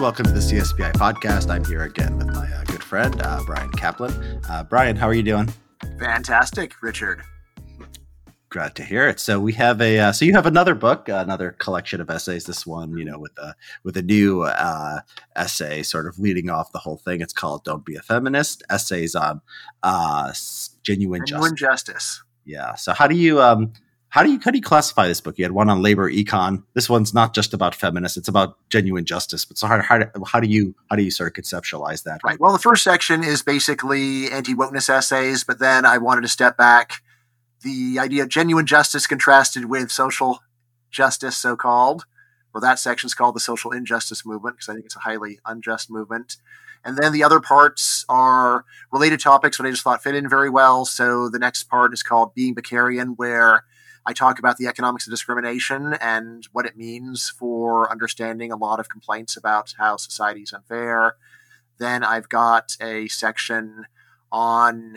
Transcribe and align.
everyone. 0.00 0.14
Welcome 0.14 0.26
to 0.26 0.32
the 0.32 0.40
CSPI 0.40 0.92
podcast. 0.92 1.50
I'm 1.50 1.64
here 1.64 1.82
again 1.82 2.16
with 2.16 2.28
my 2.28 2.50
uh, 2.50 2.64
good 2.64 2.82
friend, 2.82 3.20
uh, 3.22 3.42
Bryan 3.44 3.70
Caplan. 3.72 4.42
Uh, 4.48 4.64
Bryan, 4.64 4.96
how 4.96 5.06
are 5.06 5.14
you 5.14 5.22
doing? 5.22 5.52
Fantastic, 5.98 6.82
Richard. 6.82 7.22
Glad 8.48 8.74
to 8.76 8.82
hear 8.82 9.08
it. 9.08 9.20
So 9.20 9.38
we 9.38 9.52
have 9.54 9.80
a 9.82 9.98
uh, 9.98 10.12
so 10.12 10.24
you 10.24 10.32
have 10.32 10.46
another 10.46 10.74
book, 10.74 11.08
another 11.08 11.52
collection 11.52 12.00
of 12.00 12.08
essays. 12.08 12.44
This 12.44 12.66
one, 12.66 12.96
you 12.96 13.04
know, 13.04 13.18
with 13.18 13.36
a 13.38 13.54
with 13.84 13.96
a 13.98 14.02
new 14.02 14.42
uh, 14.42 15.00
essay, 15.36 15.82
sort 15.82 16.06
of 16.06 16.18
leading 16.18 16.48
off 16.48 16.72
the 16.72 16.78
whole 16.78 16.96
thing. 16.96 17.20
It's 17.20 17.34
called 17.34 17.64
"Don't 17.64 17.84
Be 17.84 17.94
a 17.96 18.02
Feminist: 18.02 18.62
Essays 18.70 19.14
on 19.14 19.42
uh, 19.82 20.32
Genuine, 20.82 21.26
Genuine 21.26 21.56
Justice. 21.56 21.94
justice. 21.94 22.22
Yeah. 22.46 22.74
So 22.74 22.92
how 22.94 23.06
do 23.06 23.14
you 23.16 23.40
um 23.42 23.72
how 24.10 24.24
do 24.24 24.30
you 24.30 24.40
how 24.44 24.50
do 24.50 24.58
you 24.58 24.62
classify 24.62 25.06
this 25.06 25.20
book? 25.20 25.38
You 25.38 25.44
had 25.44 25.52
one 25.52 25.70
on 25.70 25.82
labor 25.82 26.10
econ. 26.10 26.64
This 26.74 26.90
one's 26.90 27.14
not 27.14 27.32
just 27.32 27.54
about 27.54 27.76
feminists; 27.76 28.18
it's 28.18 28.28
about 28.28 28.56
genuine 28.68 29.04
justice. 29.04 29.44
But 29.44 29.56
so 29.56 29.68
how, 29.68 29.80
how, 29.80 30.00
how 30.26 30.40
do 30.40 30.48
you 30.48 30.74
how 30.90 30.96
do 30.96 31.04
you 31.04 31.12
sort 31.12 31.28
of 31.28 31.42
conceptualize 31.42 32.02
that? 32.02 32.20
Right. 32.24 32.38
Well, 32.38 32.52
the 32.52 32.58
first 32.58 32.82
section 32.82 33.22
is 33.22 33.42
basically 33.42 34.28
anti 34.30 34.54
wokeness 34.54 34.90
essays, 34.90 35.44
but 35.44 35.60
then 35.60 35.84
I 35.84 35.98
wanted 35.98 36.22
to 36.22 36.28
step 36.28 36.56
back 36.56 37.02
the 37.62 37.98
idea 38.00 38.24
of 38.24 38.28
genuine 38.28 38.66
justice 38.66 39.06
contrasted 39.06 39.66
with 39.66 39.92
social 39.92 40.40
justice, 40.90 41.36
so 41.36 41.54
called. 41.56 42.04
Well, 42.52 42.60
that 42.62 42.80
section 42.80 43.06
is 43.06 43.14
called 43.14 43.36
the 43.36 43.40
social 43.40 43.70
injustice 43.70 44.26
movement 44.26 44.56
because 44.56 44.68
I 44.68 44.74
think 44.74 44.86
it's 44.86 44.96
a 44.96 45.00
highly 45.00 45.38
unjust 45.46 45.88
movement. 45.88 46.36
And 46.84 46.96
then 46.96 47.12
the 47.12 47.22
other 47.22 47.38
parts 47.38 48.04
are 48.08 48.64
related 48.90 49.20
topics, 49.20 49.58
but 49.58 49.66
I 49.66 49.70
just 49.70 49.84
thought 49.84 50.02
fit 50.02 50.16
in 50.16 50.28
very 50.28 50.50
well. 50.50 50.84
So 50.84 51.28
the 51.28 51.38
next 51.38 51.64
part 51.64 51.92
is 51.92 52.02
called 52.02 52.34
Being 52.34 52.56
Beckerian, 52.56 53.14
where 53.16 53.64
I 54.06 54.12
talk 54.12 54.38
about 54.38 54.56
the 54.56 54.66
economics 54.66 55.06
of 55.06 55.12
discrimination 55.12 55.94
and 55.94 56.46
what 56.52 56.66
it 56.66 56.76
means 56.76 57.28
for 57.28 57.90
understanding 57.90 58.50
a 58.50 58.56
lot 58.56 58.80
of 58.80 58.88
complaints 58.88 59.36
about 59.36 59.74
how 59.78 59.96
society 59.96 60.40
is 60.42 60.52
unfair. 60.52 61.16
Then 61.78 62.02
I've 62.02 62.28
got 62.28 62.76
a 62.80 63.08
section 63.08 63.86
on 64.32 64.96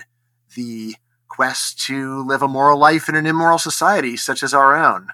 the 0.55 0.95
quest 1.27 1.81
to 1.81 2.23
live 2.23 2.41
a 2.41 2.47
moral 2.47 2.77
life 2.77 3.09
in 3.09 3.15
an 3.15 3.25
immoral 3.25 3.57
society 3.57 4.15
such 4.15 4.43
as 4.43 4.53
our 4.53 4.75
own, 4.75 5.09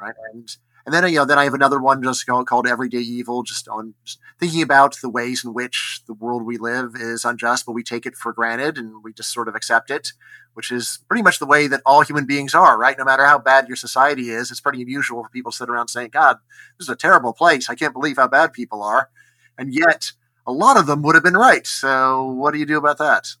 right? 0.00 0.14
And 0.32 0.56
and 0.88 0.94
then 0.94 1.12
you 1.12 1.18
know 1.18 1.26
then 1.26 1.38
I 1.38 1.44
have 1.44 1.52
another 1.52 1.78
one 1.78 2.02
just 2.02 2.24
called, 2.24 2.46
called 2.46 2.66
Everyday 2.66 3.00
Evil, 3.00 3.42
just 3.42 3.68
on 3.68 3.92
just 4.06 4.20
thinking 4.40 4.62
about 4.62 4.96
the 5.02 5.10
ways 5.10 5.44
in 5.44 5.52
which 5.52 6.00
the 6.06 6.14
world 6.14 6.46
we 6.46 6.56
live 6.56 6.94
is 6.94 7.26
unjust, 7.26 7.66
but 7.66 7.72
we 7.72 7.82
take 7.82 8.06
it 8.06 8.16
for 8.16 8.32
granted 8.32 8.78
and 8.78 9.04
we 9.04 9.12
just 9.12 9.30
sort 9.30 9.48
of 9.48 9.54
accept 9.54 9.90
it, 9.90 10.14
which 10.54 10.72
is 10.72 11.00
pretty 11.06 11.22
much 11.22 11.40
the 11.40 11.46
way 11.46 11.66
that 11.66 11.82
all 11.84 12.00
human 12.00 12.24
beings 12.24 12.54
are, 12.54 12.78
right? 12.78 12.96
No 12.96 13.04
matter 13.04 13.26
how 13.26 13.38
bad 13.38 13.68
your 13.68 13.76
society 13.76 14.30
is, 14.30 14.50
it's 14.50 14.62
pretty 14.62 14.80
unusual 14.80 15.22
for 15.22 15.28
people 15.28 15.52
to 15.52 15.58
sit 15.58 15.68
around 15.68 15.88
saying, 15.88 16.08
"God, 16.10 16.38
this 16.78 16.86
is 16.86 16.88
a 16.88 16.96
terrible 16.96 17.34
place. 17.34 17.68
I 17.68 17.74
can't 17.74 17.92
believe 17.92 18.16
how 18.16 18.26
bad 18.26 18.54
people 18.54 18.82
are," 18.82 19.10
and 19.58 19.74
yet 19.74 20.12
a 20.46 20.52
lot 20.52 20.78
of 20.78 20.86
them 20.86 21.02
would 21.02 21.16
have 21.16 21.24
been 21.24 21.36
right. 21.36 21.66
So 21.66 22.24
what 22.24 22.54
do 22.54 22.58
you 22.58 22.64
do 22.64 22.78
about 22.78 22.96
that? 22.96 23.34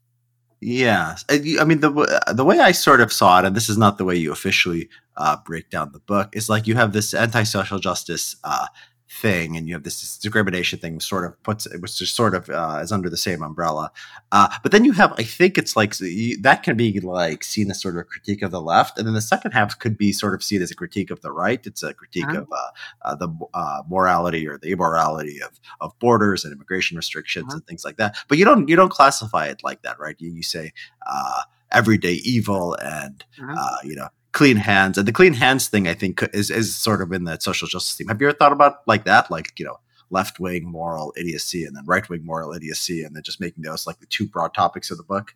Yeah, 0.60 1.14
I 1.30 1.64
mean 1.64 1.80
the 1.80 2.22
the 2.34 2.44
way 2.44 2.58
I 2.58 2.72
sort 2.72 3.00
of 3.00 3.12
saw 3.12 3.38
it, 3.38 3.44
and 3.44 3.54
this 3.54 3.68
is 3.68 3.78
not 3.78 3.96
the 3.96 4.04
way 4.04 4.16
you 4.16 4.32
officially 4.32 4.88
uh, 5.16 5.36
break 5.44 5.70
down 5.70 5.92
the 5.92 6.00
book, 6.00 6.34
is 6.34 6.48
like 6.48 6.66
you 6.66 6.74
have 6.74 6.92
this 6.92 7.14
anti-social 7.14 7.78
justice 7.78 8.34
uh, 8.42 8.66
thing 9.10 9.56
and 9.56 9.66
you 9.66 9.74
have 9.74 9.84
this 9.84 10.18
discrimination 10.18 10.78
thing 10.78 11.00
sort 11.00 11.24
of 11.24 11.42
puts 11.42 11.64
it 11.64 11.80
was 11.80 11.96
just 11.96 12.14
sort 12.14 12.34
of 12.34 12.50
uh, 12.50 12.78
is 12.82 12.92
under 12.92 13.08
the 13.08 13.16
same 13.16 13.42
umbrella 13.42 13.90
uh, 14.32 14.48
but 14.62 14.70
then 14.70 14.84
you 14.84 14.92
have 14.92 15.12
i 15.18 15.22
think 15.22 15.56
it's 15.56 15.76
like 15.76 15.96
that 16.40 16.62
can 16.62 16.76
be 16.76 17.00
like 17.00 17.42
seen 17.42 17.70
as 17.70 17.80
sort 17.80 17.94
of 17.94 18.02
a 18.02 18.04
critique 18.04 18.42
of 18.42 18.50
the 18.50 18.60
left 18.60 18.98
and 18.98 19.06
then 19.06 19.14
the 19.14 19.22
second 19.22 19.52
half 19.52 19.78
could 19.78 19.96
be 19.96 20.12
sort 20.12 20.34
of 20.34 20.42
seen 20.42 20.60
as 20.60 20.70
a 20.70 20.74
critique 20.74 21.10
of 21.10 21.22
the 21.22 21.32
right 21.32 21.66
it's 21.66 21.82
a 21.82 21.94
critique 21.94 22.24
uh-huh. 22.26 22.42
of 22.42 22.52
uh, 22.52 22.68
uh, 23.02 23.14
the 23.14 23.28
uh, 23.54 23.82
morality 23.88 24.46
or 24.46 24.58
the 24.58 24.72
immorality 24.72 25.40
of 25.40 25.58
of 25.80 25.98
borders 26.00 26.44
and 26.44 26.52
immigration 26.52 26.96
restrictions 26.96 27.46
uh-huh. 27.46 27.56
and 27.56 27.66
things 27.66 27.86
like 27.86 27.96
that 27.96 28.14
but 28.28 28.36
you 28.36 28.44
don't 28.44 28.68
you 28.68 28.76
don't 28.76 28.90
classify 28.90 29.46
it 29.46 29.64
like 29.64 29.80
that 29.82 29.98
right 29.98 30.16
you, 30.18 30.30
you 30.30 30.42
say 30.42 30.70
uh, 31.06 31.40
everyday 31.72 32.14
evil 32.24 32.74
and 32.82 33.24
uh-huh. 33.40 33.76
you 33.84 33.96
know 33.96 34.08
clean 34.38 34.56
hands 34.56 34.96
and 34.96 35.08
the 35.08 35.12
clean 35.12 35.32
hands 35.34 35.68
thing 35.68 35.88
i 35.88 35.94
think 35.94 36.22
is 36.32 36.50
is 36.50 36.74
sort 36.74 37.02
of 37.02 37.12
in 37.12 37.24
that 37.24 37.42
social 37.42 37.66
justice 37.66 37.96
theme 37.96 38.08
have 38.08 38.20
you 38.20 38.28
ever 38.28 38.36
thought 38.36 38.52
about 38.52 38.86
like 38.86 39.04
that 39.04 39.30
like 39.30 39.52
you 39.58 39.64
know 39.64 39.78
left 40.10 40.38
wing 40.38 40.64
moral 40.64 41.12
idiocy 41.16 41.64
and 41.64 41.76
then 41.76 41.84
right 41.86 42.08
wing 42.08 42.24
moral 42.24 42.52
idiocy 42.52 43.02
and 43.02 43.14
then 43.14 43.22
just 43.22 43.40
making 43.40 43.62
those 43.62 43.86
like 43.86 43.98
the 43.98 44.06
two 44.06 44.26
broad 44.26 44.54
topics 44.54 44.90
of 44.90 44.96
the 44.96 45.02
book 45.02 45.34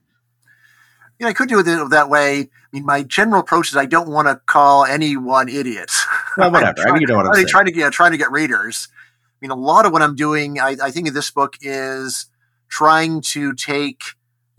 know, 1.23 1.29
I 1.29 1.33
could 1.33 1.49
do 1.49 1.61
it 1.61 1.91
that 1.91 2.09
way. 2.09 2.41
I 2.41 2.49
mean, 2.73 2.85
my 2.85 3.03
general 3.03 3.41
approach 3.41 3.69
is 3.69 3.77
I 3.77 3.87
don't 3.87 4.09
want 4.09 4.29
to 4.29 4.41
call 4.47 4.85
anyone 4.85 5.49
idiots. 5.49 6.05
Well, 6.35 6.51
whatever. 6.51 6.89
I 6.89 6.93
mean, 6.93 7.03
you 7.03 7.07
know 7.07 7.17
what 7.17 7.27
I'm 7.27 7.35
saying. 7.35 7.49
Trying 7.49 7.67
to, 7.67 7.73
know, 7.73 7.91
trying 7.91 8.13
to 8.13 8.17
get 8.17 8.33
readers. 8.33 8.89
I 8.91 9.37
mean, 9.43 9.51
a 9.51 9.55
lot 9.55 9.85
of 9.85 9.93
what 9.93 10.01
I'm 10.01 10.17
doing, 10.17 10.59
I, 10.59 10.77
I 10.83 10.91
think, 10.91 11.07
in 11.07 11.13
this 11.13 11.31
book 11.31 11.59
is 11.61 12.25
trying 12.71 13.21
to 13.21 13.53
take 13.53 14.03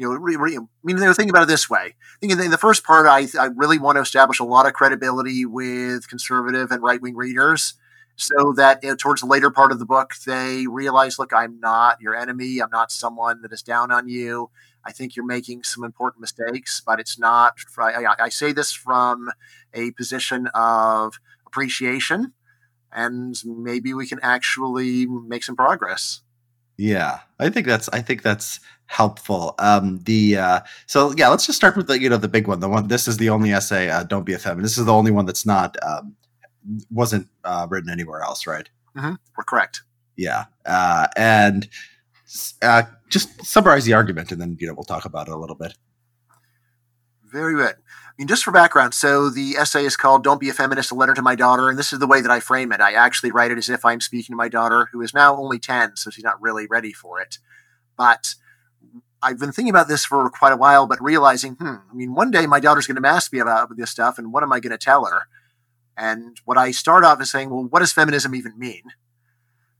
you 0.04 0.10
know, 0.10 0.16
re, 0.16 0.36
re, 0.36 0.58
I 0.58 0.60
mean, 0.84 0.98
they're 0.98 1.14
thinking 1.14 1.30
about 1.30 1.44
it 1.44 1.48
this 1.48 1.70
way. 1.70 1.96
I 1.96 2.18
think 2.20 2.34
in 2.34 2.52
the 2.52 2.58
first 2.58 2.84
part, 2.84 3.06
I, 3.08 3.26
I 3.40 3.46
really 3.56 3.80
want 3.80 3.96
to 3.96 4.02
establish 4.02 4.40
a 4.40 4.44
lot 4.44 4.66
of 4.66 4.74
credibility 4.74 5.46
with 5.46 6.10
conservative 6.10 6.72
and 6.72 6.84
right 6.84 7.02
wing 7.02 7.16
readers 7.16 7.76
so 8.18 8.54
that 8.58 8.84
you 8.84 8.90
know, 8.90 8.96
towards 8.96 9.22
the 9.22 9.28
later 9.28 9.50
part 9.50 9.72
of 9.72 9.80
the 9.80 9.86
book, 9.86 10.14
they 10.26 10.68
realize, 10.68 11.18
look, 11.18 11.32
I'm 11.34 11.60
not 11.62 12.02
your 12.02 12.16
enemy. 12.16 12.60
I'm 12.60 12.70
not 12.70 12.92
someone 12.92 13.42
that 13.44 13.54
is 13.54 13.64
down 13.64 13.92
on 13.92 14.10
you. 14.10 14.50
I 14.84 14.92
think 14.92 15.16
you're 15.16 15.26
making 15.26 15.64
some 15.64 15.86
important 15.86 16.20
mistakes, 16.20 16.82
but 16.86 17.00
it's 17.00 17.18
not. 17.18 17.56
I, 17.78 18.16
I 18.20 18.30
say 18.30 18.52
this 18.52 18.74
from 18.74 19.32
a 19.74 19.92
position 19.92 20.48
of 20.54 21.18
appreciation, 21.48 22.34
and 22.92 23.42
maybe 23.46 23.94
we 23.94 24.06
can 24.06 24.20
actually 24.22 25.06
make 25.06 25.46
some 25.46 25.56
progress. 25.56 26.22
Yeah, 26.78 27.20
I 27.40 27.50
think 27.50 27.68
that's 27.68 27.88
I 27.90 28.02
think 28.02 28.24
that's 28.24 28.60
helpful. 28.94 29.56
Um, 29.58 30.00
the 30.04 30.38
uh, 30.38 30.60
so 30.86 31.14
yeah, 31.18 31.30
let's 31.30 31.46
just 31.46 31.58
start 31.58 31.76
with 31.76 31.88
the 31.88 32.00
you 32.00 32.10
know 32.10 32.18
the 32.18 32.28
big 32.28 32.48
one. 32.48 32.60
The 32.60 32.70
one 32.70 32.88
this 32.88 33.08
is 33.08 33.18
the 33.18 33.30
only 33.30 33.52
essay. 33.52 33.90
Uh, 33.90 34.04
Don't 34.04 34.26
be 34.26 34.34
a 34.34 34.40
feminist. 34.40 34.76
This 34.76 34.78
is 34.78 34.86
the 34.86 34.94
only 34.94 35.12
one 35.12 35.26
that's 35.26 35.46
not 35.46 35.76
um, 35.84 36.16
wasn't 36.92 37.28
uh, 37.44 37.68
written 37.70 37.90
anywhere 37.90 38.22
else, 38.22 38.46
right? 38.48 38.70
Mm-hmm. 38.96 39.16
We're 39.36 39.44
correct. 39.44 39.82
Yeah, 40.16 40.46
uh, 40.66 41.08
and 41.18 41.68
uh, 42.62 42.84
just 43.10 43.44
summarize 43.44 43.86
the 43.86 43.94
argument, 43.94 44.32
and 44.32 44.40
then 44.40 44.58
you 44.60 44.68
know 44.68 44.74
we'll 44.74 44.84
talk 44.84 45.06
about 45.06 45.28
it 45.28 45.34
a 45.34 45.38
little 45.38 45.56
bit. 45.56 45.74
Very 47.24 47.56
good. 47.56 47.76
I 47.76 48.16
mean, 48.20 48.28
just 48.28 48.44
for 48.44 48.52
background, 48.52 48.94
so 48.94 49.32
the 49.32 49.56
essay 49.58 49.86
is 49.86 49.98
called 49.98 50.24
Don't 50.24 50.40
Be 50.40 50.50
a 50.50 50.54
Feminist, 50.54 50.92
a 50.92 50.96
letter 50.96 51.16
to 51.16 51.24
my 51.24 51.34
daughter. 51.34 51.68
And 51.68 51.80
this 51.80 51.92
is 51.92 51.98
the 51.98 52.06
way 52.06 52.22
that 52.22 52.30
I 52.30 52.40
frame 52.40 52.72
it. 52.72 52.80
I 52.80 52.94
actually 52.94 53.32
write 53.32 53.50
it 53.50 53.58
as 53.58 53.70
if 53.70 53.84
I'm 53.84 54.02
speaking 54.02 54.34
to 54.34 54.38
my 54.38 54.50
daughter, 54.50 54.88
who 54.92 55.02
is 55.02 55.16
now 55.16 55.36
only 55.36 55.58
10, 55.58 55.96
so 55.96 56.12
she's 56.12 56.24
not 56.24 56.40
really 56.40 56.68
ready 56.68 56.94
for 56.94 57.20
it. 57.20 57.40
But 57.98 58.36
I've 59.24 59.40
been 59.40 59.52
thinking 59.52 59.70
about 59.72 59.88
this 59.88 60.06
for 60.06 60.30
quite 60.30 60.54
a 60.54 60.58
while, 60.58 60.86
but 60.86 61.02
realizing, 61.02 61.54
hmm, 61.54 61.76
I 61.90 61.94
mean, 61.94 62.14
one 62.14 62.30
day 62.30 62.46
my 62.46 62.60
daughter's 62.60 62.88
going 62.88 63.02
to 63.02 63.08
ask 63.08 63.32
me 63.32 63.40
about 63.40 63.76
this 63.78 63.90
stuff, 63.90 64.18
and 64.18 64.34
what 64.34 64.44
am 64.44 64.52
I 64.52 64.60
going 64.60 64.72
to 64.72 64.78
tell 64.78 65.06
her? 65.06 65.24
And 65.96 66.40
what 66.46 66.58
I 66.58 66.72
start 66.72 67.04
off 67.04 67.22
is 67.22 67.32
saying, 67.32 67.50
well, 67.50 67.64
what 67.64 67.80
does 67.80 67.94
feminism 67.94 68.36
even 68.36 68.58
mean? 68.60 68.84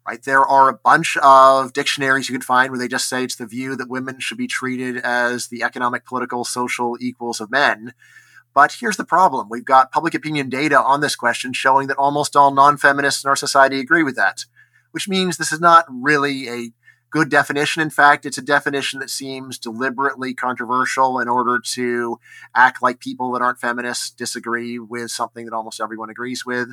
right? 0.08 0.24
There 0.24 0.46
are 0.46 0.70
a 0.70 0.74
bunch 0.74 1.18
of 1.18 1.74
dictionaries 1.74 2.30
you 2.30 2.34
can 2.34 2.42
find 2.42 2.72
where 2.72 2.80
they 2.80 2.88
just 2.88 3.08
say 3.08 3.24
it's 3.24 3.36
the 3.36 3.46
view 3.46 3.76
that 3.76 3.90
women 3.90 4.20
should 4.20 4.38
be 4.38 4.48
treated 4.48 4.98
as 4.98 5.48
the 5.48 5.64
economic, 5.64 6.06
political, 6.06 6.44
social 6.44 6.98
equals 7.00 7.40
of 7.40 7.52
men. 7.52 7.94
But 8.54 8.78
here's 8.80 8.98
the 8.98 9.06
problem 9.06 9.48
we've 9.50 9.66
got 9.66 9.92
public 9.92 10.14
opinion 10.14 10.50
data 10.50 10.80
on 10.80 11.02
this 11.02 11.16
question 11.16 11.54
showing 11.54 11.88
that 11.88 11.98
almost 11.98 12.36
all 12.36 12.52
non 12.52 12.78
feminists 12.78 13.24
in 13.24 13.30
our 13.30 13.36
society 13.36 13.80
agree 13.80 14.04
with 14.04 14.16
that, 14.16 14.46
which 14.92 15.08
means 15.08 15.38
this 15.38 15.52
is 15.52 15.62
not 15.62 15.86
really 15.90 16.50
a 16.50 16.72
good 17.14 17.30
definition. 17.30 17.84
In 17.84 17.92
fact, 17.92 18.26
it's 18.26 18.40
a 18.40 18.42
definition 18.42 19.00
that 19.00 19.10
seems 19.12 19.60
deliberately 19.60 20.34
controversial 20.34 21.20
in 21.20 21.28
order 21.28 21.60
to 21.60 22.20
act 22.56 22.82
like 22.82 23.00
people 23.00 23.32
that 23.32 23.42
aren't 23.44 23.60
feminists 23.60 24.10
disagree 24.10 24.80
with 24.80 25.12
something 25.12 25.46
that 25.46 25.54
almost 25.54 25.80
everyone 25.80 26.10
agrees 26.10 26.44
with. 26.44 26.70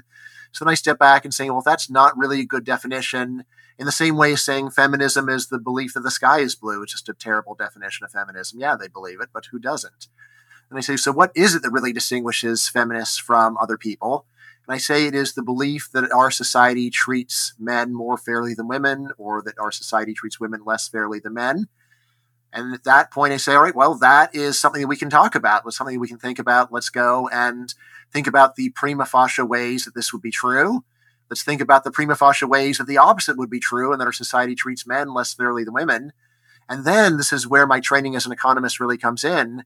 So 0.53 0.65
then 0.65 0.73
I 0.73 0.77
step 0.77 0.99
back 0.99 1.27
and 1.27 1.35
say, 1.35 1.51
well, 1.51 1.61
that's 1.61 1.91
not 1.91 2.17
really 2.17 2.41
a 2.41 2.47
good 2.47 2.65
definition. 2.65 3.45
In 3.79 3.85
the 3.85 3.93
same 3.93 4.17
way, 4.17 4.35
saying 4.35 4.71
feminism 4.71 5.29
is 5.29 5.49
the 5.49 5.59
belief 5.59 5.93
that 5.93 6.01
the 6.01 6.11
sky 6.11 6.39
is 6.39 6.55
blue, 6.55 6.83
it's 6.83 6.93
just 6.93 7.11
a 7.11 7.15
terrible 7.15 7.55
definition 7.55 8.07
of 8.07 8.11
feminism. 8.11 8.61
Yeah, 8.61 8.77
they 8.77 8.89
believe 8.89 9.21
it, 9.21 9.29
but 9.35 9.47
who 9.53 9.59
doesn't? 9.59 10.09
And 10.71 10.79
I 10.79 10.81
say, 10.81 10.97
so 10.97 11.13
what 11.13 11.33
is 11.35 11.55
it 11.55 11.61
that 11.63 11.71
really 11.71 11.93
distinguishes 11.93 12.67
feminists 12.67 13.19
from 13.19 13.59
other 13.59 13.77
people? 13.77 14.25
I 14.73 14.79
say 14.79 15.07
it 15.07 15.15
is 15.15 15.35
the 15.35 15.43
belief 15.43 15.89
that 15.93 16.13
our 16.13 16.31
society 16.31 16.91
treats 16.91 17.55
men 17.59 17.95
more 17.95 18.17
fairly 18.17 18.55
than 18.55 18.69
women, 18.69 19.11
or 19.19 19.43
that 19.43 19.59
our 19.59 19.73
society 19.73 20.15
treats 20.15 20.41
women 20.41 20.63
less 20.65 20.89
fairly 20.89 21.19
than 21.19 21.35
men. 21.35 21.69
And 22.53 22.75
at 22.75 22.85
that 22.85 23.11
point, 23.11 23.33
I 23.33 23.37
say, 23.37 23.55
all 23.55 23.63
right, 23.63 23.75
well, 23.75 23.95
that 23.97 24.35
is 24.35 24.59
something 24.59 24.83
that 24.83 24.89
we 24.89 24.97
can 24.97 25.11
talk 25.11 25.35
about. 25.35 25.63
It's 25.67 25.77
something 25.77 25.99
we 25.99 26.09
can 26.09 26.19
think 26.19 26.39
about. 26.39 26.73
Let's 26.73 26.89
go 26.89 27.29
and 27.29 27.73
think 28.13 28.27
about 28.27 28.57
the 28.57 28.71
prima 28.71 29.07
facie 29.07 29.43
ways 29.43 29.85
that 29.85 29.95
this 29.95 30.13
would 30.13 30.23
be 30.23 30.33
true. 30.33 30.85
Let's 31.31 31.45
think 31.45 31.61
about 31.61 31.85
the 31.85 31.93
prima 31.93 32.17
facie 32.17 32.47
ways 32.47 32.79
that 32.79 32.89
the 32.89 32.99
opposite 32.99 33.39
would 33.39 33.51
be 33.51 33.61
true 33.61 33.93
and 33.93 34.01
that 34.01 34.07
our 34.07 34.13
society 34.13 34.57
treats 34.57 34.87
men 34.87 35.15
less 35.15 35.33
fairly 35.33 35.63
than 35.63 35.75
women. 35.75 36.13
And 36.69 36.85
then 36.85 37.17
this 37.17 37.33
is 37.33 37.47
where 37.47 37.67
my 37.67 37.79
training 37.79 38.17
as 38.17 38.27
an 38.27 38.33
economist 38.33 38.81
really 38.81 38.99
comes 38.99 39.25
in. 39.25 39.65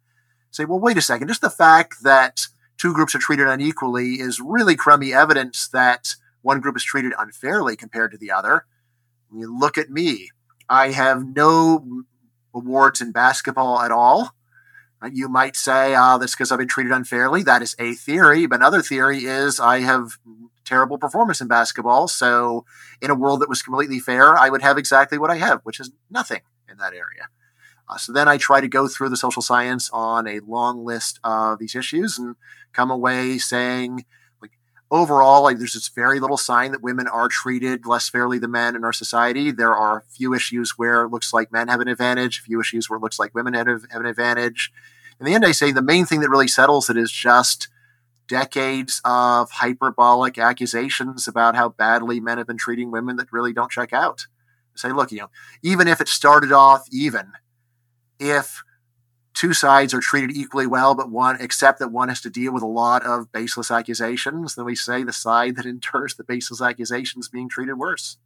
Say, 0.50 0.66
well, 0.66 0.78
wait 0.78 0.98
a 0.98 1.02
second, 1.02 1.28
just 1.28 1.40
the 1.40 1.50
fact 1.50 2.02
that 2.02 2.48
two 2.78 2.92
groups 2.92 3.14
are 3.14 3.18
treated 3.18 3.46
unequally 3.46 4.14
is 4.14 4.40
really 4.40 4.76
crummy 4.76 5.12
evidence 5.12 5.68
that 5.68 6.16
one 6.42 6.60
group 6.60 6.76
is 6.76 6.84
treated 6.84 7.12
unfairly 7.18 7.76
compared 7.76 8.12
to 8.12 8.18
the 8.18 8.30
other. 8.30 8.66
You 9.32 9.58
look 9.58 9.78
at 9.78 9.90
me. 9.90 10.30
I 10.68 10.90
have 10.90 11.26
no 11.26 12.04
awards 12.54 13.00
in 13.00 13.12
basketball 13.12 13.80
at 13.80 13.90
all. 13.90 14.30
You 15.12 15.28
might 15.28 15.56
say, 15.56 15.94
uh, 15.94 16.16
that's 16.16 16.34
because 16.34 16.50
I've 16.50 16.58
been 16.58 16.68
treated 16.68 16.92
unfairly. 16.92 17.42
That 17.42 17.60
is 17.60 17.76
a 17.78 17.92
theory. 17.92 18.46
But 18.46 18.60
another 18.60 18.80
theory 18.80 19.24
is 19.24 19.60
I 19.60 19.80
have 19.80 20.18
terrible 20.64 20.96
performance 20.96 21.40
in 21.40 21.48
basketball. 21.48 22.08
So, 22.08 22.64
in 23.02 23.10
a 23.10 23.14
world 23.14 23.40
that 23.40 23.48
was 23.48 23.60
completely 23.60 23.98
fair, 23.98 24.36
I 24.36 24.48
would 24.48 24.62
have 24.62 24.78
exactly 24.78 25.18
what 25.18 25.30
I 25.30 25.36
have, 25.36 25.60
which 25.62 25.78
is 25.78 25.90
nothing 26.10 26.40
in 26.70 26.78
that 26.78 26.94
area. 26.94 27.28
Uh, 27.88 27.98
so 27.98 28.12
then 28.12 28.28
I 28.28 28.36
try 28.36 28.60
to 28.60 28.68
go 28.68 28.88
through 28.88 29.10
the 29.10 29.16
social 29.16 29.42
science 29.42 29.90
on 29.92 30.26
a 30.26 30.40
long 30.40 30.84
list 30.84 31.20
of 31.22 31.58
these 31.58 31.74
issues 31.74 32.18
and 32.18 32.36
come 32.72 32.90
away 32.90 33.38
saying, 33.38 34.06
like, 34.40 34.52
overall, 34.90 35.42
like, 35.42 35.58
there's 35.58 35.74
this 35.74 35.88
very 35.88 36.18
little 36.18 36.38
sign 36.38 36.72
that 36.72 36.82
women 36.82 37.06
are 37.06 37.28
treated 37.28 37.84
less 37.86 38.08
fairly 38.08 38.38
than 38.38 38.52
men 38.52 38.74
in 38.74 38.84
our 38.84 38.92
society. 38.92 39.50
There 39.50 39.74
are 39.74 40.04
few 40.08 40.32
issues 40.32 40.78
where 40.78 41.02
it 41.02 41.10
looks 41.10 41.34
like 41.34 41.52
men 41.52 41.68
have 41.68 41.80
an 41.80 41.88
advantage, 41.88 42.38
a 42.38 42.42
few 42.42 42.60
issues 42.60 42.88
where 42.88 42.96
it 42.96 43.02
looks 43.02 43.18
like 43.18 43.34
women 43.34 43.54
have, 43.54 43.66
have 43.66 44.00
an 44.00 44.06
advantage. 44.06 44.72
In 45.20 45.26
the 45.26 45.34
end, 45.34 45.44
I 45.44 45.52
say 45.52 45.70
the 45.70 45.82
main 45.82 46.06
thing 46.06 46.20
that 46.20 46.30
really 46.30 46.48
settles 46.48 46.88
it 46.88 46.96
is 46.96 47.12
just 47.12 47.68
decades 48.26 49.02
of 49.04 49.50
hyperbolic 49.50 50.38
accusations 50.38 51.28
about 51.28 51.54
how 51.54 51.68
badly 51.68 52.18
men 52.18 52.38
have 52.38 52.46
been 52.46 52.56
treating 52.56 52.90
women 52.90 53.16
that 53.16 53.30
really 53.30 53.52
don't 53.52 53.70
check 53.70 53.92
out. 53.92 54.26
Say, 54.74 54.90
look, 54.90 55.12
you 55.12 55.18
know, 55.18 55.30
even 55.62 55.86
if 55.86 56.00
it 56.00 56.08
started 56.08 56.50
off 56.50 56.86
even, 56.90 57.32
if 58.24 58.62
two 59.34 59.52
sides 59.52 59.92
are 59.92 60.00
treated 60.00 60.30
equally 60.30 60.66
well, 60.66 60.94
but 60.94 61.10
one, 61.10 61.36
except 61.40 61.78
that 61.80 61.92
one 61.92 62.08
has 62.08 62.20
to 62.22 62.30
deal 62.30 62.52
with 62.52 62.62
a 62.62 62.66
lot 62.66 63.04
of 63.04 63.30
baseless 63.32 63.70
accusations, 63.70 64.54
then 64.54 64.64
we 64.64 64.74
say 64.74 65.02
the 65.02 65.12
side 65.12 65.56
that 65.56 65.66
endures 65.74 66.14
the 66.14 66.24
baseless 66.24 66.62
accusations 66.62 67.28
being 67.28 67.48
treated 67.48 67.74
worse. 67.74 68.16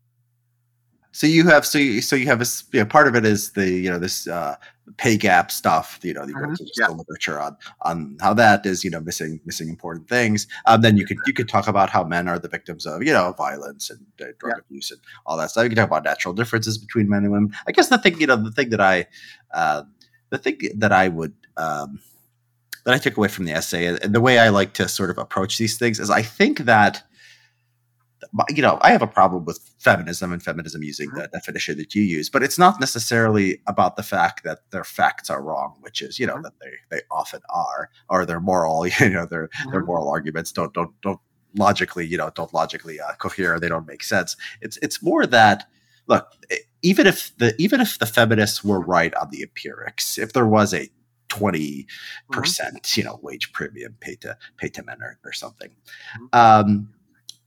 So 1.19 1.27
you 1.27 1.49
have 1.49 1.67
so 1.67 1.79
you, 1.79 2.01
so 2.01 2.15
you 2.15 2.27
have 2.27 2.41
a 2.41 2.47
you 2.71 2.79
know, 2.79 2.87
part 2.87 3.09
of 3.09 3.17
it 3.17 3.25
is 3.25 3.51
the 3.51 3.69
you 3.69 3.91
know 3.91 3.99
this 3.99 4.29
uh, 4.29 4.55
pay 4.99 5.17
gap 5.17 5.51
stuff. 5.51 5.99
You 6.05 6.15
know 6.15 6.25
the, 6.25 6.33
mm-hmm. 6.33 6.65
yeah. 6.79 6.91
literature 6.91 7.41
on 7.41 7.57
on 7.81 8.17
how 8.21 8.35
that 8.35 8.65
is 8.65 8.85
you 8.85 8.91
know 8.91 9.01
missing 9.01 9.41
missing 9.45 9.69
important 9.69 10.09
things. 10.09 10.47
Um, 10.67 10.81
then 10.81 10.97
you 10.97 11.05
could 11.05 11.17
you 11.27 11.33
could 11.33 11.49
talk 11.49 11.67
about 11.67 11.91
how 11.91 12.05
men 12.05 12.29
are 12.29 12.39
the 12.39 12.47
victims 12.47 12.87
of 12.87 13.03
you 13.03 13.13
know 13.13 13.35
violence 13.37 13.91
and 13.91 14.07
uh, 14.21 14.27
drug 14.39 14.53
yeah. 14.59 14.61
abuse 14.61 14.93
and 14.93 15.01
all 15.27 15.37
that 15.39 15.51
stuff. 15.51 15.65
You 15.65 15.71
can 15.71 15.79
talk 15.79 15.89
about 15.89 16.05
natural 16.05 16.35
differences 16.35 16.79
between 16.79 17.09
men 17.09 17.25
and 17.25 17.33
women. 17.33 17.53
I 17.67 17.73
guess 17.73 17.89
the 17.89 17.99
thing 17.99 18.21
you 18.21 18.29
know 18.29 18.37
the 18.37 18.53
thing 18.53 18.71
that 18.71 18.81
I 18.81 19.09
uh, 19.53 19.83
the 20.31 20.39
thing 20.39 20.61
that 20.77 20.93
I 20.93 21.09
would 21.09 21.35
um, 21.57 21.99
that 22.85 22.95
I 22.95 22.99
took 22.99 23.17
away 23.17 23.27
from 23.27 23.45
the 23.45 23.55
essay 23.55 23.87
and 23.87 24.15
the 24.15 24.21
way 24.21 24.39
I 24.39 24.51
like 24.51 24.75
to 24.75 24.87
sort 24.87 25.11
of 25.11 25.19
approach 25.19 25.59
these 25.59 25.79
things 25.79 25.99
is 25.99 26.11
I 26.11 26.23
think 26.23 26.61
that 26.61 27.03
you 28.55 28.63
know, 28.63 28.79
I 28.83 28.91
have 28.91 29.03
a 29.03 29.07
problem 29.07 29.45
with 29.45 29.59
feminism 29.79 30.33
and 30.33 30.43
feminism 30.43 30.83
using 30.83 31.09
mm-hmm. 31.09 31.21
the 31.21 31.29
definition 31.29 31.79
that 31.79 31.95
you 31.95 32.03
use, 32.03 32.29
but 32.29 32.43
it's 32.43 32.59
not 32.59 32.81
necessarily 32.81 33.61
about 33.67 33.97
the 33.97 34.03
fact 34.03 34.45
that 34.45 34.71
their 34.71 34.85
facts 34.85 35.31
are 35.31 35.43
wrong, 35.43 35.77
which 35.81 36.03
is, 36.03 36.19
you 36.19 36.27
know, 36.27 36.35
mm-hmm. 36.35 36.43
that 36.43 36.61
they 36.61 36.97
they 36.97 37.03
often 37.11 37.41
are, 37.51 37.91
or 38.09 38.27
their 38.27 38.41
moral, 38.41 38.87
you 39.01 39.11
know, 39.11 39.27
their 39.27 39.49
mm-hmm. 39.49 39.71
their 39.71 39.85
moral 39.85 40.09
arguments 40.09 40.53
don't 40.53 40.73
don't 40.75 40.93
don't 41.01 41.21
logically, 41.57 42.07
you 42.07 42.19
know, 42.19 42.31
don't 42.35 42.53
logically 42.53 43.01
uh, 43.01 43.13
cohere, 43.19 43.59
they 43.59 43.69
don't 43.69 43.87
make 43.87 44.03
sense. 44.03 44.37
It's 44.61 44.77
it's 44.79 45.03
more 45.03 45.27
that 45.27 45.69
look, 46.07 46.33
even 46.83 47.07
if 47.07 47.37
the 47.39 47.55
even 47.59 47.81
if 47.81 47.99
the 47.99 48.07
feminists 48.07 48.65
were 48.65 48.81
right 48.81 49.15
on 49.15 49.31
the 49.31 49.43
empirics, 49.43 50.19
if 50.19 50.33
there 50.33 50.47
was 50.47 50.75
a 50.75 50.91
20 51.29 51.59
mm-hmm. 51.59 52.33
percent, 52.33 52.97
you 52.97 53.05
know, 53.05 53.21
wage 53.23 53.53
premium 53.53 53.97
paid 54.01 54.21
to 54.23 54.37
paid 54.57 54.75
to 54.75 54.83
men 54.83 54.99
or, 55.03 55.19
or 55.25 55.33
something. 55.33 55.71
Mm-hmm. 56.17 56.27
Um, 56.33 56.89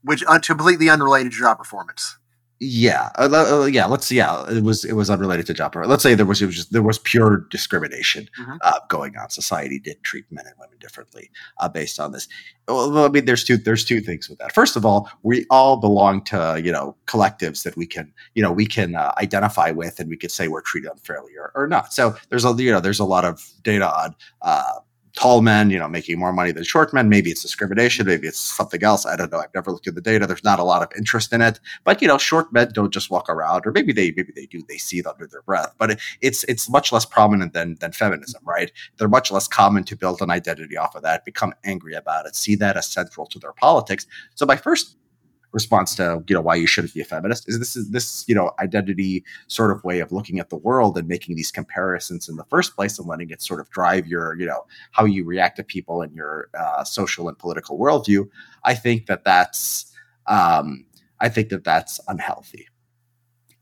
which 0.02 0.24
uh, 0.26 0.38
completely 0.38 0.88
unrelated 0.88 1.32
to 1.32 1.38
job 1.38 1.58
performance. 1.58 2.16
Yeah, 2.64 3.10
uh, 3.16 3.28
uh, 3.32 3.64
yeah. 3.64 3.86
Let's 3.86 4.06
see. 4.06 4.18
Yeah, 4.18 4.48
it 4.48 4.62
was 4.62 4.84
it 4.84 4.92
was 4.92 5.10
unrelated 5.10 5.46
to 5.46 5.54
job. 5.54 5.72
Performance. 5.72 5.90
Let's 5.90 6.04
say 6.04 6.14
there 6.14 6.24
was 6.24 6.40
it 6.40 6.46
was 6.46 6.54
just, 6.54 6.72
there 6.72 6.80
was 6.80 7.00
pure 7.00 7.44
discrimination 7.50 8.28
mm-hmm. 8.38 8.54
uh, 8.60 8.78
going 8.88 9.16
on. 9.16 9.30
Society 9.30 9.80
did 9.80 10.00
treat 10.04 10.26
men 10.30 10.46
and 10.46 10.54
women 10.60 10.78
differently 10.78 11.28
uh, 11.58 11.68
based 11.68 11.98
on 11.98 12.12
this. 12.12 12.28
Well, 12.68 13.04
I 13.04 13.08
mean, 13.08 13.24
there's 13.24 13.42
two 13.42 13.56
there's 13.56 13.84
two 13.84 14.00
things 14.00 14.28
with 14.28 14.38
that. 14.38 14.54
First 14.54 14.76
of 14.76 14.86
all, 14.86 15.10
we 15.24 15.44
all 15.50 15.76
belong 15.76 16.22
to 16.26 16.62
you 16.64 16.70
know 16.70 16.94
collectives 17.06 17.64
that 17.64 17.76
we 17.76 17.84
can 17.84 18.12
you 18.36 18.42
know 18.44 18.52
we 18.52 18.66
can 18.66 18.94
uh, 18.94 19.12
identify 19.18 19.72
with, 19.72 19.98
and 19.98 20.08
we 20.08 20.16
could 20.16 20.30
say 20.30 20.46
we're 20.46 20.60
treated 20.60 20.88
unfairly 20.92 21.32
or, 21.36 21.50
or 21.56 21.66
not. 21.66 21.92
So 21.92 22.14
there's 22.28 22.44
a 22.44 22.54
you 22.62 22.70
know 22.70 22.78
there's 22.78 23.00
a 23.00 23.04
lot 23.04 23.24
of 23.24 23.44
data 23.64 23.92
on 23.92 24.14
uh, 24.42 24.74
tall 25.14 25.42
men, 25.42 25.70
you 25.70 25.78
know, 25.78 25.88
making 25.88 26.18
more 26.18 26.32
money 26.32 26.52
than 26.52 26.64
short 26.64 26.92
men. 26.92 27.08
Maybe 27.08 27.30
it's 27.30 27.42
discrimination. 27.42 28.06
Maybe 28.06 28.26
it's 28.26 28.38
something 28.38 28.82
else. 28.82 29.04
I 29.04 29.16
don't 29.16 29.30
know. 29.30 29.38
I've 29.38 29.54
never 29.54 29.70
looked 29.70 29.86
at 29.86 29.94
the 29.94 30.00
data. 30.00 30.26
There's 30.26 30.44
not 30.44 30.58
a 30.58 30.64
lot 30.64 30.82
of 30.82 30.88
interest 30.96 31.32
in 31.32 31.42
it. 31.42 31.60
But 31.84 32.00
you 32.00 32.08
know, 32.08 32.18
short 32.18 32.52
men 32.52 32.70
don't 32.72 32.92
just 32.92 33.10
walk 33.10 33.28
around, 33.28 33.66
or 33.66 33.72
maybe 33.72 33.92
they 33.92 34.12
maybe 34.12 34.32
they 34.34 34.46
do. 34.46 34.62
They 34.68 34.78
see 34.78 34.98
it 34.98 35.06
under 35.06 35.26
their 35.26 35.42
breath. 35.42 35.74
But 35.78 35.92
it, 35.92 36.00
it's 36.20 36.44
it's 36.44 36.70
much 36.70 36.92
less 36.92 37.04
prominent 37.04 37.52
than 37.52 37.76
than 37.80 37.92
feminism, 37.92 38.42
right? 38.46 38.72
They're 38.96 39.08
much 39.08 39.30
less 39.30 39.48
common 39.48 39.84
to 39.84 39.96
build 39.96 40.22
an 40.22 40.30
identity 40.30 40.76
off 40.76 40.94
of 40.94 41.02
that, 41.02 41.24
become 41.24 41.52
angry 41.64 41.94
about 41.94 42.26
it, 42.26 42.34
see 42.34 42.54
that 42.56 42.76
as 42.76 42.86
central 42.86 43.26
to 43.26 43.38
their 43.38 43.52
politics. 43.52 44.06
So 44.34 44.46
my 44.46 44.56
first 44.56 44.96
response 45.52 45.94
to 45.94 46.22
you 46.26 46.34
know 46.34 46.40
why 46.40 46.54
you 46.54 46.66
shouldn't 46.66 46.94
be 46.94 47.00
a 47.00 47.04
feminist 47.04 47.48
is 47.48 47.58
this 47.58 47.76
is 47.76 47.90
this 47.90 48.24
you 48.26 48.34
know 48.34 48.52
identity 48.58 49.22
sort 49.46 49.70
of 49.70 49.84
way 49.84 50.00
of 50.00 50.10
looking 50.10 50.38
at 50.38 50.50
the 50.50 50.56
world 50.56 50.96
and 50.96 51.06
making 51.06 51.36
these 51.36 51.50
comparisons 51.50 52.28
in 52.28 52.36
the 52.36 52.44
first 52.44 52.74
place 52.74 52.98
and 52.98 53.06
letting 53.06 53.30
it 53.30 53.42
sort 53.42 53.60
of 53.60 53.68
drive 53.70 54.06
your 54.06 54.38
you 54.38 54.46
know 54.46 54.64
how 54.92 55.04
you 55.04 55.24
react 55.24 55.56
to 55.56 55.64
people 55.64 56.02
and 56.02 56.14
your 56.14 56.48
uh, 56.58 56.82
social 56.84 57.28
and 57.28 57.38
political 57.38 57.78
worldview. 57.78 58.28
I 58.64 58.74
think 58.74 59.06
that 59.06 59.24
that's 59.24 59.92
um, 60.26 60.86
i 61.20 61.28
think 61.28 61.48
that 61.50 61.64
that's 61.64 62.00
unhealthy. 62.08 62.68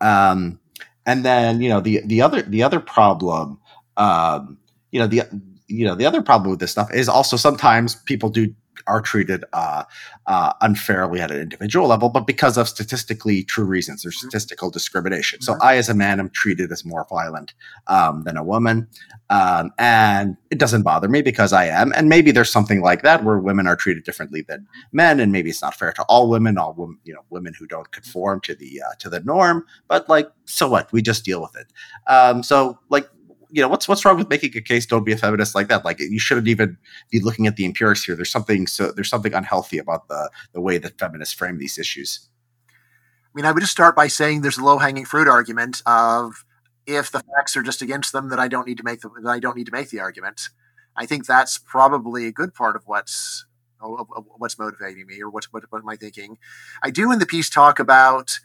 Um, 0.00 0.60
and 1.06 1.24
then 1.24 1.60
you 1.60 1.68
know 1.68 1.80
the 1.80 2.00
the 2.06 2.22
other 2.22 2.42
the 2.42 2.62
other 2.62 2.80
problem 2.80 3.58
um, 3.96 4.58
you 4.92 5.00
know 5.00 5.06
the 5.06 5.22
you 5.66 5.84
know 5.84 5.94
the 5.94 6.06
other 6.06 6.22
problem 6.22 6.50
with 6.50 6.60
this 6.60 6.70
stuff 6.70 6.92
is 6.92 7.08
also 7.08 7.36
sometimes 7.36 7.94
people 7.94 8.28
do 8.28 8.54
are 8.86 9.00
treated 9.00 9.44
uh, 9.52 9.84
uh, 10.26 10.52
unfairly 10.60 11.20
at 11.20 11.30
an 11.30 11.40
individual 11.40 11.88
level, 11.88 12.08
but 12.08 12.26
because 12.26 12.56
of 12.56 12.68
statistically 12.68 13.42
true 13.44 13.64
reasons, 13.64 14.02
there's 14.02 14.16
mm-hmm. 14.16 14.28
statistical 14.28 14.70
discrimination. 14.70 15.40
So 15.40 15.52
mm-hmm. 15.54 15.62
I, 15.62 15.76
as 15.76 15.88
a 15.88 15.94
man, 15.94 16.20
am 16.20 16.30
treated 16.30 16.72
as 16.72 16.84
more 16.84 17.06
violent 17.08 17.54
um, 17.86 18.24
than 18.24 18.36
a 18.36 18.44
woman, 18.44 18.88
um, 19.28 19.72
and 19.78 20.36
it 20.50 20.58
doesn't 20.58 20.82
bother 20.82 21.08
me 21.08 21.22
because 21.22 21.52
I 21.52 21.66
am. 21.66 21.92
And 21.94 22.08
maybe 22.08 22.30
there's 22.30 22.50
something 22.50 22.80
like 22.80 23.02
that 23.02 23.24
where 23.24 23.38
women 23.38 23.66
are 23.66 23.76
treated 23.76 24.04
differently 24.04 24.42
than 24.42 24.66
men, 24.92 25.20
and 25.20 25.32
maybe 25.32 25.50
it's 25.50 25.62
not 25.62 25.74
fair 25.74 25.92
to 25.92 26.02
all 26.04 26.28
women, 26.28 26.58
all 26.58 26.74
women, 26.74 26.98
you 27.04 27.14
know, 27.14 27.24
women 27.30 27.54
who 27.58 27.66
don't 27.66 27.90
conform 27.92 28.40
to 28.42 28.54
the 28.54 28.82
uh, 28.82 28.94
to 28.98 29.08
the 29.08 29.20
norm. 29.20 29.64
But 29.88 30.08
like, 30.08 30.30
so 30.44 30.68
what? 30.68 30.92
We 30.92 31.02
just 31.02 31.24
deal 31.24 31.40
with 31.40 31.56
it. 31.56 31.72
Um, 32.06 32.42
so 32.42 32.78
like 32.88 33.08
you 33.52 33.62
know 33.62 33.68
what's 33.68 33.88
what's 33.88 34.04
wrong 34.04 34.16
with 34.16 34.28
making 34.28 34.56
a 34.56 34.60
case 34.60 34.86
don't 34.86 35.04
be 35.04 35.12
a 35.12 35.16
feminist 35.16 35.54
like 35.54 35.68
that? 35.68 35.84
Like 35.84 35.98
you 35.98 36.18
shouldn't 36.18 36.48
even 36.48 36.76
be 37.10 37.20
looking 37.20 37.46
at 37.46 37.56
the 37.56 37.64
empirics 37.64 38.04
here. 38.04 38.14
There's 38.14 38.30
something 38.30 38.66
so 38.66 38.92
there's 38.92 39.08
something 39.08 39.34
unhealthy 39.34 39.78
about 39.78 40.08
the 40.08 40.30
the 40.52 40.60
way 40.60 40.78
that 40.78 40.98
feminists 40.98 41.34
frame 41.34 41.58
these 41.58 41.78
issues. 41.78 42.28
I 42.68 43.32
mean 43.34 43.44
i 43.44 43.52
would 43.52 43.60
just 43.60 43.72
start 43.72 43.94
by 43.94 44.08
saying 44.08 44.40
there's 44.40 44.58
a 44.58 44.64
low 44.64 44.78
hanging 44.78 45.04
fruit 45.04 45.28
argument 45.28 45.82
of 45.86 46.44
if 46.84 47.12
the 47.12 47.20
facts 47.20 47.56
are 47.56 47.62
just 47.62 47.80
against 47.80 48.12
them 48.12 48.28
that 48.30 48.40
i 48.40 48.48
don't 48.48 48.66
need 48.66 48.78
to 48.78 48.82
make 48.82 49.02
the 49.02 49.10
that 49.22 49.30
i 49.30 49.38
don't 49.38 49.56
need 49.56 49.66
to 49.66 49.72
make 49.72 49.90
the 49.90 50.00
argument. 50.00 50.48
I 50.96 51.06
think 51.06 51.26
that's 51.26 51.56
probably 51.56 52.26
a 52.26 52.32
good 52.32 52.52
part 52.54 52.76
of 52.76 52.82
what's 52.86 53.46
what's 53.80 54.58
motivating 54.58 55.06
me 55.06 55.22
or 55.22 55.30
what's 55.30 55.52
what, 55.52 55.64
what 55.70 55.82
am 55.82 55.88
i 55.88 55.96
thinking? 55.96 56.38
I 56.82 56.90
do 56.90 57.10
in 57.12 57.18
the 57.18 57.26
piece 57.26 57.48
talk 57.48 57.78
about 57.78 58.38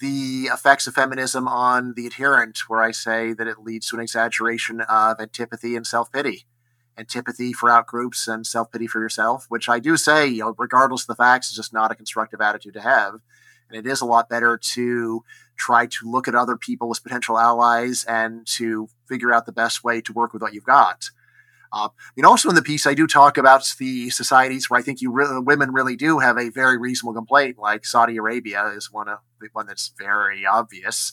the 0.00 0.48
effects 0.52 0.86
of 0.86 0.94
feminism 0.94 1.46
on 1.46 1.94
the 1.94 2.06
adherent, 2.06 2.68
where 2.68 2.82
I 2.82 2.90
say 2.90 3.32
that 3.34 3.46
it 3.46 3.60
leads 3.60 3.88
to 3.88 3.96
an 3.96 4.02
exaggeration 4.02 4.80
of 4.80 5.20
antipathy 5.20 5.76
and 5.76 5.86
self 5.86 6.10
pity. 6.10 6.46
Antipathy 6.98 7.52
for 7.52 7.68
outgroups 7.68 8.26
and 8.26 8.46
self 8.46 8.72
pity 8.72 8.86
for 8.86 9.00
yourself, 9.00 9.46
which 9.48 9.68
I 9.68 9.78
do 9.78 9.96
say, 9.96 10.26
you 10.26 10.40
know, 10.40 10.54
regardless 10.58 11.02
of 11.02 11.08
the 11.08 11.14
facts, 11.14 11.50
is 11.50 11.56
just 11.56 11.72
not 11.72 11.92
a 11.92 11.94
constructive 11.94 12.40
attitude 12.40 12.74
to 12.74 12.80
have. 12.80 13.20
And 13.68 13.78
it 13.78 13.88
is 13.88 14.00
a 14.00 14.06
lot 14.06 14.28
better 14.28 14.56
to 14.56 15.22
try 15.56 15.86
to 15.86 16.10
look 16.10 16.26
at 16.26 16.34
other 16.34 16.56
people 16.56 16.90
as 16.90 16.98
potential 16.98 17.38
allies 17.38 18.04
and 18.04 18.46
to 18.46 18.88
figure 19.06 19.32
out 19.32 19.46
the 19.46 19.52
best 19.52 19.84
way 19.84 20.00
to 20.00 20.12
work 20.12 20.32
with 20.32 20.42
what 20.42 20.54
you've 20.54 20.64
got. 20.64 21.10
Uh, 21.72 21.88
and 22.16 22.26
also 22.26 22.48
in 22.48 22.54
the 22.54 22.62
piece, 22.62 22.86
I 22.86 22.94
do 22.94 23.06
talk 23.06 23.38
about 23.38 23.74
the 23.78 24.10
societies 24.10 24.68
where 24.68 24.80
I 24.80 24.82
think 24.82 25.00
you 25.00 25.12
re- 25.12 25.38
women 25.38 25.72
really 25.72 25.96
do 25.96 26.18
have 26.18 26.36
a 26.36 26.50
very 26.50 26.76
reasonable 26.78 27.14
complaint, 27.14 27.58
like 27.58 27.84
Saudi 27.84 28.16
Arabia 28.16 28.66
is 28.68 28.92
one 28.92 29.08
of 29.08 29.18
the 29.40 29.48
one 29.52 29.66
that's 29.66 29.92
very 29.96 30.44
obvious. 30.44 31.12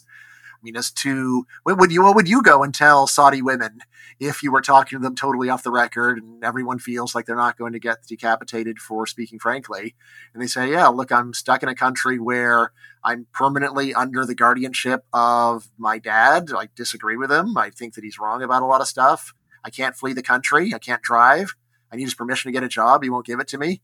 I 0.57 0.59
mean, 0.63 0.75
as 0.75 0.89
to 0.91 1.45
what 1.63 1.77
would 1.77 1.91
you 1.91 2.01
what 2.01 2.15
would 2.15 2.27
you 2.27 2.41
go 2.41 2.63
and 2.63 2.73
tell 2.73 3.05
Saudi 3.05 3.43
women 3.43 3.79
if 4.19 4.41
you 4.41 4.51
were 4.51 4.61
talking 4.61 4.97
to 4.97 5.03
them 5.03 5.15
totally 5.15 5.49
off 5.49 5.61
the 5.61 5.69
record 5.71 6.17
and 6.17 6.43
everyone 6.43 6.79
feels 6.79 7.13
like 7.13 7.27
they're 7.27 7.35
not 7.35 7.57
going 7.57 7.73
to 7.73 7.79
get 7.79 8.07
decapitated 8.07 8.79
for 8.79 9.05
speaking 9.05 9.37
frankly, 9.37 9.95
and 10.33 10.41
they 10.41 10.47
say, 10.47 10.71
"Yeah, 10.71 10.87
look, 10.87 11.11
I'm 11.11 11.35
stuck 11.35 11.61
in 11.61 11.69
a 11.69 11.75
country 11.75 12.17
where 12.17 12.71
I'm 13.03 13.27
permanently 13.31 13.93
under 13.93 14.25
the 14.25 14.33
guardianship 14.33 15.05
of 15.13 15.69
my 15.77 15.99
dad. 15.99 16.49
I 16.51 16.69
disagree 16.75 17.17
with 17.17 17.31
him. 17.31 17.55
I 17.55 17.69
think 17.69 17.93
that 17.93 18.03
he's 18.03 18.17
wrong 18.17 18.41
about 18.41 18.63
a 18.63 18.65
lot 18.65 18.81
of 18.81 18.87
stuff." 18.87 19.35
I 19.67 19.69
can't 19.69 19.97
flee 19.97 20.13
the 20.13 20.23
country. 20.23 20.73
I 20.73 20.79
can't 20.79 21.01
drive. 21.01 21.53
I 21.91 21.97
need 21.97 22.05
his 22.05 22.15
permission 22.15 22.47
to 22.47 22.53
get 22.53 22.63
a 22.63 22.69
job. 22.69 23.03
He 23.03 23.09
won't 23.09 23.25
give 23.25 23.41
it 23.41 23.49
to 23.49 23.57
me. 23.57 23.81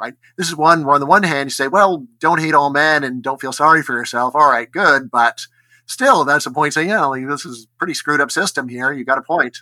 right? 0.00 0.14
This 0.36 0.48
is 0.48 0.56
one 0.56 0.84
where 0.84 0.94
on 0.94 1.00
the 1.00 1.06
one 1.06 1.22
hand 1.22 1.48
you 1.48 1.50
say, 1.50 1.68
well, 1.68 2.06
don't 2.20 2.40
hate 2.40 2.54
all 2.54 2.70
men 2.70 3.04
and 3.04 3.22
don't 3.22 3.40
feel 3.40 3.52
sorry 3.52 3.82
for 3.82 3.94
yourself. 3.94 4.34
All 4.34 4.48
right, 4.48 4.70
good, 4.70 5.10
but 5.10 5.46
still, 5.86 6.24
that's 6.24 6.46
a 6.46 6.50
point 6.50 6.74
saying, 6.74 6.88
yeah, 6.88 7.04
like, 7.04 7.26
this 7.26 7.44
is 7.44 7.64
a 7.64 7.78
pretty 7.78 7.94
screwed 7.94 8.20
up 8.20 8.30
system 8.30 8.68
here. 8.68 8.92
You 8.92 9.04
got 9.04 9.18
a 9.18 9.22
point. 9.22 9.58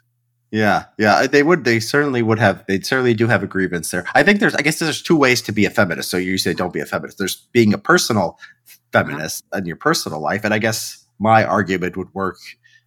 Yeah, 0.52 0.84
yeah, 0.96 1.26
they 1.26 1.42
would. 1.42 1.64
They 1.64 1.80
certainly 1.80 2.22
would 2.22 2.38
have. 2.38 2.64
They 2.66 2.80
certainly 2.80 3.14
do 3.14 3.26
have 3.26 3.42
a 3.42 3.48
grievance 3.48 3.90
there. 3.90 4.06
I 4.14 4.22
think 4.22 4.38
there's. 4.38 4.54
I 4.54 4.62
guess 4.62 4.78
there's 4.78 5.02
two 5.02 5.16
ways 5.16 5.42
to 5.42 5.52
be 5.52 5.64
a 5.64 5.70
feminist. 5.70 6.08
So 6.08 6.18
you 6.18 6.38
say 6.38 6.54
don't 6.54 6.72
be 6.72 6.80
a 6.80 6.86
feminist. 6.86 7.18
There's 7.18 7.48
being 7.52 7.74
a 7.74 7.78
personal 7.78 8.38
feminist 8.92 9.44
mm-hmm. 9.46 9.58
in 9.58 9.66
your 9.66 9.76
personal 9.76 10.20
life, 10.20 10.44
and 10.44 10.54
I 10.54 10.58
guess 10.58 11.04
my 11.18 11.44
argument 11.44 11.96
would 11.96 12.14
work. 12.14 12.38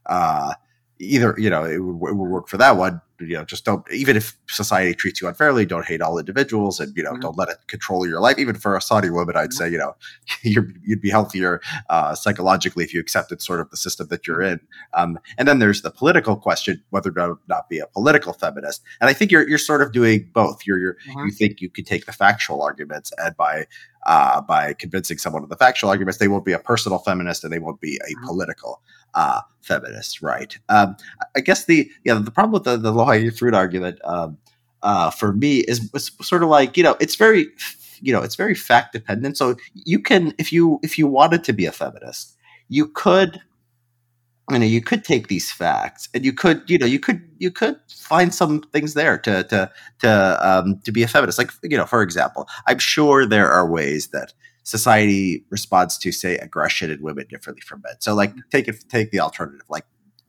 Uh, 0.06 0.54
either 1.00 1.36
you 1.38 1.50
know 1.50 1.64
it 1.64 1.80
would, 1.80 2.10
it 2.10 2.16
would 2.16 2.30
work 2.30 2.48
for 2.48 2.58
that 2.58 2.78
one 2.78 3.02
you 3.20 3.36
know 3.36 3.44
just 3.44 3.66
don't 3.66 3.90
even 3.92 4.16
if 4.16 4.38
society 4.48 4.94
treats 4.94 5.22
you 5.22 5.28
unfairly 5.28 5.66
don't 5.66 5.86
hate 5.86 6.02
all 6.02 6.18
individuals 6.18 6.80
and 6.80 6.96
you 6.96 7.04
know 7.04 7.12
mm-hmm. 7.12 7.22
don't 7.22 7.38
let 7.38 7.50
it 7.50 7.58
control 7.68 8.08
your 8.08 8.20
life. 8.20 8.38
Even 8.38 8.56
for 8.56 8.76
a 8.76 8.82
saudi 8.82 9.10
woman 9.10 9.36
i'd 9.36 9.54
say 9.54 9.70
you 9.70 9.78
know 9.78 9.96
you 10.42 10.66
would 10.88 11.02
be 11.02 11.10
healthier 11.10 11.62
uh, 11.90 12.16
psychologically 12.16 12.84
if 12.84 12.94
you 12.94 13.00
accepted 13.00 13.42
sort 13.42 13.60
of 13.60 13.70
the 13.70 13.78
system 13.78 14.08
that 14.10 14.28
you're 14.28 14.42
in. 14.42 14.60
Um, 14.94 15.20
and 15.38 15.48
then 15.48 15.60
there's 15.60 15.82
the 15.82 15.92
political 15.92 16.36
question 16.36 16.82
whether 16.90 17.12
or 17.18 17.40
not 17.48 17.70
be 17.70 17.80
a 17.80 17.88
political 17.88 18.34
feminist. 18.34 18.82
And 19.02 19.10
i 19.10 19.14
think 19.14 19.32
you're, 19.32 19.48
you're 19.48 19.58
sort 19.58 19.82
of 19.82 19.92
doing 19.92 20.30
both. 20.34 20.66
You're, 20.66 20.80
you're 20.80 20.98
mm-hmm. 21.08 21.26
you 21.26 21.32
think 21.32 21.62
you 21.62 21.70
could 21.70 21.86
take 21.86 22.06
the 22.06 22.14
factual 22.14 22.62
arguments 22.62 23.12
and 23.18 23.36
by 23.36 23.66
uh, 24.06 24.42
by 24.42 24.74
convincing 24.74 25.18
someone 25.18 25.44
of 25.44 25.50
the 25.50 25.56
factual 25.58 25.90
arguments 25.90 26.18
they 26.18 26.28
won't 26.28 26.46
be 26.46 26.54
a 26.54 26.60
personal 26.60 27.00
feminist 27.00 27.44
and 27.44 27.52
they 27.52 27.60
won't 27.60 27.82
be 27.82 28.00
a 28.08 28.26
political 28.26 28.82
uh, 29.14 29.42
feminists, 29.62 30.22
right? 30.22 30.58
Um, 30.70 30.96
I 31.36 31.42
guess 31.42 31.66
the 31.66 31.90
yeah 32.04 32.16
the 32.16 32.32
problem 32.32 32.52
with 32.52 32.64
the, 32.64 32.78
the 32.78 32.92
low 32.92 33.06
hanging 33.06 33.32
fruit 33.32 33.54
argument 33.54 34.00
um, 34.04 34.38
uh, 34.82 35.10
for 35.12 35.34
me 35.34 35.60
is 35.60 35.90
sort 36.22 36.44
of 36.44 36.50
like 36.50 36.78
you 36.78 36.84
know 36.84 36.96
it's 37.00 37.16
very 37.16 37.48
you 38.02 38.14
know 38.14 38.22
it's 38.22 38.36
very 38.36 38.56
fact 38.56 38.94
dependent. 38.94 39.38
So 39.38 39.56
you 39.74 40.00
can 40.00 40.34
if 40.38 40.54
you 40.54 40.80
if 40.84 40.98
you 40.98 41.08
wanted 41.08 41.44
to 41.46 41.54
be 41.54 41.66
a 41.66 41.72
feminist, 41.72 42.36
you 42.68 42.88
could 42.88 43.42
you 44.52 44.60
know 44.60 44.66
you 44.66 44.82
could 44.82 45.04
take 45.04 45.28
these 45.28 45.52
facts 45.52 46.10
and 46.14 46.26
you 46.26 46.34
could 46.34 46.68
you 46.68 46.78
know 46.78 46.86
you 46.86 47.00
could 47.00 47.22
you 47.38 47.52
could 47.52 47.78
find 47.90 48.34
some 48.34 48.62
things 48.74 48.94
there 48.94 49.18
to 49.20 49.44
to 49.44 49.72
to 50.00 50.50
um, 50.50 50.80
to 50.84 50.92
be 50.92 51.04
a 51.04 51.08
feminist. 51.08 51.38
Like 51.38 51.52
you 51.64 51.78
know, 51.78 51.86
for 51.86 52.02
example, 52.02 52.48
I'm 52.68 52.80
sure 52.80 53.26
there 53.26 53.52
are 53.52 53.70
ways 53.70 54.08
that 54.10 54.34
society 54.64 55.46
responds 55.50 55.98
to 55.98 56.12
say 56.12 56.38
aggression 56.38 56.92
in 56.92 57.02
women 57.02 57.26
differently 57.30 57.62
from 57.62 57.82
men. 57.82 57.96
So 58.00 58.14
like 58.14 58.34
take 58.52 58.68
it 58.68 58.84
take 58.90 59.12
the 59.12 59.20
alternative. 59.20 59.66
Like 59.70 59.86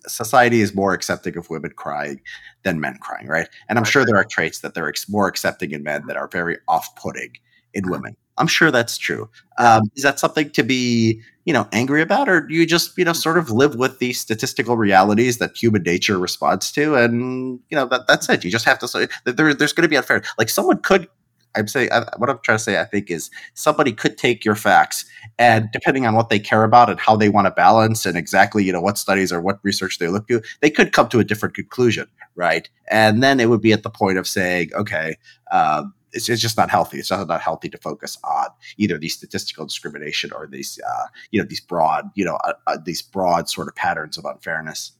society 0.07 0.61
is 0.61 0.75
more 0.75 0.93
accepting 0.93 1.37
of 1.37 1.50
women 1.50 1.73
crying 1.77 2.21
than 2.62 2.81
men 2.81 2.99
crying, 3.00 3.27
right? 3.27 3.49
And 3.69 3.79
I'm 3.79 3.85
sure 3.85 4.05
there 4.05 4.17
are 4.17 4.25
traits 4.25 4.61
that 4.61 4.75
they're 4.75 4.89
ex- 4.89 5.09
more 5.09 5.29
accepting 5.29 5.73
in 5.73 5.83
men 5.83 6.07
that 6.07 6.17
are 6.17 6.29
very 6.29 6.59
off-putting 6.69 7.33
in 7.75 7.91
women. 7.91 8.17
I'm 8.40 8.47
sure 8.47 8.70
that's 8.70 8.99
true. 8.99 9.28
Um, 9.59 9.82
is 9.94 10.02
that 10.02 10.18
something 10.18 10.50
to 10.50 10.62
be, 10.62 11.20
you 11.44 11.52
know, 11.52 11.68
angry 11.73 12.02
about, 12.02 12.28
or 12.28 12.40
do 12.40 12.54
you 12.54 12.66
just, 12.66 12.97
you 12.97 13.04
know, 13.04 13.12
sort 13.12 13.38
of 13.38 13.50
live 13.50 13.75
with 13.75 13.99
the 13.99 14.12
statistical 14.14 14.76
realities 14.76 15.38
that 15.38 15.56
human 15.56 15.82
nature 15.82 16.18
responds 16.18 16.73
to, 16.73 16.97
and 16.97 17.61
you 17.68 17.76
know 17.76 17.87
that 17.87 18.06
that's 18.09 18.28
it. 18.28 18.44
You 18.44 18.50
just 18.50 18.64
have 18.64 18.78
to 18.80 18.88
say 18.88 19.09
there, 19.25 19.54
there's 19.54 19.73
going 19.73 19.82
to 19.82 19.88
be 19.88 19.97
unfair. 19.97 20.23
Like 20.38 20.49
someone 20.49 20.78
could 20.78 21.09
I'm 21.56 21.66
saying 21.68 21.90
what 22.16 22.30
I'm 22.30 22.38
trying 22.42 22.59
to 22.59 22.64
say. 22.64 22.80
I 22.80 22.85
think 22.85 23.11
is 23.11 23.30
somebody 23.54 23.92
could 23.92 24.16
take 24.16 24.44
your 24.44 24.54
facts 24.54 25.04
and 25.38 25.68
depending 25.73 26.06
on 26.06 26.14
what 26.14 26.28
they 26.28 26.38
care 26.38 26.64
about 26.64 26.88
and 26.88 27.00
how 27.00 27.16
they 27.16 27.28
want 27.28 27.47
to 27.47 27.50
balance 27.50 28.06
and 28.06 28.16
exactly 28.16 28.64
you 28.64 28.73
know 28.73 28.80
what 28.80 28.99
studies 28.99 29.32
or 29.32 29.40
what 29.40 29.59
research 29.62 29.99
they 29.99 30.09
look 30.09 30.28
to, 30.28 30.42
they 30.61 30.70
could 30.70 30.92
come 30.92 31.09
to 31.09 31.18
a 31.18 31.25
different 31.25 31.54
conclusion, 31.54 32.06
right? 32.37 32.68
And 32.88 33.23
then 33.23 33.40
it 33.40 33.49
would 33.49 33.61
be 33.61 33.73
at 33.73 33.82
the 33.82 33.90
point 33.90 34.18
of 34.18 34.26
saying, 34.28 34.70
okay. 34.75 35.16
Um, 35.50 35.92
it's, 36.12 36.29
it's, 36.29 36.43
just 36.43 36.57
not 36.57 36.71
healthy. 36.71 36.99
It's 36.99 37.09
just 37.09 37.29
not 37.29 37.40
healthy 37.40 37.69
to 37.69 37.79
focus 37.79 38.19
on 38.25 38.47
either 38.76 38.99
these 38.99 39.14
statistical 39.14 39.67
discrimination 39.67 40.33
or 40.33 40.47
these, 40.47 40.81
uh, 40.87 41.07
you 41.31 41.40
know, 41.40 41.47
these 41.47 41.61
broad, 41.61 42.11
you 42.14 42.25
know, 42.25 42.37
uh, 42.45 42.55
uh, 42.67 42.79
these 42.85 43.02
broad 43.02 43.49
sort 43.49 43.69
of 43.69 43.75
patterns 43.75 44.19
of 44.19 44.25
unfairness. 44.25 44.93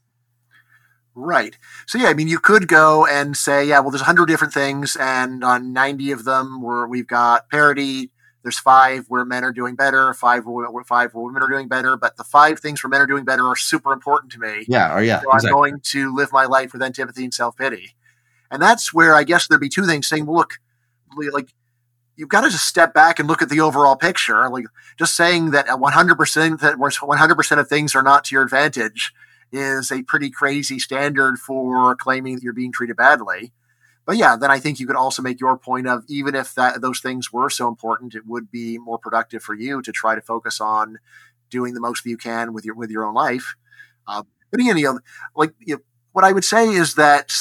Right. 1.15 1.59
So 1.87 1.99
yeah, 1.99 2.09
I 2.09 2.15
mean, 2.15 2.29
you 2.29 2.39
could 2.39 2.69
go 2.69 3.05
and 3.05 3.37
say, 3.37 3.67
yeah, 3.67 3.81
well, 3.81 3.91
there's 3.91 4.03
a 4.03 4.05
hundred 4.05 4.27
different 4.27 4.55
things, 4.55 4.97
and 4.97 5.43
on 5.43 5.73
ninety 5.73 6.13
of 6.13 6.25
them, 6.25 6.63
where 6.63 6.87
we've 6.87 7.07
got 7.07 7.51
parity. 7.51 8.11
There's 8.43 8.59
five 8.59 9.05
where 9.09 9.25
men 9.27 9.45
are 9.45 9.53
doing 9.53 9.75
better, 9.75 10.15
five 10.15 10.47
where 10.47 10.67
five 10.85 11.13
where 11.13 11.25
women 11.25 11.43
are 11.43 11.49
doing 11.49 11.69
better, 11.69 11.97
but 11.99 12.17
the 12.17 12.25
five 12.25 12.59
things 12.59 12.83
where 12.83 12.89
men 12.89 13.03
are 13.03 13.07
doing 13.07 13.25
better 13.25 13.45
are 13.47 13.57
super 13.57 13.93
important 13.93 14.33
to 14.33 14.39
me. 14.39 14.65
Yeah, 14.67 14.95
or 14.95 14.99
oh, 14.99 15.03
yeah, 15.03 15.21
so 15.21 15.31
exactly. 15.33 15.51
I'm 15.51 15.55
going 15.55 15.81
to 15.81 16.15
live 16.15 16.33
my 16.33 16.47
life 16.47 16.73
with 16.73 16.81
antipathy 16.81 17.25
and 17.25 17.35
self 17.35 17.57
pity, 17.59 17.97
and 18.51 18.63
that's 18.63 18.95
where 18.95 19.15
I 19.15 19.25
guess 19.25 19.47
there'd 19.47 19.61
be 19.61 19.69
two 19.69 19.85
things 19.85 20.07
saying, 20.07 20.25
well, 20.25 20.39
look, 20.39 20.55
like 21.33 21.53
you've 22.17 22.29
got 22.29 22.43
to 22.43 22.51
just 22.51 22.67
step 22.67 22.93
back 22.93 23.19
and 23.19 23.29
look 23.29 23.43
at 23.43 23.49
the 23.49 23.61
overall 23.61 23.97
picture. 23.97 24.49
Like 24.49 24.67
just 24.99 25.17
saying 25.17 25.51
that 25.53 25.67
100% 25.67 26.61
that 26.61 26.77
100% 26.77 27.59
of 27.59 27.69
things 27.69 27.95
are 27.95 28.03
not 28.03 28.25
to 28.25 28.35
your 28.35 28.43
advantage 28.43 29.13
is 29.53 29.91
a 29.91 30.03
pretty 30.03 30.31
crazy 30.31 30.79
standard 30.79 31.39
for 31.39 31.97
claiming 31.97 32.37
that 32.37 32.43
you're 32.43 32.53
being 32.53 32.73
treated 32.73 32.97
badly. 32.97 33.53
But 34.07 34.17
yeah, 34.17 34.37
then 34.37 34.51
I 34.51 34.59
think 34.59 34.81
you 34.81 34.87
could 34.87 34.97
also 34.97 35.23
make 35.23 35.41
your 35.41 35.57
point 35.57 35.87
of 35.87 36.05
even 36.09 36.35
if 36.35 36.55
that 36.55 36.81
those 36.81 37.01
things 37.01 37.33
were 37.33 37.51
so 37.51 37.69
important, 37.69 38.15
it 38.15 38.27
would 38.27 38.51
be 38.51 38.79
more 38.79 38.99
productive 38.99 39.43
for 39.43 39.55
you 39.55 39.83
to 39.83 39.93
try 39.93 40.15
to 40.15 40.21
focus 40.21 40.61
on 40.61 40.99
doing 41.49 41.75
the 41.75 41.81
most 41.81 42.05
that 42.05 42.11
you 42.11 42.17
can 42.17 42.53
with 42.53 42.65
your 42.65 42.75
with 42.75 42.91
your 42.91 43.05
own 43.05 43.15
life. 43.15 43.55
Uh, 44.07 44.23
but 44.51 44.61
again, 44.61 44.77
you 44.79 44.85
know, 44.85 45.01
like 45.37 45.53
you 45.61 45.77
know, 45.77 45.83
what 46.13 46.25
I 46.25 46.33
would 46.33 46.45
say 46.45 46.69
is 46.69 46.95
that, 46.95 47.33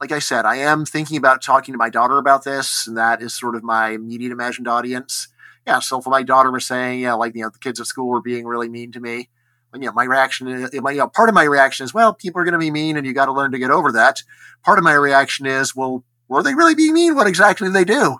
like 0.00 0.12
I 0.12 0.18
said, 0.18 0.44
I 0.44 0.56
am 0.56 0.84
thinking 0.84 1.16
about 1.16 1.42
talking 1.42 1.72
to 1.72 1.78
my 1.78 1.90
daughter 1.90 2.18
about 2.18 2.44
this, 2.44 2.86
and 2.86 2.96
that 2.96 3.20
is 3.22 3.34
sort 3.34 3.56
of 3.56 3.62
my 3.62 3.90
immediate 3.90 4.32
imagined 4.32 4.68
audience. 4.68 5.28
Yeah, 5.66 5.80
so 5.80 6.00
for 6.00 6.10
my 6.10 6.22
daughter 6.22 6.50
was 6.50 6.66
saying, 6.66 7.00
yeah, 7.00 7.14
like 7.14 7.34
you 7.34 7.42
know, 7.42 7.50
the 7.50 7.58
kids 7.58 7.80
at 7.80 7.86
school 7.86 8.08
were 8.08 8.22
being 8.22 8.46
really 8.46 8.68
mean 8.68 8.92
to 8.92 9.00
me 9.00 9.28
and 9.72 9.82
you 9.82 9.88
know, 9.88 9.94
my 9.94 10.04
reaction, 10.04 10.48
is, 10.48 10.72
my, 10.80 10.92
you 10.92 10.98
know, 10.98 11.08
part 11.08 11.28
of 11.28 11.34
my 11.34 11.44
reaction 11.44 11.84
is, 11.84 11.92
well, 11.92 12.14
people 12.14 12.40
are 12.40 12.44
going 12.44 12.52
to 12.52 12.58
be 12.58 12.70
mean 12.70 12.96
and 12.96 13.06
you 13.06 13.12
got 13.12 13.26
to 13.26 13.32
learn 13.32 13.52
to 13.52 13.58
get 13.58 13.70
over 13.70 13.92
that. 13.92 14.22
Part 14.64 14.78
of 14.78 14.84
my 14.84 14.94
reaction 14.94 15.46
is, 15.46 15.76
well, 15.76 16.04
were 16.26 16.42
they 16.42 16.54
really 16.54 16.74
being 16.74 16.94
mean? 16.94 17.14
What 17.14 17.26
exactly 17.26 17.68
did 17.68 17.74
they 17.74 17.84
do? 17.84 18.18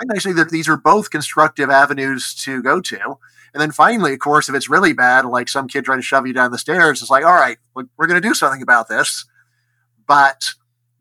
And 0.00 0.10
I 0.14 0.18
say 0.18 0.32
that 0.32 0.50
these 0.50 0.68
are 0.68 0.76
both 0.76 1.10
constructive 1.10 1.70
avenues 1.70 2.34
to 2.42 2.62
go 2.62 2.80
to. 2.80 3.18
And 3.52 3.60
then 3.60 3.70
finally, 3.70 4.12
of 4.14 4.20
course, 4.20 4.48
if 4.48 4.54
it's 4.54 4.68
really 4.68 4.92
bad, 4.92 5.24
like 5.24 5.48
some 5.48 5.68
kid 5.68 5.84
trying 5.84 5.98
to 5.98 6.02
shove 6.02 6.26
you 6.26 6.32
down 6.32 6.52
the 6.52 6.58
stairs, 6.58 7.02
it's 7.02 7.10
like, 7.10 7.24
all 7.24 7.34
right, 7.34 7.58
we're 7.74 8.06
going 8.06 8.20
to 8.20 8.28
do 8.28 8.34
something 8.34 8.62
about 8.62 8.88
this. 8.88 9.24
But 10.06 10.52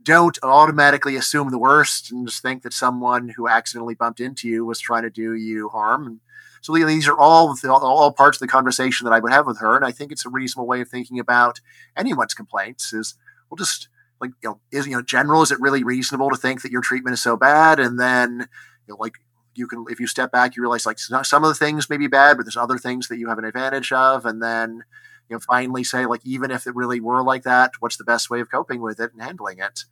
don't 0.08 0.40
automatically 0.42 1.18
assume 1.18 1.52
the 1.52 1.60
worst 1.60 2.14
and 2.14 2.26
just 2.26 2.42
think 2.42 2.64
that 2.64 2.72
someone 2.72 3.28
who 3.36 3.50
accidentally 3.50 3.94
bumped 3.94 4.22
into 4.22 4.48
you 4.48 4.64
was 4.64 4.80
trying 4.80 5.04
to 5.04 5.10
do 5.10 5.34
you 5.34 5.68
harm. 5.68 6.08
And 6.08 6.20
so 6.62 6.74
these 6.74 7.10
are 7.10 7.18
all 7.20 7.58
all 7.66 8.12
parts 8.14 8.38
of 8.38 8.40
the 8.40 8.48
conversation 8.48 9.04
that 9.04 9.14
I 9.14 9.20
would 9.20 9.34
have 9.34 9.46
with 9.46 9.60
her, 9.60 9.76
and 9.76 9.84
I 9.84 9.92
think 9.92 10.14
it's 10.14 10.26
a 10.26 10.30
reasonable 10.30 10.66
way 10.66 10.80
of 10.80 10.88
thinking 10.88 11.20
about 11.20 11.60
anyone's 11.96 12.34
complaints. 12.34 12.94
Is 12.94 13.16
we'll 13.50 13.58
just 13.58 13.90
like 14.22 14.32
you 14.42 14.50
know 14.50 14.60
is 14.72 14.88
you 14.88 14.94
know 14.94 15.02
general 15.02 15.42
is 15.42 15.52
it 15.52 15.60
really 15.60 15.84
reasonable 15.84 16.30
to 16.30 16.38
think 16.38 16.62
that 16.62 16.72
your 16.72 16.82
treatment 16.82 17.14
is 17.14 17.22
so 17.22 17.36
bad, 17.36 17.78
and 17.78 18.00
then 18.00 18.48
you 18.88 18.94
know 18.94 18.98
like 18.98 19.16
you 19.56 19.68
can 19.68 19.86
if 19.90 20.00
you 20.00 20.08
step 20.08 20.32
back 20.32 20.56
you 20.56 20.62
realize 20.62 20.86
like 20.86 21.00
some 21.00 21.44
of 21.44 21.50
the 21.50 21.56
things 21.56 21.90
may 21.90 21.98
be 21.98 22.08
bad, 22.08 22.38
but 22.38 22.46
there's 22.46 22.56
other 22.56 22.78
things 22.78 23.10
that 23.10 23.18
you 23.18 23.28
have 23.28 23.40
an 23.40 23.46
advantage 23.46 23.92
of, 23.92 24.26
and 24.26 24.42
then 24.42 24.84
you 25.30 25.36
know 25.36 25.40
finally 25.40 25.84
say 25.84 26.06
like 26.06 26.22
even 26.26 26.50
if 26.50 26.66
it 26.66 26.76
really 26.76 27.02
were 27.02 27.24
like 27.24 27.44
that, 27.44 27.74
what's 27.82 27.98
the 27.98 28.06
best 28.06 28.30
way 28.30 28.40
of 28.40 28.50
coping 28.50 28.82
with 28.82 29.02
it 29.02 29.12
and 29.12 29.22
handling 29.22 29.60
it? 29.60 29.84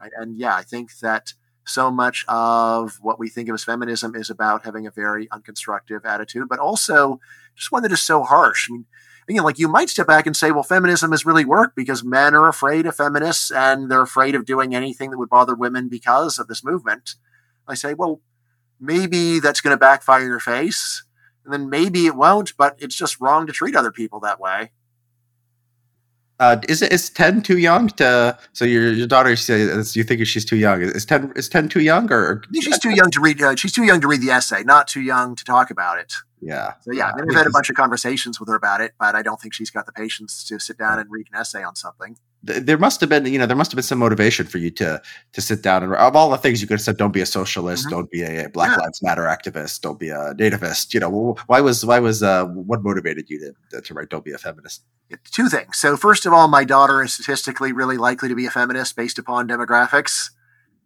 And 0.00 0.36
yeah, 0.36 0.54
I 0.54 0.62
think 0.62 0.98
that 0.98 1.34
so 1.64 1.90
much 1.90 2.24
of 2.28 2.98
what 3.02 3.18
we 3.18 3.28
think 3.28 3.48
of 3.48 3.54
as 3.54 3.64
feminism 3.64 4.14
is 4.14 4.30
about 4.30 4.64
having 4.64 4.86
a 4.86 4.90
very 4.90 5.26
unconstructive 5.28 6.04
attitude, 6.04 6.48
but 6.48 6.58
also 6.58 7.20
just 7.56 7.72
one 7.72 7.82
that 7.82 7.92
is 7.92 8.02
so 8.02 8.22
harsh. 8.22 8.70
I 8.70 9.32
mean, 9.32 9.42
like 9.42 9.58
you 9.58 9.66
might 9.68 9.90
step 9.90 10.06
back 10.06 10.26
and 10.26 10.36
say, 10.36 10.52
well, 10.52 10.62
feminism 10.62 11.10
has 11.10 11.26
really 11.26 11.44
worked 11.44 11.74
because 11.74 12.04
men 12.04 12.34
are 12.34 12.48
afraid 12.48 12.86
of 12.86 12.94
feminists 12.94 13.50
and 13.50 13.90
they're 13.90 14.02
afraid 14.02 14.36
of 14.36 14.46
doing 14.46 14.74
anything 14.74 15.10
that 15.10 15.18
would 15.18 15.28
bother 15.28 15.54
women 15.54 15.88
because 15.88 16.38
of 16.38 16.46
this 16.46 16.62
movement. 16.62 17.16
I 17.66 17.74
say, 17.74 17.94
well, 17.94 18.20
maybe 18.78 19.40
that's 19.40 19.60
going 19.60 19.74
to 19.74 19.78
backfire 19.78 20.22
in 20.22 20.28
your 20.28 20.38
face. 20.38 21.02
And 21.44 21.52
then 21.52 21.68
maybe 21.68 22.06
it 22.06 22.14
won't, 22.14 22.56
but 22.56 22.76
it's 22.78 22.94
just 22.94 23.20
wrong 23.20 23.46
to 23.46 23.52
treat 23.52 23.74
other 23.74 23.90
people 23.90 24.20
that 24.20 24.38
way. 24.38 24.70
Uh, 26.38 26.60
is 26.68 26.82
is 26.82 27.08
ten 27.08 27.40
too 27.40 27.58
young 27.58 27.88
to? 27.88 28.38
So 28.52 28.64
your 28.64 28.92
your 28.92 29.06
daughter 29.06 29.36
says 29.36 29.96
you 29.96 30.04
think 30.04 30.26
she's 30.26 30.44
too 30.44 30.56
young. 30.56 30.82
Is 30.82 31.06
ten 31.06 31.32
is 31.34 31.48
ten 31.48 31.68
too 31.68 31.80
young 31.80 32.12
or? 32.12 32.42
She's 32.60 32.78
too 32.78 32.90
young 32.90 33.10
to 33.12 33.20
read. 33.20 33.40
Uh, 33.40 33.56
she's 33.56 33.72
too 33.72 33.84
young 33.84 34.00
to 34.02 34.08
read 34.08 34.20
the 34.20 34.30
essay. 34.30 34.62
Not 34.62 34.86
too 34.86 35.00
young 35.00 35.34
to 35.36 35.44
talk 35.44 35.70
about 35.70 35.98
it. 35.98 36.12
Yeah. 36.46 36.74
So 36.82 36.92
yeah, 36.92 37.12
mean, 37.16 37.30
I've 37.30 37.36
had 37.36 37.46
a 37.46 37.50
bunch 37.50 37.70
of 37.70 37.76
conversations 37.76 38.38
with 38.38 38.48
her 38.48 38.54
about 38.54 38.80
it, 38.80 38.92
but 38.98 39.14
I 39.14 39.22
don't 39.22 39.40
think 39.40 39.52
she's 39.52 39.70
got 39.70 39.86
the 39.86 39.92
patience 39.92 40.44
to 40.44 40.58
sit 40.58 40.78
down 40.78 40.98
and 40.98 41.10
read 41.10 41.26
an 41.32 41.40
essay 41.40 41.62
on 41.62 41.74
something 41.74 42.16
there 42.46 42.78
must 42.78 43.00
have 43.00 43.10
been 43.10 43.26
you 43.26 43.38
know 43.38 43.46
there 43.46 43.56
must 43.56 43.72
have 43.72 43.76
been 43.76 43.82
some 43.82 43.98
motivation 43.98 44.46
for 44.46 44.58
you 44.58 44.70
to 44.70 45.00
to 45.32 45.40
sit 45.40 45.62
down 45.62 45.82
and 45.82 45.94
of 45.94 46.14
all 46.14 46.30
the 46.30 46.36
things 46.36 46.60
you 46.60 46.68
could 46.68 46.74
have 46.74 46.80
said 46.80 46.96
don't 46.96 47.12
be 47.12 47.20
a 47.20 47.26
socialist 47.26 47.84
mm-hmm. 47.84 47.96
don't 47.96 48.10
be 48.10 48.22
a 48.22 48.48
black 48.48 48.70
yeah. 48.70 48.84
lives 48.84 49.02
matter 49.02 49.22
activist 49.22 49.80
don't 49.80 49.98
be 49.98 50.10
a 50.10 50.34
nativist 50.34 50.94
you 50.94 51.00
know 51.00 51.36
why 51.46 51.60
was 51.60 51.84
why 51.84 51.98
was 51.98 52.22
uh 52.22 52.44
what 52.44 52.82
motivated 52.82 53.28
you 53.28 53.52
to, 53.70 53.80
to 53.80 53.94
write 53.94 54.08
don't 54.08 54.24
be 54.24 54.32
a 54.32 54.38
feminist 54.38 54.84
two 55.24 55.48
things 55.48 55.76
so 55.76 55.96
first 55.96 56.26
of 56.26 56.32
all 56.32 56.46
my 56.46 56.64
daughter 56.64 57.02
is 57.02 57.14
statistically 57.14 57.72
really 57.72 57.96
likely 57.96 58.28
to 58.28 58.34
be 58.34 58.46
a 58.46 58.50
feminist 58.50 58.94
based 58.96 59.18
upon 59.18 59.48
demographics 59.48 60.30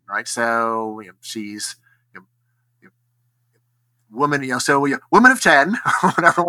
right 0.08 0.28
so 0.28 1.00
you 1.00 1.08
know, 1.08 1.14
she's 1.20 1.76
woman, 4.10 4.42
you 4.42 4.50
know, 4.50 4.58
so 4.58 4.84
know, 4.86 4.98
woman 5.10 5.32
of 5.32 5.40
10, 5.40 5.74
whatever. 6.02 6.44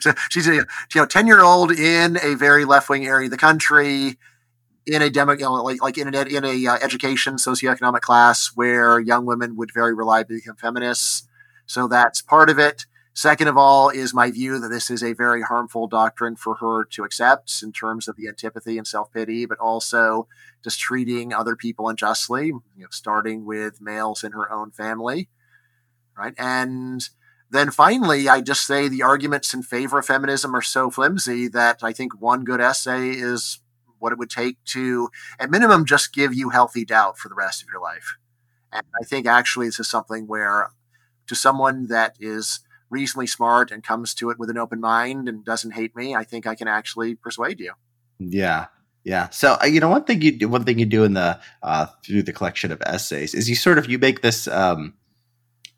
so 0.00 0.12
she's 0.30 0.46
a 0.48 0.54
you 0.54 0.64
know, 0.96 1.06
10 1.06 1.26
year 1.26 1.42
old 1.42 1.72
in 1.72 2.18
a 2.22 2.34
very 2.34 2.64
left 2.64 2.88
wing 2.88 3.06
area 3.06 3.26
of 3.26 3.30
the 3.30 3.36
country 3.36 4.18
in 4.86 5.02
a 5.02 5.10
demo, 5.10 5.32
you 5.32 5.40
know, 5.40 5.54
like, 5.62 5.82
like 5.82 5.98
in 5.98 6.12
an 6.12 6.28
in 6.28 6.44
a 6.44 6.66
uh, 6.66 6.78
education 6.82 7.36
socioeconomic 7.36 8.00
class 8.00 8.52
where 8.54 8.98
young 8.98 9.24
women 9.24 9.56
would 9.56 9.72
very 9.72 9.94
reliably 9.94 10.36
become 10.36 10.56
feminists. 10.56 11.28
So 11.66 11.86
that's 11.86 12.20
part 12.20 12.50
of 12.50 12.58
it. 12.58 12.86
Second 13.14 13.48
of 13.48 13.58
all, 13.58 13.90
is 13.90 14.14
my 14.14 14.30
view 14.30 14.58
that 14.58 14.68
this 14.68 14.90
is 14.90 15.02
a 15.02 15.12
very 15.12 15.42
harmful 15.42 15.86
doctrine 15.86 16.34
for 16.34 16.54
her 16.56 16.84
to 16.84 17.04
accept 17.04 17.62
in 17.62 17.70
terms 17.70 18.08
of 18.08 18.16
the 18.16 18.26
antipathy 18.26 18.78
and 18.78 18.86
self 18.86 19.12
pity, 19.12 19.44
but 19.44 19.58
also 19.58 20.26
just 20.64 20.80
treating 20.80 21.32
other 21.32 21.54
people 21.54 21.88
unjustly, 21.88 22.46
you 22.46 22.62
know, 22.76 22.86
starting 22.90 23.44
with 23.44 23.82
males 23.82 24.24
in 24.24 24.32
her 24.32 24.50
own 24.50 24.70
family, 24.70 25.28
right? 26.22 26.34
And 26.38 27.08
then 27.50 27.70
finally, 27.70 28.28
I 28.28 28.40
just 28.40 28.66
say 28.66 28.88
the 28.88 29.02
arguments 29.02 29.52
in 29.52 29.62
favor 29.62 29.98
of 29.98 30.06
feminism 30.06 30.54
are 30.54 30.62
so 30.62 30.90
flimsy 30.90 31.48
that 31.48 31.82
I 31.82 31.92
think 31.92 32.20
one 32.20 32.44
good 32.44 32.60
essay 32.60 33.10
is 33.10 33.58
what 33.98 34.12
it 34.12 34.18
would 34.18 34.30
take 34.30 34.62
to, 34.64 35.10
at 35.38 35.50
minimum, 35.50 35.84
just 35.84 36.14
give 36.14 36.32
you 36.32 36.50
healthy 36.50 36.84
doubt 36.84 37.18
for 37.18 37.28
the 37.28 37.34
rest 37.34 37.62
of 37.62 37.68
your 37.72 37.80
life. 37.80 38.16
And 38.72 38.84
I 39.00 39.04
think 39.04 39.26
actually 39.26 39.66
this 39.66 39.80
is 39.80 39.88
something 39.88 40.26
where, 40.26 40.70
to 41.26 41.34
someone 41.34 41.88
that 41.88 42.16
is 42.20 42.60
reasonably 42.88 43.26
smart 43.26 43.70
and 43.70 43.82
comes 43.82 44.14
to 44.14 44.30
it 44.30 44.38
with 44.38 44.50
an 44.50 44.58
open 44.58 44.80
mind 44.80 45.28
and 45.28 45.44
doesn't 45.44 45.72
hate 45.72 45.94
me, 45.96 46.14
I 46.14 46.24
think 46.24 46.46
I 46.46 46.54
can 46.54 46.68
actually 46.68 47.14
persuade 47.16 47.60
you. 47.60 47.72
Yeah. 48.18 48.66
Yeah. 49.04 49.28
So 49.30 49.56
uh, 49.60 49.66
you 49.66 49.80
know, 49.80 49.88
one 49.88 50.04
thing 50.04 50.22
you 50.22 50.38
do, 50.38 50.48
one 50.48 50.64
thing 50.64 50.78
you 50.78 50.86
do 50.86 51.02
in 51.04 51.14
the 51.14 51.40
uh, 51.62 51.86
through 52.04 52.22
the 52.22 52.32
collection 52.32 52.70
of 52.70 52.80
essays 52.86 53.34
is 53.34 53.48
you 53.48 53.56
sort 53.56 53.78
of 53.78 53.90
you 53.90 53.98
make 53.98 54.22
this 54.22 54.46
um, 54.46 54.94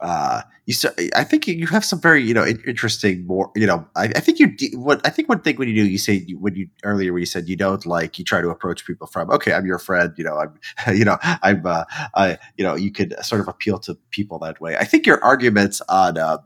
uh, 0.04 0.42
you 0.66 0.74
I 1.16 1.24
think 1.24 1.48
you 1.48 1.66
have 1.68 1.84
some 1.84 1.98
very 1.98 2.22
you 2.22 2.34
know 2.34 2.44
interesting 2.44 3.26
more 3.26 3.50
you 3.56 3.66
know 3.66 3.86
I, 3.96 4.04
I 4.04 4.20
think 4.20 4.38
you 4.38 4.54
what 4.78 5.00
I 5.06 5.08
think 5.08 5.30
one 5.30 5.40
thing 5.40 5.56
when 5.56 5.66
you 5.68 5.74
do 5.74 5.88
you 5.88 5.96
say 5.96 6.26
when 6.38 6.54
you 6.54 6.68
earlier 6.84 7.12
when 7.14 7.20
you 7.20 7.26
said 7.26 7.48
you 7.48 7.56
don't 7.56 7.86
like 7.86 8.18
you 8.18 8.24
try 8.24 8.42
to 8.42 8.50
approach 8.50 8.86
people 8.86 9.06
from 9.06 9.30
okay 9.30 9.54
I'm 9.54 9.64
your 9.64 9.78
friend 9.78 10.12
you 10.18 10.24
know 10.24 10.36
I'm 10.36 10.60
you 10.94 11.06
know 11.06 11.16
I'm 11.22 11.64
uh, 11.64 11.84
I 12.14 12.38
you 12.58 12.64
know 12.64 12.74
you 12.74 12.92
could 12.92 13.16
sort 13.24 13.40
of 13.40 13.48
appeal 13.48 13.78
to 13.80 13.96
people 14.10 14.38
that 14.40 14.60
way 14.60 14.76
I 14.76 14.84
think 14.84 15.06
your 15.06 15.24
arguments 15.24 15.80
on 15.88 16.18
uh, 16.18 16.38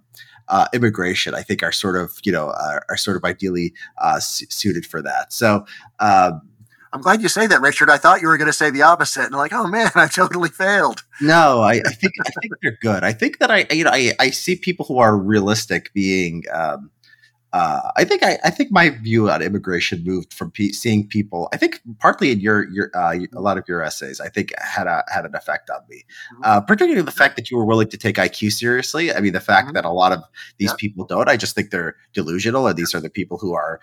uh, 0.51 0.67
immigration, 0.73 1.35
I 1.35 1.43
think, 1.43 1.63
are 1.63 1.73
sort 1.73 1.97
of 1.97 2.19
you 2.25 2.33
know 2.33 2.51
are, 2.51 2.87
are 2.89 2.97
sort 2.97 3.17
of 3.17 3.25
ideally 3.25 3.75
uh, 3.99 4.21
su- 4.21 4.47
suited 4.49 4.87
for 4.87 5.03
that. 5.03 5.33
So. 5.33 5.67
Um, 5.99 6.43
I'm 6.93 7.01
glad 7.01 7.23
you 7.23 7.29
say 7.29 7.47
that, 7.47 7.61
Richard. 7.61 7.91
I 7.91 7.99
thought 7.99 8.21
you 8.21 8.29
were 8.29 8.37
going 8.37 8.47
to 8.47 8.53
say 8.53 8.71
the 8.71 8.83
opposite, 8.83 9.25
and 9.25 9.35
like, 9.35 9.53
oh 9.53 9.67
man, 9.67 9.91
I 9.95 10.09
totally 10.09 10.49
failed. 10.49 11.05
No, 11.21 11.61
I, 11.61 11.75
I 11.85 11.93
think 11.93 12.13
I 12.25 12.31
think 12.41 12.55
they're 12.63 12.79
good. 12.81 13.05
I 13.05 13.13
think 13.13 13.39
that 13.39 13.51
I 13.51 13.67
you 13.71 13.85
know 13.85 13.91
I, 13.93 14.13
I 14.19 14.31
see 14.31 14.57
people 14.57 14.87
who 14.87 14.99
are 14.99 15.17
realistic 15.17 15.93
being 15.93 16.45
um, 16.53 16.91
uh, 17.53 17.91
I 17.97 18.05
think 18.05 18.23
I, 18.23 18.39
I, 18.45 18.51
think 18.51 18.71
my 18.71 18.91
view 18.91 19.31
on 19.31 19.41
immigration 19.41 20.05
moved 20.05 20.35
from 20.35 20.51
pe- 20.51 20.69
seeing 20.69 21.09
people. 21.09 21.49
I 21.51 21.57
think 21.57 21.81
partly 21.99 22.31
in 22.31 22.41
your 22.41 22.69
your 22.69 22.91
uh, 22.95 23.15
a 23.35 23.41
lot 23.41 23.57
of 23.57 23.65
your 23.67 23.83
essays, 23.83 24.21
I 24.21 24.29
think 24.29 24.53
had 24.59 24.87
a 24.87 25.03
had 25.09 25.25
an 25.25 25.35
effect 25.35 25.71
on 25.71 25.81
me. 25.89 26.05
Mm-hmm. 26.35 26.43
Uh, 26.45 26.61
particularly 26.61 27.01
the 27.01 27.11
fact 27.11 27.37
that 27.37 27.51
you 27.51 27.57
were 27.57 27.65
willing 27.65 27.89
to 27.89 27.97
take 27.97 28.17
IQ 28.17 28.53
seriously. 28.53 29.15
I 29.15 29.21
mean, 29.21 29.33
the 29.33 29.41
fact 29.41 29.69
mm-hmm. 29.69 29.75
that 29.77 29.87
a 29.87 29.91
lot 29.91 30.13
of 30.13 30.23
these 30.59 30.71
yeah. 30.71 30.77
people 30.79 31.07
don't. 31.07 31.29
I 31.29 31.39
just 31.39 31.55
think 31.55 31.71
they're 31.71 31.97
delusional, 32.13 32.67
and 32.67 32.77
these 32.77 32.95
are 32.95 33.01
the 33.01 33.09
people 33.09 33.39
who 33.39 33.55
are 33.55 33.81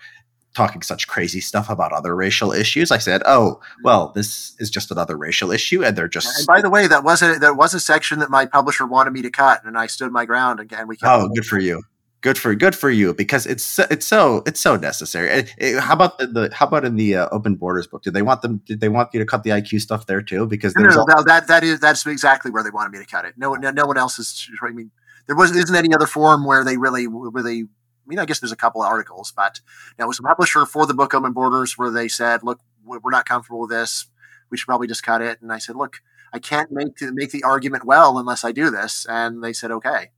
talking 0.56 0.82
such 0.82 1.06
crazy 1.06 1.40
stuff 1.40 1.70
about 1.70 1.92
other 1.92 2.16
racial 2.16 2.50
issues. 2.50 2.90
I 2.90 2.98
said, 2.98 3.22
"Oh, 3.24 3.60
mm-hmm. 3.60 3.82
well, 3.84 4.12
this 4.14 4.56
is 4.58 4.70
just 4.70 4.90
another 4.90 5.16
racial 5.16 5.52
issue," 5.52 5.84
and 5.84 5.96
they're 5.96 6.08
just. 6.08 6.38
And 6.38 6.46
by 6.46 6.60
the 6.60 6.70
way, 6.70 6.88
that 6.88 7.04
was 7.04 7.22
a 7.22 7.38
that 7.38 7.56
was 7.56 7.74
a 7.74 7.80
section 7.80 8.18
that 8.18 8.30
my 8.30 8.46
publisher 8.46 8.86
wanted 8.86 9.12
me 9.12 9.22
to 9.22 9.30
cut, 9.30 9.64
and 9.64 9.78
I 9.78 9.86
stood 9.86 10.10
my 10.10 10.24
ground 10.24 10.58
again. 10.58 10.88
We 10.88 10.96
oh, 11.04 11.28
good 11.28 11.46
for 11.46 11.60
you 11.60 11.82
good 12.26 12.36
for 12.36 12.54
good 12.56 12.74
for 12.74 12.90
you 12.90 13.14
because 13.14 13.46
it's 13.46 13.78
it's 13.78 14.04
so 14.04 14.42
it's 14.46 14.58
so 14.58 14.76
necessary. 14.76 15.28
It, 15.28 15.54
it, 15.58 15.80
how 15.80 15.94
about 15.94 16.18
the, 16.18 16.26
the, 16.26 16.50
how 16.52 16.66
about 16.66 16.84
in 16.84 16.96
the 16.96 17.14
uh, 17.14 17.28
open 17.30 17.54
borders 17.54 17.86
book? 17.86 18.02
Did 18.02 18.14
they 18.14 18.22
want 18.22 18.42
them? 18.42 18.62
Did 18.66 18.80
they 18.80 18.88
want 18.88 19.10
you 19.12 19.20
to 19.20 19.26
cut 19.26 19.44
the 19.44 19.50
IQ 19.50 19.80
stuff 19.80 20.06
there 20.06 20.20
too? 20.20 20.46
Because 20.46 20.74
no, 20.74 20.88
no, 20.88 21.04
no, 21.04 21.22
that 21.22 21.46
that 21.46 21.62
is 21.62 21.78
that's 21.78 22.04
exactly 22.04 22.50
where 22.50 22.64
they 22.64 22.70
wanted 22.70 22.90
me 22.90 22.98
to 22.98 23.06
cut 23.06 23.24
it. 23.24 23.34
No, 23.36 23.54
no, 23.54 23.70
no 23.70 23.86
one 23.86 23.96
else 23.96 24.18
is. 24.18 24.50
I 24.60 24.70
mean, 24.70 24.90
there 25.28 25.36
wasn't 25.36 25.60
isn't 25.60 25.76
any 25.76 25.94
other 25.94 26.06
forum 26.06 26.44
where 26.44 26.64
they 26.64 26.76
really 26.76 27.06
where 27.06 27.44
they. 27.44 27.64
I 28.06 28.08
mean, 28.08 28.18
I 28.18 28.24
guess 28.24 28.38
there's 28.38 28.52
a 28.52 28.56
couple 28.56 28.82
of 28.82 28.88
articles, 28.88 29.32
but 29.34 29.60
now 29.98 30.04
it 30.04 30.08
was 30.08 30.20
a 30.20 30.22
publisher 30.22 30.64
for 30.64 30.86
the 30.86 30.94
book 30.94 31.12
Open 31.12 31.32
Borders 31.32 31.76
where 31.76 31.90
they 31.90 32.08
said, 32.08 32.42
"Look, 32.42 32.60
we're 32.84 33.10
not 33.10 33.26
comfortable 33.26 33.60
with 33.60 33.70
this. 33.70 34.06
We 34.50 34.56
should 34.56 34.66
probably 34.66 34.86
just 34.86 35.02
cut 35.02 35.22
it." 35.22 35.42
And 35.42 35.52
I 35.52 35.58
said, 35.58 35.76
"Look, 35.76 36.00
I 36.32 36.38
can't 36.38 36.70
make 36.70 37.00
make 37.00 37.32
the 37.32 37.42
argument 37.42 37.84
well 37.84 38.18
unless 38.18 38.44
I 38.44 38.52
do 38.52 38.70
this." 38.70 39.06
And 39.08 39.42
they 39.42 39.52
said, 39.52 39.70
"Okay." 39.70 40.10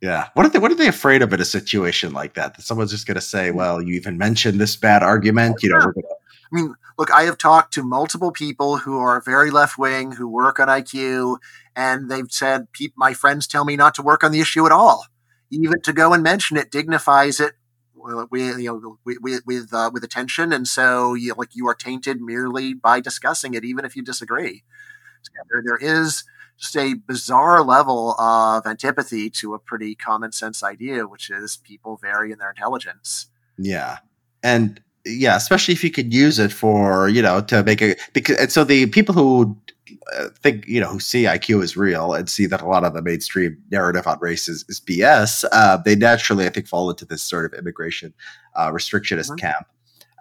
Yeah. 0.00 0.28
What 0.34 0.46
are 0.46 0.48
they 0.48 0.58
what 0.58 0.70
are 0.70 0.76
they 0.76 0.88
afraid 0.88 1.22
of 1.22 1.32
in 1.32 1.40
a 1.40 1.44
situation 1.44 2.12
like 2.12 2.34
that? 2.34 2.56
That 2.56 2.62
someone's 2.62 2.90
just 2.90 3.06
gonna 3.06 3.20
say, 3.20 3.50
Well, 3.50 3.82
you 3.82 3.94
even 3.94 4.16
mentioned 4.16 4.60
this 4.60 4.76
bad 4.76 5.02
argument, 5.02 5.62
you 5.62 5.68
know, 5.70 5.76
we're 5.76 5.92
gonna 5.92 6.06
I 6.52 6.56
mean, 6.56 6.74
look, 6.98 7.10
I 7.12 7.22
have 7.22 7.38
talked 7.38 7.74
to 7.74 7.82
multiple 7.82 8.32
people 8.32 8.78
who 8.78 8.98
are 8.98 9.20
very 9.20 9.50
left 9.50 9.78
wing, 9.78 10.12
who 10.12 10.26
work 10.26 10.58
on 10.58 10.68
IQ, 10.68 11.38
and 11.76 12.10
they've 12.10 12.30
said, 12.30 12.66
my 12.96 13.14
friends 13.14 13.46
tell 13.46 13.64
me 13.64 13.76
not 13.76 13.94
to 13.96 14.02
work 14.02 14.24
on 14.24 14.32
the 14.32 14.40
issue 14.40 14.66
at 14.66 14.72
all. 14.72 15.06
Even 15.50 15.80
to 15.82 15.92
go 15.92 16.12
and 16.12 16.22
mention 16.22 16.56
it 16.56 16.70
dignifies 16.70 17.40
it 17.40 17.54
with 18.30 18.58
you 18.58 18.70
know 18.70 18.98
with 19.04 19.42
with, 19.44 19.74
uh, 19.74 19.90
with 19.92 20.04
attention, 20.04 20.52
and 20.52 20.66
so 20.66 21.14
you 21.14 21.34
like 21.34 21.54
you 21.54 21.68
are 21.68 21.74
tainted 21.74 22.20
merely 22.20 22.72
by 22.72 23.00
discussing 23.00 23.54
it, 23.54 23.64
even 23.64 23.84
if 23.84 23.96
you 23.96 24.02
disagree. 24.02 24.62
So, 25.22 25.32
yeah, 25.34 25.42
there, 25.50 25.62
there 25.64 26.04
is 26.04 26.24
just 26.60 26.76
a 26.76 26.94
bizarre 26.94 27.62
level 27.64 28.12
of 28.20 28.66
antipathy 28.66 29.30
to 29.30 29.54
a 29.54 29.58
pretty 29.58 29.94
common 29.94 30.30
sense 30.32 30.62
idea, 30.62 31.06
which 31.06 31.30
is 31.30 31.56
people 31.56 31.96
vary 31.96 32.32
in 32.32 32.38
their 32.38 32.50
intelligence. 32.50 33.26
Yeah. 33.56 33.98
And 34.42 34.80
yeah, 35.06 35.36
especially 35.36 35.72
if 35.72 35.82
you 35.82 35.90
could 35.90 36.12
use 36.12 36.38
it 36.38 36.52
for, 36.52 37.08
you 37.08 37.22
know, 37.22 37.40
to 37.42 37.62
make 37.62 37.80
a, 37.80 37.96
because, 38.12 38.36
and 38.36 38.52
so 38.52 38.64
the 38.64 38.86
people 38.86 39.14
who 39.14 39.56
uh, 39.70 39.79
think, 40.42 40.66
you 40.66 40.80
know, 40.80 40.88
who 40.88 41.00
see 41.00 41.24
IQ 41.24 41.62
as 41.62 41.76
real 41.76 42.12
and 42.12 42.28
see 42.28 42.46
that 42.46 42.62
a 42.62 42.66
lot 42.66 42.84
of 42.84 42.94
the 42.94 43.02
mainstream 43.02 43.56
narrative 43.70 44.06
on 44.06 44.18
race 44.20 44.48
is, 44.48 44.64
is 44.68 44.80
BS, 44.80 45.44
uh, 45.52 45.76
they 45.78 45.94
naturally, 45.94 46.46
I 46.46 46.50
think, 46.50 46.66
fall 46.66 46.90
into 46.90 47.04
this 47.04 47.22
sort 47.22 47.44
of 47.44 47.58
immigration 47.58 48.14
uh, 48.54 48.70
restrictionist 48.70 49.28
mm-hmm. 49.28 49.36
camp. 49.36 49.66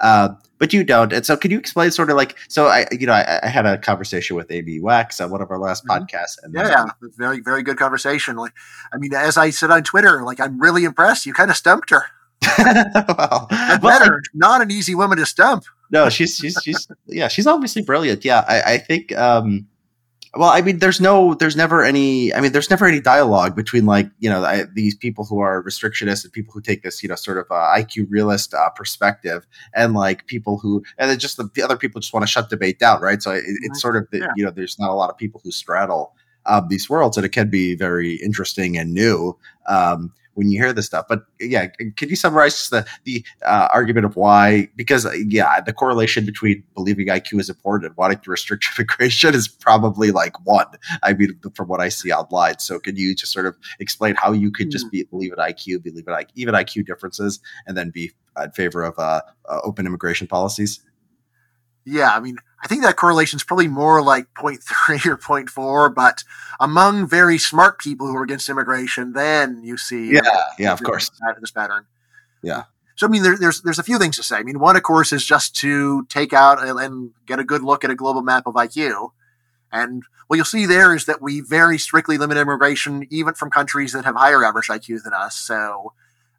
Uh, 0.01 0.29
but 0.57 0.73
you 0.73 0.83
don't. 0.83 1.11
And 1.11 1.25
so, 1.25 1.35
can 1.35 1.51
you 1.51 1.57
explain 1.57 1.91
sort 1.91 2.09
of 2.09 2.15
like 2.15 2.37
so? 2.47 2.67
I 2.67 2.85
you 2.91 3.05
know 3.05 3.13
I, 3.13 3.39
I 3.43 3.47
had 3.47 3.65
a 3.65 3.77
conversation 3.77 4.35
with 4.35 4.49
Amy 4.49 4.79
Wax 4.79 5.19
on 5.19 5.29
one 5.29 5.41
of 5.41 5.51
our 5.51 5.59
last 5.59 5.85
mm-hmm. 5.85 6.03
podcasts. 6.03 6.37
And 6.41 6.53
yeah, 6.53 6.69
yeah, 6.69 6.85
very 7.17 7.41
very 7.41 7.63
good 7.63 7.77
conversation. 7.77 8.37
Like, 8.37 8.53
I 8.93 8.97
mean, 8.97 9.13
as 9.13 9.37
I 9.37 9.49
said 9.49 9.71
on 9.71 9.83
Twitter, 9.83 10.23
like 10.23 10.39
I'm 10.39 10.59
really 10.59 10.85
impressed. 10.85 11.25
You 11.25 11.33
kind 11.33 11.49
of 11.49 11.57
stumped 11.57 11.89
her. 11.89 12.05
well, 12.57 13.47
better. 13.81 14.21
Not 14.33 14.61
an 14.61 14.71
easy 14.71 14.95
woman 14.95 15.17
to 15.17 15.25
stump. 15.25 15.65
No, 15.91 16.09
she's 16.09 16.37
she's 16.37 16.57
she's 16.63 16.87
yeah, 17.07 17.27
she's 17.27 17.47
obviously 17.47 17.81
brilliant. 17.81 18.23
Yeah, 18.23 18.45
I, 18.47 18.73
I 18.73 18.77
think 18.77 19.15
um 19.17 19.67
well 20.35 20.49
i 20.49 20.61
mean 20.61 20.79
there's 20.79 21.01
no 21.01 21.33
there's 21.35 21.55
never 21.55 21.83
any 21.83 22.33
i 22.33 22.41
mean 22.41 22.51
there's 22.51 22.69
never 22.69 22.85
any 22.85 22.99
dialogue 22.99 23.55
between 23.55 23.85
like 23.85 24.09
you 24.19 24.29
know 24.29 24.43
I, 24.43 24.65
these 24.73 24.95
people 24.95 25.25
who 25.25 25.39
are 25.39 25.63
restrictionists 25.63 26.23
and 26.23 26.31
people 26.31 26.53
who 26.53 26.61
take 26.61 26.83
this 26.83 27.01
you 27.01 27.09
know 27.09 27.15
sort 27.15 27.37
of 27.37 27.47
uh, 27.49 27.75
iq 27.77 28.05
realist 28.09 28.53
uh, 28.53 28.69
perspective 28.69 29.47
and 29.73 29.93
like 29.93 30.27
people 30.27 30.59
who 30.59 30.83
and 30.97 31.09
then 31.09 31.19
just 31.19 31.37
the, 31.37 31.49
the 31.55 31.63
other 31.63 31.77
people 31.77 31.99
just 31.99 32.13
want 32.13 32.23
to 32.23 32.27
shut 32.27 32.49
debate 32.49 32.79
down 32.79 33.01
right 33.01 33.23
so 33.23 33.31
it, 33.31 33.43
it's 33.63 33.81
sort 33.81 33.95
of 33.95 34.07
the, 34.11 34.19
yeah. 34.19 34.31
you 34.35 34.45
know 34.45 34.51
there's 34.51 34.77
not 34.77 34.89
a 34.89 34.93
lot 34.93 35.09
of 35.09 35.17
people 35.17 35.41
who 35.43 35.51
straddle 35.51 36.13
um, 36.45 36.67
these 36.69 36.89
worlds 36.89 37.17
and 37.17 37.25
it 37.25 37.31
can 37.31 37.49
be 37.49 37.75
very 37.75 38.15
interesting 38.15 38.77
and 38.77 38.93
new 38.93 39.35
um, 39.67 40.13
when 40.39 40.49
you 40.49 40.57
hear 40.57 40.71
this 40.71 40.85
stuff. 40.85 41.05
But 41.09 41.25
yeah, 41.41 41.67
can 41.97 42.07
you 42.07 42.15
summarize 42.15 42.57
just 42.57 42.71
the 42.71 42.87
the 43.03 43.25
uh, 43.45 43.67
argument 43.73 44.05
of 44.05 44.15
why? 44.15 44.69
Because 44.77 45.05
uh, 45.05 45.11
yeah, 45.27 45.59
the 45.59 45.73
correlation 45.73 46.25
between 46.25 46.63
believing 46.75 47.07
IQ 47.07 47.41
is 47.41 47.49
important 47.49 47.87
and 47.89 47.97
wanting 47.97 48.19
to 48.19 48.31
restrict 48.31 48.65
immigration 48.79 49.35
is 49.35 49.49
probably 49.49 50.11
like 50.11 50.33
one. 50.45 50.67
I 51.03 51.11
mean, 51.11 51.37
from 51.53 51.67
what 51.67 51.81
I 51.81 51.89
see 51.89 52.13
online. 52.13 52.59
So 52.59 52.79
can 52.79 52.95
you 52.95 53.13
just 53.13 53.33
sort 53.33 53.47
of 53.47 53.57
explain 53.81 54.15
how 54.15 54.31
you 54.31 54.49
could 54.49 54.71
just 54.71 54.85
hmm. 54.85 54.91
be 54.91 55.03
believe 55.03 55.33
in 55.33 55.39
IQ, 55.39 55.83
believe 55.83 56.07
in 56.07 56.13
IQ, 56.13 56.27
even 56.35 56.55
IQ 56.55 56.85
differences, 56.85 57.41
and 57.67 57.77
then 57.77 57.89
be 57.89 58.11
in 58.41 58.51
favor 58.51 58.83
of 58.83 58.97
uh, 58.97 59.21
uh, 59.49 59.59
open 59.65 59.85
immigration 59.85 60.25
policies? 60.25 60.79
Yeah, 61.89 62.11
I 62.11 62.19
mean, 62.19 62.37
I 62.61 62.67
think 62.67 62.83
that 62.83 62.97
correlation 62.97 63.37
is 63.37 63.43
probably 63.43 63.67
more 63.67 64.01
like 64.01 64.27
0.3 64.35 65.05
or 65.05 65.17
0.4, 65.17 65.93
but 65.93 66.23
among 66.59 67.07
very 67.07 67.37
smart 67.37 67.79
people 67.79 68.07
who 68.07 68.15
are 68.15 68.23
against 68.23 68.49
immigration, 68.49 69.13
then 69.13 69.61
you 69.63 69.77
see 69.77 70.13
yeah, 70.13 70.21
uh, 70.25 70.43
yeah, 70.57 70.71
of 70.71 70.83
course, 70.83 71.09
this 71.39 71.51
pattern. 71.51 71.85
Yeah. 72.41 72.63
So 72.95 73.07
I 73.07 73.09
mean, 73.09 73.23
there, 73.23 73.37
there's 73.37 73.61
there's 73.61 73.79
a 73.79 73.83
few 73.83 73.97
things 73.97 74.17
to 74.17 74.23
say. 74.23 74.37
I 74.37 74.43
mean, 74.43 74.59
one 74.59 74.75
of 74.75 74.83
course 74.83 75.13
is 75.13 75.25
just 75.25 75.55
to 75.57 76.05
take 76.09 76.33
out 76.33 76.61
and 76.61 77.11
get 77.25 77.39
a 77.39 77.45
good 77.45 77.63
look 77.63 77.83
at 77.85 77.89
a 77.89 77.95
global 77.95 78.21
map 78.21 78.45
of 78.45 78.55
IQ, 78.55 79.11
and 79.71 80.03
what 80.27 80.35
you'll 80.35 80.45
see 80.45 80.65
there 80.65 80.93
is 80.93 81.05
that 81.05 81.21
we 81.21 81.39
very 81.39 81.77
strictly 81.77 82.17
limit 82.17 82.37
immigration 82.37 83.07
even 83.09 83.33
from 83.33 83.49
countries 83.49 83.93
that 83.93 84.05
have 84.05 84.15
higher 84.15 84.43
average 84.43 84.67
IQ 84.67 85.03
than 85.03 85.13
us. 85.13 85.35
So, 85.35 85.93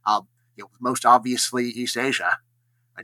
uh, 0.06 0.20
you 0.54 0.64
know, 0.64 0.70
most 0.78 1.04
obviously 1.04 1.70
East 1.70 1.96
Asia. 1.96 2.38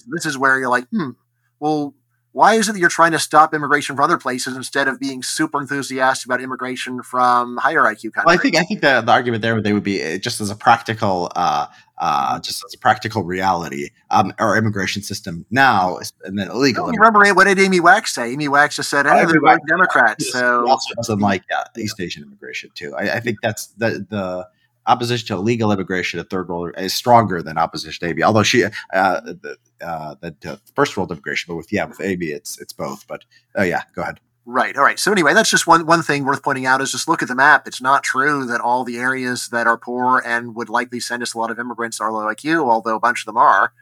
This 0.07 0.27
is 0.27 0.37
where 0.37 0.59
you're 0.59 0.69
like, 0.69 0.87
hmm, 0.91 1.11
well, 1.59 1.95
why 2.37 2.53
is 2.53 2.69
it 2.69 2.75
that 2.75 2.79
you're 2.79 2.91
trying 2.91 3.13
to 3.13 3.19
stop 3.19 3.55
immigration 3.55 3.97
from 3.97 4.05
other 4.05 4.19
places 4.19 4.59
instead 4.59 4.89
of 4.89 5.01
being 5.01 5.23
super 5.23 5.59
enthusiastic 5.59 6.27
about 6.27 6.43
immigration 6.43 7.03
from 7.03 7.57
higher 7.57 7.81
IQ 7.81 8.13
countries? 8.13 8.25
Well, 8.27 8.35
I 8.35 8.37
think 8.37 8.57
I 8.57 8.63
think 8.63 8.83
the, 8.83 9.01
the 9.01 9.11
argument 9.11 9.41
there 9.41 9.59
they 9.63 9.73
would 9.73 9.83
be 9.83 10.05
uh, 10.05 10.19
just 10.19 10.43
as 10.43 10.51
a 10.51 10.55
practical, 10.55 11.33
uh, 11.35 11.67
uh, 11.97 12.35
mm-hmm. 12.35 12.43
just 12.43 12.63
as 12.63 12.75
a 12.75 12.79
practical 12.79 13.25
reality, 13.25 13.89
um, 14.11 14.35
our 14.39 14.59
immigration 14.59 15.01
system 15.03 15.47
now, 15.51 15.97
is 15.97 16.13
and 16.25 16.39
then 16.39 16.51
illegal. 16.51 16.87
remember 16.89 17.27
what 17.33 17.45
did 17.45 17.59
Amy 17.59 17.81
Wax 17.81 18.13
say? 18.13 18.33
Amy 18.33 18.49
Wax 18.49 18.77
just 18.77 18.91
said, 18.91 19.07
"Hey, 19.07 19.25
they're 19.25 19.41
white 19.41 19.61
Democrats." 19.67 20.31
So 20.31 20.69
also 20.69 20.95
doesn't 20.95 21.21
like 21.21 21.43
yeah, 21.51 21.65
East 21.79 21.99
Asian 21.99 22.23
immigration 22.23 22.69
too. 22.75 22.95
I, 22.95 23.15
I 23.15 23.21
think 23.21 23.39
that's 23.43 23.69
the 23.79 24.05
the 24.11 24.47
opposition 24.87 25.27
to 25.29 25.35
illegal 25.37 25.73
immigration 25.73 26.21
at 26.21 26.31
third 26.31 26.49
world 26.49 26.75
is 26.77 26.93
stronger 26.93 27.43
than 27.43 27.57
opposition 27.59 28.07
to 28.07 28.11
AB. 28.11 28.23
Although 28.23 28.43
she, 28.43 28.65
uh, 28.65 29.21
the, 29.21 29.57
uh, 29.81 30.15
uh, 30.23 30.57
first 30.75 30.97
world 30.97 31.11
immigration, 31.11 31.47
but 31.49 31.57
with 31.57 31.73
yeah, 31.73 31.85
with 31.85 32.01
AB, 32.01 32.33
it's 32.33 32.61
it's 32.61 32.73
both. 32.73 33.07
But 33.07 33.25
oh 33.55 33.63
yeah, 33.63 33.83
go 33.95 34.03
ahead. 34.03 34.21
Right. 34.49 34.77
All 34.77 34.85
right. 34.85 34.99
So 34.99 35.11
anyway, 35.11 35.35
that's 35.35 35.51
just 35.51 35.67
one 35.67 35.87
one 35.87 36.03
thing 36.03 36.25
worth 36.25 36.43
pointing 36.43 36.67
out 36.67 36.81
is 36.81 36.93
just 36.93 37.09
look 37.09 37.23
at 37.23 37.29
the 37.29 37.35
map. 37.35 37.67
It's 37.67 37.83
not 37.83 38.05
true 38.05 38.45
that 38.47 38.61
all 38.61 38.85
the 38.85 38.99
areas 38.99 39.49
that 39.49 39.67
are 39.67 39.77
poor 39.77 40.23
and 40.25 40.55
would 40.55 40.69
likely 40.69 41.01
send 41.01 41.23
us 41.23 41.35
a 41.35 41.39
lot 41.39 41.51
of 41.51 41.59
immigrants 41.59 42.01
are 42.01 42.13
low 42.13 42.27
IQ, 42.27 42.69
although 42.69 42.97
a 42.97 43.01
bunch 43.01 43.23
of 43.23 43.27
them 43.27 43.37
are. 43.37 43.73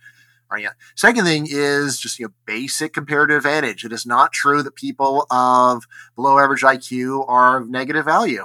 Right. 0.50 0.62
Yeah. 0.62 0.70
Second 0.94 1.24
thing 1.24 1.46
is 1.50 1.98
just 1.98 2.18
you 2.18 2.26
know 2.26 2.32
basic 2.46 2.94
comparative 2.94 3.36
advantage. 3.36 3.84
It 3.84 3.92
is 3.92 4.06
not 4.06 4.32
true 4.32 4.62
that 4.62 4.74
people 4.74 5.26
of 5.30 5.84
below 6.16 6.38
average 6.38 6.62
IQ 6.62 7.28
are 7.28 7.58
of 7.58 7.68
negative 7.68 8.04
value. 8.04 8.44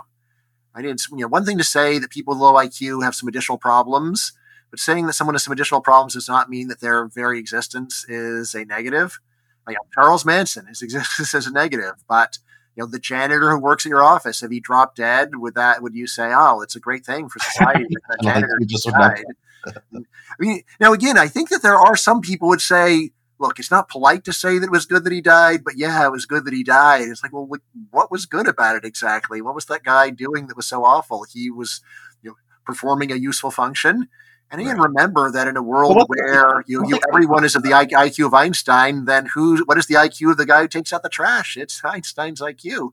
I 0.76 0.82
didn't, 0.82 1.06
you 1.12 1.18
know, 1.18 1.28
one 1.28 1.46
thing 1.46 1.58
to 1.58 1.64
say 1.64 2.00
that 2.00 2.10
people 2.10 2.34
with 2.34 2.42
low 2.42 2.54
IQ 2.54 3.04
have 3.04 3.16
some 3.16 3.28
additional 3.28 3.58
problems, 3.58 4.34
but 4.70 4.80
saying 4.80 5.08
that 5.08 5.14
someone 5.14 5.36
has 5.36 5.44
some 5.44 5.52
additional 5.52 5.82
problems 5.82 6.14
does 6.14 6.28
not 6.28 6.50
mean 6.50 6.68
that 6.68 6.82
their 6.82 7.08
very 7.08 7.40
existence 7.40 8.06
is 8.08 8.54
a 8.54 8.66
negative. 8.66 9.20
Like 9.66 9.78
Charles 9.94 10.26
Manson, 10.26 10.68
his 10.68 10.82
existence 10.84 11.34
is 11.34 11.48
a 11.48 11.52
negative, 11.52 11.96
but 12.08 12.40
you 12.76 12.84
know, 12.84 12.88
the 12.88 13.00
janitor 13.00 13.52
who 13.52 13.60
works 13.60 13.86
at 13.86 13.90
your 13.90 14.04
office, 14.04 14.42
if 14.42 14.52
he 14.52 14.60
dropped 14.60 14.98
dead, 14.98 15.36
would 15.36 15.56
that 15.56 15.82
would 15.82 15.96
you 15.96 16.08
say, 16.08 16.32
oh, 16.34 16.62
it's 16.62 16.76
a 16.76 16.80
great 16.80 17.06
thing 17.06 17.30
for 17.30 17.40
society 17.40 17.86
that 18.10 18.20
janitor 18.24 18.58
just 18.66 18.88
died? 18.88 19.26
I 19.66 20.02
mean, 20.40 20.62
now 20.80 20.94
again, 20.94 21.18
I 21.18 21.28
think 21.28 21.50
that 21.50 21.62
there 21.62 21.76
are 21.76 21.96
some 21.96 22.22
people 22.22 22.48
would 22.48 22.62
say, 22.62 23.12
look, 23.40 23.60
it's 23.60 23.72
not 23.72 23.90
polite 23.90 24.24
to 24.26 24.34
say 24.34 24.60
that 24.60 24.66
it 24.66 24.72
was 24.72 24.86
good 24.86 25.04
that 25.04 25.14
he 25.14 25.22
died, 25.22 25.64
but 25.64 25.78
yeah, 25.78 26.06
it 26.06 26.12
was 26.12 26.26
good 26.26 26.46
that 26.46 26.54
he 26.54 26.64
died. 26.64 27.02
It's 27.02 27.24
like, 27.24 27.34
well, 27.34 27.50
what 27.90 28.12
was 28.12 28.26
good 28.26 28.48
about 28.48 28.76
it 28.76 28.86
exactly? 28.86 29.42
What 29.42 29.56
was 29.56 29.66
that 29.66 29.84
guy 29.84 30.10
doing 30.10 30.48
that 30.48 30.58
was 30.58 30.68
so 30.68 30.84
awful? 30.84 31.26
He 31.32 31.50
was 31.50 31.82
you 32.22 32.32
know, 32.32 32.36
performing 32.66 33.12
a 33.12 33.16
useful 33.16 33.52
function. 33.52 34.10
And 34.52 34.62
again, 34.62 34.78
right. 34.78 34.90
remember 34.90 35.32
that 35.32 35.48
in 35.48 35.58
a 35.58 35.62
world 35.62 35.96
well, 35.96 36.06
where 36.08 36.64
you, 36.68 36.84
you, 36.88 37.00
everyone 37.08 37.44
is 37.44 37.56
of 37.56 37.64
the 37.64 37.70
IQ 37.70 38.28
of 38.28 38.34
Einstein, 38.34 39.06
then 39.06 39.28
who? 39.28 39.64
What 39.66 39.78
is 39.78 39.86
the 39.86 39.96
IQ 39.96 40.32
of 40.32 40.38
the 40.38 40.46
guy 40.46 40.62
who 40.62 40.68
takes 40.68 40.92
out 40.92 41.04
the 41.04 41.10
trash? 41.10 41.56
It's 41.56 41.84
Einstein's 41.84 42.42
IQ. 42.42 42.92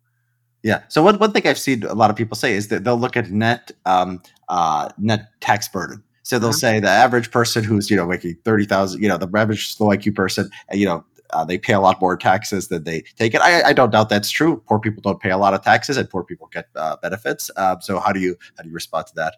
Yeah. 0.63 0.83
So 0.89 1.03
one, 1.03 1.19
one 1.19 1.33
thing 1.33 1.47
I've 1.47 1.59
seen 1.59 1.85
a 1.85 1.95
lot 1.95 2.11
of 2.11 2.17
people 2.17 2.37
say 2.37 2.55
is 2.55 2.69
that 2.69 2.85
they'll 2.85 2.99
look 2.99 3.17
at 3.17 3.31
net 3.31 3.71
um, 3.87 4.23
uh, 4.49 4.91
net 4.99 5.29
tax 5.41 5.69
burden. 5.69 6.03
So 6.23 6.39
they'll 6.39 6.51
mm-hmm. 6.51 6.57
say 6.57 6.81
the 6.81 6.89
average 6.89 7.31
person 7.31 7.63
who's 7.63 7.89
you 7.91 7.97
know 7.97 8.07
making 8.07 8.37
thirty 8.45 8.67
thousand, 8.67 9.03
you 9.03 9.09
know, 9.09 9.17
the 9.17 9.29
average 9.35 9.77
low 9.81 9.89
IQ 9.89 10.15
person, 10.15 10.51
you 10.73 10.85
know, 10.85 11.05
uh, 11.31 11.45
they 11.45 11.57
pay 11.57 11.73
a 11.73 11.81
lot 11.81 12.01
more 12.01 12.17
taxes 12.17 12.69
than 12.69 12.85
they 12.85 13.03
take 13.17 13.35
it. 13.35 13.41
I, 13.41 13.69
I, 13.69 13.73
don't 13.73 13.91
doubt 13.91 14.09
that's 14.09 14.31
true. 14.31 14.63
Poor 14.67 14.79
people 14.79 15.03
don't 15.03 15.21
pay 15.21 15.31
a 15.31 15.39
lot 15.39 15.55
of 15.55 15.63
taxes, 15.63 15.97
and 15.97 16.09
poor 16.09 16.25
people 16.25 16.49
get 16.53 16.67
uh, 16.77 16.97
benefits. 16.97 17.51
Uh, 17.57 17.79
so 17.81 17.99
how 17.99 18.13
do 18.13 18.21
you 18.21 18.37
how 18.57 18.63
do 18.63 18.69
you 18.69 18.75
respond 18.75 19.07
to 19.09 19.15
that? 19.17 19.37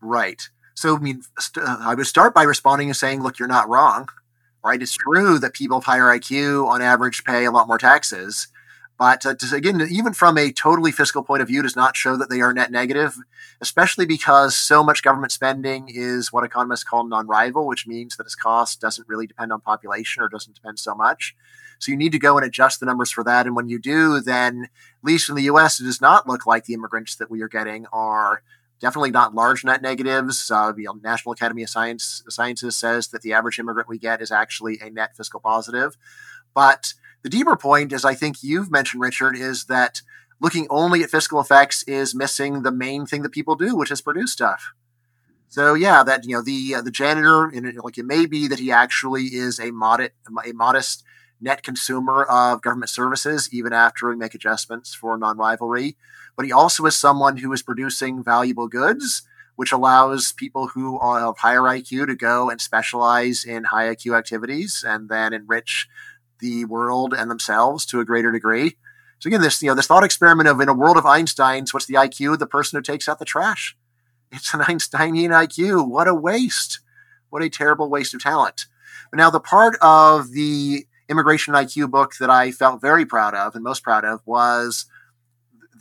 Right. 0.00 0.48
So 0.74 0.96
I 0.96 0.98
mean, 0.98 1.22
st- 1.38 1.66
uh, 1.66 1.78
I 1.80 1.94
would 1.94 2.06
start 2.06 2.34
by 2.34 2.42
responding 2.42 2.88
and 2.88 2.96
saying, 2.96 3.22
"Look, 3.22 3.38
you're 3.38 3.48
not 3.48 3.68
wrong. 3.68 4.08
Right? 4.64 4.80
It's 4.80 4.96
true 4.96 5.38
that 5.40 5.54
people 5.54 5.78
of 5.78 5.84
higher 5.84 6.04
IQ, 6.04 6.68
on 6.68 6.82
average, 6.82 7.24
pay 7.24 7.44
a 7.44 7.50
lot 7.50 7.68
more 7.68 7.78
taxes." 7.78 8.48
But 8.98 9.26
uh, 9.26 9.34
to, 9.34 9.56
again, 9.56 9.80
even 9.90 10.12
from 10.12 10.38
a 10.38 10.52
totally 10.52 10.92
fiscal 10.92 11.24
point 11.24 11.42
of 11.42 11.48
view, 11.48 11.62
does 11.62 11.74
not 11.74 11.96
show 11.96 12.16
that 12.16 12.30
they 12.30 12.40
are 12.40 12.52
net 12.52 12.70
negative, 12.70 13.16
especially 13.60 14.06
because 14.06 14.54
so 14.56 14.84
much 14.84 15.02
government 15.02 15.32
spending 15.32 15.88
is 15.88 16.32
what 16.32 16.44
economists 16.44 16.84
call 16.84 17.04
non-rival, 17.04 17.66
which 17.66 17.86
means 17.86 18.16
that 18.16 18.26
its 18.26 18.36
cost 18.36 18.80
doesn't 18.80 19.08
really 19.08 19.26
depend 19.26 19.52
on 19.52 19.60
population 19.60 20.22
or 20.22 20.28
doesn't 20.28 20.54
depend 20.54 20.78
so 20.78 20.94
much. 20.94 21.34
So 21.80 21.90
you 21.90 21.98
need 21.98 22.12
to 22.12 22.18
go 22.20 22.36
and 22.36 22.46
adjust 22.46 22.78
the 22.78 22.86
numbers 22.86 23.10
for 23.10 23.24
that. 23.24 23.44
And 23.44 23.56
when 23.56 23.68
you 23.68 23.80
do, 23.80 24.20
then 24.20 24.64
at 24.64 25.04
least 25.04 25.28
in 25.28 25.34
the 25.34 25.42
U.S., 25.42 25.80
it 25.80 25.84
does 25.84 26.00
not 26.00 26.28
look 26.28 26.46
like 26.46 26.66
the 26.66 26.74
immigrants 26.74 27.16
that 27.16 27.28
we 27.28 27.42
are 27.42 27.48
getting 27.48 27.86
are 27.92 28.42
definitely 28.82 29.12
not 29.12 29.34
large 29.34 29.64
net 29.64 29.80
negatives. 29.80 30.50
Uh, 30.50 30.72
the 30.72 30.88
National 31.02 31.32
Academy 31.32 31.62
of 31.62 31.70
Science 31.70 32.22
Sciences 32.28 32.76
says 32.76 33.08
that 33.08 33.22
the 33.22 33.32
average 33.32 33.58
immigrant 33.58 33.88
we 33.88 33.98
get 33.98 34.20
is 34.20 34.30
actually 34.30 34.78
a 34.82 34.90
net 34.90 35.16
fiscal 35.16 35.40
positive, 35.40 35.96
but 36.52 36.92
the 37.22 37.30
deeper 37.30 37.56
point, 37.56 37.92
as 37.92 38.04
I 38.04 38.14
think 38.14 38.42
you've 38.42 38.70
mentioned, 38.70 39.00
Richard, 39.00 39.36
is 39.36 39.66
that 39.66 40.02
looking 40.40 40.66
only 40.68 41.02
at 41.02 41.10
fiscal 41.10 41.40
effects 41.40 41.84
is 41.84 42.14
missing 42.14 42.62
the 42.62 42.72
main 42.72 43.06
thing 43.06 43.22
that 43.22 43.30
people 43.30 43.54
do, 43.54 43.76
which 43.76 43.92
is 43.92 44.00
produce 44.00 44.32
stuff. 44.32 44.72
So 45.48 45.74
yeah, 45.74 46.02
that 46.02 46.24
you 46.26 46.34
know 46.34 46.42
the 46.42 46.76
uh, 46.76 46.82
the 46.82 46.90
janitor, 46.90 47.44
and 47.44 47.78
like 47.84 47.98
it 47.98 48.06
may 48.06 48.26
be 48.26 48.48
that 48.48 48.58
he 48.58 48.72
actually 48.72 49.24
is 49.24 49.60
a 49.60 49.70
modest 49.70 50.12
a 50.46 50.52
modest 50.52 51.04
net 51.40 51.62
consumer 51.62 52.24
of 52.24 52.62
government 52.62 52.90
services, 52.90 53.48
even 53.52 53.72
after 53.72 54.08
we 54.08 54.16
make 54.16 54.34
adjustments 54.34 54.94
for 54.94 55.18
non-rivalry. 55.18 55.96
But 56.36 56.46
he 56.46 56.52
also 56.52 56.84
is 56.86 56.96
someone 56.96 57.38
who 57.38 57.52
is 57.52 57.62
producing 57.62 58.22
valuable 58.22 58.68
goods, 58.68 59.22
which 59.56 59.72
allows 59.72 60.32
people 60.32 60.68
who 60.68 60.98
are 60.98 61.20
of 61.20 61.38
higher 61.38 61.60
IQ 61.60 62.06
to 62.06 62.16
go 62.16 62.48
and 62.48 62.60
specialize 62.60 63.44
in 63.44 63.64
high 63.64 63.94
IQ 63.94 64.16
activities 64.16 64.84
and 64.86 65.08
then 65.08 65.32
enrich 65.32 65.88
the 66.38 66.64
world 66.64 67.14
and 67.14 67.30
themselves 67.30 67.86
to 67.86 68.00
a 68.00 68.04
greater 68.04 68.32
degree. 68.32 68.76
So 69.18 69.28
again, 69.28 69.40
this 69.40 69.62
you 69.62 69.68
know 69.68 69.74
this 69.74 69.86
thought 69.86 70.04
experiment 70.04 70.48
of 70.48 70.60
in 70.60 70.68
a 70.68 70.74
world 70.74 70.96
of 70.96 71.04
Einsteins, 71.04 71.72
what's 71.72 71.86
the 71.86 71.94
IQ 71.94 72.34
of 72.34 72.38
the 72.40 72.46
person 72.46 72.76
who 72.76 72.82
takes 72.82 73.08
out 73.08 73.18
the 73.18 73.24
trash? 73.24 73.76
It's 74.32 74.52
an 74.52 74.62
Einsteinian 74.68 75.30
IQ. 75.30 75.88
What 75.88 76.08
a 76.08 76.14
waste! 76.14 76.80
What 77.30 77.42
a 77.42 77.48
terrible 77.48 77.88
waste 77.88 78.14
of 78.14 78.22
talent. 78.22 78.66
But 79.10 79.18
now 79.18 79.30
the 79.30 79.40
part 79.40 79.76
of 79.80 80.32
the 80.32 80.86
immigration 81.08 81.54
IQ 81.54 81.90
book 81.90 82.14
that 82.18 82.30
I 82.30 82.50
felt 82.50 82.80
very 82.80 83.06
proud 83.06 83.34
of 83.34 83.54
and 83.54 83.62
most 83.62 83.82
proud 83.82 84.04
of 84.04 84.20
was 84.26 84.86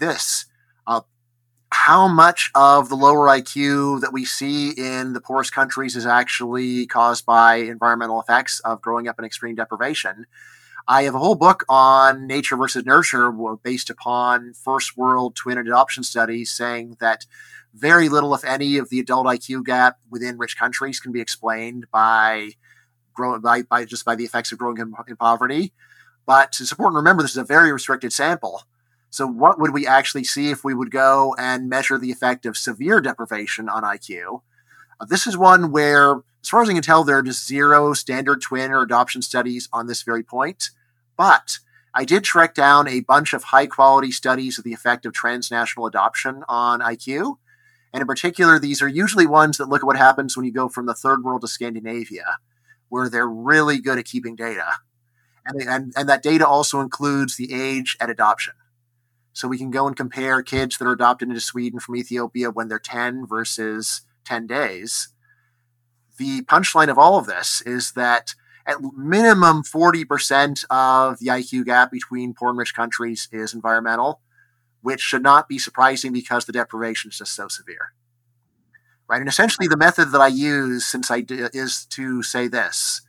this. 0.01 0.45
Uh, 0.85 1.01
how 1.71 2.09
much 2.09 2.51
of 2.53 2.89
the 2.89 2.95
lower 2.95 3.27
IQ 3.27 4.01
that 4.01 4.11
we 4.11 4.25
see 4.25 4.71
in 4.71 5.13
the 5.13 5.21
poorest 5.21 5.53
countries 5.53 5.95
is 5.95 6.05
actually 6.05 6.85
caused 6.85 7.25
by 7.25 7.55
environmental 7.55 8.19
effects 8.19 8.59
of 8.61 8.81
growing 8.81 9.07
up 9.07 9.17
in 9.17 9.23
extreme 9.23 9.55
deprivation. 9.55 10.25
I 10.85 11.03
have 11.03 11.15
a 11.15 11.19
whole 11.19 11.35
book 11.35 11.63
on 11.69 12.27
nature 12.27 12.57
versus 12.57 12.85
nurture 12.85 13.31
based 13.63 13.89
upon 13.89 14.53
first 14.53 14.97
world 14.97 15.35
twin 15.35 15.57
adoption 15.57 16.03
studies 16.03 16.51
saying 16.51 16.97
that 16.99 17.25
very 17.73 18.09
little, 18.09 18.33
if 18.33 18.43
any, 18.43 18.77
of 18.77 18.89
the 18.89 18.99
adult 18.99 19.27
IQ 19.27 19.63
gap 19.63 19.99
within 20.09 20.37
rich 20.37 20.57
countries 20.57 20.99
can 20.99 21.13
be 21.13 21.21
explained 21.21 21.85
by 21.91 22.49
by, 23.41 23.61
by 23.61 23.85
just 23.85 24.03
by 24.03 24.15
the 24.15 24.23
effects 24.23 24.51
of 24.51 24.57
growing 24.57 24.77
in, 24.77 24.93
in 25.07 25.15
poverty. 25.15 25.71
But 26.25 26.57
it's 26.59 26.71
important 26.71 26.95
to 26.95 26.99
remember 26.99 27.21
this 27.21 27.31
is 27.31 27.37
a 27.37 27.43
very 27.43 27.71
restricted 27.71 28.11
sample. 28.11 28.63
So, 29.11 29.27
what 29.27 29.59
would 29.59 29.73
we 29.73 29.85
actually 29.85 30.23
see 30.23 30.51
if 30.51 30.63
we 30.63 30.73
would 30.73 30.89
go 30.89 31.35
and 31.37 31.69
measure 31.69 31.97
the 31.97 32.11
effect 32.11 32.45
of 32.45 32.55
severe 32.55 33.01
deprivation 33.01 33.67
on 33.67 33.83
IQ? 33.83 34.41
Uh, 35.01 35.05
this 35.05 35.27
is 35.27 35.37
one 35.37 35.69
where, 35.69 36.21
as 36.41 36.47
far 36.49 36.61
as 36.61 36.69
I 36.69 36.73
can 36.73 36.81
tell, 36.81 37.03
there 37.03 37.17
are 37.17 37.23
just 37.23 37.45
zero 37.45 37.93
standard 37.93 38.41
twin 38.41 38.71
or 38.71 38.81
adoption 38.81 39.21
studies 39.21 39.67
on 39.73 39.87
this 39.87 40.01
very 40.03 40.23
point. 40.23 40.69
But 41.17 41.59
I 41.93 42.05
did 42.05 42.23
track 42.23 42.55
down 42.55 42.87
a 42.87 43.01
bunch 43.01 43.33
of 43.33 43.43
high 43.43 43.67
quality 43.67 44.11
studies 44.11 44.57
of 44.57 44.63
the 44.63 44.73
effect 44.73 45.05
of 45.05 45.11
transnational 45.11 45.87
adoption 45.87 46.45
on 46.47 46.79
IQ. 46.79 47.35
And 47.93 47.99
in 47.99 48.07
particular, 48.07 48.59
these 48.59 48.81
are 48.81 48.87
usually 48.87 49.27
ones 49.27 49.57
that 49.57 49.67
look 49.67 49.81
at 49.81 49.87
what 49.87 49.97
happens 49.97 50.37
when 50.37 50.45
you 50.45 50.53
go 50.53 50.69
from 50.69 50.85
the 50.85 50.93
third 50.93 51.25
world 51.25 51.41
to 51.41 51.49
Scandinavia, 51.49 52.37
where 52.87 53.09
they're 53.09 53.27
really 53.27 53.77
good 53.79 53.99
at 53.99 54.05
keeping 54.05 54.37
data. 54.37 54.75
And, 55.45 55.61
and, 55.61 55.93
and 55.97 56.07
that 56.07 56.23
data 56.23 56.47
also 56.47 56.79
includes 56.79 57.35
the 57.35 57.53
age 57.53 57.97
at 57.99 58.09
adoption. 58.09 58.53
So 59.33 59.47
we 59.47 59.57
can 59.57 59.71
go 59.71 59.87
and 59.87 59.95
compare 59.95 60.41
kids 60.41 60.77
that 60.77 60.85
are 60.85 60.91
adopted 60.91 61.29
into 61.29 61.41
Sweden 61.41 61.79
from 61.79 61.95
Ethiopia 61.95 62.51
when 62.51 62.67
they're 62.67 62.79
10 62.79 63.25
versus 63.25 64.01
10 64.25 64.47
days. 64.47 65.09
The 66.17 66.41
punchline 66.43 66.89
of 66.89 66.97
all 66.97 67.17
of 67.17 67.27
this 67.27 67.61
is 67.61 67.93
that 67.93 68.35
at 68.65 68.77
minimum 68.95 69.63
40% 69.63 70.65
of 70.69 71.19
the 71.19 71.27
IQ 71.27 71.65
gap 71.65 71.91
between 71.91 72.33
poor 72.33 72.49
and 72.49 72.57
rich 72.57 72.75
countries 72.75 73.27
is 73.31 73.53
environmental, 73.53 74.21
which 74.81 75.01
should 75.01 75.23
not 75.23 75.47
be 75.47 75.57
surprising 75.57 76.11
because 76.13 76.45
the 76.45 76.51
deprivation 76.51 77.09
is 77.09 77.17
just 77.17 77.33
so 77.33 77.47
severe. 77.47 77.93
Right? 79.07 79.19
And 79.19 79.27
essentially, 79.27 79.67
the 79.67 79.77
method 79.77 80.11
that 80.11 80.21
I 80.21 80.27
use 80.27 80.85
since 80.85 81.09
I 81.09 81.25
is 81.27 81.85
to 81.85 82.23
say 82.23 82.47
this 82.47 83.01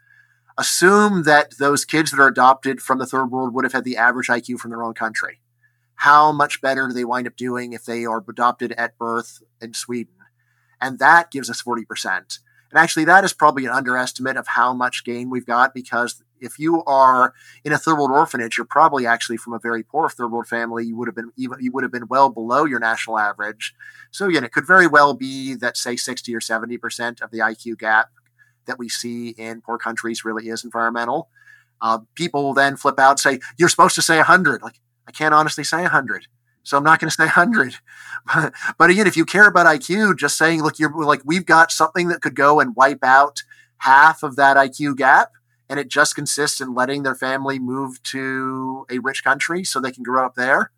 assume 0.58 1.22
that 1.24 1.58
those 1.58 1.85
kids 1.85 2.11
that 2.11 2.20
are 2.20 2.28
adopted 2.28 2.80
from 2.80 2.98
the 2.98 3.06
third 3.06 3.26
world 3.26 3.54
would 3.54 3.64
have 3.64 3.72
had 3.72 3.85
the 3.85 3.96
average 3.96 4.26
IQ 4.28 4.58
from 4.58 4.70
their 4.70 4.82
own 4.82 4.94
country 4.94 5.41
how 6.02 6.32
much 6.32 6.60
better 6.60 6.88
do 6.88 6.92
they 6.92 7.04
wind 7.04 7.28
up 7.28 7.36
doing 7.36 7.72
if 7.72 7.84
they 7.84 8.04
are 8.04 8.24
adopted 8.28 8.72
at 8.72 8.98
birth 8.98 9.40
in 9.60 9.72
Sweden? 9.72 10.14
And 10.80 10.98
that 10.98 11.30
gives 11.30 11.48
us 11.48 11.62
40%. 11.62 11.84
And 12.08 12.28
actually, 12.74 13.04
that 13.04 13.22
is 13.22 13.32
probably 13.32 13.66
an 13.66 13.70
underestimate 13.70 14.36
of 14.36 14.48
how 14.48 14.74
much 14.74 15.04
gain 15.04 15.30
we've 15.30 15.46
got 15.46 15.72
because 15.72 16.20
If 16.40 16.58
you 16.58 16.82
are 16.86 17.34
in 17.64 17.72
a 17.72 17.78
third 17.78 17.98
world 17.98 18.10
orphanage, 18.10 18.56
you're 18.56 18.66
probably 18.66 19.06
actually 19.06 19.36
from 19.36 19.52
a 19.52 19.60
very 19.60 19.84
poor 19.84 20.08
third 20.08 20.32
world 20.32 20.48
family. 20.48 20.84
You 20.84 20.96
would 20.96 21.06
have 21.06 21.14
been 21.14 21.30
even 21.36 21.58
you 21.60 21.70
would 21.70 21.84
have 21.84 21.92
been 21.92 22.08
well 22.08 22.30
below 22.30 22.64
your 22.64 22.80
national 22.80 23.16
average. 23.16 23.72
So 24.10 24.26
again, 24.26 24.42
it 24.42 24.50
could 24.50 24.66
very 24.66 24.88
well 24.88 25.14
be 25.14 25.54
that 25.54 25.76
say 25.76 25.94
60 25.94 26.34
or 26.34 26.40
70 26.40 26.78
percent 26.78 27.20
of 27.20 27.30
the 27.30 27.38
IQ 27.38 27.78
gap 27.78 28.08
that 28.66 28.76
we 28.76 28.88
see 28.88 29.28
in 29.38 29.60
poor 29.60 29.78
countries 29.78 30.24
really 30.24 30.48
is 30.48 30.64
environmental. 30.64 31.28
Uh, 31.80 32.00
people 32.16 32.54
then 32.54 32.76
flip 32.76 32.98
out 32.98 33.12
and 33.12 33.20
say, 33.20 33.38
"You're 33.56 33.68
supposed 33.68 33.94
to 33.94 34.02
say 34.02 34.16
100." 34.16 34.62
Like 34.62 34.80
I 35.06 35.12
can't 35.12 35.34
honestly 35.34 35.64
say 35.64 35.82
100. 35.82 36.26
So 36.62 36.76
I'm 36.76 36.84
not 36.84 37.00
going 37.00 37.10
to 37.10 37.14
say 37.14 37.24
100. 37.24 37.76
But, 38.32 38.52
but 38.78 38.88
again, 38.88 39.08
if 39.08 39.16
you 39.16 39.24
care 39.24 39.48
about 39.48 39.66
IQ, 39.66 40.16
just 40.16 40.38
saying, 40.38 40.62
look, 40.62 40.78
you're 40.78 40.92
like, 41.04 41.22
we've 41.24 41.44
got 41.44 41.72
something 41.72 42.06
that 42.06 42.22
could 42.22 42.36
go 42.36 42.60
and 42.60 42.76
wipe 42.76 43.02
out 43.02 43.42
half 43.78 44.22
of 44.22 44.36
that 44.36 44.56
IQ 44.56 44.96
gap. 44.96 45.32
And 45.68 45.80
it 45.80 45.88
just 45.88 46.14
consists 46.14 46.60
in 46.60 46.72
letting 46.72 47.02
their 47.02 47.16
family 47.16 47.58
move 47.58 48.00
to 48.04 48.86
a 48.88 49.00
rich 49.00 49.24
country 49.24 49.64
so 49.64 49.80
they 49.80 49.90
can 49.90 50.04
grow 50.04 50.24
up 50.24 50.36
there. 50.36 50.70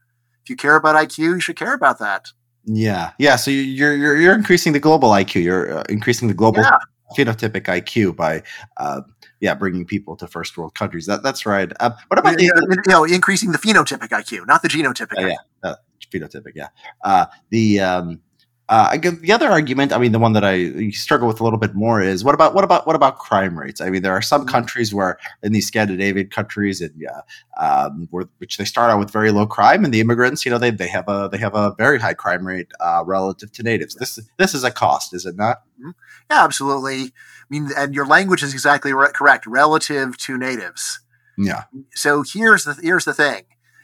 If 0.42 0.48
you 0.48 0.56
care 0.56 0.76
about 0.76 0.96
IQ, 0.96 1.18
you 1.18 1.40
should 1.40 1.56
care 1.56 1.74
about 1.74 1.98
that. 1.98 2.28
Yeah, 2.64 3.12
yeah. 3.18 3.36
So 3.36 3.50
you're 3.50 3.94
you're 3.94 4.16
you're 4.16 4.34
increasing 4.34 4.72
the 4.72 4.80
global 4.80 5.10
IQ. 5.10 5.42
You're 5.42 5.78
uh, 5.78 5.84
increasing 5.90 6.28
the 6.28 6.34
global 6.34 6.62
yeah. 6.62 6.78
Phenotypic 7.16 7.64
IQ 7.64 8.16
by 8.16 8.42
uh, 8.76 9.02
yeah, 9.40 9.54
bringing 9.54 9.84
people 9.84 10.16
to 10.16 10.26
first 10.26 10.56
world 10.56 10.74
countries. 10.74 11.06
That 11.06 11.22
that's 11.22 11.46
right. 11.46 11.70
Uh, 11.80 11.90
what 12.08 12.18
about 12.18 12.38
the, 12.38 12.44
you 12.44 12.92
know 12.92 13.04
increasing 13.04 13.52
the 13.52 13.58
phenotypic 13.58 14.08
IQ, 14.08 14.46
not 14.46 14.62
the 14.62 14.68
genotypic? 14.68 15.22
Uh, 15.22 15.26
yeah, 15.26 15.36
uh, 15.62 15.74
phenotypic. 16.10 16.52
Yeah. 16.54 16.68
Uh, 17.04 17.26
the 17.50 17.80
um, 17.80 18.20
uh, 18.68 18.96
the 18.96 19.30
other 19.30 19.50
argument, 19.50 19.92
I 19.92 19.98
mean, 19.98 20.12
the 20.12 20.18
one 20.18 20.32
that 20.32 20.44
I 20.44 20.88
struggle 20.90 21.28
with 21.28 21.38
a 21.38 21.44
little 21.44 21.58
bit 21.58 21.74
more 21.74 22.00
is 22.00 22.24
what 22.24 22.34
about 22.34 22.54
what 22.54 22.64
about 22.64 22.86
what 22.86 22.96
about 22.96 23.18
crime 23.18 23.58
rates? 23.58 23.80
I 23.80 23.90
mean, 23.90 24.00
there 24.00 24.12
are 24.12 24.22
some 24.22 24.42
mm-hmm. 24.42 24.50
countries 24.50 24.94
where 24.94 25.18
in 25.42 25.52
these 25.52 25.66
Scandinavian 25.66 26.28
countries, 26.28 26.80
and 26.80 26.92
yeah, 26.96 27.20
um, 27.58 28.08
where, 28.10 28.24
which 28.38 28.56
they 28.56 28.64
start 28.64 28.90
out 28.90 28.98
with 28.98 29.10
very 29.10 29.30
low 29.30 29.46
crime, 29.46 29.84
and 29.84 29.92
the 29.92 30.00
immigrants, 30.00 30.46
you 30.46 30.50
know, 30.50 30.56
they, 30.56 30.70
they 30.70 30.88
have 30.88 31.08
a 31.08 31.28
they 31.30 31.36
have 31.36 31.54
a 31.54 31.74
very 31.76 32.00
high 32.00 32.14
crime 32.14 32.46
rate 32.46 32.72
uh, 32.80 33.02
relative 33.04 33.52
to 33.52 33.62
natives. 33.62 33.96
This 33.96 34.18
this 34.38 34.54
is 34.54 34.64
a 34.64 34.70
cost, 34.70 35.12
is 35.12 35.26
it 35.26 35.36
not? 35.36 35.58
Mm-hmm. 35.78 35.90
Yeah, 36.30 36.44
absolutely. 36.44 37.02
I 37.02 37.46
mean, 37.50 37.68
and 37.76 37.94
your 37.94 38.06
language 38.06 38.42
is 38.42 38.54
exactly 38.54 38.94
re- 38.94 39.12
correct 39.12 39.46
relative 39.46 40.16
to 40.18 40.38
natives. 40.38 41.00
Yeah. 41.36 41.64
So 41.94 42.24
here's 42.26 42.64
the 42.64 42.78
here's 42.80 43.04
the 43.04 43.14
thing. 43.14 43.42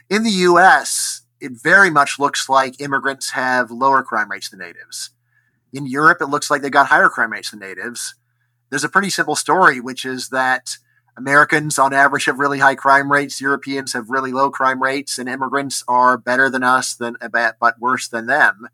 In 0.09 0.23
the 0.23 0.31
U.S., 0.31 1.20
it 1.41 1.53
very 1.53 1.91
much 1.91 2.19
looks 2.19 2.49
like 2.49 2.81
immigrants 2.81 3.31
have 3.31 3.71
lower 3.71 4.03
crime 4.03 4.31
rates 4.31 4.49
than 4.51 4.61
natives. 4.61 5.11
In 5.73 5.87
Europe, 5.87 6.19
it 6.21 6.27
looks 6.27 6.51
like 6.51 6.63
they 6.63 6.71
got 6.71 6.89
higher 6.89 7.09
crime 7.09 7.33
rates 7.33 7.51
than 7.51 7.61
natives. 7.61 8.15
There's 8.69 8.85
a 8.85 8.89
pretty 8.89 9.11
simple 9.11 9.37
story, 9.37 9.81
which 9.81 10.05
is 10.05 10.29
that 10.29 10.79
Americans 11.17 11.79
on 11.79 11.93
average 11.93 12.25
have 12.27 12.39
really 12.39 12.61
high 12.61 12.75
crime 12.75 13.11
rates, 13.11 13.41
Europeans 13.41 13.93
have 13.93 14.11
really 14.11 14.33
low 14.33 14.51
crime 14.51 14.83
rates, 14.83 15.19
and 15.19 15.29
immigrants 15.29 15.85
are 15.89 16.17
better 16.17 16.49
than 16.49 16.63
us 16.63 16.95
than 16.95 17.17
but 17.31 17.81
worse 17.81 18.09
than 18.09 18.27
them. 18.27 18.69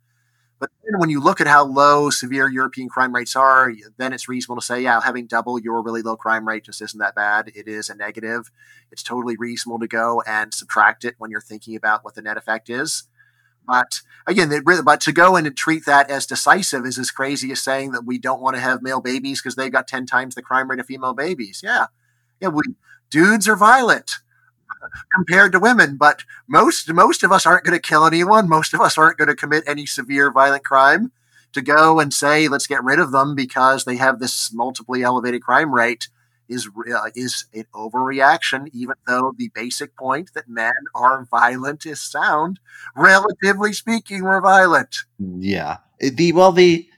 But 0.59 0.71
then 0.85 0.99
when 0.99 1.11
you 1.11 1.21
look 1.21 1.40
at 1.40 1.47
how 1.47 1.64
low 1.64 2.09
severe 2.09 2.49
European 2.49 2.88
crime 2.88 3.14
rates 3.14 3.37
are, 3.37 3.73
then 3.99 4.12
it's 4.12 4.29
reasonable 4.29 4.61
to 4.61 4.66
say, 4.66 4.81
yeah, 4.83 5.01
having 5.03 5.27
double 5.27 5.59
your 5.59 5.83
really 5.83 6.03
low 6.03 6.16
crime 6.16 6.49
rate 6.49 6.64
just 6.64 6.81
isn't 6.81 6.99
that 6.99 7.14
bad. 7.14 7.53
It 7.55 7.69
is 7.69 7.90
a 7.90 7.95
negative. 7.95 8.51
It's 8.90 9.03
totally 9.03 9.37
reasonable 9.37 9.79
to 9.81 9.87
go 9.87 10.23
and 10.27 10.55
subtract 10.55 11.05
it 11.05 11.16
when 11.19 11.31
you're 11.31 11.40
thinking 11.40 11.77
about 11.77 12.05
what 12.05 12.14
the 12.14 12.23
net 12.23 12.38
effect 12.38 12.71
is. 12.71 13.05
But 13.66 14.01
again, 14.27 14.51
but 14.85 15.01
to 15.03 15.12
go 15.12 15.37
and 15.37 15.55
treat 15.57 15.85
that 15.87 16.09
as 16.09 16.25
decisive 16.25 16.87
is 16.87 16.99
as 16.99 17.11
crazy 17.11 17.51
as 17.53 17.62
saying 17.62 17.90
that 17.90 18.07
we 18.07 18.16
don't 18.16 18.40
want 18.40 18.57
to 18.57 18.62
have 18.62 18.81
male 18.81 19.01
babies 19.01 19.42
because 19.42 19.57
they've 19.57 19.73
got 19.73 19.88
10 19.88 20.07
times 20.07 20.35
the 20.35 20.42
crime 20.42 20.71
rate 20.71 20.81
of 20.81 20.87
female 20.87 21.14
babies. 21.14 21.61
Yeah. 21.62 21.87
Yeah. 22.40 22.49
We, 22.49 22.62
dudes 23.11 23.49
are 23.49 23.57
violent 23.57 24.19
compared 25.12 25.53
to 25.53 25.61
women. 25.61 25.97
But 25.97 26.25
most 26.47 26.93
most 26.93 27.23
of 27.23 27.33
us 27.33 27.47
aren't 27.47 27.65
going 27.65 27.79
to 27.79 27.89
kill 27.89 28.07
anyone. 28.07 28.49
Most 28.49 28.75
of 28.75 28.81
us 28.81 28.99
aren't 28.99 29.19
going 29.19 29.29
to 29.29 29.35
commit 29.35 29.65
any 29.67 29.87
severe 29.87 30.31
violent 30.31 30.65
crime. 30.65 31.12
To 31.53 31.62
go 31.62 32.01
and 32.01 32.12
say 32.12 32.49
let's 32.49 32.67
get 32.67 32.85
rid 32.85 32.99
of 32.99 33.12
them 33.12 33.35
because 33.35 33.85
they 33.85 33.97
have 33.97 34.19
this 34.19 34.53
multiply 34.53 35.01
elevated 35.01 35.43
crime 35.43 35.73
rate 35.73 36.09
is 36.49 36.69
uh, 36.95 37.11
is 37.15 37.47
an 37.55 37.65
overreaction. 37.75 38.69
Even 38.73 38.97
though 39.07 39.33
the 39.37 39.51
basic 39.55 39.97
point 39.97 40.35
that 40.35 40.49
men 40.49 40.75
are 40.95 41.25
violent 41.25 41.87
is 41.87 42.01
sound, 42.01 42.61
relatively 42.95 43.73
speaking, 43.73 44.23
we're 44.23 44.41
violent. 44.41 45.05
Yeah. 45.19 45.79
The 45.99 46.33
well 46.33 46.53
the 46.53 46.89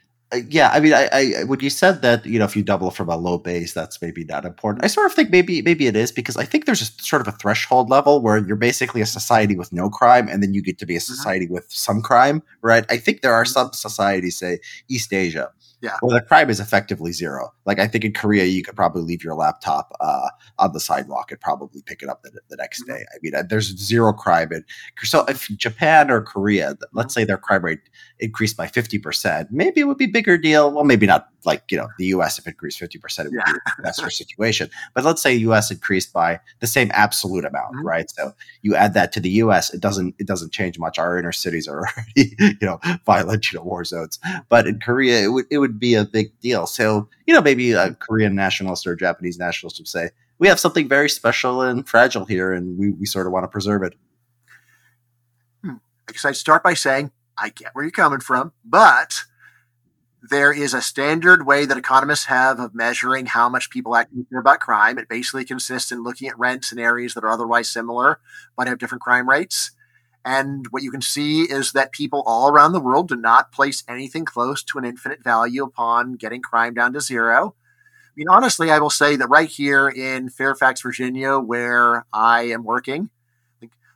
yeah, 0.48 0.70
I 0.72 0.80
mean, 0.80 0.92
I, 0.92 1.08
I 1.12 1.44
when 1.44 1.60
you 1.60 1.70
said 1.70 2.02
that, 2.02 2.26
you 2.26 2.38
know, 2.38 2.44
if 2.44 2.54
you 2.54 2.62
double 2.62 2.90
from 2.90 3.08
a 3.08 3.16
low 3.16 3.38
base, 3.38 3.72
that's 3.72 4.02
maybe 4.02 4.24
not 4.24 4.44
important. 4.44 4.84
I 4.84 4.88
sort 4.88 5.06
of 5.06 5.14
think 5.14 5.30
maybe 5.30 5.62
maybe 5.62 5.86
it 5.86 5.96
is 5.96 6.12
because 6.12 6.36
I 6.36 6.44
think 6.44 6.66
there's 6.66 6.82
a 6.82 7.02
sort 7.02 7.22
of 7.22 7.28
a 7.28 7.36
threshold 7.36 7.88
level 7.88 8.20
where 8.20 8.38
you're 8.38 8.56
basically 8.56 9.00
a 9.00 9.06
society 9.06 9.56
with 9.56 9.72
no 9.72 9.88
crime, 9.88 10.28
and 10.28 10.42
then 10.42 10.52
you 10.52 10.62
get 10.62 10.78
to 10.78 10.86
be 10.86 10.96
a 10.96 10.98
mm-hmm. 10.98 11.14
society 11.14 11.46
with 11.48 11.70
some 11.70 12.02
crime, 12.02 12.42
right? 12.60 12.84
I 12.90 12.98
think 12.98 13.22
there 13.22 13.32
are 13.32 13.44
mm-hmm. 13.44 13.52
some 13.52 13.72
societies, 13.72 14.36
say 14.36 14.58
East 14.88 15.12
Asia, 15.12 15.50
yeah. 15.80 15.96
Well, 16.02 16.14
the 16.14 16.20
crime 16.20 16.50
is 16.50 16.58
effectively 16.58 17.12
zero. 17.12 17.52
Like 17.64 17.78
I 17.78 17.86
think 17.86 18.04
in 18.04 18.12
Korea, 18.12 18.44
you 18.44 18.62
could 18.62 18.74
probably 18.74 19.02
leave 19.02 19.22
your 19.22 19.34
laptop 19.34 19.96
uh, 20.00 20.28
on 20.58 20.72
the 20.72 20.80
sidewalk 20.80 21.30
and 21.30 21.40
probably 21.40 21.82
pick 21.82 22.02
it 22.02 22.08
up 22.08 22.22
the, 22.22 22.32
the 22.48 22.56
next 22.56 22.82
mm-hmm. 22.82 22.94
day. 22.94 23.04
I 23.14 23.18
mean, 23.22 23.34
uh, 23.34 23.44
there's 23.48 23.76
zero 23.78 24.12
crime 24.12 24.52
in. 24.52 24.64
So 25.02 25.24
if 25.26 25.48
Japan 25.56 26.10
or 26.10 26.20
Korea, 26.20 26.76
let's 26.92 27.14
mm-hmm. 27.14 27.20
say 27.20 27.24
their 27.24 27.38
crime 27.38 27.64
rate 27.64 27.80
increased 28.18 28.56
by 28.56 28.66
fifty 28.66 28.98
percent, 28.98 29.48
maybe 29.52 29.80
it 29.80 29.84
would 29.84 29.98
be 29.98 30.06
bigger 30.06 30.36
deal. 30.36 30.72
Well, 30.72 30.84
maybe 30.84 31.06
not 31.06 31.28
like 31.44 31.62
you 31.70 31.78
know 31.78 31.88
the 31.98 32.06
U.S. 32.06 32.38
If 32.38 32.46
it 32.46 32.50
increased 32.50 32.78
fifty 32.78 32.98
percent, 32.98 33.28
it 33.28 33.30
would 33.30 33.42
yeah. 33.46 33.52
be 33.52 33.58
a 33.78 33.82
better 33.82 34.10
situation. 34.10 34.70
But 34.94 35.04
let's 35.04 35.22
say 35.22 35.34
U.S. 35.34 35.70
increased 35.70 36.12
by 36.12 36.40
the 36.60 36.66
same 36.66 36.90
absolute 36.92 37.44
amount, 37.44 37.76
mm-hmm. 37.76 37.86
right? 37.86 38.10
So 38.10 38.32
you 38.62 38.74
add 38.74 38.94
that 38.94 39.12
to 39.12 39.20
the 39.20 39.30
U.S., 39.30 39.72
it 39.72 39.80
doesn't 39.80 40.14
it 40.18 40.26
doesn't 40.26 40.52
change 40.52 40.78
much. 40.78 40.98
Our 40.98 41.18
inner 41.18 41.32
cities 41.32 41.68
are 41.68 41.80
already 41.80 42.34
you 42.38 42.56
know 42.62 42.80
violent, 43.06 43.52
you 43.52 43.58
know, 43.58 43.64
war 43.64 43.84
zones. 43.84 44.18
But 44.48 44.66
in 44.66 44.80
Korea, 44.80 45.22
it 45.22 45.28
would 45.28 45.46
it 45.50 45.58
would 45.58 45.67
be 45.68 45.94
a 45.94 46.04
big 46.04 46.38
deal. 46.40 46.66
So 46.66 47.08
you 47.26 47.34
know 47.34 47.40
maybe 47.40 47.72
a 47.72 47.94
Korean 47.94 48.34
nationalist 48.34 48.86
or 48.86 48.92
a 48.92 48.96
Japanese 48.96 49.38
nationalist 49.38 49.78
would 49.78 49.88
say 49.88 50.10
we 50.38 50.48
have 50.48 50.60
something 50.60 50.88
very 50.88 51.10
special 51.10 51.62
and 51.62 51.88
fragile 51.88 52.24
here, 52.24 52.52
and 52.52 52.78
we 52.78 52.90
we 52.90 53.06
sort 53.06 53.26
of 53.26 53.32
want 53.32 53.44
to 53.44 53.48
preserve 53.48 53.82
it. 53.82 53.94
Hmm. 55.62 55.76
I 56.08 56.12
guess 56.12 56.24
I'd 56.24 56.36
start 56.36 56.62
by 56.62 56.74
saying 56.74 57.10
I 57.36 57.50
get 57.50 57.74
where 57.74 57.84
you're 57.84 57.92
coming 57.92 58.20
from, 58.20 58.52
but 58.64 59.22
there 60.30 60.52
is 60.52 60.74
a 60.74 60.82
standard 60.82 61.46
way 61.46 61.64
that 61.64 61.78
economists 61.78 62.26
have 62.26 62.58
of 62.58 62.74
measuring 62.74 63.26
how 63.26 63.48
much 63.48 63.70
people 63.70 63.94
actually 63.94 64.24
care 64.30 64.40
about 64.40 64.60
crime. 64.60 64.98
It 64.98 65.08
basically 65.08 65.44
consists 65.44 65.92
in 65.92 66.02
looking 66.02 66.28
at 66.28 66.38
rents 66.38 66.72
in 66.72 66.78
areas 66.78 67.14
that 67.14 67.24
are 67.24 67.30
otherwise 67.30 67.68
similar 67.68 68.20
but 68.56 68.66
have 68.66 68.78
different 68.78 69.02
crime 69.02 69.28
rates. 69.28 69.70
And 70.24 70.66
what 70.70 70.82
you 70.82 70.90
can 70.90 71.00
see 71.00 71.42
is 71.42 71.72
that 71.72 71.92
people 71.92 72.22
all 72.26 72.50
around 72.50 72.72
the 72.72 72.80
world 72.80 73.08
do 73.08 73.16
not 73.16 73.52
place 73.52 73.82
anything 73.88 74.24
close 74.24 74.62
to 74.64 74.78
an 74.78 74.84
infinite 74.84 75.22
value 75.22 75.64
upon 75.64 76.14
getting 76.14 76.42
crime 76.42 76.74
down 76.74 76.92
to 76.92 77.00
zero. 77.00 77.54
I 77.54 78.12
mean, 78.16 78.28
honestly, 78.28 78.70
I 78.70 78.78
will 78.78 78.90
say 78.90 79.16
that 79.16 79.28
right 79.28 79.48
here 79.48 79.88
in 79.88 80.28
Fairfax, 80.28 80.82
Virginia, 80.82 81.38
where 81.38 82.04
I 82.12 82.42
am 82.42 82.64
working, 82.64 83.10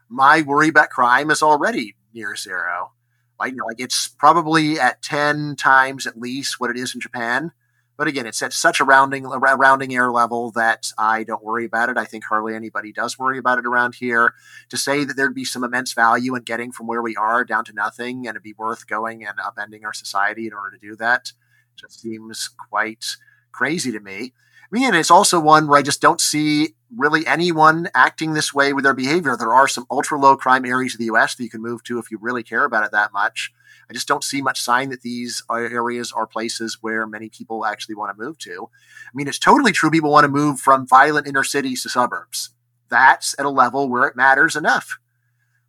my 0.08 0.42
worry 0.42 0.68
about 0.68 0.90
crime 0.90 1.30
is 1.30 1.42
already 1.42 1.96
near 2.14 2.37
zero. 2.37 2.92
Like, 3.40 3.52
you 3.52 3.56
know, 3.56 3.64
like 3.66 3.80
it's 3.80 4.08
probably 4.08 4.78
at 4.78 5.02
10 5.02 5.56
times 5.56 6.06
at 6.06 6.18
least 6.18 6.61
what 6.61 6.70
it 6.70 6.76
is 6.76 6.94
in 6.94 7.00
Japan. 7.00 7.50
But 7.96 8.09
again, 8.09 8.26
it's 8.26 8.42
at 8.42 8.52
such 8.52 8.81
a 8.81 8.85
rounding 8.85 9.26
a 9.26 9.38
rounding 9.38 9.94
error 9.94 10.11
level 10.11 10.50
that 10.52 10.90
I 10.98 11.24
don't 11.24 11.44
worry 11.44 11.66
about 11.66 11.88
it. 11.88 11.98
I 11.98 12.05
think 12.05 12.24
hardly 12.24 12.55
anybody 12.55 12.92
does 12.92 13.18
worry 13.18 13.38
about 13.38 13.59
it 13.59 13.66
around 13.66 13.96
here. 13.96 14.35
To 14.70 14.76
say 14.76 15.05
that 15.05 15.16
there'd 15.16 15.35
be 15.35 15.44
some 15.44 15.62
immense 15.62 15.92
value 15.92 16.35
in 16.35 16.42
getting 16.42 16.72
from 16.72 16.87
where 16.87 17.02
we 17.02 17.16
are 17.16 17.44
down 17.44 17.64
to 17.66 17.72
nothing 17.72 18.26
and 18.26 18.35
it'd 18.35 18.42
be 18.42 18.55
worth 18.55 18.87
going 18.87 19.24
and 19.24 19.38
upending 19.38 19.85
our 19.85 19.92
society 19.92 20.46
in 20.46 20.52
order 20.52 20.70
to 20.76 20.78
do 20.78 20.96
that 20.96 21.33
just 21.76 22.00
seems 22.00 22.48
quite 22.48 23.16
crazy 23.50 23.92
to 23.92 24.00
me. 24.00 24.33
I 24.64 24.66
mean, 24.70 24.94
it's 24.94 25.11
also 25.11 25.38
one 25.38 25.66
where 25.66 25.78
I 25.78 25.83
just 25.83 26.00
don't 26.00 26.20
see 26.20 26.74
really 26.96 27.26
anyone 27.26 27.88
acting 27.94 28.35
this 28.35 28.52
way 28.52 28.72
with 28.72 28.85
their 28.85 28.94
behavior. 28.94 29.37
There 29.37 29.52
are 29.52 29.68
some 29.68 29.87
ultra 29.90 30.18
low 30.18 30.37
crime 30.37 30.64
areas 30.64 30.94
of 30.94 30.98
the 30.98 31.07
US 31.07 31.35
that 31.35 31.44
you 31.44 31.50
can 31.50 31.62
move 31.62 31.83
to 31.85 31.98
if 31.98 32.11
you 32.11 32.18
really 32.20 32.42
care 32.42 32.64
about 32.64 32.85
it 32.85 32.92
that 32.92 33.12
much. 33.12 33.52
I 33.90 33.92
just 33.92 34.09
don't 34.09 34.24
see 34.24 34.40
much 34.40 34.61
sign 34.61 34.90
that 34.90 35.02
these 35.02 35.42
areas 35.50 36.12
are 36.12 36.26
places 36.26 36.78
where 36.81 37.07
many 37.07 37.28
people 37.28 37.66
actually 37.66 37.94
want 37.94 38.16
to 38.16 38.22
move 38.22 38.38
to. 38.38 38.68
I 38.72 39.11
mean, 39.14 39.28
it's 39.28 39.38
totally 39.38 39.72
true 39.72 39.90
people 39.90 40.11
want 40.11 40.24
to 40.24 40.28
move 40.28 40.61
from 40.61 40.87
violent 40.87 41.26
inner 41.26 41.44
cities 41.44 41.83
to 41.83 41.88
suburbs. 41.88 42.50
That's 42.88 43.35
at 43.38 43.46
a 43.46 43.50
level 43.50 43.88
where 43.88 44.07
it 44.07 44.16
matters 44.16 44.57
enough. 44.57 44.98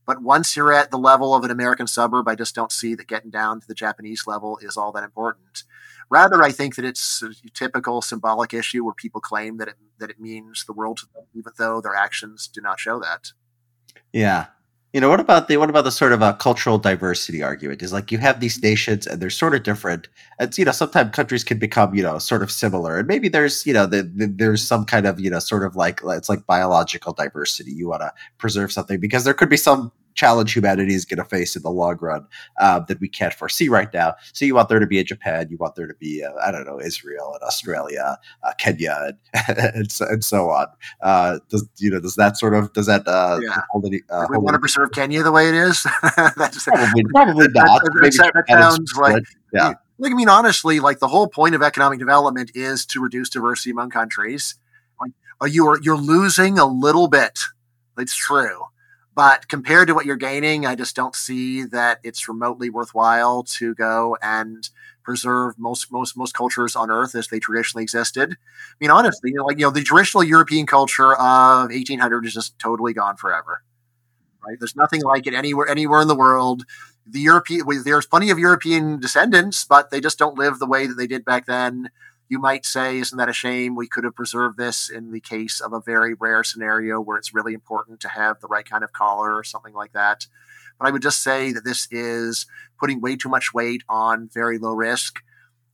But 0.05 0.21
once 0.21 0.55
you're 0.55 0.73
at 0.73 0.91
the 0.91 0.97
level 0.97 1.33
of 1.33 1.43
an 1.43 1.51
American 1.51 1.87
suburb, 1.87 2.27
I 2.27 2.35
just 2.35 2.53
don't 2.53 2.71
see 2.71 2.93
that 2.95 3.07
getting 3.07 3.31
down 3.31 3.61
to 3.61 3.67
the 3.67 3.73
Japanese 3.73 4.27
level 4.27 4.57
is 4.61 4.75
all 4.75 4.91
that 4.91 5.03
important. 5.03 5.63
Rather, 6.13 6.43
I 6.43 6.51
think 6.51 6.75
that 6.75 6.85
it's 6.85 7.23
a 7.23 7.49
typical 7.55 8.03
symbolic 8.03 8.53
issue 8.53 8.85
where 8.85 8.93
people 8.93 9.19
claim 9.19 9.57
that 9.57 9.67
it 9.67 9.77
that 9.97 10.11
it 10.11 10.19
means 10.19 10.63
the 10.63 10.71
world 10.71 10.97
to 10.97 11.07
them, 11.11 11.23
even 11.33 11.53
though 11.57 11.81
their 11.81 11.95
actions 11.95 12.47
do 12.47 12.61
not 12.61 12.79
show 12.79 12.99
that. 12.99 13.31
Yeah, 14.11 14.45
you 14.93 15.01
know 15.01 15.09
what 15.09 15.19
about 15.19 15.47
the 15.47 15.57
what 15.57 15.71
about 15.71 15.85
the 15.85 15.91
sort 15.91 16.13
of 16.13 16.21
a 16.21 16.35
cultural 16.35 16.77
diversity 16.77 17.41
argument? 17.41 17.81
Is 17.81 17.91
like 17.91 18.11
you 18.11 18.19
have 18.19 18.39
these 18.39 18.61
nations 18.61 19.07
and 19.07 19.19
they're 19.19 19.31
sort 19.31 19.55
of 19.55 19.63
different 19.63 20.07
and 20.37 20.55
you 20.55 20.65
know 20.65 20.71
sometimes 20.71 21.15
countries 21.15 21.43
can 21.43 21.57
become 21.57 21.95
you 21.95 22.03
know 22.03 22.19
sort 22.19 22.43
of 22.43 22.51
similar 22.51 22.99
and 22.99 23.07
maybe 23.07 23.27
there's 23.27 23.65
you 23.65 23.73
know 23.73 23.87
the, 23.87 24.03
the, 24.03 24.27
there's 24.27 24.67
some 24.67 24.85
kind 24.85 25.07
of 25.07 25.19
you 25.19 25.31
know 25.31 25.39
sort 25.39 25.63
of 25.63 25.75
like 25.75 26.01
it's 26.05 26.29
like 26.29 26.45
biological 26.45 27.13
diversity. 27.13 27.71
You 27.71 27.87
want 27.87 28.01
to 28.01 28.13
preserve 28.37 28.71
something 28.71 28.99
because 28.99 29.23
there 29.23 29.33
could 29.33 29.49
be 29.49 29.57
some 29.57 29.91
challenge 30.15 30.53
humanity 30.53 30.93
is 30.93 31.05
going 31.05 31.17
to 31.17 31.25
face 31.25 31.55
in 31.55 31.61
the 31.61 31.69
long 31.69 31.97
run 31.99 32.25
uh, 32.59 32.79
that 32.81 32.99
we 32.99 33.07
can't 33.07 33.33
foresee 33.33 33.69
right 33.69 33.93
now. 33.93 34.15
So 34.33 34.45
you 34.45 34.55
want 34.55 34.69
there 34.69 34.79
to 34.79 34.87
be 34.87 34.99
a 34.99 35.03
Japan, 35.03 35.47
you 35.49 35.57
want 35.57 35.75
there 35.75 35.87
to 35.87 35.93
be 35.95 36.23
uh, 36.23 36.31
I 36.41 36.51
don't 36.51 36.65
know 36.65 36.79
Israel 36.79 37.31
and 37.33 37.43
Australia, 37.43 38.17
uh, 38.43 38.51
Kenya, 38.57 39.13
and, 39.47 39.57
and, 39.75 39.91
so, 39.91 40.05
and 40.07 40.23
so 40.23 40.49
on. 40.49 40.67
Uh, 41.01 41.39
does 41.49 41.67
you 41.77 41.89
know 41.89 41.99
does 41.99 42.15
that 42.15 42.37
sort 42.37 42.53
of 42.53 42.73
does 42.73 42.85
that 42.87 43.07
uh, 43.07 43.39
yeah. 43.41 43.61
hold 43.71 43.85
any? 43.85 44.01
Uh, 44.09 44.25
we 44.29 44.37
want 44.37 44.55
to 44.55 44.59
preserve 44.59 44.91
Kenya 44.91 45.23
the 45.23 45.31
way 45.31 45.49
it 45.49 45.55
is. 45.55 45.83
That's 46.37 46.63
probably 46.63 47.03
probably 47.05 47.47
not. 47.53 47.83
That, 47.83 48.43
that, 48.47 48.47
sounds 48.47 48.93
like 48.97 49.23
yeah. 49.53 49.73
Like 49.99 50.11
I 50.11 50.15
mean, 50.15 50.29
honestly, 50.29 50.79
like 50.79 50.99
the 50.99 51.07
whole 51.07 51.27
point 51.27 51.55
of 51.55 51.61
economic 51.61 51.99
development 51.99 52.51
is 52.55 52.85
to 52.87 52.99
reduce 52.99 53.29
diversity 53.29 53.69
among 53.69 53.91
countries. 53.91 54.55
Like, 54.99 55.11
you're 55.53 55.79
you're 55.81 55.97
losing 55.97 56.57
a 56.57 56.65
little 56.65 57.07
bit. 57.07 57.39
It's 57.97 58.15
true 58.15 58.65
but 59.15 59.47
compared 59.47 59.87
to 59.87 59.93
what 59.93 60.05
you're 60.05 60.15
gaining, 60.15 60.65
I 60.65 60.75
just 60.75 60.95
don't 60.95 61.15
see 61.15 61.63
that 61.65 61.99
it's 62.03 62.27
remotely 62.27 62.69
worthwhile 62.69 63.43
to 63.43 63.75
go 63.75 64.17
and 64.21 64.69
preserve 65.03 65.59
most 65.59 65.91
most 65.91 66.17
most 66.17 66.33
cultures 66.33 66.75
on 66.75 66.89
Earth 66.89 67.13
as 67.13 67.27
they 67.27 67.39
traditionally 67.39 67.83
existed. 67.83 68.31
I 68.31 68.75
mean, 68.79 68.89
honestly, 68.89 69.31
you 69.31 69.37
know, 69.37 69.45
like 69.45 69.59
you 69.59 69.65
know, 69.65 69.71
the 69.71 69.83
traditional 69.83 70.23
European 70.23 70.65
culture 70.65 71.13
of 71.13 71.69
1800 71.69 72.25
is 72.25 72.33
just 72.33 72.57
totally 72.57 72.93
gone 72.93 73.17
forever. 73.17 73.63
Right? 74.45 74.57
There's 74.59 74.75
nothing 74.75 75.01
like 75.03 75.27
it 75.27 75.33
anywhere 75.33 75.67
anywhere 75.67 76.01
in 76.01 76.07
the 76.07 76.15
world. 76.15 76.65
The 77.05 77.19
European 77.19 77.65
there's 77.83 78.05
plenty 78.05 78.29
of 78.29 78.39
European 78.39 78.99
descendants, 78.99 79.65
but 79.65 79.91
they 79.91 79.99
just 79.99 80.17
don't 80.17 80.37
live 80.37 80.59
the 80.59 80.67
way 80.67 80.87
that 80.87 80.95
they 80.95 81.07
did 81.07 81.25
back 81.25 81.45
then. 81.45 81.89
You 82.29 82.39
might 82.39 82.65
say, 82.65 82.97
isn't 82.97 83.17
that 83.17 83.29
a 83.29 83.33
shame? 83.33 83.75
We 83.75 83.87
could 83.87 84.03
have 84.03 84.15
preserved 84.15 84.57
this 84.57 84.89
in 84.89 85.11
the 85.11 85.19
case 85.19 85.59
of 85.61 85.73
a 85.73 85.81
very 85.81 86.13
rare 86.13 86.43
scenario 86.43 86.99
where 86.99 87.17
it's 87.17 87.33
really 87.33 87.53
important 87.53 87.99
to 88.01 88.09
have 88.09 88.39
the 88.39 88.47
right 88.47 88.65
kind 88.65 88.83
of 88.83 88.93
collar 88.93 89.35
or 89.35 89.43
something 89.43 89.73
like 89.73 89.93
that. 89.93 90.27
But 90.79 90.87
I 90.87 90.91
would 90.91 91.01
just 91.01 91.21
say 91.21 91.51
that 91.51 91.63
this 91.63 91.87
is 91.91 92.45
putting 92.79 93.01
way 93.01 93.15
too 93.15 93.29
much 93.29 93.53
weight 93.53 93.83
on 93.87 94.29
very 94.33 94.57
low 94.57 94.73
risk. 94.73 95.19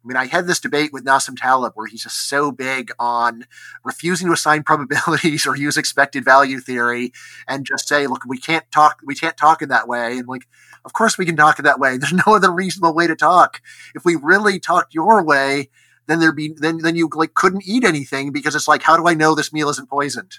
I 0.03 0.07
mean, 0.07 0.17
I 0.17 0.27
had 0.27 0.47
this 0.47 0.59
debate 0.59 0.93
with 0.93 1.05
Nassim 1.05 1.37
Taleb 1.37 1.73
where 1.75 1.87
he's 1.87 2.03
just 2.03 2.27
so 2.29 2.51
big 2.51 2.91
on 2.99 3.45
refusing 3.83 4.27
to 4.27 4.33
assign 4.33 4.63
probabilities 4.65 5.45
or 5.45 5.57
use 5.57 5.77
expected 5.77 6.23
value 6.23 6.59
theory 6.59 7.11
and 7.47 7.65
just 7.65 7.87
say, 7.87 8.07
look, 8.07 8.23
we 8.25 8.37
can't 8.37 8.69
talk, 8.71 8.99
we 9.03 9.15
can't 9.15 9.37
talk 9.37 9.61
in 9.61 9.69
that 9.69 9.87
way. 9.87 10.19
And 10.19 10.27
like, 10.27 10.47
of 10.85 10.93
course 10.93 11.17
we 11.17 11.25
can 11.25 11.35
talk 11.35 11.59
in 11.59 11.65
that 11.65 11.79
way. 11.79 11.97
There's 11.97 12.13
no 12.27 12.35
other 12.35 12.51
reasonable 12.51 12.93
way 12.93 13.07
to 13.07 13.15
talk. 13.15 13.61
If 13.93 14.05
we 14.05 14.15
really 14.15 14.59
talked 14.59 14.93
your 14.93 15.23
way, 15.23 15.69
then 16.09 16.19
there'd 16.19 16.35
be 16.35 16.53
then 16.55 16.79
then 16.79 16.95
you 16.95 17.09
like 17.13 17.33
couldn't 17.33 17.63
eat 17.65 17.83
anything 17.83 18.31
because 18.31 18.55
it's 18.55 18.67
like 18.67 18.83
how 18.83 18.97
do 18.97 19.07
I 19.07 19.13
know 19.13 19.35
this 19.35 19.53
meal 19.53 19.69
isn't 19.69 19.89
poisoned? 19.89 20.35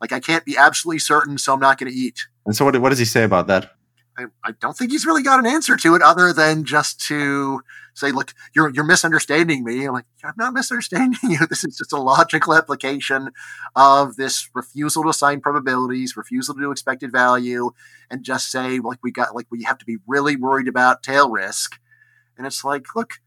Like 0.00 0.12
I 0.12 0.20
can't 0.20 0.44
be 0.44 0.56
absolutely 0.56 1.00
certain, 1.00 1.38
so 1.38 1.54
I'm 1.54 1.60
not 1.60 1.78
going 1.78 1.90
to 1.90 1.96
eat. 1.96 2.26
And 2.46 2.56
so 2.56 2.64
what 2.64 2.78
what 2.80 2.90
does 2.90 2.98
he 2.98 3.04
say 3.04 3.24
about 3.24 3.46
that? 3.48 3.72
I, 4.16 4.24
I 4.44 4.52
don't 4.52 4.76
think 4.76 4.90
he's 4.90 5.06
really 5.06 5.22
got 5.22 5.38
an 5.38 5.46
answer 5.46 5.76
to 5.76 5.94
it 5.94 6.02
other 6.02 6.32
than 6.32 6.64
just 6.64 7.00
to 7.06 7.62
say, 7.94 8.10
look, 8.12 8.32
you're 8.54 8.70
you're 8.70 8.84
misunderstanding 8.84 9.64
me. 9.64 9.84
I'm 9.86 9.94
like, 9.94 10.04
I'm 10.24 10.34
not 10.36 10.54
misunderstanding 10.54 11.30
you. 11.30 11.38
This 11.48 11.64
is 11.64 11.76
just 11.76 11.92
a 11.92 12.00
logical 12.00 12.54
application 12.54 13.30
of 13.74 14.16
this 14.16 14.48
refusal 14.54 15.02
to 15.04 15.10
assign 15.10 15.40
probabilities, 15.40 16.16
refusal 16.16 16.54
to 16.54 16.60
do 16.60 16.70
expected 16.70 17.12
value, 17.12 17.70
and 18.10 18.22
just 18.22 18.50
say, 18.50 18.78
like, 18.78 18.98
we 19.02 19.10
got 19.10 19.34
like 19.34 19.46
we 19.50 19.64
have 19.64 19.78
to 19.78 19.84
be 19.84 19.98
really 20.06 20.36
worried 20.36 20.68
about 20.68 21.02
tail 21.02 21.30
risk. 21.30 21.78
And 22.36 22.46
it's 22.46 22.64
like, 22.64 22.94
look, 22.94 23.20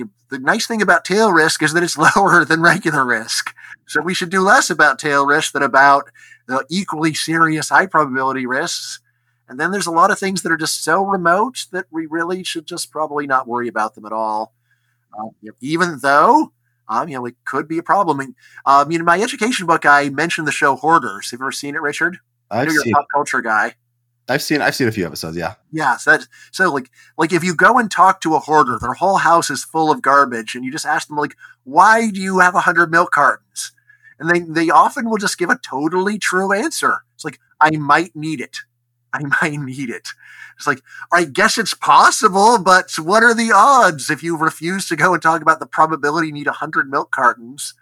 you, 0.00 0.10
the 0.30 0.38
nice 0.38 0.66
thing 0.66 0.82
about 0.82 1.04
tail 1.04 1.32
risk 1.32 1.62
is 1.62 1.72
that 1.72 1.82
it's 1.82 1.98
lower 2.16 2.44
than 2.44 2.60
regular 2.60 3.04
risk. 3.04 3.54
So 3.86 4.00
we 4.00 4.14
should 4.14 4.30
do 4.30 4.40
less 4.40 4.70
about 4.70 4.98
tail 4.98 5.26
risk 5.26 5.52
than 5.52 5.62
about 5.62 6.10
the 6.46 6.64
equally 6.68 7.14
serious 7.14 7.68
high 7.68 7.86
probability 7.86 8.46
risks. 8.46 9.00
And 9.48 9.58
then 9.58 9.72
there's 9.72 9.86
a 9.86 9.92
lot 9.92 10.10
of 10.10 10.18
things 10.18 10.42
that 10.42 10.52
are 10.52 10.56
just 10.56 10.84
so 10.84 11.04
remote 11.04 11.66
that 11.72 11.86
we 11.90 12.06
really 12.06 12.44
should 12.44 12.66
just 12.66 12.92
probably 12.92 13.26
not 13.26 13.48
worry 13.48 13.68
about 13.68 13.94
them 13.94 14.06
at 14.06 14.12
all. 14.12 14.54
Uh, 15.12 15.30
you 15.40 15.50
know, 15.50 15.56
even 15.60 15.98
though, 16.02 16.52
um, 16.88 17.08
you 17.08 17.16
know, 17.16 17.26
it 17.26 17.34
could 17.44 17.66
be 17.66 17.78
a 17.78 17.82
problem. 17.82 18.20
I 18.20 18.24
mean, 18.24 18.34
um, 18.64 18.92
in 18.92 19.04
my 19.04 19.20
education 19.20 19.66
book, 19.66 19.84
I 19.84 20.08
mentioned 20.08 20.46
the 20.46 20.52
show 20.52 20.76
Hoarders. 20.76 21.30
Have 21.30 21.40
you 21.40 21.46
ever 21.46 21.52
seen 21.52 21.74
it, 21.74 21.82
Richard? 21.82 22.18
I've 22.50 22.60
I 22.60 22.64
know 22.66 22.72
you're 22.72 22.88
a 22.88 22.92
pop 22.92 23.06
culture 23.12 23.40
guy. 23.40 23.74
I've 24.30 24.42
seen 24.42 24.62
I've 24.62 24.76
seen 24.76 24.86
a 24.86 24.92
few 24.92 25.04
episodes. 25.04 25.36
Yeah. 25.36 25.54
Yeah, 25.72 25.96
so 25.96 26.18
so 26.52 26.72
like 26.72 26.90
like 27.18 27.32
if 27.32 27.42
you 27.42 27.54
go 27.54 27.78
and 27.78 27.90
talk 27.90 28.20
to 28.20 28.34
a 28.34 28.38
hoarder, 28.38 28.78
their 28.80 28.94
whole 28.94 29.18
house 29.18 29.50
is 29.50 29.64
full 29.64 29.90
of 29.90 30.02
garbage, 30.02 30.54
and 30.54 30.64
you 30.64 30.70
just 30.70 30.86
ask 30.86 31.08
them 31.08 31.16
like, 31.16 31.36
"Why 31.64 32.10
do 32.10 32.20
you 32.20 32.38
have 32.38 32.54
a 32.54 32.60
hundred 32.60 32.90
milk 32.90 33.10
cartons?" 33.10 33.72
And 34.18 34.30
they 34.30 34.40
they 34.40 34.70
often 34.70 35.10
will 35.10 35.16
just 35.16 35.36
give 35.36 35.50
a 35.50 35.58
totally 35.58 36.18
true 36.18 36.52
answer. 36.52 36.98
It's 37.14 37.24
like, 37.24 37.40
"I 37.60 37.70
might 37.72 38.14
need 38.14 38.40
it. 38.40 38.58
I 39.12 39.22
might 39.42 39.58
need 39.58 39.90
it." 39.90 40.10
It's 40.56 40.66
like, 40.66 40.82
I 41.10 41.24
guess 41.24 41.56
it's 41.56 41.72
possible, 41.72 42.58
but 42.58 42.98
what 42.98 43.22
are 43.22 43.32
the 43.32 43.50
odds 43.50 44.10
if 44.10 44.22
you 44.22 44.36
refuse 44.36 44.86
to 44.88 44.96
go 44.96 45.14
and 45.14 45.22
talk 45.22 45.40
about 45.40 45.58
the 45.58 45.66
probability 45.66 46.26
you 46.26 46.34
need 46.34 46.46
a 46.46 46.52
hundred 46.52 46.90
milk 46.90 47.10
cartons? 47.10 47.72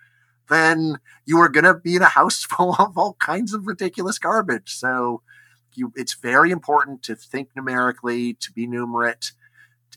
Then 0.49 1.01
you 1.27 1.39
are 1.39 1.49
going 1.49 1.65
to 1.65 1.75
be 1.75 1.97
in 1.97 2.03
a 2.03 2.07
house 2.07 2.45
full 2.49 2.77
of 2.79 2.97
all 2.97 3.15
kinds 3.15 3.53
of 3.53 3.67
ridiculous 3.67 4.21
garbage. 4.21 4.73
So 4.73 5.23
you 5.79 5.93
it's 5.97 6.15
very 6.15 6.51
important 6.51 7.03
to 7.05 7.15
think 7.15 7.51
numerically, 7.55 8.35
to 8.35 8.53
be 8.53 8.67
numerate, 8.67 9.33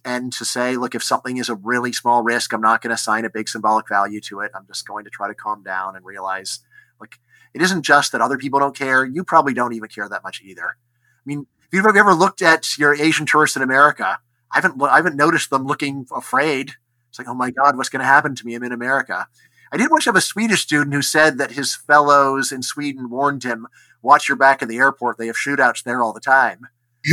and 0.05 0.31
to 0.33 0.45
say, 0.45 0.77
look, 0.77 0.95
if 0.95 1.03
something 1.03 1.37
is 1.37 1.49
a 1.49 1.55
really 1.55 1.91
small 1.91 2.23
risk, 2.23 2.53
I'm 2.53 2.61
not 2.61 2.81
going 2.81 2.89
to 2.89 2.95
assign 2.95 3.25
a 3.25 3.29
big 3.29 3.49
symbolic 3.49 3.87
value 3.87 4.21
to 4.21 4.39
it. 4.41 4.51
I'm 4.55 4.65
just 4.67 4.87
going 4.87 5.03
to 5.05 5.09
try 5.09 5.27
to 5.27 5.35
calm 5.35 5.63
down 5.63 5.95
and 5.95 6.05
realize, 6.05 6.59
like, 6.99 7.19
it 7.53 7.61
isn't 7.61 7.83
just 7.83 8.11
that 8.11 8.21
other 8.21 8.37
people 8.37 8.59
don't 8.59 8.77
care. 8.77 9.03
You 9.05 9.23
probably 9.23 9.53
don't 9.53 9.73
even 9.73 9.89
care 9.89 10.07
that 10.07 10.23
much 10.23 10.41
either. 10.43 10.69
I 10.69 11.25
mean, 11.25 11.47
if 11.61 11.73
you've 11.73 11.85
ever 11.85 12.13
looked 12.13 12.41
at 12.41 12.77
your 12.77 12.95
Asian 12.95 13.25
tourists 13.25 13.57
in 13.57 13.63
America, 13.63 14.19
I 14.51 14.57
haven't 14.57 14.81
I 14.81 14.97
haven't 14.97 15.15
noticed 15.15 15.49
them 15.49 15.65
looking 15.65 16.05
afraid. 16.13 16.73
It's 17.09 17.19
like, 17.19 17.27
oh 17.27 17.33
my 17.33 17.51
God, 17.51 17.77
what's 17.77 17.89
going 17.89 18.01
to 18.01 18.05
happen 18.05 18.35
to 18.35 18.45
me? 18.45 18.55
I'm 18.55 18.63
in 18.63 18.71
America. 18.71 19.27
I 19.71 19.77
did 19.77 19.89
once 19.91 20.05
have 20.05 20.15
a 20.15 20.21
Swedish 20.21 20.61
student 20.61 20.93
who 20.93 21.01
said 21.01 21.37
that 21.37 21.51
his 21.51 21.75
fellows 21.75 22.51
in 22.51 22.61
Sweden 22.61 23.09
warned 23.09 23.43
him, 23.43 23.67
watch 24.01 24.27
your 24.27 24.37
back 24.37 24.61
at 24.61 24.67
the 24.67 24.77
airport. 24.77 25.17
They 25.17 25.27
have 25.27 25.37
shootouts 25.37 25.83
there 25.83 26.03
all 26.03 26.11
the 26.13 26.19
time. 26.19 26.67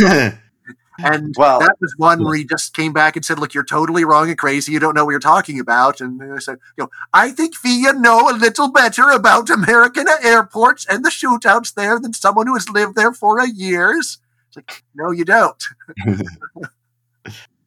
and 0.99 1.35
Well- 1.39 1.61
that 1.61 1.77
was 1.81 1.95
one 1.97 2.25
where 2.25 2.35
he 2.35 2.45
just 2.45 2.75
came 2.75 2.93
back 2.93 3.15
and 3.15 3.25
said, 3.25 3.39
look, 3.39 3.55
you're 3.55 3.65
totally 3.65 4.05
wrong 4.05 4.29
and 4.29 4.37
crazy. 4.37 4.73
You 4.73 4.81
don't 4.81 4.95
know 4.95 5.05
what 5.05 5.13
you're 5.13 5.21
talking 5.21 5.61
about. 5.61 6.01
And 6.01 6.21
I 6.21 6.39
said, 6.41 6.59
you 6.77 6.85
know, 6.85 6.91
I 7.13 7.31
think 7.31 7.55
Fia 7.55 7.93
know 7.93 8.29
a 8.29 8.35
little 8.37 8.73
better 8.73 9.09
about 9.11 9.51
American 9.51 10.07
airports 10.23 10.85
and 10.87 11.05
the 11.05 11.11
shootouts 11.11 11.75
there 11.75 12.01
than 12.01 12.13
someone 12.13 12.49
who 12.49 12.55
has 12.55 12.69
lived 12.69 12.97
there 12.97 13.13
for 13.13 13.39
a 13.39 13.49
years. 13.49 14.19
It's 14.49 14.57
like, 14.57 14.83
no, 14.95 15.11
you 15.13 15.25
don't. 15.25 15.63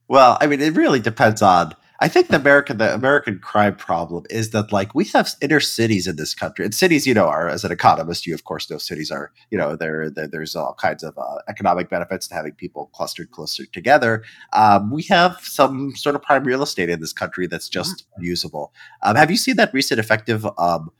Well, 0.08 0.36
I 0.42 0.46
mean, 0.46 0.60
it 0.60 0.76
really 0.76 1.00
depends 1.00 1.40
on. 1.40 1.74
I 2.04 2.08
think 2.08 2.28
the 2.28 2.36
American 2.36 2.78
the 2.78 2.92
American 2.92 3.38
crime 3.38 3.76
problem 3.76 4.24
is 4.28 4.50
that 4.50 4.72
like 4.72 4.92
we 4.94 5.04
have 5.14 5.30
inner 5.40 5.60
cities 5.60 6.06
in 6.08 6.16
this 6.16 6.34
country, 6.34 6.64
and 6.64 6.74
cities, 6.74 7.06
you 7.06 7.14
know, 7.14 7.26
are 7.28 7.48
as 7.48 7.64
an 7.64 7.70
economist, 7.70 8.26
you 8.26 8.34
of 8.34 8.42
course 8.44 8.68
know 8.70 8.78
cities 8.78 9.10
are, 9.12 9.30
you 9.52 9.58
know, 9.58 9.76
there 9.76 10.10
there- 10.10 10.26
there's 10.26 10.56
all 10.56 10.74
kinds 10.74 11.02
of 11.04 11.16
uh, 11.16 11.38
economic 11.48 11.88
benefits 11.90 12.26
to 12.28 12.34
having 12.34 12.52
people 12.52 12.90
clustered 12.92 13.30
closer 13.30 13.64
together. 13.66 14.24
Um, 14.52 14.90
we 14.90 15.02
have 15.04 15.38
some 15.42 15.94
sort 15.94 16.16
of 16.16 16.22
prime 16.22 16.44
real 16.44 16.62
estate 16.62 16.90
in 16.90 17.00
this 17.00 17.12
country 17.12 17.46
that's 17.46 17.68
just 17.68 18.04
usable. 18.18 18.72
Um, 19.02 19.14
have 19.16 19.30
you 19.30 19.36
seen 19.36 19.56
that 19.56 19.72
recent 19.72 20.00
effective 20.00 20.44
um, 20.58 20.90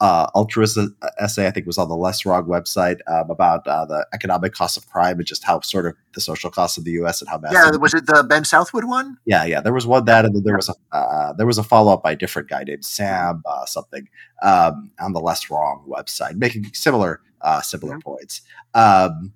uh, 0.00 0.26
altruist 0.34 0.78
essay? 1.18 1.46
I 1.46 1.50
think 1.50 1.66
was 1.66 1.78
on 1.78 1.88
the 1.88 1.96
Less 1.96 2.24
Wrong 2.24 2.44
website 2.44 2.98
um, 3.08 3.30
about 3.30 3.66
uh, 3.66 3.84
the 3.84 4.06
economic 4.12 4.52
cost 4.52 4.76
of 4.76 4.88
crime 4.88 5.18
and 5.18 5.26
just 5.26 5.44
how 5.44 5.60
sort 5.60 5.86
of 5.86 5.94
the 6.14 6.20
social 6.20 6.50
costs 6.50 6.78
of 6.78 6.84
the 6.84 6.92
U.S. 6.92 7.20
and 7.20 7.28
how 7.28 7.38
massive. 7.38 7.72
Yeah, 7.72 7.76
was 7.78 7.94
it 7.94 8.06
the 8.06 8.22
Ben 8.22 8.44
Southwood 8.44 8.84
one? 8.84 9.18
Yeah, 9.24 9.44
yeah. 9.44 9.60
There 9.60 9.72
was 9.72 9.86
one 9.86 10.04
that, 10.06 10.24
and 10.24 10.34
then 10.34 10.42
there 10.44 10.56
was 10.56 10.68
a 10.68 10.96
uh, 10.96 11.32
there 11.34 11.46
was 11.46 11.58
a 11.58 11.64
follow 11.64 11.92
up 11.92 12.02
by 12.02 12.12
a 12.12 12.16
different 12.16 12.48
guy 12.48 12.64
named 12.64 12.84
Sam 12.84 13.42
uh, 13.46 13.64
something 13.66 14.08
um, 14.42 14.90
on 15.00 15.12
the 15.12 15.20
Less 15.20 15.50
Wrong 15.50 15.84
website, 15.88 16.36
making 16.36 16.66
similar 16.74 17.20
uh, 17.40 17.60
similar 17.60 17.96
Mhm. 17.96 18.02
points. 18.02 18.42
Um, 18.74 19.32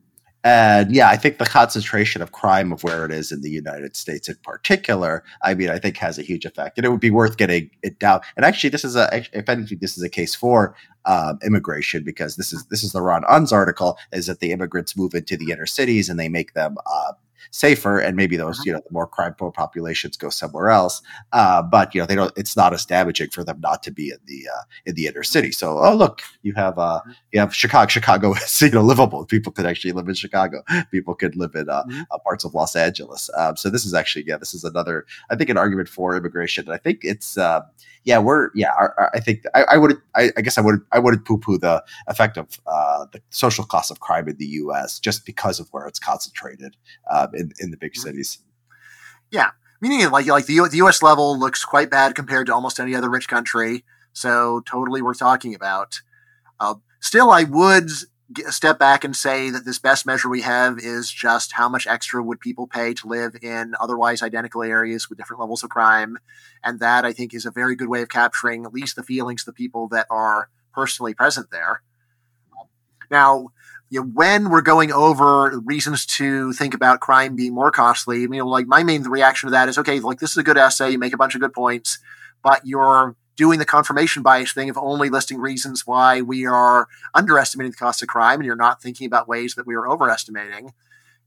and 0.47 0.95
yeah, 0.95 1.09
I 1.09 1.17
think 1.17 1.39
the 1.39 1.45
concentration 1.45 2.23
of 2.23 2.31
crime 2.31 2.71
of 2.71 2.85
where 2.85 3.05
it 3.05 3.11
is 3.11 3.33
in 3.33 3.41
the 3.41 3.51
United 3.51 3.97
States 3.97 4.29
in 4.29 4.37
particular, 4.45 5.25
I 5.43 5.55
mean, 5.55 5.71
I 5.71 5.81
think 5.81 5.97
has 5.97 6.21
a 6.21 6.23
huge 6.23 6.45
effect, 6.45 6.79
and 6.79 6.85
it 6.85 6.91
would 6.91 7.01
be 7.01 7.11
worth 7.11 7.37
getting 7.37 7.69
it 7.83 7.99
down. 7.99 8.21
And 8.37 8.45
actually, 8.45 8.71
this 8.71 8.85
is 8.85 8.95
a 8.95 9.25
if 9.33 9.49
anything, 9.49 9.79
this 9.81 9.97
is 9.97 10.05
a 10.05 10.09
case 10.09 10.37
for 10.37 10.77
um, 11.05 11.41
immigration 11.45 12.05
because 12.05 12.37
this 12.37 12.53
is 12.53 12.65
this 12.67 12.85
is 12.85 12.93
the 12.93 13.03
Ron 13.03 13.25
Unz 13.25 13.51
article 13.51 13.99
is 14.13 14.27
that 14.27 14.39
the 14.39 14.53
immigrants 14.53 14.97
move 14.97 15.15
into 15.15 15.37
the 15.37 15.51
inner 15.51 15.67
cities 15.67 16.09
and 16.09 16.17
they 16.21 16.29
make 16.29 16.55
them. 16.55 16.77
Uh, 16.87 17.15
safer, 17.57 17.99
and 17.99 18.17
maybe 18.17 18.37
those 18.37 18.59
Mm-hmm. 18.59 18.67
you 18.69 18.73
know 18.75 18.81
the 18.87 18.93
more 18.93 19.07
crime 19.07 19.35
prone 19.35 19.53
populations 19.53 20.17
go 20.17 20.29
somewhere 20.31 20.71
else. 20.71 21.03
Uh, 21.33 21.63
but 21.63 21.95
you 21.95 22.01
know 22.01 22.07
they 22.07 22.15
don't. 22.15 22.33
It's 22.37 22.57
not 22.57 22.73
as 22.75 22.85
damaging 22.87 23.31
for 23.31 23.45
them 23.45 23.59
not 23.61 23.83
to 23.85 23.91
be 23.91 24.11
in 24.11 24.19
the 24.27 24.49
uh, 24.57 24.63
in 24.87 24.95
the 24.95 25.07
inner 25.07 25.23
city. 25.23 25.53
So 25.53 25.79
oh 25.79 25.95
look, 25.95 26.23
you 26.43 26.53
have 26.55 26.79
uh 26.79 27.01
Mhm. 27.07 27.15
you 27.33 27.41
have 27.41 27.55
Chicago. 27.55 27.89
Chicago 27.89 28.33
is 28.45 28.61
you 28.63 28.71
know 28.71 28.83
livable. 28.83 29.25
People 29.27 29.53
could 29.53 29.67
actually 29.67 29.93
live 29.93 30.09
in 30.09 30.15
Chicago. 30.15 30.63
People 30.91 31.15
could 31.15 31.35
live 31.37 31.55
in 31.55 31.69
uh, 31.69 31.83
Mhm. 31.85 32.07
uh, 32.11 32.19
parts 32.19 32.45
of 32.45 32.55
Los 32.55 32.77
Angeles. 32.77 33.29
Um, 33.37 33.57
so 33.57 33.71
this 33.71 33.85
is 33.85 33.95
actually 33.95 34.25
yeah, 34.27 34.37
this 34.39 34.55
is 34.55 34.65
another 34.65 35.07
I 35.31 35.37
think 35.37 35.51
an 35.51 35.57
argument 35.59 35.89
for 35.89 36.17
immigration. 36.17 36.65
And 36.67 36.75
I 36.75 36.79
think 36.79 37.01
it's 37.03 37.37
uh, 37.39 37.61
yeah 38.05 38.19
we're 38.19 38.51
yeah 38.55 38.73
our, 38.79 38.95
our- 38.99 39.11
I 39.15 39.21
think 39.21 39.43
I, 39.55 39.63
I 39.75 39.77
would 39.77 39.97
I, 40.15 40.31
I 40.37 40.41
guess 40.43 40.59
I 40.59 40.61
would 40.61 40.81
I 40.93 40.99
wouldn't 40.99 41.25
poo 41.27 41.39
poo 41.39 41.59
the 41.59 41.83
effect 42.07 42.37
of 42.37 42.61
uh, 42.67 43.07
the 43.13 43.21
social 43.31 43.65
cost 43.65 43.91
of 43.91 44.01
crime 44.01 44.29
in 44.29 44.37
the 44.37 44.47
U.S. 44.63 44.99
just 45.01 45.27
because 45.27 45.59
of 45.61 45.69
where 45.73 45.87
it's 45.87 45.99
concentrated 45.99 46.77
um, 47.11 47.29
in 47.35 47.46
in 47.59 47.71
the 47.71 47.77
big 47.77 47.97
cities. 47.97 48.39
Yeah, 49.31 49.51
meaning 49.81 50.11
like 50.11 50.27
like 50.27 50.47
the, 50.47 50.55
U- 50.55 50.69
the 50.69 50.79
U.S. 50.79 51.03
level 51.03 51.39
looks 51.39 51.65
quite 51.65 51.91
bad 51.91 52.15
compared 52.15 52.47
to 52.47 52.55
almost 52.55 52.81
any 52.81 52.95
other 52.95 53.11
rich 53.11 53.29
country. 53.29 53.85
So 54.13 54.63
totally 54.67 55.03
worth 55.03 55.19
talking 55.19 55.55
about. 55.55 56.01
Uh, 56.59 56.77
still, 57.01 57.31
I 57.31 57.45
would 57.45 57.89
g- 58.33 58.45
step 58.45 58.79
back 58.79 59.05
and 59.05 59.15
say 59.15 59.51
that 59.51 59.65
this 59.65 59.79
best 59.79 60.07
measure 60.07 60.29
we 60.29 60.43
have 60.43 60.79
is 60.79 61.11
just 61.11 61.53
how 61.53 61.69
much 61.69 61.87
extra 61.87 62.23
would 62.23 62.41
people 62.41 62.67
pay 62.67 62.95
to 62.95 63.09
live 63.09 63.37
in 63.43 63.75
otherwise 63.81 64.23
identical 64.23 64.63
areas 64.63 65.09
with 65.09 65.19
different 65.19 65.41
levels 65.41 65.63
of 65.63 65.71
crime, 65.71 66.19
and 66.65 66.81
that 66.81 67.05
I 67.05 67.13
think 67.13 67.35
is 67.35 67.47
a 67.47 67.51
very 67.51 67.77
good 67.77 67.89
way 67.89 68.03
of 68.03 68.09
capturing 68.09 68.65
at 68.65 68.73
least 68.73 68.97
the 68.97 69.03
feelings 69.03 69.43
of 69.43 69.47
the 69.47 69.53
people 69.53 69.89
that 69.89 70.07
are 70.11 70.49
personally 70.73 71.15
present 71.15 71.51
there. 71.51 71.83
Now, 73.11 73.49
you 73.89 74.01
know, 74.01 74.07
when 74.07 74.51
we're 74.51 74.63
going 74.63 74.93
over 74.93 75.61
reasons 75.61 76.05
to 76.07 76.53
think 76.53 76.75
about 76.75 77.01
crime 77.01 77.37
being 77.37 77.55
more 77.55 77.71
costly, 77.71 78.23
you 78.23 78.29
know, 78.29 78.47
like 78.47 78.67
my 78.67 78.83
main 78.83 79.03
reaction 79.05 79.47
to 79.47 79.51
that 79.53 79.69
is, 79.69 79.79
okay, 79.79 80.01
like 80.01 80.19
this 80.19 80.33
is 80.33 80.37
a 80.37 80.43
good 80.43 80.59
essay, 80.59 80.91
you 80.91 80.99
make 80.99 81.13
a 81.13 81.19
bunch 81.19 81.35
of 81.35 81.41
good 81.41 81.53
points, 81.53 81.99
but 82.43 82.67
you're 82.67 83.15
doing 83.37 83.59
the 83.59 83.65
confirmation 83.65 84.23
bias 84.23 84.53
thing 84.53 84.71
of 84.71 84.79
only 84.79 85.09
listing 85.09 85.39
reasons 85.39 85.87
why 85.87 86.21
we 86.21 86.47
are 86.47 86.89
underestimating 87.15 87.71
the 87.71 87.77
cost 87.77 88.03
of 88.03 88.09
crime, 88.09 88.41
and 88.41 88.47
you're 88.47 88.57
not 88.57 88.83
thinking 88.83 89.07
about 89.07 89.29
ways 89.29 89.55
that 89.55 89.67
we 89.67 89.75
are 89.75 89.89
overestimating. 89.89 90.73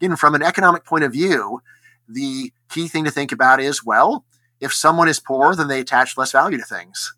Again, 0.01 0.15
from 0.15 0.35
an 0.35 0.41
economic 0.41 0.83
point 0.85 1.03
of 1.03 1.13
view, 1.13 1.61
the 2.07 2.51
key 2.69 2.87
thing 2.87 3.05
to 3.05 3.11
think 3.11 3.31
about 3.31 3.61
is, 3.61 3.85
well, 3.85 4.25
if 4.59 4.73
someone 4.73 5.07
is 5.07 5.19
poor, 5.19 5.55
then 5.55 5.67
they 5.67 5.79
attach 5.79 6.17
less 6.17 6.31
value 6.31 6.57
to 6.57 6.63
things 6.63 7.13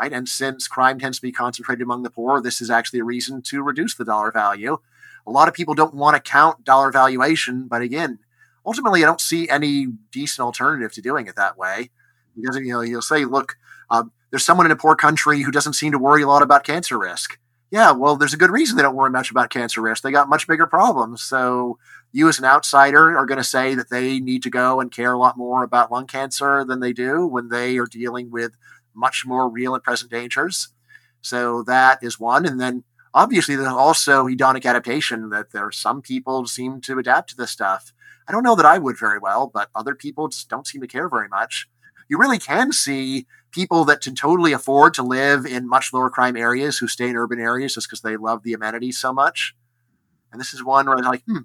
right? 0.00 0.12
And 0.12 0.28
since 0.28 0.66
crime 0.66 0.98
tends 0.98 1.18
to 1.18 1.22
be 1.22 1.32
concentrated 1.32 1.82
among 1.82 2.04
the 2.04 2.10
poor, 2.10 2.40
this 2.40 2.62
is 2.62 2.70
actually 2.70 3.00
a 3.00 3.04
reason 3.04 3.42
to 3.42 3.62
reduce 3.62 3.94
the 3.94 4.04
dollar 4.04 4.32
value. 4.32 4.78
A 5.26 5.30
lot 5.30 5.46
of 5.46 5.52
people 5.52 5.74
don't 5.74 5.94
want 5.94 6.16
to 6.16 6.30
count 6.30 6.64
dollar 6.64 6.90
valuation, 6.90 7.68
but 7.68 7.82
again, 7.82 8.18
ultimately, 8.64 9.02
I 9.02 9.06
don't 9.06 9.20
see 9.20 9.48
any 9.48 9.86
decent 10.10 10.44
alternative 10.44 10.92
to 10.92 11.02
doing 11.02 11.26
it 11.26 11.36
that 11.36 11.58
way. 11.58 11.90
Because 12.34 12.56
you 12.56 12.72
know, 12.72 12.80
you'll 12.80 13.02
say, 13.02 13.26
look, 13.26 13.58
um, 13.90 14.12
there's 14.30 14.44
someone 14.44 14.64
in 14.64 14.72
a 14.72 14.76
poor 14.76 14.96
country 14.96 15.42
who 15.42 15.50
doesn't 15.50 15.74
seem 15.74 15.92
to 15.92 15.98
worry 15.98 16.22
a 16.22 16.26
lot 16.26 16.42
about 16.42 16.64
cancer 16.64 16.98
risk. 16.98 17.38
Yeah, 17.70 17.92
well, 17.92 18.16
there's 18.16 18.34
a 18.34 18.38
good 18.38 18.50
reason 18.50 18.76
they 18.76 18.82
don't 18.82 18.96
worry 18.96 19.10
much 19.10 19.30
about 19.30 19.50
cancer 19.50 19.82
risk. 19.82 20.02
They 20.02 20.10
got 20.10 20.28
much 20.28 20.48
bigger 20.48 20.66
problems. 20.66 21.22
So 21.22 21.78
you, 22.10 22.28
as 22.28 22.38
an 22.38 22.44
outsider, 22.44 23.16
are 23.16 23.26
going 23.26 23.38
to 23.38 23.44
say 23.44 23.74
that 23.74 23.90
they 23.90 24.18
need 24.18 24.42
to 24.44 24.50
go 24.50 24.80
and 24.80 24.90
care 24.90 25.12
a 25.12 25.18
lot 25.18 25.36
more 25.36 25.62
about 25.62 25.92
lung 25.92 26.06
cancer 26.06 26.64
than 26.64 26.80
they 26.80 26.92
do 26.92 27.26
when 27.26 27.48
they 27.48 27.76
are 27.76 27.86
dealing 27.86 28.30
with 28.30 28.56
much 28.94 29.24
more 29.26 29.48
real 29.48 29.74
and 29.74 29.82
present 29.82 30.10
dangers. 30.10 30.68
So 31.20 31.62
that 31.64 31.98
is 32.02 32.18
one. 32.18 32.46
And 32.46 32.60
then 32.60 32.84
obviously 33.14 33.56
there's 33.56 33.68
also 33.68 34.26
hedonic 34.26 34.64
adaptation 34.64 35.30
that 35.30 35.50
there 35.52 35.66
are 35.66 35.72
some 35.72 36.02
people 36.02 36.46
seem 36.46 36.80
to 36.82 36.98
adapt 36.98 37.30
to 37.30 37.36
this 37.36 37.50
stuff. 37.50 37.92
I 38.28 38.32
don't 38.32 38.44
know 38.44 38.54
that 38.56 38.66
I 38.66 38.78
would 38.78 38.98
very 38.98 39.18
well, 39.18 39.50
but 39.52 39.70
other 39.74 39.94
people 39.94 40.28
just 40.28 40.48
don't 40.48 40.66
seem 40.66 40.80
to 40.82 40.86
care 40.86 41.08
very 41.08 41.28
much. 41.28 41.68
You 42.08 42.18
really 42.18 42.38
can 42.38 42.72
see 42.72 43.26
people 43.50 43.84
that 43.86 44.00
can 44.00 44.14
totally 44.14 44.52
afford 44.52 44.94
to 44.94 45.02
live 45.02 45.44
in 45.44 45.68
much 45.68 45.92
lower 45.92 46.10
crime 46.10 46.36
areas 46.36 46.78
who 46.78 46.86
stay 46.86 47.08
in 47.08 47.16
urban 47.16 47.40
areas 47.40 47.74
just 47.74 47.88
because 47.88 48.02
they 48.02 48.16
love 48.16 48.42
the 48.42 48.52
amenities 48.52 48.98
so 48.98 49.12
much. 49.12 49.54
And 50.32 50.40
this 50.40 50.54
is 50.54 50.62
one 50.64 50.86
where 50.86 50.96
I'm 50.96 51.04
like, 51.04 51.24
hmm, 51.24 51.38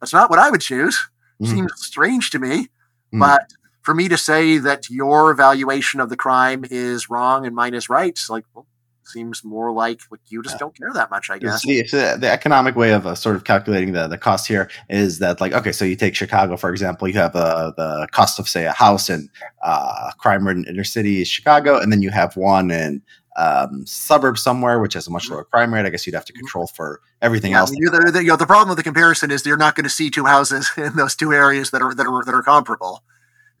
that's 0.00 0.12
not 0.12 0.30
what 0.30 0.38
I 0.38 0.50
would 0.50 0.60
choose. 0.62 1.08
Mhm. 1.42 1.46
Seems 1.48 1.72
strange 1.76 2.30
to 2.30 2.38
me. 2.38 2.68
Mhm. 3.12 3.20
But 3.20 3.52
for 3.82 3.94
me 3.94 4.08
to 4.08 4.16
say 4.18 4.58
that 4.58 4.90
your 4.90 5.30
evaluation 5.30 6.00
of 6.00 6.08
the 6.08 6.16
crime 6.16 6.64
is 6.70 7.08
wrong 7.10 7.46
and 7.46 7.54
mine 7.54 7.74
is 7.74 7.88
right, 7.88 8.18
like, 8.28 8.44
well, 8.54 8.66
seems 9.04 9.42
more 9.42 9.72
like 9.72 10.00
like 10.10 10.20
you 10.28 10.40
just 10.42 10.54
Yeah. 10.54 10.58
don't 10.58 10.76
care 10.76 10.92
that 10.94 11.10
much, 11.10 11.30
I 11.30 11.38
guess. 11.38 11.62
It's, 11.64 11.90
the 11.92 12.30
economic 12.30 12.76
way 12.76 12.92
of 12.92 13.06
uh, 13.06 13.14
sort 13.14 13.34
of 13.34 13.44
calculating 13.44 13.92
the, 13.92 14.06
the 14.06 14.18
cost 14.18 14.46
here 14.46 14.70
is 14.88 15.18
that, 15.18 15.40
like, 15.40 15.52
okay, 15.52 15.72
so 15.72 15.84
you 15.84 15.96
take 15.96 16.14
Chicago, 16.14 16.56
for 16.56 16.70
example, 16.70 17.08
you 17.08 17.14
have 17.14 17.34
uh, 17.34 17.72
the 17.76 18.06
cost 18.12 18.38
of, 18.38 18.48
say, 18.48 18.66
a 18.66 18.72
house 18.72 19.10
in 19.10 19.28
uh, 19.62 20.10
crime 20.18 20.46
ridden 20.46 20.64
inner 20.66 20.84
city 20.84 21.24
Chicago, 21.24 21.78
and 21.78 21.90
then 21.90 22.02
you 22.02 22.10
have 22.10 22.36
one 22.36 22.70
in 22.70 23.02
um, 23.36 23.84
suburb 23.86 24.38
somewhere, 24.38 24.80
which 24.80 24.94
has 24.94 25.06
a 25.06 25.10
much 25.10 25.26
Mhm. 25.28 25.30
lower 25.32 25.44
crime 25.44 25.72
rate. 25.72 25.86
I 25.86 25.88
guess 25.88 26.06
you'd 26.06 26.14
have 26.14 26.24
to 26.26 26.32
Mhm. 26.32 26.40
control 26.40 26.66
for 26.66 27.00
everything 27.22 27.52
Yeah, 27.52 27.60
else. 27.60 27.70
the, 27.70 28.10
the, 28.12 28.22
you 28.22 28.28
know, 28.28 28.36
the 28.36 28.46
problem 28.46 28.68
with 28.68 28.76
the 28.76 28.82
comparison 28.84 29.30
is 29.30 29.46
you're 29.46 29.56
not 29.56 29.74
going 29.76 29.84
to 29.84 29.90
see 29.90 30.10
two 30.10 30.26
houses 30.26 30.70
in 30.76 30.94
those 30.96 31.14
two 31.16 31.32
areas 31.32 31.70
that 31.70 31.80
are 31.80 31.94
that 31.94 32.06
are 32.06 32.24
that 32.24 32.34
are 32.34 32.42
comparable. 32.42 33.02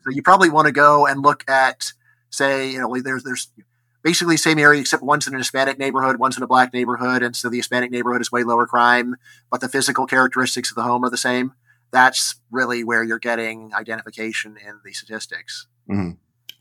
So 0.02 0.10
you 0.10 0.22
probably 0.22 0.50
want 0.50 0.66
to 0.66 0.72
go 0.72 1.06
and 1.06 1.22
look 1.22 1.48
at, 1.48 1.92
say, 2.30 2.70
you 2.70 2.78
know, 2.80 3.00
there's 3.00 3.22
there's 3.22 3.48
basically 4.02 4.34
the 4.34 4.38
same 4.38 4.58
area 4.58 4.80
except 4.80 5.02
one's 5.02 5.26
in 5.26 5.34
a 5.34 5.38
Hispanic 5.38 5.78
neighborhood, 5.78 6.18
one's 6.18 6.36
in 6.36 6.42
a 6.42 6.46
black 6.46 6.72
neighborhood, 6.72 7.22
and 7.22 7.36
so 7.36 7.48
the 7.48 7.58
Hispanic 7.58 7.90
neighborhood 7.90 8.20
is 8.20 8.32
way 8.32 8.42
lower 8.42 8.66
crime, 8.66 9.16
but 9.50 9.60
the 9.60 9.68
physical 9.68 10.06
characteristics 10.06 10.70
of 10.70 10.76
the 10.76 10.82
home 10.82 11.04
are 11.04 11.10
the 11.10 11.16
same. 11.18 11.52
That's 11.92 12.36
really 12.50 12.84
where 12.84 13.02
you're 13.02 13.18
getting 13.18 13.74
identification 13.74 14.56
in 14.56 14.80
the 14.84 14.92
statistics. 14.92 15.66
Mhm. 15.90 16.16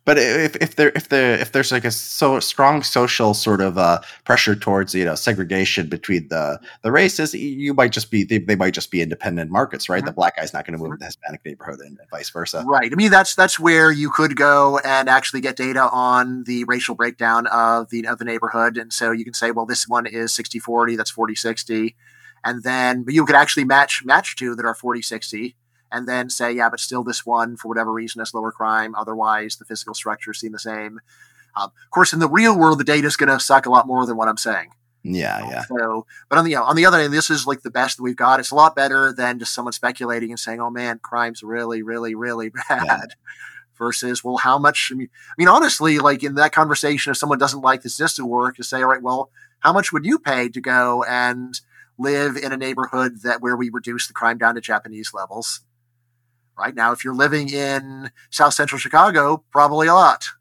But 0.10 0.18
if, 0.18 0.56
if 0.56 0.76
there 0.76 0.92
if 0.96 1.10
there 1.10 1.36
if 1.36 1.52
there's 1.52 1.72
like 1.72 1.86
a 1.86 1.92
so 1.92 2.40
strong 2.40 2.82
social 2.82 3.36
sort 3.36 3.62
of 3.62 3.78
uh, 3.78 4.02
pressure 4.24 4.56
towards 4.56 4.96
you 4.96 5.06
know 5.06 5.14
segregation 5.14 5.88
between 5.88 6.30
the 6.30 6.60
the 6.82 6.92
races, 6.92 7.36
you 7.36 7.76
might 7.76 7.92
just 7.92 8.10
be 8.10 8.24
they, 8.24 8.40
they 8.40 8.56
might 8.56 8.74
just 8.74 8.90
be 8.90 9.04
independent 9.04 9.52
markets, 9.52 9.88
right? 9.88 10.02
Mhm. 10.02 10.08
The 10.08 10.14
black 10.14 10.38
guy's 10.38 10.52
not 10.52 10.66
going 10.66 10.76
to 10.76 10.84
move 10.84 10.94
to 10.94 10.98
the 10.98 11.06
Hispanic 11.06 11.46
neighborhood 11.46 11.82
and 11.82 12.00
vice 12.10 12.32
versa. 12.32 12.64
Right. 12.66 12.92
I 12.92 12.96
mean, 12.96 13.12
that's 13.12 13.36
that's 13.36 13.60
where 13.60 13.92
you 13.92 14.10
could 14.10 14.36
go 14.36 14.80
and 14.80 15.08
actually 15.08 15.42
get 15.42 15.56
data 15.56 15.88
on 15.92 16.44
the 16.46 16.64
racial 16.64 16.96
breakdown 16.96 17.46
of 17.46 17.92
the 17.92 18.08
of 18.08 18.18
the 18.18 18.26
neighborhood, 18.26 18.78
and 18.78 18.92
so 18.92 19.12
you 19.12 19.24
can 19.24 19.36
say, 19.36 19.52
well, 19.52 19.68
this 19.68 19.88
one 19.88 20.08
is 20.08 20.32
60-40, 20.32 20.98
that's 20.98 21.12
40-60, 21.12 21.94
and 22.44 22.64
then 22.64 23.04
but 23.04 23.14
you 23.14 23.28
could 23.28 23.36
actually 23.36 23.66
match 23.66 24.04
match 24.04 24.36
two 24.36 24.56
that 24.56 24.66
are 24.66 24.74
40-60, 24.74 25.54
and 25.92 26.08
then 26.08 26.30
say, 26.30 26.52
yeah, 26.52 26.70
but 26.70 26.80
still 26.80 27.04
this 27.04 27.26
one 27.26 27.58
for 27.58 27.68
whatever 27.68 27.92
reason 27.92 28.20
has 28.20 28.34
lower 28.34 28.52
crime. 28.52 28.96
Otherwise, 28.96 29.58
the 29.58 29.66
physical 29.66 29.94
structures 29.94 30.40
seem 30.40 30.52
the 30.52 30.60
same. 30.60 31.00
Um, 31.56 31.72
of 31.86 31.90
course, 31.92 32.14
in 32.14 32.20
the 32.20 32.30
real 32.30 32.58
world, 32.58 32.80
the 32.80 32.84
data 32.84 33.08
is 33.08 33.18
going 33.18 33.30
to 33.30 33.40
suck 33.40 33.66
a 33.66 33.72
lot 33.72 33.88
more 33.88 34.06
than 34.06 34.18
what 34.18 34.28
I'm 34.28 34.38
saying. 34.38 34.72
Yeah, 35.04 35.50
yeah. 35.50 35.64
So, 35.64 36.06
but 36.28 36.38
on 36.38 36.44
the 36.44 36.52
you 36.52 36.58
know, 36.58 36.64
on 36.64 36.76
the 36.76 36.86
other 36.86 37.00
hand, 37.00 37.14
this 37.14 37.30
is 37.30 37.48
like 37.48 37.62
the 37.62 37.72
best 37.72 37.98
that 37.98 38.04
we've 38.04 38.16
got. 38.16 38.40
It's 38.40 38.52
a 38.52 38.56
lot 38.56 38.76
better 38.76 39.14
than 39.14 39.40
just 39.40 39.54
someone 39.54 39.72
speculating 39.72 40.30
and 40.30 40.40
saying, 40.40 40.60
"Oh 40.60 40.70
man, 40.70 41.00
crime's 41.02 41.42
really, 41.42 41.82
really, 41.82 42.16
really 42.16 42.50
bad." 42.70 43.16
Versus, 43.78 44.26
well, 44.26 44.36
how 44.36 44.58
much? 44.58 44.92
I 44.92 44.96
mean, 44.96 45.10
I 45.30 45.34
mean, 45.38 45.48
honestly, 45.48 46.00
like 46.00 46.22
in 46.22 46.36
that 46.36 46.52
conversation, 46.52 47.12
if 47.12 47.18
someone 47.18 47.40
doesn't 47.40 47.62
like 47.62 47.82
the 47.82 47.90
statistic 47.90 48.26
work, 48.26 48.58
to 48.58 48.64
say, 48.64 48.82
"All 48.82 48.90
right, 48.90 49.02
well, 49.02 49.30
how 49.60 49.72
much 49.72 49.94
would 49.94 50.06
you 50.06 50.20
pay 50.20 50.50
to 50.50 50.60
go 50.60 51.04
and 51.06 51.60
live 51.98 52.36
in 52.36 52.52
a 52.52 52.58
neighborhood 52.58 53.22
that 53.24 53.42
where 53.42 53.56
we 53.56 53.70
reduce 53.70 54.08
the 54.08 54.14
crime 54.14 54.38
down 54.38 54.56
to 54.56 54.62
Japanese 54.62 55.14
levels?" 55.14 55.62
Right 56.60 56.76
now, 56.76 56.92
if 56.92 57.06
you're 57.06 57.16
living 57.16 57.50
in 57.50 58.12
South 58.32 58.54
Central 58.54 58.78
Chicago, 58.78 59.44
probably 59.52 59.88
a 59.88 59.94
lot. 59.94 60.26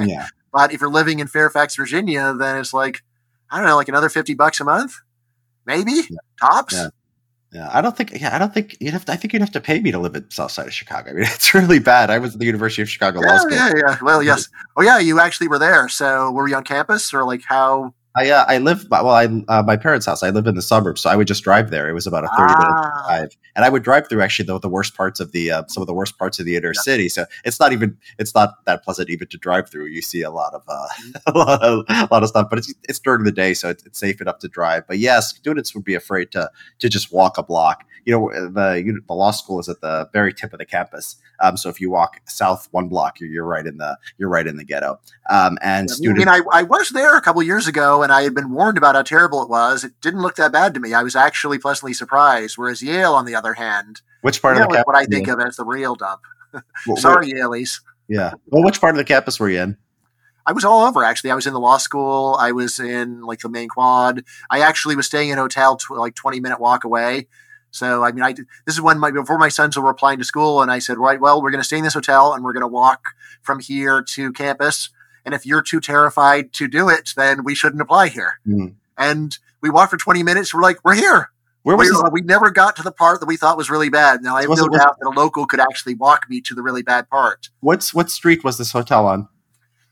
Yeah. 0.00 0.26
But 0.52 0.72
if 0.72 0.80
you're 0.80 0.90
living 0.90 1.18
in 1.18 1.26
Fairfax, 1.26 1.74
Virginia, 1.74 2.32
then 2.32 2.58
it's 2.58 2.72
like, 2.72 3.02
I 3.50 3.58
don't 3.58 3.66
know, 3.66 3.74
like 3.74 3.88
another 3.88 4.08
50 4.08 4.34
bucks 4.34 4.60
a 4.60 4.64
month? 4.64 4.94
Maybe? 5.66 6.02
Tops? 6.40 6.74
Yeah. 6.74 6.88
Yeah, 7.54 7.70
I 7.72 7.80
don't 7.80 7.96
think. 7.96 8.20
Yeah, 8.20 8.34
I 8.34 8.38
don't 8.40 8.52
think 8.52 8.76
you'd 8.80 8.92
have. 8.92 9.04
To, 9.04 9.12
I 9.12 9.16
think 9.16 9.32
you'd 9.32 9.40
have 9.40 9.52
to 9.52 9.60
pay 9.60 9.78
me 9.78 9.92
to 9.92 9.98
live 10.00 10.16
in 10.16 10.28
South 10.28 10.50
Side 10.50 10.66
of 10.66 10.74
Chicago. 10.74 11.10
I 11.10 11.12
mean, 11.12 11.22
it's 11.28 11.54
really 11.54 11.78
bad. 11.78 12.10
I 12.10 12.18
was 12.18 12.34
at 12.34 12.40
the 12.40 12.46
University 12.46 12.82
of 12.82 12.90
Chicago 12.90 13.20
Law 13.20 13.38
School. 13.38 13.52
yeah, 13.52 13.72
yeah. 13.76 13.98
Well, 14.02 14.24
yes. 14.24 14.48
Oh, 14.76 14.82
yeah, 14.82 14.98
you 14.98 15.20
actually 15.20 15.46
were 15.46 15.60
there. 15.60 15.88
So 15.88 16.32
were 16.32 16.48
you 16.48 16.56
on 16.56 16.64
campus 16.64 17.14
or 17.14 17.24
like 17.24 17.42
how? 17.46 17.94
I 18.16 18.30
uh, 18.30 18.44
I 18.46 18.58
live. 18.58 18.86
Well, 18.90 19.08
I 19.08 19.24
uh, 19.48 19.62
my 19.64 19.76
parents' 19.76 20.06
house. 20.06 20.22
I 20.22 20.30
live 20.30 20.46
in 20.46 20.54
the 20.54 20.62
suburbs, 20.62 21.00
so 21.00 21.10
I 21.10 21.16
would 21.16 21.26
just 21.26 21.42
drive 21.42 21.70
there. 21.70 21.88
It 21.88 21.94
was 21.94 22.06
about 22.06 22.22
a 22.22 22.28
thirty 22.28 22.54
minute 22.54 22.76
Ah, 22.76 23.04
drive, 23.08 23.36
and 23.56 23.64
I 23.64 23.68
would 23.68 23.82
drive 23.82 24.08
through 24.08 24.22
actually 24.22 24.46
the, 24.46 24.60
the 24.60 24.68
worst 24.68 24.96
parts 24.96 25.18
of 25.18 25.32
the 25.32 25.50
uh, 25.50 25.64
some 25.66 25.80
of 25.80 25.88
the 25.88 25.94
worst 25.94 26.16
parts 26.16 26.38
of 26.38 26.46
the 26.46 26.54
inner 26.56 26.74
city. 26.74 27.08
So 27.08 27.26
it's 27.44 27.58
not 27.58 27.72
even 27.72 27.96
it's 28.18 28.32
not 28.32 28.64
that 28.66 28.84
pleasant 28.84 29.10
even 29.10 29.26
to 29.28 29.36
drive 29.38 29.68
through. 29.68 29.86
You 29.86 30.00
see 30.00 30.22
a 30.22 30.30
lot 30.30 30.54
of 30.54 30.62
uh, 30.68 30.86
a 31.26 31.36
lot 31.36 31.62
of 31.62 31.84
a 31.88 32.08
lot 32.10 32.22
of 32.22 32.28
stuff, 32.28 32.48
but 32.48 32.60
it's 32.60 32.72
it's 32.88 33.00
during 33.00 33.24
the 33.24 33.32
day, 33.32 33.52
so 33.52 33.68
it's, 33.70 33.84
it's 33.84 33.98
safe 33.98 34.20
enough 34.20 34.38
to 34.40 34.48
drive. 34.48 34.86
But 34.86 34.98
yes, 34.98 35.30
students 35.30 35.74
would 35.74 35.84
be 35.84 35.94
afraid 35.94 36.30
to 36.32 36.50
to 36.78 36.88
just 36.88 37.12
walk 37.12 37.36
a 37.36 37.42
block. 37.42 37.84
You 38.04 38.12
know, 38.12 38.30
the 38.50 39.00
the 39.06 39.14
law 39.14 39.30
school 39.30 39.60
is 39.60 39.68
at 39.68 39.80
the 39.80 40.08
very 40.12 40.32
tip 40.34 40.52
of 40.52 40.58
the 40.58 40.66
campus. 40.66 41.16
Um, 41.40 41.56
so 41.56 41.68
if 41.70 41.80
you 41.80 41.90
walk 41.90 42.20
south 42.26 42.68
one 42.70 42.88
block, 42.88 43.18
you're, 43.20 43.30
you're 43.30 43.44
right 43.46 43.66
in 43.66 43.78
the 43.78 43.98
you're 44.18 44.28
right 44.28 44.46
in 44.46 44.56
the 44.56 44.64
ghetto. 44.64 45.00
Um, 45.30 45.56
and 45.62 45.88
I 45.90 45.94
students. 45.94 46.18
mean, 46.18 46.28
I, 46.28 46.40
I 46.52 46.62
was 46.64 46.90
there 46.90 47.16
a 47.16 47.20
couple 47.22 47.42
years 47.42 47.66
ago 47.66 48.02
and 48.02 48.12
I 48.12 48.22
had 48.22 48.34
been 48.34 48.50
warned 48.52 48.76
about 48.78 48.94
how 48.94 49.02
terrible 49.02 49.42
it 49.42 49.48
was. 49.48 49.84
It 49.84 49.92
didn't 50.00 50.20
look 50.20 50.36
that 50.36 50.52
bad 50.52 50.74
to 50.74 50.80
me. 50.80 50.92
I 50.94 51.02
was 51.02 51.16
actually 51.16 51.58
pleasantly 51.58 51.94
surprised. 51.94 52.58
Whereas 52.58 52.82
Yale, 52.82 53.14
on 53.14 53.24
the 53.24 53.34
other 53.34 53.54
hand, 53.54 54.02
Which 54.20 54.40
part 54.42 54.56
yeah, 54.56 54.64
of 54.64 54.68
the 54.68 54.74
campus? 54.76 54.86
what 54.86 54.96
I 54.96 55.04
think 55.06 55.28
of 55.28 55.40
as 55.40 55.56
the 55.56 55.64
real 55.64 55.94
dump. 55.94 56.20
wh- 56.86 56.98
Sorry, 56.98 57.32
Yalies. 57.32 57.80
Yeah. 58.08 58.32
Well, 58.48 58.62
which 58.62 58.80
part 58.80 58.94
of 58.94 58.98
the 58.98 59.04
campus 59.04 59.40
were 59.40 59.48
you 59.48 59.60
in? 59.60 59.76
I 60.46 60.52
was 60.52 60.62
all 60.64 60.84
over 60.86 61.02
actually. 61.02 61.30
I 61.30 61.34
was 61.34 61.46
in 61.46 61.54
the 61.54 61.60
law 61.60 61.78
school. 61.78 62.36
I 62.38 62.52
was 62.52 62.78
in 62.78 63.22
like 63.22 63.40
the 63.40 63.48
main 63.48 63.70
quad. 63.70 64.24
I 64.50 64.60
actually 64.60 64.94
was 64.94 65.06
staying 65.06 65.30
in 65.30 65.38
a 65.38 65.40
hotel 65.40 65.76
tw- 65.78 65.92
like 65.92 66.14
twenty 66.14 66.38
minute 66.38 66.60
walk 66.60 66.84
away. 66.84 67.28
So 67.74 68.04
I 68.04 68.12
mean, 68.12 68.22
I 68.22 68.32
this 68.32 68.74
is 68.74 68.80
when 68.80 68.98
my 68.98 69.10
before 69.10 69.36
my 69.36 69.48
sons 69.48 69.76
were 69.76 69.90
applying 69.90 70.18
to 70.18 70.24
school, 70.24 70.62
and 70.62 70.70
I 70.70 70.78
said, 70.78 70.96
right, 70.96 71.20
well, 71.20 71.42
we're 71.42 71.50
going 71.50 71.60
to 71.60 71.66
stay 71.66 71.78
in 71.78 71.84
this 71.84 71.94
hotel, 71.94 72.32
and 72.32 72.44
we're 72.44 72.52
going 72.52 72.60
to 72.62 72.68
walk 72.68 73.14
from 73.42 73.58
here 73.58 74.00
to 74.00 74.32
campus. 74.32 74.90
And 75.24 75.34
if 75.34 75.44
you're 75.44 75.62
too 75.62 75.80
terrified 75.80 76.52
to 76.52 76.68
do 76.68 76.88
it, 76.88 77.14
then 77.16 77.42
we 77.44 77.54
shouldn't 77.54 77.82
apply 77.82 78.08
here. 78.08 78.38
Hmm. 78.44 78.66
And 78.96 79.36
we 79.60 79.70
walked 79.70 79.90
for 79.90 79.96
twenty 79.96 80.22
minutes. 80.22 80.54
We're 80.54 80.62
like, 80.62 80.78
we're 80.84 80.94
here. 80.94 81.30
Where 81.64 81.76
was 81.76 81.90
we, 82.12 82.20
we 82.20 82.20
never 82.20 82.50
got 82.50 82.76
to 82.76 82.82
the 82.82 82.92
part 82.92 83.20
that 83.20 83.26
we 83.26 83.38
thought 83.38 83.56
was 83.56 83.70
really 83.70 83.88
bad. 83.88 84.22
Now 84.22 84.36
I 84.36 84.42
have 84.42 84.50
Was 84.50 84.60
no 84.60 84.66
it- 84.66 84.78
doubt 84.78 84.96
that 85.00 85.08
a 85.08 85.18
local 85.18 85.46
could 85.46 85.60
actually 85.60 85.94
walk 85.94 86.28
me 86.28 86.42
to 86.42 86.54
the 86.54 86.62
really 86.62 86.82
bad 86.82 87.08
part. 87.08 87.48
What's 87.60 87.92
what 87.94 88.10
street 88.10 88.44
was 88.44 88.58
this 88.58 88.70
hotel 88.70 89.06
on? 89.06 89.28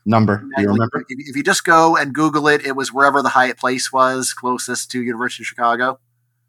Number? 0.05 0.45
Do 0.55 0.61
you 0.61 0.67
remember? 0.67 1.03
If, 1.09 1.29
if 1.29 1.35
you 1.35 1.43
just 1.43 1.63
go 1.63 1.97
and 1.97 2.13
Google 2.13 2.47
it, 2.47 2.65
it 2.65 2.75
was 2.75 2.93
wherever 2.93 3.21
the 3.21 3.29
Hyatt 3.29 3.57
Place 3.57 3.91
was 3.91 4.33
closest 4.33 4.91
to 4.91 5.01
University 5.01 5.43
of 5.43 5.47
Chicago. 5.47 5.99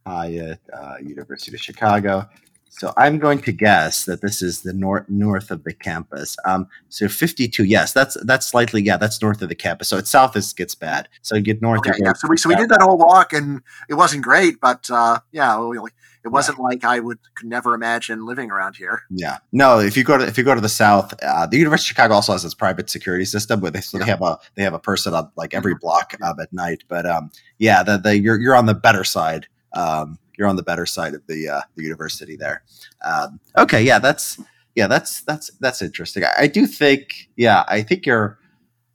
Hyatt, 0.07 0.61
uh, 0.73 0.95
University 1.03 1.55
of 1.57 1.61
Chicago. 1.61 2.29
So 2.69 2.93
I'm 2.97 3.21
going 3.21 3.41
to 3.43 3.53
guess 3.53 4.05
that 4.07 4.21
this 4.21 4.43
is 4.43 4.63
the 4.63 4.73
north 4.73 5.09
north 5.09 5.53
of 5.53 5.63
the 5.63 5.73
campus. 5.73 6.37
Um, 6.45 6.67
so 6.89 7.07
52, 7.09 7.63
yes, 7.65 7.93
that's 7.93 8.17
that's 8.25 8.47
slightly 8.49 8.83
yeah, 8.83 8.97
that's 8.97 9.23
north 9.23 9.41
of 9.43 9.49
the 9.49 9.55
campus. 9.55 9.87
So 9.89 9.97
it's 9.97 10.11
south 10.11 10.37
is 10.37 10.53
gets 10.53 10.75
bad. 10.75 11.09
So 11.23 11.37
you 11.37 11.43
get 11.43 11.63
north. 11.63 11.79
Okay, 11.87 11.93
yeah. 12.03 12.15
So 12.15 12.27
we 12.29 12.37
so 12.37 12.49
we 12.49 12.57
did 12.57 12.69
that 12.71 12.83
whole 12.83 12.99
walk, 12.99 13.33
and 13.33 13.63
it 13.89 13.95
wasn't 13.95 14.25
great, 14.25 14.61
but 14.61 14.91
uh, 14.91 15.21
yeah, 15.31 15.59
we- 15.61 15.79
it 16.25 16.29
wasn't 16.33 16.59
like 16.59 16.85
I 16.85 17.01
would 17.01 17.19
could 17.35 17.49
never 17.49 17.75
imagine 17.75 18.25
living 18.27 18.51
around 18.51 18.77
here. 18.77 19.03
Yeah, 19.11 19.37
no. 19.53 19.79
If 19.79 19.95
you 19.95 20.05
go 20.05 20.17
to 20.17 20.27
if 20.27 20.39
you 20.39 20.43
go 20.43 20.55
to 20.55 20.61
the 20.61 20.71
south, 20.71 21.13
uh, 21.23 21.47
the 21.47 21.59
University 21.59 21.85
of 21.85 21.89
Chicago 21.89 22.15
also 22.15 22.33
has 22.33 22.45
its 22.47 22.55
private 22.55 22.89
security 22.89 23.27
system, 23.27 23.61
where 23.61 23.71
they 23.71 23.83
so 23.83 23.99
they 23.99 24.07
have 24.07 24.23
a 24.23 24.39
they 24.55 24.63
have 24.63 24.73
a 24.75 24.79
person 24.79 25.13
on 25.15 25.31
like 25.37 25.53
every 25.55 25.75
block 25.75 26.15
um, 26.23 26.41
at 26.41 26.51
night. 26.53 26.83
But 26.89 27.05
um, 27.07 27.31
yeah, 27.59 27.83
the, 27.83 27.99
the 27.99 28.19
you're 28.19 28.41
you're 28.41 28.57
on 28.57 28.65
the 28.67 28.75
better 28.75 29.05
side. 29.05 29.47
Um, 29.75 30.18
you're 30.37 30.49
on 30.49 30.57
the 30.57 30.62
better 30.62 30.87
side 30.87 31.14
of 31.14 31.27
the 31.27 31.49
uh, 31.49 31.61
the 31.77 31.83
university 31.83 32.37
there. 32.37 32.62
Um, 33.05 33.39
okay, 33.59 33.83
yeah, 33.83 33.99
that's 33.99 34.39
yeah, 34.75 34.87
that's 34.89 35.22
that's 35.22 35.51
that's 35.61 35.83
interesting. 35.83 36.25
I, 36.25 36.33
I 36.43 36.47
do 36.49 36.66
think, 36.66 37.29
yeah, 37.37 37.64
I 37.68 37.83
think 37.83 38.07
you're, 38.07 38.39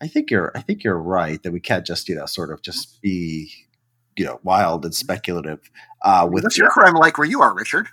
I 0.01 0.07
think 0.07 0.29
you're, 0.31 0.51
I 0.55 0.61
think 0.61 0.83
you're 0.83 0.97
right 0.99 1.41
that 1.43 1.51
we 1.51 1.59
can't 1.61 1.85
just 1.85 2.09
you 2.09 2.15
know 2.15 2.25
sort 2.25 2.51
of 2.51 2.61
just 2.61 3.01
be 3.01 3.51
you 4.17 4.25
know 4.25 4.39
wild 4.43 4.83
and 4.85 4.93
speculative 4.93 5.69
uh, 6.01 6.27
with 6.29 6.43
What's 6.43 6.57
your 6.57 6.69
crime 6.69 6.95
like 6.95 7.17
where 7.17 7.27
you 7.27 7.41
are, 7.41 7.53
Richard? 7.53 7.87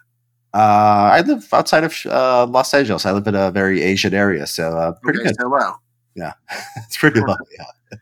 uh, 0.54 1.10
I 1.12 1.20
live 1.20 1.46
outside 1.52 1.84
of 1.84 1.94
uh, 2.06 2.46
Los 2.46 2.72
Angeles. 2.74 3.04
I 3.06 3.12
live 3.12 3.26
in 3.26 3.34
a 3.36 3.50
very 3.50 3.82
Asian 3.82 4.14
area, 4.14 4.46
so 4.46 4.76
uh, 4.76 4.92
pretty 5.02 5.20
Okay, 5.20 5.28
good. 5.28 5.36
so 5.40 5.48
low. 5.48 5.74
It's 6.86 6.96
pretty 6.96 7.20
low. 7.20 7.36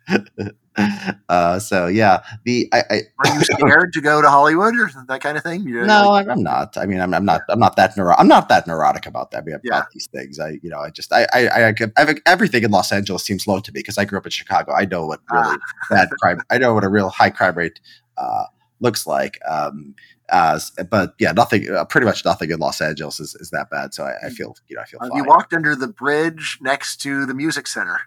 Yeah. 0.08 0.18
uh, 1.28 1.58
so 1.58 1.86
yeah, 1.86 2.22
the 2.44 2.68
I, 2.72 2.82
I 2.90 3.00
Are 3.30 3.34
you 3.34 3.44
scared 3.44 3.92
to 3.92 4.00
go 4.00 4.20
to 4.20 4.28
Hollywood 4.28 4.74
or 4.76 4.90
that 5.08 5.20
kind 5.20 5.36
of 5.36 5.42
thing? 5.44 5.62
You- 5.62 5.86
no, 5.86 6.10
like- 6.10 6.28
I'm, 6.28 6.42
not. 6.42 6.76
I 6.76 6.86
mean, 6.86 7.00
I'm, 7.00 7.14
I'm 7.14 7.24
not. 7.24 7.42
I'm 7.48 7.60
not 7.60 7.76
that 7.76 7.96
neuro- 7.96 8.16
I'm 8.18 8.28
not 8.28 8.48
that 8.48 8.66
neurotic 8.66 9.06
about 9.06 9.30
that. 9.30 9.42
I 9.42 9.44
mean, 9.44 9.54
about 9.54 9.64
Yeah. 9.64 9.82
these 9.92 10.08
things. 10.08 10.40
I, 10.40 10.58
you 10.62 10.70
know, 10.70 10.80
I 10.80 10.90
just, 10.90 11.12
I, 11.12 11.26
I, 11.32 11.46
I, 11.48 11.74
I 11.96 12.14
everything 12.26 12.64
in 12.64 12.70
Los 12.70 12.90
Angeles 12.92 13.22
seems 13.24 13.46
low 13.46 13.60
to 13.60 13.70
me 13.72 13.78
because 13.80 13.98
I 13.98 14.04
grew 14.04 14.18
up 14.18 14.26
in 14.26 14.30
Chicago. 14.30 14.72
I 14.72 14.84
know 14.84 15.06
what 15.06 15.20
really 15.30 15.56
Ah. 15.56 15.86
bad 15.90 16.08
crime. 16.20 16.40
I 16.50 16.58
know 16.58 16.74
what 16.74 16.84
a 16.84 16.88
real 16.88 17.08
high 17.08 17.30
crime 17.30 17.54
rate 17.56 17.78
uh, 18.16 18.44
looks 18.80 19.06
like. 19.06 19.38
Um, 19.48 19.94
uh, 20.30 20.58
but 20.90 21.14
yeah, 21.20 21.32
nothing. 21.32 21.70
Uh, 21.70 21.84
pretty 21.84 22.06
much 22.06 22.24
nothing 22.24 22.50
in 22.50 22.58
Los 22.58 22.80
Angeles 22.80 23.20
is, 23.20 23.34
is 23.36 23.50
that 23.50 23.70
bad. 23.70 23.94
So 23.94 24.04
I, 24.04 24.26
I 24.26 24.30
feel, 24.30 24.56
you 24.68 24.74
know, 24.76 24.82
I 24.82 24.86
feel 24.86 24.98
fine. 24.98 25.12
you 25.14 25.22
walked 25.24 25.52
under 25.52 25.76
the 25.76 25.86
bridge 25.88 26.58
next 26.60 26.96
to 27.02 27.26
the 27.26 27.34
music 27.34 27.66
center? 27.68 28.00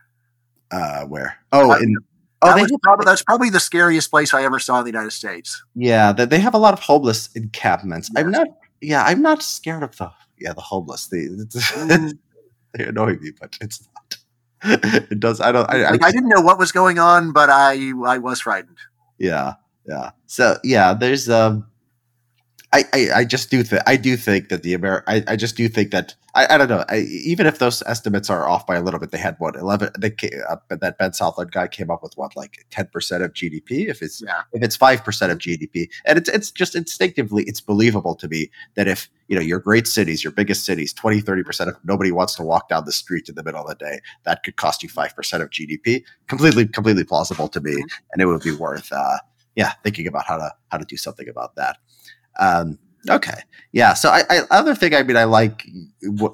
uh, 0.72 1.06
where? 1.06 1.38
Oh, 1.54 1.72
Uh, 1.72 1.78
in, 1.78 1.96
oh, 2.42 2.56
that 2.56 2.62
was 2.62 2.80
probably, 2.84 3.06
that's 3.06 3.24
probably 3.24 3.50
the 3.50 3.60
scariest 3.60 4.10
place 4.10 4.34
I 4.34 4.44
ever 4.44 4.60
saw 4.60 4.80
in 4.80 4.86
the 4.86 4.92
United 4.92 5.12
States. 5.12 5.64
Yeah, 5.76 6.12
they, 6.12 6.26
they 6.26 6.40
have 6.40 6.54
a 6.54 6.58
lot 6.58 6.74
of 6.74 6.80
homeless 6.80 7.30
encampments. 7.36 8.10
I'm 8.16 8.32
not. 8.32 8.48
Yeah, 8.82 9.04
I'm 9.04 9.22
not 9.22 9.42
scared 9.42 9.84
of 9.84 9.96
the 9.98 10.12
yeah 10.40 10.54
the 10.54 10.62
homeless. 10.62 11.08
They 11.08 11.28
Mm. 11.28 12.18
they 12.74 12.86
annoy 12.86 13.16
me, 13.18 13.32
but 13.40 13.58
it's 13.62 13.88
not. 13.96 14.18
It 15.12 15.20
does. 15.20 15.40
I 15.42 15.52
don't. 15.52 15.70
I, 15.70 15.84
I, 15.84 15.98
I 16.02 16.12
didn't 16.12 16.30
know 16.30 16.42
what 16.42 16.58
was 16.60 16.72
going 16.72 17.00
on, 17.00 17.32
but 17.32 17.50
I 17.50 17.92
I 18.06 18.18
was 18.18 18.42
frightened. 18.42 18.78
yeah, 19.18 19.54
yeah. 19.88 20.12
So 20.26 20.58
yeah, 20.64 20.94
there's 20.94 21.30
um. 21.30 21.68
I, 22.74 22.84
I, 22.94 23.10
I 23.16 23.26
just 23.26 23.50
do 23.50 23.64
think 23.64 23.82
I 23.88 23.96
do 23.96 24.18
think 24.18 24.50
that 24.50 24.62
the 24.62 24.74
Amer 24.74 25.04
I, 25.08 25.24
I 25.28 25.36
just 25.38 25.56
do 25.56 25.70
think 25.70 25.92
that 25.92 26.16
I, 26.38 26.54
I 26.54 26.58
don't 26.60 26.70
know 26.70 26.86
I, 26.88 27.00
even 27.00 27.48
if 27.48 27.58
those 27.58 27.82
estimates 27.88 28.30
are 28.30 28.48
off 28.48 28.68
by 28.68 28.76
a 28.76 28.82
little 28.84 29.00
bit 29.00 29.10
they 29.10 29.18
had 29.18 29.36
what 29.40 29.56
eleven 29.56 29.90
they 29.98 30.12
came, 30.12 30.30
uh, 30.48 30.58
that 30.70 31.00
Ben 31.00 31.12
Southland 31.12 31.52
guy 31.52 31.68
came 31.68 31.90
up 31.90 32.04
with 32.04 32.14
what 32.16 32.36
like 32.36 32.66
ten 32.70 32.88
percent 32.94 33.24
of 33.24 33.34
GDP 33.34 33.88
if 33.90 34.04
it's 34.04 34.22
Yeah. 34.22 34.44
if 34.54 34.62
it's 34.62 34.76
five 34.76 35.04
percent 35.04 35.32
of 35.32 35.40
GDP, 35.40 35.90
and 36.06 36.18
it's 36.20 36.30
it's 36.30 36.52
just 36.52 36.76
instinctively 36.76 37.44
it's 37.46 37.60
believable 37.60 38.14
to 38.16 38.28
me 38.28 38.52
that 38.76 38.88
if 38.88 39.10
you 39.28 39.36
know 39.36 39.42
your 39.42 39.60
great 39.60 39.88
cities, 39.88 40.24
your 40.24 40.32
biggest 40.32 40.64
cities, 40.64 40.94
20, 40.94 41.22
30 41.22 41.44
percent 41.44 41.70
of 41.72 41.76
nobody 41.84 42.12
wants 42.12 42.36
to 42.36 42.44
walk 42.44 42.70
down 42.70 42.86
the 42.86 42.92
street 42.92 43.28
in 43.28 43.34
the 43.36 43.44
middle 43.44 43.62
of 43.62 43.68
the 43.68 43.76
day, 43.76 44.00
that 44.26 44.44
could 44.44 44.58
cost 44.58 44.84
you 44.84 44.90
five 44.90 45.16
percent 45.16 45.42
of 45.42 45.50
GDP. 45.50 46.04
Completely, 46.28 46.68
completely 46.68 47.04
plausible 47.04 47.48
to 47.48 47.60
me, 47.60 47.76
and 48.12 48.22
it 48.22 48.26
would 48.28 48.44
be 48.44 48.56
worth 48.56 48.92
uh, 48.92 49.18
yeah 49.56 49.74
thinking 49.84 50.06
about 50.06 50.26
how 50.26 50.38
to 50.38 50.52
how 50.70 50.78
to 50.78 50.86
do 50.86 50.98
something 50.98 51.28
about 51.28 51.56
that. 51.56 51.78
Um, 52.40 52.78
okay, 53.10 53.40
yeah. 53.72 53.94
So 53.94 54.10
I, 54.10 54.24
I 54.30 54.42
other 54.52 54.76
thing 54.76 54.94
I 54.94 55.04
mean 55.04 55.18
I 55.18 55.26
like 55.26 55.68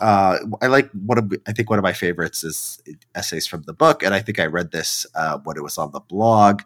uh, 0.02 0.38
I 0.62 0.68
like 0.68 0.90
one 0.92 1.18
of 1.18 1.34
I 1.48 1.54
think 1.54 1.70
one 1.70 1.80
of 1.80 1.84
my 1.84 1.94
favorites 1.94 2.44
is 2.44 2.82
essays 3.16 3.48
from 3.48 3.64
the 3.64 3.74
book, 3.74 4.04
and 4.04 4.14
I 4.14 4.22
think 4.22 4.40
I 4.40 4.46
read 4.46 4.72
this 4.72 5.06
uh, 5.16 5.40
when 5.44 5.58
it 5.58 5.64
was 5.64 5.78
on 5.78 5.92
the 5.92 6.00
blog. 6.00 6.62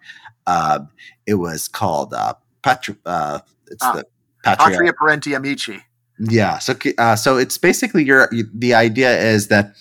Um, 0.45 0.89
it 1.25 1.35
was 1.35 1.67
called 1.67 2.13
uh, 2.13 2.35
Patri- 2.61 2.95
uh, 3.05 3.39
it's 3.67 3.83
Ah, 3.83 3.93
the 3.93 4.05
Patria. 4.43 4.69
Patria 4.69 4.93
Parenti 4.93 5.33
Amici. 5.33 5.83
Yeah. 6.19 6.59
So 6.59 6.75
uh, 6.97 7.15
so 7.15 7.37
it's 7.37 7.57
basically 7.57 8.03
your 8.03 8.29
the 8.31 8.73
idea 8.73 9.17
is 9.19 9.47
that. 9.49 9.73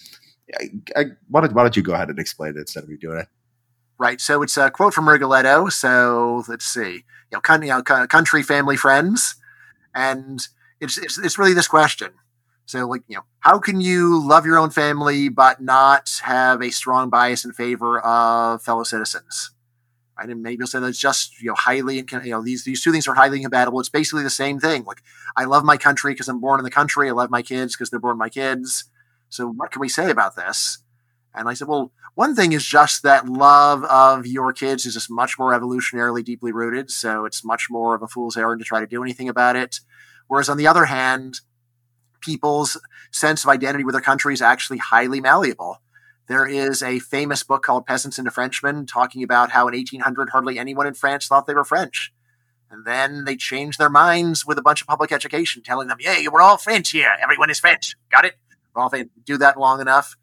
I, 0.60 0.70
I, 0.94 1.04
why, 1.28 1.40
don't, 1.40 1.52
why 1.54 1.64
don't 1.64 1.76
you 1.76 1.82
go 1.82 1.92
ahead 1.92 2.08
and 2.08 2.20
explain 2.20 2.50
it 2.50 2.60
instead 2.60 2.84
of 2.84 2.88
me 2.88 2.96
doing 2.96 3.18
it? 3.18 3.26
Right. 3.98 4.20
So 4.20 4.42
it's 4.42 4.56
a 4.56 4.70
quote 4.70 4.94
from 4.94 5.08
Rigoletto. 5.08 5.68
So 5.70 6.44
let's 6.48 6.64
see. 6.64 7.04
You 7.30 7.32
know, 7.32 7.40
con- 7.40 7.62
you 7.62 7.68
know 7.68 7.82
country, 7.82 8.44
family, 8.44 8.76
friends, 8.76 9.34
and 9.96 10.46
it's, 10.78 10.98
it's 10.98 11.18
it's 11.18 11.38
really 11.38 11.54
this 11.54 11.66
question. 11.66 12.12
So 12.66 12.86
like 12.86 13.02
you 13.08 13.16
know, 13.16 13.24
how 13.40 13.58
can 13.58 13.80
you 13.80 14.22
love 14.22 14.44
your 14.44 14.58
own 14.58 14.70
family 14.70 15.28
but 15.28 15.60
not 15.60 16.20
have 16.22 16.62
a 16.62 16.70
strong 16.70 17.08
bias 17.08 17.44
in 17.44 17.52
favor 17.52 17.98
of 18.00 18.62
fellow 18.62 18.84
citizens? 18.84 19.50
Right, 20.18 20.28
and 20.28 20.42
maybe 20.42 20.58
you'll 20.60 20.66
say 20.66 20.80
that's 20.80 20.98
just 20.98 21.40
you 21.40 21.48
know 21.48 21.54
highly 21.54 21.96
you 21.96 22.30
know 22.30 22.42
these 22.42 22.64
these 22.64 22.82
two 22.82 22.92
things 22.92 23.08
are 23.08 23.14
highly 23.14 23.38
incompatible. 23.38 23.80
It's 23.80 23.88
basically 23.88 24.22
the 24.22 24.30
same 24.30 24.60
thing. 24.60 24.84
Like 24.84 25.02
I 25.34 25.44
love 25.44 25.64
my 25.64 25.78
country 25.78 26.12
because 26.12 26.28
I'm 26.28 26.40
born 26.40 26.60
in 26.60 26.64
the 26.64 26.70
country. 26.70 27.08
I 27.08 27.12
love 27.12 27.30
my 27.30 27.42
kids 27.42 27.74
because 27.74 27.90
they're 27.90 27.98
born 27.98 28.18
my 28.18 28.28
kids. 28.28 28.84
So 29.30 29.48
what 29.48 29.72
can 29.72 29.80
we 29.80 29.88
say 29.88 30.10
about 30.10 30.36
this? 30.36 30.78
And 31.34 31.48
I 31.48 31.54
said, 31.54 31.68
well, 31.68 31.92
one 32.16 32.34
thing 32.34 32.52
is 32.52 32.64
just 32.64 33.02
that 33.02 33.28
love 33.28 33.84
of 33.84 34.26
your 34.26 34.50
kids 34.50 34.86
is 34.86 34.94
just 34.94 35.10
much 35.10 35.38
more 35.38 35.52
evolutionarily 35.52 36.24
deeply 36.24 36.50
rooted. 36.50 36.90
So 36.90 37.26
it's 37.26 37.44
much 37.44 37.68
more 37.68 37.94
of 37.94 38.02
a 38.02 38.08
fool's 38.08 38.38
errand 38.38 38.58
to 38.60 38.64
try 38.64 38.80
to 38.80 38.86
do 38.86 39.02
anything 39.02 39.28
about 39.28 39.54
it. 39.54 39.80
Whereas 40.26 40.48
on 40.48 40.56
the 40.56 40.66
other 40.66 40.86
hand, 40.86 41.42
people's 42.22 42.80
sense 43.10 43.44
of 43.44 43.50
identity 43.50 43.84
with 43.84 43.92
their 43.92 44.00
country 44.00 44.32
is 44.32 44.40
actually 44.40 44.78
highly 44.78 45.20
malleable. 45.20 45.82
There 46.26 46.46
is 46.46 46.82
a 46.82 47.00
famous 47.00 47.42
book 47.42 47.62
called 47.62 47.84
Peasants 47.84 48.18
and 48.18 48.32
Frenchmen 48.32 48.86
talking 48.86 49.22
about 49.22 49.50
how 49.50 49.68
in 49.68 49.74
1800 49.74 50.30
hardly 50.30 50.58
anyone 50.58 50.86
in 50.86 50.94
France 50.94 51.26
thought 51.26 51.46
they 51.46 51.52
were 51.54 51.64
French. 51.64 52.14
And 52.70 52.86
then 52.86 53.26
they 53.26 53.36
changed 53.36 53.78
their 53.78 53.90
minds 53.90 54.46
with 54.46 54.56
a 54.56 54.62
bunch 54.62 54.80
of 54.80 54.86
public 54.86 55.12
education 55.12 55.62
telling 55.62 55.88
them, 55.88 55.98
yay, 56.00 56.26
we're 56.32 56.40
all 56.40 56.56
French 56.56 56.92
here. 56.92 57.14
Everyone 57.22 57.50
is 57.50 57.60
French. 57.60 57.94
Got 58.10 58.24
it? 58.24 58.36
We're 58.74 58.80
all 58.80 58.88
French. 58.88 59.10
Do 59.22 59.36
that 59.36 59.60
long 59.60 59.82
enough. 59.82 60.16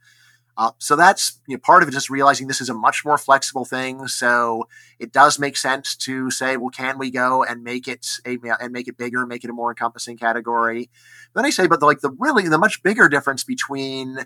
Uh, 0.55 0.71
so 0.77 0.95
that's 0.95 1.39
you 1.47 1.55
know, 1.55 1.59
part 1.59 1.81
of 1.81 1.89
it, 1.89 1.93
just 1.93 2.09
realizing 2.09 2.47
this 2.47 2.61
is 2.61 2.69
a 2.69 2.73
much 2.73 3.03
more 3.03 3.17
flexible 3.17 3.65
thing. 3.65 4.07
So 4.07 4.67
it 4.99 5.11
does 5.11 5.39
make 5.39 5.57
sense 5.57 5.95
to 5.97 6.29
say, 6.29 6.57
well, 6.57 6.69
can 6.69 6.99
we 6.99 7.09
go 7.09 7.43
and 7.43 7.63
make 7.63 7.87
it 7.87 8.19
a 8.25 8.37
and 8.59 8.71
make 8.71 8.87
it 8.87 8.97
bigger, 8.97 9.25
make 9.25 9.43
it 9.43 9.49
a 9.49 9.53
more 9.53 9.71
encompassing 9.71 10.17
category? 10.17 10.89
Then 11.33 11.45
I 11.45 11.49
say, 11.49 11.65
but 11.65 11.79
the, 11.79 11.87
like 11.87 12.01
the 12.01 12.15
really 12.19 12.47
the 12.47 12.59
much 12.59 12.83
bigger 12.83 13.09
difference 13.09 13.43
between 13.43 14.19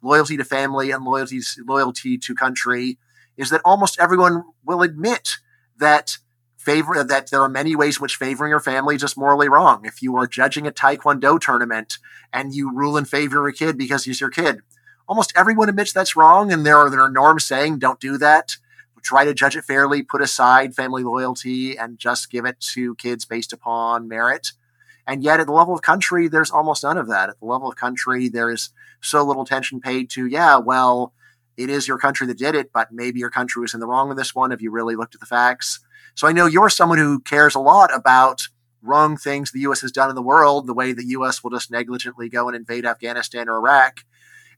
loyalty 0.00 0.36
to 0.36 0.44
family 0.44 0.90
and 0.90 1.04
loyalty 1.04 1.40
loyalty 1.66 2.16
to 2.18 2.34
country 2.34 2.98
is 3.36 3.50
that 3.50 3.60
almost 3.64 3.98
everyone 3.98 4.44
will 4.64 4.82
admit 4.82 5.38
that 5.78 6.18
favor 6.56 7.04
that 7.04 7.30
there 7.30 7.42
are 7.42 7.48
many 7.48 7.76
ways 7.76 7.98
in 7.98 8.00
which 8.02 8.16
favoring 8.16 8.50
your 8.50 8.60
family 8.60 8.94
is 8.94 9.00
just 9.02 9.18
morally 9.18 9.48
wrong. 9.48 9.84
If 9.84 10.00
you 10.00 10.16
are 10.16 10.26
judging 10.26 10.66
a 10.66 10.72
taekwondo 10.72 11.38
tournament 11.38 11.98
and 12.32 12.54
you 12.54 12.74
rule 12.74 12.96
in 12.96 13.04
favor 13.04 13.46
of 13.46 13.52
a 13.52 13.56
kid 13.56 13.76
because 13.76 14.04
he's 14.04 14.20
your 14.20 14.30
kid, 14.30 14.60
almost 15.08 15.32
everyone 15.36 15.68
admits 15.68 15.92
that's 15.92 16.16
wrong, 16.16 16.52
and 16.52 16.64
there 16.64 16.76
are 16.76 16.90
there 16.90 17.02
are 17.02 17.10
norms 17.10 17.44
saying 17.44 17.78
don't 17.78 18.00
do 18.00 18.18
that. 18.18 18.56
Try 19.02 19.26
to 19.26 19.34
judge 19.34 19.54
it 19.54 19.64
fairly, 19.64 20.02
put 20.02 20.22
aside 20.22 20.74
family 20.74 21.04
loyalty, 21.04 21.76
and 21.76 21.98
just 21.98 22.30
give 22.30 22.46
it 22.46 22.58
to 22.72 22.94
kids 22.94 23.26
based 23.26 23.52
upon 23.52 24.08
merit. 24.08 24.52
And 25.06 25.22
yet, 25.22 25.40
at 25.40 25.46
the 25.46 25.52
level 25.52 25.74
of 25.74 25.82
country, 25.82 26.26
there's 26.26 26.50
almost 26.50 26.82
none 26.84 26.96
of 26.96 27.08
that. 27.08 27.28
At 27.28 27.38
the 27.38 27.44
level 27.44 27.68
of 27.68 27.76
country, 27.76 28.30
there 28.30 28.50
is 28.50 28.70
so 29.02 29.22
little 29.22 29.42
attention 29.42 29.80
paid 29.80 30.08
to, 30.10 30.26
yeah, 30.26 30.56
well, 30.56 31.12
it 31.56 31.68
is 31.68 31.86
your 31.86 31.98
country 31.98 32.26
that 32.26 32.38
did 32.38 32.54
it, 32.54 32.72
but 32.72 32.92
maybe 32.92 33.20
your 33.20 33.30
country 33.30 33.60
was 33.60 33.74
in 33.74 33.80
the 33.80 33.86
wrong 33.86 34.08
with 34.08 34.16
this 34.16 34.34
one 34.34 34.52
if 34.52 34.62
you 34.62 34.70
really 34.70 34.96
looked 34.96 35.14
at 35.14 35.20
the 35.20 35.26
facts. 35.26 35.80
So 36.14 36.26
I 36.26 36.32
know 36.32 36.46
you're 36.46 36.70
someone 36.70 36.98
who 36.98 37.20
cares 37.20 37.54
a 37.54 37.60
lot 37.60 37.94
about 37.94 38.48
wrong 38.82 39.16
things 39.16 39.50
the 39.50 39.60
U.S. 39.60 39.80
has 39.82 39.92
done 39.92 40.08
in 40.08 40.14
the 40.14 40.22
world, 40.22 40.66
the 40.66 40.74
way 40.74 40.92
the 40.92 41.06
U.S. 41.08 41.42
will 41.42 41.50
just 41.50 41.70
negligently 41.70 42.28
go 42.28 42.48
and 42.48 42.56
invade 42.56 42.86
Afghanistan 42.86 43.48
or 43.48 43.56
Iraq. 43.56 44.04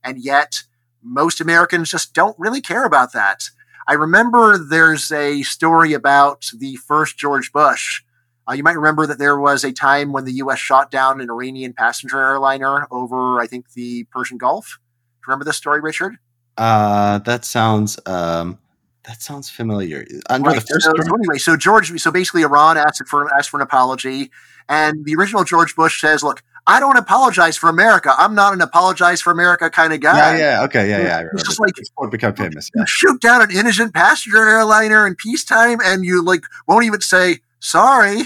And 0.03 0.17
yet, 0.19 0.63
most 1.01 1.41
Americans 1.41 1.91
just 1.91 2.13
don't 2.13 2.37
really 2.39 2.61
care 2.61 2.85
about 2.85 3.13
that. 3.13 3.49
I 3.87 3.93
remember 3.93 4.57
there's 4.57 5.11
a 5.11 5.43
story 5.43 5.93
about 5.93 6.51
the 6.57 6.75
first 6.75 7.17
George 7.17 7.53
Bush. 7.53 8.03
Uh, 8.49 8.53
you 8.53 8.63
might 8.63 8.75
remember 8.75 9.05
that 9.07 9.17
there 9.17 9.39
was 9.39 9.63
a 9.63 9.71
time 9.71 10.11
when 10.11 10.25
the 10.25 10.33
U.S. 10.33 10.59
shot 10.59 10.91
down 10.91 11.21
an 11.21 11.29
Iranian 11.29 11.73
passenger 11.73 12.19
airliner 12.19 12.87
over, 12.91 13.39
I 13.39 13.47
think, 13.47 13.73
the 13.73 14.05
Persian 14.05 14.37
Gulf. 14.37 14.79
Remember 15.25 15.45
this 15.45 15.57
story, 15.57 15.81
Richard? 15.81 16.17
Uh, 16.57 17.19
that 17.19 17.45
sounds 17.45 17.99
um, 18.05 18.57
that 19.03 19.21
sounds 19.21 19.49
familiar. 19.49 20.05
Under 20.29 20.49
right. 20.49 20.55
the 20.55 20.61
first 20.61 20.85
so, 20.85 20.91
so, 20.97 21.15
anyway, 21.15 21.37
so 21.37 21.55
George, 21.55 21.99
so 21.99 22.11
basically, 22.11 22.41
Iran 22.43 22.77
asked 22.77 23.07
for 23.07 23.33
asked 23.33 23.49
for 23.49 23.57
an 23.57 23.63
apology, 23.63 24.31
and 24.67 25.05
the 25.05 25.15
original 25.15 25.43
George 25.43 25.75
Bush 25.75 26.01
says, 26.01 26.23
"Look, 26.23 26.43
I 26.67 26.81
don't 26.81 26.97
apologize 26.97 27.55
for 27.55 27.69
America. 27.69 28.13
I'm 28.17 28.35
not 28.35 28.53
an 28.53 28.61
apologize 28.61 29.21
for 29.21 29.31
America 29.31 29.69
kind 29.69 29.93
of 29.93 30.01
guy." 30.01 30.37
Yeah, 30.37 30.37
yeah, 30.37 30.63
okay, 30.65 30.89
yeah, 30.89 31.01
yeah. 31.01 31.27
It's 31.33 31.43
just 31.43 31.59
like 31.59 31.73
become 32.11 32.35
famous. 32.35 32.69
Yeah. 32.75 32.83
shoot 32.85 33.21
down 33.21 33.41
an 33.41 33.51
innocent 33.51 33.93
passenger 33.93 34.47
airliner 34.47 35.07
in 35.07 35.15
peacetime, 35.15 35.79
and 35.83 36.03
you 36.03 36.21
like 36.21 36.43
won't 36.67 36.83
even 36.83 37.01
say 37.01 37.39
sorry. 37.59 38.23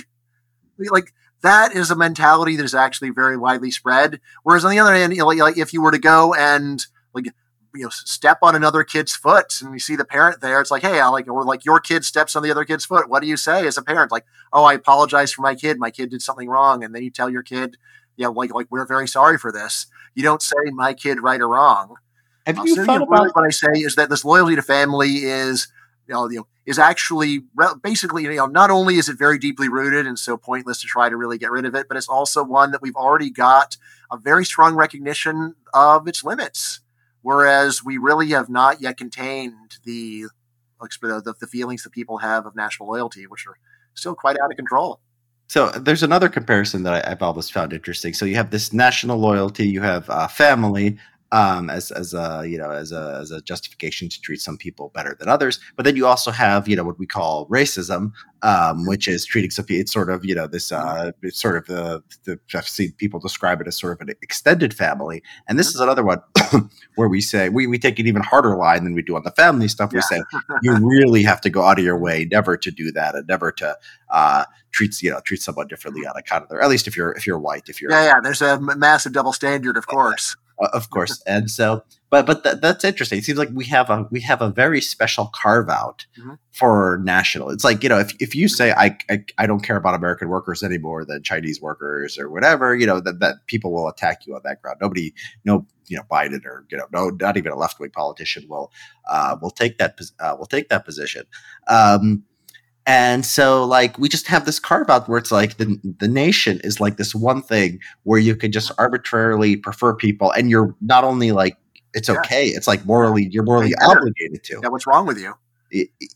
Like 0.80 1.14
that 1.44 1.76
is 1.76 1.92
a 1.92 1.96
mentality 1.96 2.56
that 2.56 2.64
is 2.64 2.74
actually 2.76 3.12
very 3.12 3.38
widely 3.38 3.70
spread. 3.70 4.20
Whereas 4.44 4.66
on 4.66 4.72
the 4.72 4.80
other 4.80 4.94
hand, 4.94 5.14
you 5.14 5.20
know, 5.20 5.28
like 5.28 5.58
if 5.58 5.72
you 5.72 5.82
were 5.82 5.92
to 5.92 6.00
go 6.00 6.34
and 6.34 6.84
like 7.14 7.26
you 7.76 7.84
know 7.84 7.90
step 7.90 8.40
on 8.42 8.56
another 8.56 8.84
kid's 8.84 9.16
foot 9.16 9.62
and 9.62 9.74
you 9.74 9.80
see 9.80 9.96
the 9.96 10.04
parent 10.04 10.42
there 10.42 10.60
it's 10.60 10.72
like 10.72 10.82
hey 10.82 11.00
i 11.00 11.08
like 11.08 11.28
or 11.30 11.44
like 11.44 11.64
your 11.64 11.80
kid 11.80 12.04
steps 12.04 12.36
on 12.36 12.44
the 12.44 12.52
other 12.52 12.66
kid's 12.66 12.84
foot 12.84 13.10
what 13.10 13.22
do 13.22 13.28
you 13.28 13.38
say 13.38 13.66
as 13.66 13.78
a 13.78 13.82
parent 13.82 14.12
like 14.12 14.26
oh 14.52 14.64
i 14.66 14.74
apologize 14.74 15.32
for 15.32 15.42
my 15.42 15.56
kid 15.56 15.80
my 15.80 15.90
kid 15.90 16.10
did 16.10 16.22
something 16.22 16.50
wrong 16.50 16.84
and 16.84 16.94
then 16.94 17.02
you 17.02 17.10
tell 17.10 17.30
your 17.30 17.44
kid 17.44 17.78
yeah 18.22 18.28
like 18.28 18.54
like 18.54 18.68
we're 18.70 18.86
very 18.86 19.08
sorry 19.08 19.38
for 19.38 19.52
this. 19.52 19.88
You 20.16 20.24
don't 20.24 20.42
say 20.42 20.56
my 20.72 20.94
kid 20.94 21.20
right 21.22 21.42
or 21.42 21.50
wrong. 21.50 21.96
Have 22.46 22.60
you 22.66 22.84
thought 22.86 23.04
about 23.04 23.36
what 23.36 23.46
i 23.46 23.50
say 23.50 23.72
is 23.74 23.96
that 23.96 24.10
this 24.10 24.26
loyalty 24.26 24.56
to 24.56 24.64
family 24.64 25.26
is 25.26 25.68
you 26.08 26.14
know, 26.16 26.30
you 26.30 26.38
know 26.38 26.48
is 26.66 26.80
actually 26.80 27.44
basically 27.84 28.24
you 28.24 28.36
know 28.36 28.48
not 28.48 28.72
only 28.72 28.96
is 28.96 29.10
it 29.10 29.18
very 29.18 29.38
deeply 29.38 29.70
rooted 29.70 30.08
and 30.08 30.18
so 30.18 30.38
pointless 30.38 30.82
to 30.82 30.88
try 30.88 31.08
to 31.08 31.16
really 31.16 31.38
get 31.38 31.52
rid 31.52 31.66
of 31.66 31.76
it 31.76 31.88
but 31.88 31.98
it's 31.98 32.10
also 32.10 32.44
one 32.44 32.72
that 32.72 32.82
we've 32.82 32.96
already 32.96 33.30
got 33.30 33.78
a 34.12 34.18
very 34.18 34.44
strong 34.44 34.76
recognition 34.76 35.56
of 35.74 36.08
its 36.08 36.24
limits. 36.24 36.82
Whereas 37.24 37.84
we 37.84 37.98
really 37.98 38.30
have 38.32 38.50
not 38.50 38.82
yet 38.82 38.98
contained 38.98 39.78
the 39.86 40.26
the, 40.80 41.36
the 41.40 41.48
feelings 41.48 41.84
that 41.84 41.92
people 41.92 42.18
have 42.18 42.48
of 42.48 42.56
national 42.56 42.90
loyalty, 42.90 43.28
which 43.28 43.46
are 43.46 43.58
still 43.94 44.16
quite 44.16 44.36
out 44.40 44.50
of 44.50 44.58
control. 44.58 45.00
So 45.52 45.70
there's 45.72 46.02
another 46.02 46.30
comparison 46.30 46.84
that 46.84 47.06
I, 47.06 47.10
have 47.10 47.22
always 47.22 47.50
found 47.50 47.74
interesting. 47.74 48.14
So 48.14 48.24
you 48.24 48.38
have 48.38 48.52
this 48.52 48.72
national 48.72 49.18
loyalty, 49.18 49.68
you 49.68 49.82
have 49.82 50.10
uh, 50.10 50.30
family, 50.30 50.98
um, 51.32 51.70
as 51.70 51.92
as 51.92 52.14
a 52.14 52.44
you 52.46 52.58
know 52.58 52.72
as 52.72 52.92
a 52.92 53.18
as 53.22 53.32
a 53.32 53.42
justification 53.42 54.10
to 54.10 54.22
treat 54.22 54.42
some 54.42 54.58
people 54.58 54.90
better 54.94 55.16
than 55.20 55.30
others. 55.30 55.60
But 55.76 55.86
then 55.86 55.96
you 55.96 56.06
also 56.06 56.32
have 56.32 56.68
you 56.68 56.76
know 56.76 56.84
what 56.84 57.00
we 57.00 57.06
call 57.06 57.48
racism, 57.48 58.12
um, 58.42 58.86
which 58.86 59.08
is 59.08 59.26
treating 59.26 59.52
some 59.52 59.66
people. 59.66 59.82
It's 59.82 59.94
sort 59.94 60.10
of 60.10 60.26
you 60.26 60.36
know 60.36 60.48
this 60.48 60.72
uh, 60.72 61.12
it's 61.22 61.42
sort 61.42 61.58
of 61.58 61.66
the, 61.68 62.04
the 62.26 62.40
I've 62.54 62.68
seen 62.68 62.92
people 62.94 63.20
describe 63.20 63.62
it 63.62 63.68
as 63.68 63.78
sort 63.78 63.94
of 63.94 64.08
an 64.08 64.14
extended 64.22 64.74
family, 64.74 65.24
and 65.48 65.58
this 65.58 65.68
is 65.68 65.80
another 65.80 66.04
one 66.04 66.22
where 66.96 67.08
we 67.08 67.22
say 67.22 67.50
we 67.50 67.66
we 67.68 67.80
take 67.80 68.00
an 68.00 68.08
even 68.08 68.24
harder 68.24 68.56
line 68.56 68.84
than 68.84 68.94
we 68.94 69.02
do 69.02 69.16
on 69.16 69.24
the 69.24 69.32
family 69.32 69.68
stuff. 69.68 69.94
We 69.94 70.00
yeah. 70.00 70.02
say 70.02 70.22
you 70.64 70.76
really 70.76 71.24
have 71.24 71.42
to 71.42 71.50
go 71.50 71.64
out 71.64 71.80
of 71.80 71.86
your 71.86 71.98
way 71.98 72.28
never 72.30 72.58
to 72.58 72.72
do 72.72 72.92
that 72.92 73.16
and 73.16 73.28
never 73.28 73.52
to 73.54 73.78
uh, 74.10 74.44
treat 74.72 75.02
you 75.02 75.12
know 75.12 75.22
treat 75.22 75.42
someone 75.42 75.68
differently 75.68 76.06
on 76.06 76.16
account 76.18 76.44
of 76.44 76.50
their 76.50 76.62
at 76.62 76.70
least 76.70 76.88
if 76.88 76.98
you're 76.98 77.12
if 77.14 77.26
you're 77.28 77.40
white 77.40 77.70
if 77.70 77.82
you're 77.82 77.92
yeah 77.92 78.06
yeah 78.06 78.20
there's 78.22 78.42
a 78.42 78.60
massive 78.60 79.14
double 79.14 79.34
standard 79.34 79.78
of 79.78 79.88
course 79.88 80.36
of 80.74 80.90
course. 80.90 81.22
And 81.26 81.50
so, 81.50 81.84
but 82.10 82.26
but 82.26 82.44
th- 82.44 82.58
that's 82.62 82.84
interesting. 82.84 83.20
It 83.20 83.26
seems 83.26 83.38
like 83.40 83.50
we 83.54 83.66
have 83.66 83.90
a 83.90 84.08
we 84.12 84.22
have 84.22 84.42
a 84.42 84.50
very 84.50 84.82
special 84.82 85.30
carve 85.34 85.70
out 85.70 86.06
mm-hmm. 86.20 86.34
for 86.52 87.00
national. 87.04 87.50
It's 87.50 87.64
like 87.64 87.84
you 87.84 87.90
know, 87.90 88.00
if 88.00 88.14
if 88.20 88.36
you 88.36 88.48
say 88.48 88.72
I, 88.72 88.98
I, 89.10 89.24
I 89.38 89.48
don't 89.48 89.62
care 89.62 89.78
about 89.78 89.96
American 89.96 90.30
workers 90.30 90.64
anymore 90.64 91.06
than 91.06 91.24
Chinese 91.24 91.62
workers 91.62 92.18
or 92.18 92.30
whatever, 92.30 92.76
you 92.76 92.86
know 92.86 93.00
that 93.00 93.20
that 93.20 93.36
people 93.48 93.72
will 93.72 93.88
attack 93.88 94.26
you 94.26 94.36
on 94.36 94.42
that 94.44 94.62
ground. 94.62 94.78
Nobody, 94.82 95.14
no, 95.46 95.66
you 95.88 95.98
know, 95.98 96.04
Biden 96.12 96.46
or 96.46 96.66
you 96.70 96.78
know, 96.78 96.86
no, 96.94 97.10
not 97.10 97.38
even 97.38 97.52
a 97.52 97.58
left 97.58 97.80
wing 97.80 97.92
politician 97.92 98.46
will 98.48 98.72
uh, 99.10 99.38
will 99.42 99.52
take 99.52 99.78
that 99.78 100.00
uh, 100.20 100.36
will 100.38 100.48
take 100.48 100.70
that 100.70 100.86
position. 100.86 101.24
Um, 101.68 102.24
and 102.86 103.26
so, 103.26 103.64
like, 103.64 103.98
we 104.00 104.10
just 104.10 104.28
have 104.28 104.46
this 104.46 104.60
carve 104.60 104.90
out 104.90 105.08
where 105.08 105.20
it's 105.20 105.32
like 105.32 105.58
the, 105.58 105.80
the 106.00 106.08
nation 106.08 106.60
is 106.64 106.80
like 106.80 106.98
this 106.98 107.14
one 107.14 107.42
thing 107.42 107.80
where 108.04 108.20
you 108.20 108.36
can 108.36 108.52
just 108.52 108.70
mm-hmm. 108.70 108.82
arbitrarily 108.82 109.56
prefer 109.56 109.94
people, 109.94 110.32
and 110.32 110.50
you're 110.50 110.76
not 110.82 111.04
only 111.04 111.32
like 111.32 111.58
it's 111.94 112.10
yeah. 112.10 112.20
okay, 112.20 112.48
it's 112.48 112.68
like 112.68 112.86
morally 112.86 113.28
you're 113.30 113.44
morally 113.44 113.74
obligated 113.82 114.44
to. 114.46 114.60
Yeah, 114.64 114.70
what's 114.70 114.88
wrong 114.88 115.06
with 115.06 115.20
you? 115.20 115.34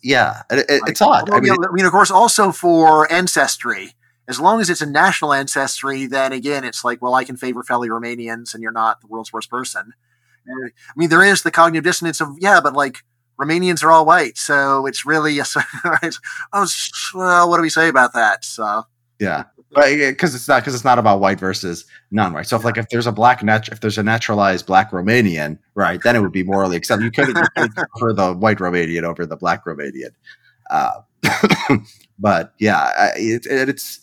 yeah, 0.02 0.42
it, 0.50 0.66
it, 0.70 0.82
it's 0.88 1.02
odd. 1.02 1.30
Well, 1.30 1.38
I, 1.38 1.42
mean, 1.42 1.54
I 1.54 1.72
mean, 1.72 1.86
of 1.86 1.92
course, 1.92 2.12
also 2.12 2.52
for 2.52 3.12
ancestry, 3.12 3.94
as 4.28 4.40
long 4.40 4.60
as 4.60 4.70
it's 4.70 4.82
a 4.82 4.86
national 4.86 5.34
ancestry, 5.34 6.06
then 6.08 6.34
again, 6.34 6.64
it's 6.64 6.84
like, 6.84 7.02
well, 7.02 7.14
I 7.14 7.24
can 7.24 7.38
favor 7.38 7.64
fellow 7.64 7.86
Romanians, 7.86 8.54
and 8.54 8.62
you're 8.62 8.72
not 8.72 9.02
the 9.02 9.08
world's 9.08 9.32
worst 9.32 9.50
person. 9.50 9.94
I 10.48 10.72
mean, 10.96 11.10
there 11.10 11.24
is 11.24 11.44
the 11.44 11.52
cognitive 11.52 11.84
dissonance 11.84 12.22
of 12.22 12.38
yeah, 12.40 12.60
but 12.62 12.74
like 12.74 13.04
Romanians 13.40 13.84
are 13.84 13.92
all 13.92 14.06
white, 14.06 14.38
so 14.38 14.86
it's 14.86 15.06
really 15.06 15.40
a. 15.40 15.46
oh, 16.54 16.68
well, 17.14 17.50
what 17.50 17.58
do 17.58 17.62
we 17.62 17.70
say 17.70 17.90
about 17.90 18.14
that? 18.14 18.46
So 18.46 18.84
yeah, 19.20 19.44
because 19.74 20.36
it's 20.36 20.48
not 20.48 20.62
because 20.62 20.76
it's 20.76 20.84
not 20.84 21.00
about 21.00 21.20
white 21.20 21.40
versus 21.40 21.86
non-white. 22.12 22.48
So 22.48 22.56
if 22.56 22.64
like 22.64 22.78
if 22.78 22.90
there's 22.90 23.08
a 23.08 23.12
black 23.12 23.44
nat- 23.44 23.70
if 23.70 23.82
there's 23.82 23.98
a 23.98 24.04
naturalized 24.04 24.66
black 24.66 24.92
Romanian, 24.92 25.58
right, 25.74 26.02
then 26.02 26.16
it 26.16 26.22
would 26.22 26.32
be 26.32 26.44
morally 26.44 26.78
acceptable. 26.78 27.06
You 27.06 27.12
couldn't 27.12 27.36
prefer 27.76 28.14
the 28.14 28.34
white 28.34 28.60
Romanian 28.60 29.04
over 29.04 29.26
the 29.26 29.36
black 29.36 29.66
Romanian. 29.66 30.12
Uh, 30.70 31.02
but 32.20 32.54
yeah, 32.60 33.14
it, 33.16 33.46
it, 33.46 33.70
it's 33.70 34.00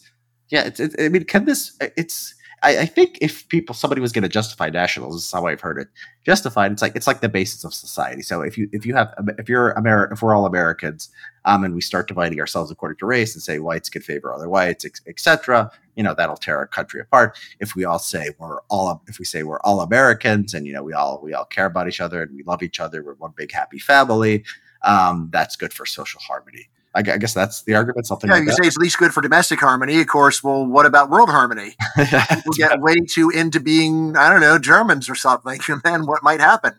yeah, 0.50 0.64
it's 0.66 0.80
it, 0.80 0.94
I 0.98 1.08
mean, 1.08 1.24
can 1.24 1.44
this? 1.46 1.76
It's 1.80 2.34
I, 2.62 2.78
I 2.78 2.86
think 2.86 3.18
if 3.20 3.48
people 3.48 3.74
somebody 3.74 4.00
was 4.00 4.12
going 4.12 4.22
to 4.22 4.28
justify 4.28 4.70
nationals, 4.70 5.16
this 5.16 5.24
is 5.24 5.32
how 5.32 5.46
I've 5.46 5.60
heard 5.60 5.78
it 5.78 5.88
justified. 6.24 6.70
It's 6.72 6.82
like 6.82 6.94
it's 6.94 7.06
like 7.06 7.20
the 7.20 7.28
basis 7.28 7.64
of 7.64 7.74
society. 7.74 8.22
So 8.22 8.40
if 8.40 8.56
you 8.56 8.68
if 8.72 8.86
you 8.86 8.94
have 8.94 9.12
if 9.38 9.48
you're 9.48 9.72
American, 9.72 10.14
if 10.14 10.22
we're 10.22 10.34
all 10.34 10.46
Americans, 10.46 11.10
um, 11.44 11.64
and 11.64 11.74
we 11.74 11.80
start 11.80 12.08
dividing 12.08 12.40
ourselves 12.40 12.70
according 12.70 12.98
to 12.98 13.06
race 13.06 13.34
and 13.34 13.42
say 13.42 13.58
whites 13.58 13.88
can 13.88 14.02
favor 14.02 14.32
other 14.32 14.48
whites, 14.48 14.86
etc., 15.06 15.70
you 15.96 16.02
know 16.02 16.14
that'll 16.14 16.36
tear 16.36 16.56
our 16.56 16.66
country 16.66 17.00
apart. 17.00 17.36
If 17.60 17.74
we 17.74 17.84
all 17.84 17.98
say 17.98 18.30
we're 18.38 18.60
all 18.68 19.02
if 19.08 19.18
we 19.18 19.24
say 19.24 19.42
we're 19.42 19.60
all 19.60 19.80
Americans 19.80 20.54
and 20.54 20.66
you 20.66 20.72
know 20.72 20.82
we 20.82 20.92
all 20.92 21.20
we 21.22 21.34
all 21.34 21.44
care 21.44 21.66
about 21.66 21.88
each 21.88 22.00
other 22.00 22.22
and 22.22 22.36
we 22.36 22.44
love 22.44 22.62
each 22.62 22.80
other, 22.80 23.02
we're 23.02 23.14
one 23.14 23.32
big 23.36 23.52
happy 23.52 23.78
family. 23.78 24.44
Um, 24.82 25.30
that's 25.32 25.56
good 25.56 25.72
for 25.72 25.86
social 25.86 26.20
harmony. 26.20 26.68
I, 26.94 27.02
guess 27.02 27.32
that's 27.32 27.62
the 27.62 27.74
argument. 27.74 28.06
Something. 28.06 28.28
Yeah, 28.28 28.34
like 28.34 28.42
you 28.42 28.50
that. 28.50 28.62
say 28.62 28.66
it's 28.66 28.76
least 28.76 28.98
good 28.98 29.14
for 29.14 29.20
domestic 29.20 29.60
harmony. 29.60 30.00
Of 30.00 30.06
course. 30.06 30.42
Well, 30.42 30.66
what 30.66 30.86
about 30.86 31.10
world 31.10 31.30
harmony? 31.30 31.74
People 31.96 32.52
get 32.54 32.80
way 32.80 32.96
too 33.08 33.30
into 33.30 33.60
being, 33.60 34.16
I 34.16 34.28
don't 34.30 34.40
know, 34.40 34.58
Germans 34.58 35.08
or 35.08 35.14
something, 35.14 35.60
and 35.68 35.82
then 35.82 36.06
what 36.06 36.22
might 36.22 36.40
happen? 36.40 36.74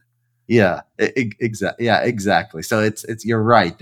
Yeah, 0.47 0.81
exactly. 0.99 1.85
Yeah, 1.85 2.01
exactly. 2.01 2.63
So 2.63 2.79
it's 2.79 3.03
it's 3.05 3.25
you're 3.25 3.41
right. 3.41 3.75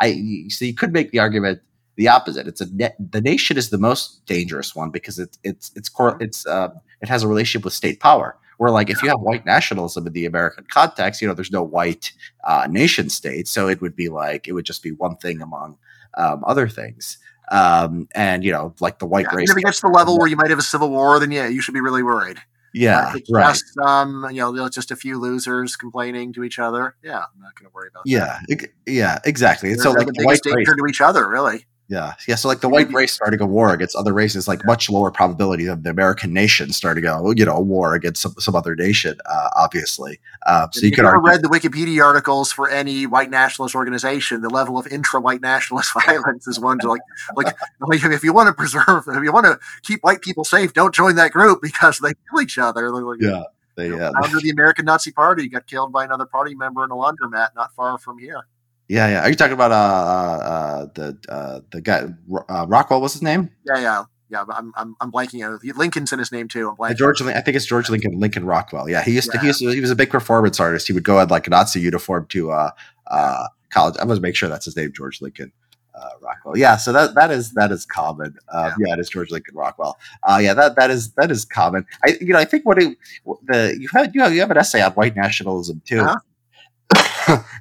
I 0.00 0.44
so 0.48 0.64
you 0.64 0.74
could 0.74 0.92
make 0.92 1.12
the 1.12 1.20
argument 1.20 1.60
the 1.96 2.08
opposite. 2.08 2.48
It's 2.48 2.60
a 2.60 2.66
the 2.66 3.20
nation 3.20 3.56
is 3.56 3.70
the 3.70 3.78
most 3.78 4.24
dangerous 4.26 4.74
one 4.74 4.90
because 4.90 5.18
it's 5.18 5.38
it's 5.44 5.70
it's 5.76 5.90
it's 6.20 6.46
uh, 6.46 6.70
it 7.00 7.08
has 7.08 7.22
a 7.22 7.28
relationship 7.28 7.64
with 7.64 7.74
state 7.74 8.00
power. 8.00 8.36
Where 8.60 8.70
like 8.70 8.90
if 8.90 9.02
you 9.02 9.08
have 9.08 9.20
white 9.20 9.46
nationalism 9.46 10.06
in 10.06 10.12
the 10.12 10.26
American 10.26 10.66
context, 10.70 11.22
you 11.22 11.28
know, 11.28 11.32
there's 11.32 11.50
no 11.50 11.62
white 11.62 12.12
uh, 12.44 12.68
nation 12.68 13.08
state, 13.08 13.48
so 13.48 13.68
it 13.68 13.80
would 13.80 13.96
be 13.96 14.10
like 14.10 14.46
it 14.46 14.52
would 14.52 14.66
just 14.66 14.82
be 14.82 14.92
one 14.92 15.16
thing 15.16 15.40
among 15.40 15.78
um, 16.12 16.44
other 16.46 16.68
things. 16.68 17.16
Um, 17.50 18.06
and 18.14 18.44
you 18.44 18.52
know, 18.52 18.74
like 18.78 18.98
the 18.98 19.06
white 19.06 19.24
yeah, 19.30 19.36
race. 19.36 19.50
If 19.50 19.56
it 19.56 19.64
gets 19.64 19.80
to 19.80 19.86
the 19.86 19.92
level 19.94 20.18
where 20.18 20.28
you 20.28 20.36
might 20.36 20.50
have 20.50 20.58
a 20.58 20.62
civil 20.62 20.90
war, 20.90 21.18
then 21.18 21.30
yeah, 21.30 21.48
you 21.48 21.62
should 21.62 21.72
be 21.72 21.80
really 21.80 22.02
worried. 22.02 22.36
Yeah, 22.74 23.14
right. 23.30 23.48
Just, 23.48 23.78
um, 23.78 24.26
you 24.30 24.42
know, 24.42 24.68
just 24.68 24.90
a 24.90 24.96
few 24.96 25.18
losers 25.18 25.74
complaining 25.74 26.34
to 26.34 26.44
each 26.44 26.58
other. 26.58 26.96
Yeah, 27.02 27.16
I'm 27.16 27.40
not 27.40 27.58
going 27.58 27.70
to 27.70 27.74
worry 27.74 27.88
about 27.90 28.02
yeah, 28.04 28.40
that. 28.46 28.68
yeah, 28.86 29.20
exactly. 29.24 29.70
They're, 29.70 29.82
so 29.82 29.92
like 29.92 30.06
the 30.06 30.12
biggest 30.18 30.44
danger 30.44 30.76
to 30.76 30.86
each 30.86 31.00
other, 31.00 31.26
really. 31.26 31.64
Yeah, 31.90 32.14
yeah. 32.28 32.36
So 32.36 32.46
like 32.46 32.60
the 32.60 32.68
white 32.68 32.88
race 32.92 33.12
starting 33.12 33.40
a 33.40 33.46
war 33.46 33.74
against 33.74 33.96
other 33.96 34.12
races, 34.12 34.46
like 34.46 34.64
much 34.64 34.88
lower 34.88 35.10
probability 35.10 35.64
than 35.64 35.82
the 35.82 35.90
American 35.90 36.32
nation 36.32 36.72
starting 36.72 37.04
a 37.04 37.34
you 37.34 37.44
know 37.44 37.56
a 37.56 37.60
war 37.60 37.96
against 37.96 38.22
some, 38.22 38.32
some 38.38 38.54
other 38.54 38.76
nation. 38.76 39.18
Uh, 39.26 39.48
obviously, 39.56 40.20
uh, 40.46 40.68
so 40.70 40.82
you 40.82 40.90
If 40.90 40.94
could 40.94 41.04
ever 41.04 41.16
argue. 41.16 41.30
read 41.30 41.42
the 41.42 41.48
Wikipedia 41.48 42.04
articles 42.04 42.52
for 42.52 42.70
any 42.70 43.08
white 43.08 43.28
nationalist 43.28 43.74
organization, 43.74 44.40
the 44.40 44.50
level 44.50 44.78
of 44.78 44.86
intra-white 44.86 45.40
nationalist 45.40 45.92
violence 46.06 46.46
is 46.46 46.60
one 46.60 46.78
to 46.78 46.88
like, 46.88 47.00
like, 47.34 47.56
like 47.80 48.04
if 48.04 48.22
you 48.22 48.32
want 48.32 48.46
to 48.46 48.54
preserve, 48.54 49.08
if 49.08 49.24
you 49.24 49.32
want 49.32 49.46
to 49.46 49.58
keep 49.82 50.00
white 50.04 50.22
people 50.22 50.44
safe, 50.44 50.72
don't 50.72 50.94
join 50.94 51.16
that 51.16 51.32
group 51.32 51.60
because 51.60 51.98
they 51.98 52.12
kill 52.30 52.40
each 52.40 52.56
other. 52.56 52.92
Like, 52.92 53.16
Yeah, 53.20 53.42
they, 53.74 53.86
you 53.86 53.96
know, 53.96 53.98
yeah, 53.98 54.10
founder 54.20 54.36
of 54.36 54.44
the 54.44 54.50
American 54.50 54.84
Nazi 54.84 55.10
Party 55.10 55.48
got 55.48 55.66
killed 55.66 55.90
by 55.90 56.04
another 56.04 56.26
party 56.26 56.54
member 56.54 56.84
in 56.84 56.92
a 56.92 56.94
laundromat 56.94 57.48
not 57.56 57.74
far 57.74 57.98
from 57.98 58.18
here. 58.18 58.46
Yeah, 58.90 59.08
yeah. 59.08 59.20
Are 59.22 59.28
you 59.28 59.36
talking 59.36 59.52
about 59.52 59.70
uh, 59.70 59.74
uh, 59.74 60.48
uh 60.50 60.86
the 60.94 61.18
uh, 61.28 61.60
the 61.70 61.80
guy 61.80 62.06
uh, 62.48 62.66
Rockwell? 62.68 63.00
What's 63.00 63.14
his 63.14 63.22
name? 63.22 63.50
Yeah, 63.64 63.78
yeah, 63.78 64.04
yeah. 64.28 64.44
but 64.44 64.56
I'm, 64.56 64.72
I'm, 64.74 64.96
I'm 65.00 65.12
blanking 65.12 65.46
out. 65.46 65.64
Lincoln's 65.76 66.12
in 66.12 66.18
his 66.18 66.32
name 66.32 66.48
too. 66.48 66.70
I'm 66.70 66.76
blanking. 66.76 66.96
George, 66.96 67.22
I 67.22 67.40
think 67.40 67.56
it's 67.56 67.66
George 67.66 67.88
Lincoln. 67.88 68.18
Lincoln 68.18 68.44
Rockwell. 68.44 68.88
Yeah, 68.88 69.02
he 69.02 69.12
used 69.12 69.30
to. 69.30 69.38
He, 69.38 69.46
used 69.46 69.60
to, 69.60 69.68
he 69.68 69.80
was 69.80 69.92
a 69.92 69.96
big 69.96 70.10
performance 70.10 70.58
artist. 70.58 70.88
He 70.88 70.92
would 70.92 71.04
go 71.04 71.20
in 71.20 71.28
like 71.28 71.46
a 71.46 71.50
Nazi 71.50 71.78
uniform 71.78 72.26
to 72.30 72.50
uh, 72.50 72.70
uh, 73.06 73.46
college. 73.70 73.94
I 74.00 74.04
must 74.04 74.22
make 74.22 74.34
sure 74.34 74.48
that's 74.48 74.64
his 74.64 74.76
name, 74.76 74.92
George 74.92 75.22
Lincoln 75.22 75.52
uh, 75.94 76.08
Rockwell. 76.20 76.56
Yeah, 76.56 76.76
so 76.76 76.92
that 76.92 77.14
that 77.14 77.30
is 77.30 77.52
that 77.52 77.70
is 77.70 77.86
common. 77.86 78.36
Uh, 78.52 78.72
yeah. 78.78 78.94
it 78.94 78.98
is 78.98 79.08
George 79.08 79.30
Lincoln 79.30 79.54
Rockwell. 79.54 79.98
Uh, 80.22 80.40
yeah, 80.42 80.54
that 80.54 80.76
that 80.76 80.90
is 80.90 81.12
that 81.12 81.30
is 81.30 81.44
common. 81.44 81.86
I 82.04 82.18
you 82.20 82.32
know 82.32 82.38
I 82.38 82.44
think 82.44 82.66
what 82.66 82.82
it, 82.82 82.96
the 83.44 83.76
you 83.78 83.88
have 83.92 84.14
you 84.14 84.22
have 84.22 84.34
you 84.34 84.40
have 84.40 84.50
an 84.50 84.56
essay 84.56 84.82
on 84.82 84.92
white 84.92 85.16
nationalism 85.16 85.80
too, 85.84 86.00
Uh-huh. 86.00 86.16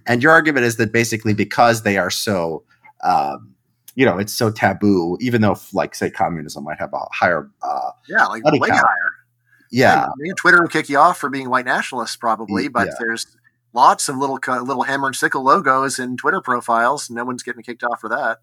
And 0.10 0.22
your 0.22 0.34
argument 0.34 0.66
is 0.66 0.76
that 0.76 0.92
basically 0.92 1.34
because 1.34 1.84
they 1.84 1.98
are 1.98 2.10
so. 2.10 2.64
Um, 3.02 3.56
you 3.96 4.06
know, 4.06 4.18
it's 4.18 4.32
so 4.32 4.50
taboo, 4.50 5.18
even 5.20 5.42
though, 5.42 5.58
like, 5.74 5.94
say, 5.94 6.10
communism 6.10 6.64
might 6.64 6.80
have 6.80 6.94
a 6.94 7.00
higher, 7.12 7.50
uh, 7.62 7.92
Yeah, 8.08 8.28
like 8.28 8.46
way 8.46 8.70
count. 8.70 8.80
higher. 8.80 9.14
yeah, 9.72 10.08
Yeah, 10.24 10.34
Twitter 10.38 10.62
will 10.62 10.70
kick 10.70 10.88
you 10.88 10.98
off 10.98 11.18
for 11.18 11.30
being 11.30 11.50
white 11.50 11.66
nationalists, 11.66 12.16
probably, 12.16 12.70
but 12.70 12.88
yeah. 12.88 12.94
there's 12.98 13.28
lots 13.74 14.08
of 14.08 14.18
little 14.18 14.40
little 14.64 14.84
hammer 14.84 15.08
and 15.08 15.16
sickle 15.16 15.44
logos 15.44 16.00
in 16.00 16.18
Twitter 16.18 16.40
profiles. 16.40 17.10
No 17.10 17.26
one's 17.26 17.44
getting 17.44 17.62
kicked 17.62 17.84
off 17.84 18.00
for 18.00 18.10
that. 18.10 18.38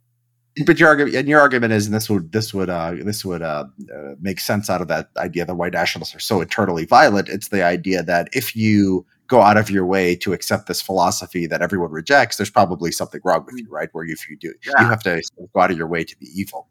but 0.66 0.78
your 0.78 0.88
argument 0.88 1.14
and 1.14 1.28
your 1.28 1.40
argument 1.40 1.72
is 1.72 1.86
and 1.86 1.94
this 1.94 2.08
would 2.10 2.32
this 2.32 2.52
would 2.54 2.70
uh 2.70 2.94
this 3.04 3.24
would 3.24 3.42
uh, 3.42 3.64
uh 3.94 4.14
make 4.20 4.40
sense 4.40 4.68
out 4.70 4.80
of 4.80 4.88
that 4.88 5.10
idea 5.16 5.44
that 5.44 5.54
white 5.54 5.72
nationalists 5.74 6.14
are 6.14 6.20
so 6.20 6.40
internally 6.40 6.86
violent 6.86 7.28
it's 7.28 7.48
the 7.48 7.62
idea 7.62 8.02
that 8.02 8.28
if 8.32 8.56
you 8.56 9.04
go 9.26 9.40
out 9.40 9.56
of 9.56 9.70
your 9.70 9.84
way 9.84 10.14
to 10.16 10.32
accept 10.32 10.66
this 10.66 10.80
philosophy 10.80 11.46
that 11.46 11.62
everyone 11.62 11.90
rejects 11.90 12.36
there's 12.36 12.50
probably 12.50 12.92
something 12.92 13.20
wrong 13.24 13.44
with 13.44 13.56
you 13.58 13.66
right 13.68 13.88
where 13.92 14.04
if 14.04 14.28
you 14.28 14.36
do 14.36 14.52
you 14.64 14.72
have 14.76 15.02
to 15.02 15.22
go 15.54 15.60
out 15.60 15.70
of 15.70 15.76
your 15.76 15.86
way 15.86 16.04
to 16.04 16.16
be 16.18 16.26
evil 16.34 16.68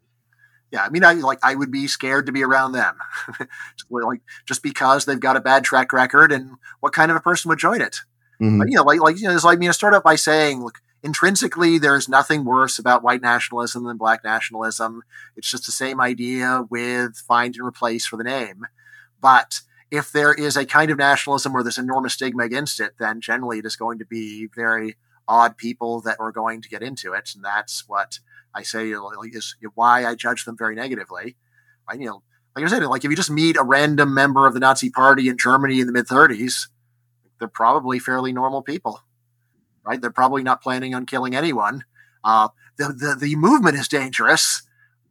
Yeah, 0.72 0.84
I 0.84 0.88
mean, 0.90 1.04
I 1.04 1.12
like 1.14 1.38
I 1.42 1.54
would 1.54 1.70
be 1.70 1.86
scared 1.86 2.26
to 2.26 2.32
be 2.32 2.42
around 2.42 2.72
them, 2.72 2.96
like 3.90 4.20
just 4.46 4.62
because 4.62 5.04
they've 5.04 5.20
got 5.20 5.36
a 5.36 5.40
bad 5.40 5.62
track 5.64 5.92
record, 5.92 6.32
and 6.32 6.56
what 6.80 6.92
kind 6.92 7.10
of 7.10 7.16
a 7.16 7.20
person 7.20 7.48
would 7.48 7.58
join 7.58 7.80
it? 7.80 8.00
Mhm. 8.40 8.58
But, 8.58 8.68
you 8.68 8.76
know, 8.76 8.82
like 8.82 9.00
like 9.00 9.16
you 9.18 9.28
know, 9.28 9.34
it's 9.34 9.44
like 9.44 9.58
I 9.58 9.60
mean, 9.60 9.68
I 9.68 9.72
start 9.72 9.94
out 9.94 10.02
by 10.02 10.16
saying, 10.16 10.62
look, 10.64 10.80
intrinsically, 11.02 11.78
there's 11.78 12.08
nothing 12.08 12.44
worse 12.44 12.78
about 12.78 13.04
white 13.04 13.22
nationalism 13.22 13.84
than 13.84 13.96
black 13.96 14.24
nationalism. 14.24 15.02
It's 15.36 15.50
just 15.50 15.66
the 15.66 15.72
same 15.72 16.00
idea 16.00 16.64
with 16.68 17.16
find 17.16 17.54
and 17.54 17.66
replace 17.66 18.04
for 18.04 18.16
the 18.16 18.24
name. 18.24 18.66
But 19.20 19.60
if 19.90 20.10
there 20.10 20.32
is 20.32 20.56
a 20.56 20.66
kind 20.66 20.90
of 20.90 20.98
nationalism 20.98 21.54
or 21.54 21.62
there's 21.62 21.78
enormous 21.78 22.14
stigma 22.14 22.44
against 22.44 22.80
it, 22.80 22.94
then 22.98 23.20
generally 23.20 23.58
it 23.58 23.66
is 23.66 23.76
going 23.76 23.98
to 23.98 24.04
be 24.04 24.48
very 24.54 24.96
odd 25.28 25.56
people 25.56 26.00
that 26.02 26.16
are 26.20 26.32
going 26.32 26.62
to 26.62 26.68
get 26.68 26.82
into 26.82 27.12
it, 27.12 27.32
and 27.34 27.44
that's 27.44 27.88
what 27.88 28.20
I 28.54 28.62
say 28.62 28.90
is 28.90 29.56
why 29.74 30.06
I 30.06 30.14
judge 30.14 30.44
them 30.44 30.56
very 30.56 30.74
negatively. 30.74 31.36
I, 31.88 31.94
you 31.94 32.06
know, 32.06 32.22
like 32.54 32.64
I 32.64 32.68
said, 32.68 32.82
like 32.84 33.04
if 33.04 33.10
you 33.10 33.16
just 33.16 33.30
meet 33.30 33.56
a 33.56 33.62
random 33.62 34.14
member 34.14 34.46
of 34.46 34.54
the 34.54 34.60
Nazi 34.60 34.88
Party 34.88 35.28
in 35.28 35.36
Germany 35.36 35.80
in 35.80 35.86
the 35.86 35.92
mid 35.92 36.06
30s, 36.06 36.68
they're 37.38 37.48
probably 37.48 37.98
fairly 37.98 38.32
normal 38.32 38.62
people, 38.62 39.02
right? 39.84 40.00
They're 40.00 40.10
probably 40.10 40.42
not 40.42 40.62
planning 40.62 40.94
on 40.94 41.04
killing 41.04 41.34
anyone. 41.36 41.84
Uh, 42.24 42.48
the, 42.78 42.88
the 42.88 43.16
the 43.18 43.36
movement 43.36 43.76
is 43.76 43.88
dangerous, 43.88 44.62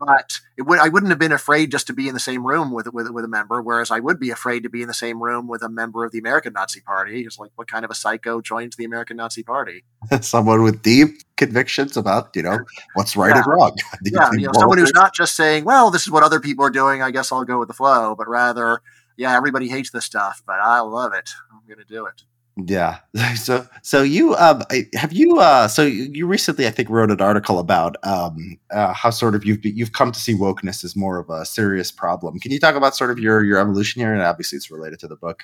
but 0.06 0.40
it 0.58 0.64
would 0.64 0.80
I 0.80 0.90
wouldn't 0.90 1.10
have 1.10 1.20
been 1.20 1.32
afraid 1.32 1.72
just 1.72 1.88
to 1.88 1.94
be 1.94 2.08
in 2.08 2.14
the 2.14 2.20
same 2.20 2.46
room 2.46 2.72
with 2.72 2.88
with 2.94 3.10
with 3.10 3.26
a 3.26 3.28
member, 3.28 3.62
whereas 3.62 3.92
I 3.92 4.00
would 4.00 4.20
be 4.20 4.30
afraid 4.30 4.64
to 4.64 4.70
be 4.70 4.82
in 4.82 4.88
the 4.88 4.94
same 4.94 5.22
room 5.22 5.48
with 5.48 5.62
a 5.62 5.70
member 5.70 6.06
of 6.06 6.12
the 6.12 6.20
American 6.20 6.54
Nazi 6.54 6.82
Party. 6.82 7.22
It's 7.22 7.40
like 7.40 7.52
what 7.56 7.68
kind 7.68 7.86
of 7.86 7.92
a 7.92 7.96
psycho 7.96 8.42
joins 8.42 8.76
the 8.76 8.86
American 8.86 9.18
Nazi 9.18 9.44
Party? 9.44 9.84
someone 10.22 10.64
with 10.64 10.82
deep 10.82 11.18
convictions 11.38 11.98
about 11.98 12.36
you 12.36 12.44
know 12.44 12.60
what's 12.94 13.18
right 13.18 13.36
and 13.36 13.46
wrong 13.46 13.76
yeah, 14.04 14.32
you 14.34 14.48
know, 14.48 14.54
someone 14.54 14.78
who's 14.78 14.94
not 14.94 15.14
just 15.14 15.36
saying, 15.36 15.66
"Well, 15.66 15.92
this 15.92 16.04
is 16.04 16.12
what 16.12 16.24
other 16.24 16.40
people 16.40 16.66
are 16.66 16.70
doing. 16.70 17.02
I 17.02 17.12
guess 17.12 17.32
I'll 17.32 17.46
go 17.46 17.60
with 17.60 17.68
the 17.68 17.74
flow," 17.74 18.16
but 18.16 18.28
rather, 18.28 18.82
"Yeah, 19.18 19.36
everybody 19.36 19.68
hates 19.68 19.92
this 19.92 20.06
stuff, 20.06 20.44
but 20.46 20.60
I 20.60 20.80
love 20.82 21.14
it. 21.14 21.30
I'm 21.52 21.66
going 21.68 21.86
to 21.86 21.94
do 21.94 22.06
it." 22.06 22.24
Yeah. 22.58 23.00
So 23.36 23.68
so 23.82 24.02
you 24.02 24.34
um 24.36 24.64
have 24.96 25.12
you 25.12 25.40
uh 25.40 25.68
so 25.68 25.84
you 25.84 26.26
recently 26.26 26.68
I 26.68 26.70
think 26.70 26.90
wrote 26.90 27.12
an 27.12 27.22
article 27.22 27.60
about 27.60 27.98
um 28.04 28.58
uh, 28.72 28.94
how 28.94 29.10
sort 29.10 29.36
of 29.36 29.44
you've 29.46 29.64
you've 29.66 29.92
come 29.92 30.12
to 30.12 30.20
see 30.20 30.34
wokeness 30.34 30.84
as 30.84 30.96
more 30.96 31.20
of 31.20 31.30
a 31.30 31.46
serious 31.46 31.92
problem. 31.92 32.40
Can 32.40 32.52
you 32.52 32.60
talk 32.60 32.76
about 32.76 32.96
sort 32.96 33.12
of 33.12 33.20
your 33.20 33.44
your 33.44 33.60
evolution 33.60 34.02
here? 34.02 34.14
And 34.14 34.22
obviously 34.22 34.58
it's 34.58 34.72
related 34.72 35.00
to 35.00 35.08
the 35.08 35.16
book. 35.16 35.44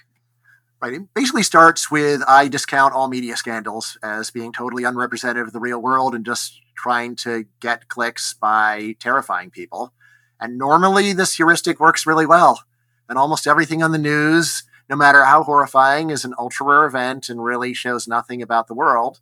Right. 0.81 0.93
It 0.93 1.13
basically 1.13 1.43
starts 1.43 1.91
with 1.91 2.23
I 2.27 2.47
discount 2.47 2.93
all 2.93 3.07
media 3.07 3.35
scandals 3.35 3.97
as 4.01 4.31
being 4.31 4.51
totally 4.51 4.83
unrepresentative 4.83 5.47
of 5.47 5.53
the 5.53 5.59
real 5.59 5.81
world 5.81 6.15
and 6.15 6.25
just 6.25 6.59
trying 6.75 7.15
to 7.17 7.45
get 7.59 7.87
clicks 7.87 8.33
by 8.33 8.95
terrifying 8.99 9.51
people. 9.51 9.93
And 10.39 10.57
normally 10.57 11.13
this 11.13 11.35
heuristic 11.35 11.79
works 11.79 12.07
really 12.07 12.25
well. 12.25 12.63
And 13.07 13.19
almost 13.19 13.45
everything 13.45 13.83
on 13.83 13.91
the 13.91 13.99
news, 13.99 14.63
no 14.91 14.97
matter 14.97 15.23
how 15.23 15.41
horrifying, 15.41 16.09
is 16.09 16.25
an 16.25 16.35
ultra 16.37 16.65
rare 16.65 16.85
event 16.85 17.29
and 17.29 17.41
really 17.41 17.73
shows 17.73 18.09
nothing 18.09 18.41
about 18.41 18.67
the 18.67 18.73
world. 18.73 19.21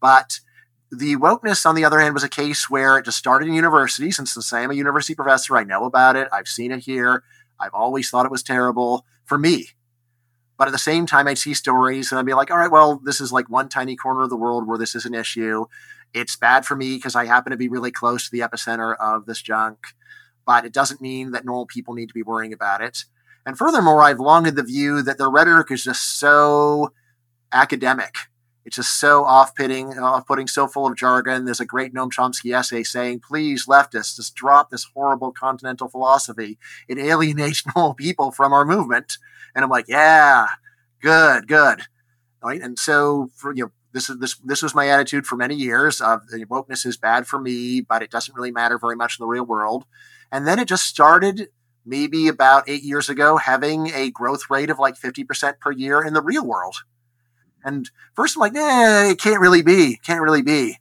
But 0.00 0.40
the 0.90 1.16
wokeness, 1.16 1.66
on 1.66 1.74
the 1.74 1.84
other 1.84 2.00
hand, 2.00 2.14
was 2.14 2.24
a 2.24 2.28
case 2.28 2.70
where 2.70 2.96
it 2.96 3.04
just 3.04 3.18
started 3.18 3.46
in 3.46 3.54
university. 3.54 4.10
Since 4.10 4.50
I 4.50 4.62
am 4.62 4.70
a 4.70 4.74
university 4.74 5.14
professor, 5.14 5.58
I 5.58 5.64
know 5.64 5.84
about 5.84 6.16
it. 6.16 6.28
I've 6.32 6.48
seen 6.48 6.72
it 6.72 6.84
here. 6.84 7.22
I've 7.60 7.74
always 7.74 8.08
thought 8.08 8.24
it 8.24 8.32
was 8.32 8.42
terrible 8.42 9.04
for 9.26 9.36
me. 9.36 9.68
But 10.56 10.68
at 10.68 10.70
the 10.70 10.78
same 10.78 11.04
time, 11.04 11.28
I'd 11.28 11.36
see 11.36 11.52
stories 11.52 12.10
and 12.10 12.18
I'd 12.18 12.24
be 12.24 12.32
like, 12.32 12.50
all 12.50 12.56
right, 12.56 12.70
well, 12.70 12.98
this 13.04 13.20
is 13.20 13.30
like 13.30 13.50
one 13.50 13.68
tiny 13.68 13.96
corner 13.96 14.22
of 14.22 14.30
the 14.30 14.36
world 14.36 14.66
where 14.66 14.78
this 14.78 14.94
is 14.94 15.04
an 15.04 15.12
issue. 15.12 15.66
It's 16.14 16.34
bad 16.34 16.64
for 16.64 16.76
me 16.76 16.96
because 16.96 17.14
I 17.14 17.26
happen 17.26 17.50
to 17.50 17.58
be 17.58 17.68
really 17.68 17.90
close 17.90 18.24
to 18.24 18.30
the 18.30 18.40
epicenter 18.40 18.96
of 18.98 19.26
this 19.26 19.42
junk, 19.42 19.78
but 20.46 20.64
it 20.64 20.72
doesn't 20.72 21.02
mean 21.02 21.32
that 21.32 21.44
normal 21.44 21.66
people 21.66 21.92
need 21.92 22.08
to 22.08 22.14
be 22.14 22.22
worrying 22.22 22.54
about 22.54 22.80
it. 22.80 23.04
And 23.46 23.58
furthermore, 23.58 24.02
I've 24.02 24.20
long 24.20 24.44
had 24.44 24.56
the 24.56 24.62
view 24.62 25.02
that 25.02 25.18
the 25.18 25.30
rhetoric 25.30 25.70
is 25.70 25.84
just 25.84 26.18
so 26.18 26.92
academic. 27.52 28.14
It's 28.64 28.76
just 28.76 28.98
so 28.98 29.24
off-putting, 29.24 29.98
off-putting, 29.98 30.46
so 30.46 30.66
full 30.66 30.86
of 30.86 30.96
jargon. 30.96 31.44
There's 31.44 31.60
a 31.60 31.66
great 31.66 31.92
Noam 31.92 32.10
Chomsky 32.10 32.56
essay 32.56 32.82
saying, 32.82 33.20
"Please, 33.20 33.66
leftists, 33.66 34.16
just 34.16 34.34
drop 34.34 34.70
this 34.70 34.86
horrible 34.94 35.32
continental 35.32 35.88
philosophy. 35.88 36.58
It 36.88 36.98
alienates 36.98 37.62
normal 37.76 37.94
people 37.94 38.30
from 38.30 38.54
our 38.54 38.64
movement." 38.64 39.18
And 39.54 39.62
I'm 39.62 39.70
like, 39.70 39.86
"Yeah, 39.86 40.48
good, 41.02 41.46
good." 41.46 41.82
Right? 42.42 42.62
And 42.62 42.78
so, 42.78 43.28
for 43.36 43.54
you 43.54 43.64
know, 43.64 43.72
this 43.92 44.08
is 44.08 44.18
this 44.18 44.36
this 44.36 44.62
was 44.62 44.74
my 44.74 44.88
attitude 44.88 45.26
for 45.26 45.36
many 45.36 45.54
years. 45.54 46.00
Of 46.00 46.28
the 46.28 46.46
wokeness 46.46 46.86
is 46.86 46.96
bad 46.96 47.26
for 47.26 47.38
me, 47.38 47.82
but 47.82 48.02
it 48.02 48.10
doesn't 48.10 48.34
really 48.34 48.50
matter 48.50 48.78
very 48.78 48.96
much 48.96 49.18
in 49.18 49.24
the 49.24 49.28
real 49.28 49.44
world. 49.44 49.84
And 50.32 50.46
then 50.46 50.58
it 50.58 50.68
just 50.68 50.86
started 50.86 51.48
maybe 51.84 52.28
about 52.28 52.68
eight 52.68 52.82
years 52.82 53.08
ago, 53.08 53.36
having 53.36 53.88
a 53.88 54.10
growth 54.10 54.50
rate 54.50 54.70
of 54.70 54.78
like 54.78 54.98
50% 54.98 55.60
per 55.60 55.70
year 55.72 56.02
in 56.02 56.14
the 56.14 56.22
real 56.22 56.44
world. 56.44 56.76
And 57.64 57.90
first 58.14 58.36
I'm 58.36 58.40
like, 58.40 58.52
nah, 58.52 59.04
it 59.04 59.18
can't 59.18 59.40
really 59.40 59.62
be, 59.62 59.96
can't 59.96 60.20
really 60.20 60.42
be. 60.42 60.78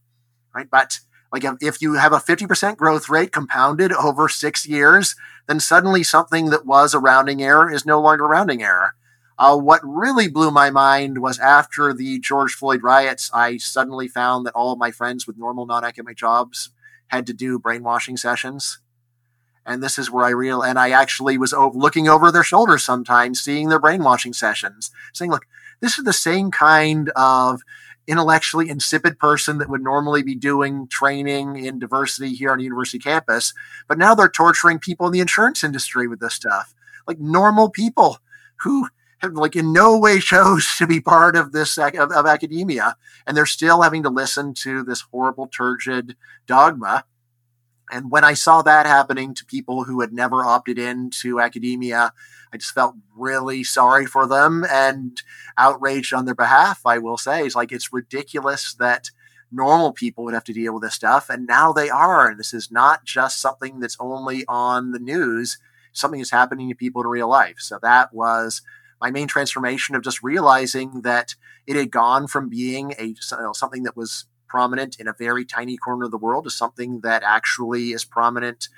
Right. 0.54 0.70
But 0.70 1.00
like 1.32 1.44
if- 1.62 1.82
you 1.82 1.96
have 1.96 2.14
a 2.14 2.20
50% 2.20 2.78
growth 2.78 3.10
rate 3.10 3.32
compounded 3.32 3.92
over 3.94 4.30
six 4.30 4.68
years, 4.68 5.16
then 5.48 5.60
suddenly 5.60 6.04
something 6.04 6.50
that 6.52 6.66
was 6.66 6.94
a 6.94 7.00
rounding 7.00 7.42
error 7.42 7.72
is 7.72 7.86
no 7.86 8.00
longer 8.00 8.26
a 8.26 8.30
rounding 8.30 8.62
error. 8.64 8.96
Uh, 9.38 9.58
what 9.58 9.82
really 9.84 10.28
blew 10.28 10.52
my 10.52 10.70
mind 10.70 11.18
was 11.18 11.40
after 11.40 11.92
the 11.92 12.20
George 12.20 12.54
Floyd 12.54 12.84
riots, 12.84 13.32
I 13.34 13.58
suddenly 13.58 14.08
found 14.08 14.46
that 14.46 14.54
all 14.54 14.72
of 14.72 14.78
my 14.80 14.92
friends 14.92 15.26
with 15.26 15.38
normal 15.38 15.66
non 15.66 15.84
academic 15.84 16.18
jobs 16.18 16.70
had 17.08 17.26
to 17.28 17.34
do 17.34 17.58
brainwashing 17.58 18.16
sessions 18.16 18.78
and 19.66 19.82
this 19.82 19.98
is 19.98 20.12
where 20.12 20.26
I 20.26 20.30
real 20.30 20.62
and 20.62 20.78
I 20.78 20.92
actually 20.92 21.38
was 21.38 21.54
looking 21.54 22.08
over 22.08 22.32
their 22.32 22.44
shoulders 22.44 22.84
sometimes, 22.84 23.42
seeing 23.42 23.70
their 23.70 23.80
brainwashing 23.80 24.34
sessions, 24.34 24.92
saying, 25.14 25.32
"Look, 25.32 25.46
this 25.80 25.98
is 25.98 26.04
the 26.04 26.14
same 26.14 26.52
kind 26.52 27.10
of 27.16 27.62
intellectually 28.06 28.70
insipid 28.70 29.18
person 29.18 29.60
that 29.60 29.70
would 29.70 29.82
normally 29.82 30.24
be 30.24 30.36
doing 30.36 30.88
training 30.88 31.56
in 31.64 31.80
diversity 31.80 32.34
here 32.34 32.52
on 32.52 32.60
a 32.60 32.64
university 32.64 33.00
campus, 33.00 33.54
but 33.88 33.98
now 33.98 34.14
they're 34.14 34.30
torturing 34.30 34.80
people 34.80 35.08
in 35.08 35.14
the 35.14 35.22
insurance 35.22 35.64
industry 35.64 36.08
with 36.08 36.20
this 36.20 36.34
stuff, 36.34 36.74
like 37.08 37.20
normal 37.20 37.70
people 37.70 38.20
who." 38.62 38.88
Have 39.20 39.36
like 39.36 39.56
in 39.56 39.72
no 39.72 39.98
way 39.98 40.20
chose 40.34 40.76
to 40.76 40.86
be 40.86 41.00
part 41.00 41.38
of 41.38 41.54
this 41.54 41.78
of, 41.78 42.12
of 42.12 42.26
academia, 42.26 42.98
and 43.26 43.38
they're 43.38 43.46
still 43.46 43.82
having 43.82 44.04
to 44.04 44.10
listen 44.10 44.54
to 44.56 44.84
this 44.84 45.00
horrible, 45.00 45.48
turgid 45.48 46.18
dogma 46.46 47.06
And 47.94 48.10
when 48.10 48.24
I 48.24 48.34
saw 48.34 48.64
that 48.64 48.88
happening 48.88 49.36
to 49.36 49.46
people 49.46 49.84
who 49.84 50.02
had 50.02 50.12
never 50.12 50.44
opted 50.44 50.80
into 50.80 51.40
academia, 51.40 52.12
I 52.52 52.58
just 52.58 52.74
felt 52.74 52.96
really 53.16 53.64
sorry 53.64 54.08
for 54.08 54.26
them 54.26 54.66
and 54.68 55.22
outraged 55.60 56.12
on 56.12 56.26
their 56.26 56.34
behalf. 56.34 56.82
I 56.88 56.98
will 56.98 57.18
say, 57.18 57.46
it's 57.46 57.56
like 57.56 57.72
it's 57.72 57.94
ridiculous 57.94 58.74
that 58.74 59.12
normal 59.52 59.92
people 59.92 60.24
would 60.24 60.34
have 60.34 60.44
to 60.46 60.54
deal 60.54 60.74
with 60.74 60.82
this 60.82 60.96
stuff, 60.96 61.30
and 61.30 61.46
now 61.46 61.72
they 61.72 61.88
are. 61.92 62.32
And 62.32 62.40
this 62.40 62.52
is 62.52 62.72
not 62.72 63.06
just 63.06 63.40
something 63.40 63.80
that's 63.80 63.98
only 64.00 64.44
on 64.48 64.92
the 64.92 65.00
news; 65.00 65.60
something 65.92 66.20
is 66.20 66.32
happening 66.32 66.70
to 66.70 66.76
people 66.76 67.04
in 67.04 67.08
real 67.08 67.30
life. 67.30 67.58
So 67.60 67.78
that 67.84 68.12
was 68.12 68.64
my 69.00 69.12
main 69.12 69.28
transformation 69.28 69.96
of 69.96 70.02
just 70.02 70.24
realizing 70.24 71.02
that 71.02 71.36
it 71.68 71.76
had 71.76 71.92
gone 71.92 72.26
from 72.26 72.50
being 72.50 72.96
a 72.98 73.04
you 73.04 73.16
know, 73.34 73.54
something 73.54 73.84
that 73.84 73.96
was 73.96 74.26
prominent 74.54 75.00
in 75.00 75.08
a 75.08 75.14
very 75.14 75.44
tiny 75.44 75.76
corner 75.78 76.06
of 76.06 76.12
the 76.12 76.18
world 76.26 76.44
to 76.44 76.52
something 76.52 77.00
that 77.00 77.24
actually 77.26 77.92
is 77.92 78.06
prominent 78.06 78.70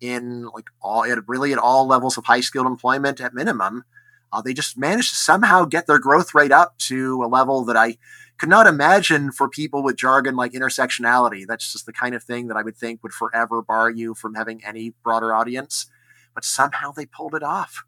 in 0.00 0.48
like 0.54 0.66
all 0.80 1.04
at 1.04 1.18
really 1.26 1.52
at 1.52 1.58
all 1.58 1.88
levels 1.88 2.16
of 2.16 2.24
high 2.24 2.40
skilled 2.40 2.68
employment 2.68 3.20
at 3.20 3.34
minimum. 3.34 3.84
Uh, 4.32 4.40
they 4.40 4.54
just 4.54 4.78
managed 4.78 5.10
to 5.10 5.16
somehow 5.16 5.64
get 5.64 5.88
their 5.88 5.98
growth 5.98 6.36
rate 6.36 6.52
up 6.52 6.78
to 6.78 7.20
a 7.24 7.26
level 7.26 7.64
that 7.64 7.76
I 7.76 7.98
could 8.38 8.48
not 8.48 8.68
imagine 8.68 9.32
for 9.32 9.48
people 9.48 9.82
with 9.82 9.96
jargon 9.96 10.36
like 10.36 10.52
intersectionality. 10.52 11.44
That's 11.44 11.72
just 11.72 11.84
the 11.84 11.92
kind 11.92 12.14
of 12.14 12.22
thing 12.22 12.46
that 12.46 12.56
I 12.56 12.62
would 12.62 12.76
think 12.76 13.02
would 13.02 13.12
forever 13.12 13.60
bar 13.60 13.90
you 13.90 14.14
from 14.14 14.34
having 14.34 14.64
any 14.64 14.94
broader 15.02 15.34
audience. 15.34 15.86
But 16.32 16.44
somehow 16.44 16.92
they 16.92 17.06
pulled 17.06 17.34
it 17.34 17.42
off. 17.42 17.82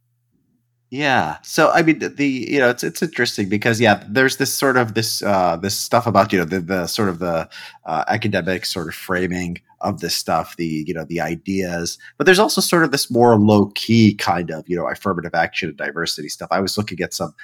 Yeah. 0.90 1.38
So 1.42 1.70
I 1.70 1.82
mean, 1.82 1.98
the 1.98 2.26
you 2.26 2.60
know, 2.60 2.70
it's 2.70 2.84
it's 2.84 3.02
interesting 3.02 3.48
because 3.48 3.80
yeah, 3.80 4.04
there's 4.08 4.36
this 4.36 4.52
sort 4.52 4.76
of 4.76 4.94
this 4.94 5.22
uh, 5.22 5.56
this 5.56 5.76
stuff 5.76 6.06
about 6.06 6.32
you 6.32 6.38
know 6.38 6.44
the 6.44 6.60
the 6.60 6.86
sort 6.86 7.08
of 7.08 7.18
the 7.18 7.48
uh, 7.86 8.04
academic 8.06 8.64
sort 8.64 8.88
of 8.88 8.94
framing 8.94 9.60
of 9.80 10.00
this 10.00 10.14
stuff, 10.14 10.56
the 10.56 10.84
you 10.86 10.94
know 10.94 11.04
the 11.04 11.20
ideas, 11.20 11.98
but 12.18 12.24
there's 12.24 12.38
also 12.38 12.60
sort 12.60 12.84
of 12.84 12.92
this 12.92 13.10
more 13.10 13.36
low 13.36 13.66
key 13.74 14.14
kind 14.14 14.50
of 14.50 14.68
you 14.68 14.76
know 14.76 14.88
affirmative 14.88 15.34
action 15.34 15.68
and 15.70 15.78
diversity 15.78 16.28
stuff. 16.28 16.48
I 16.52 16.60
was 16.60 16.78
looking 16.78 17.00
at 17.00 17.12
some 17.12 17.34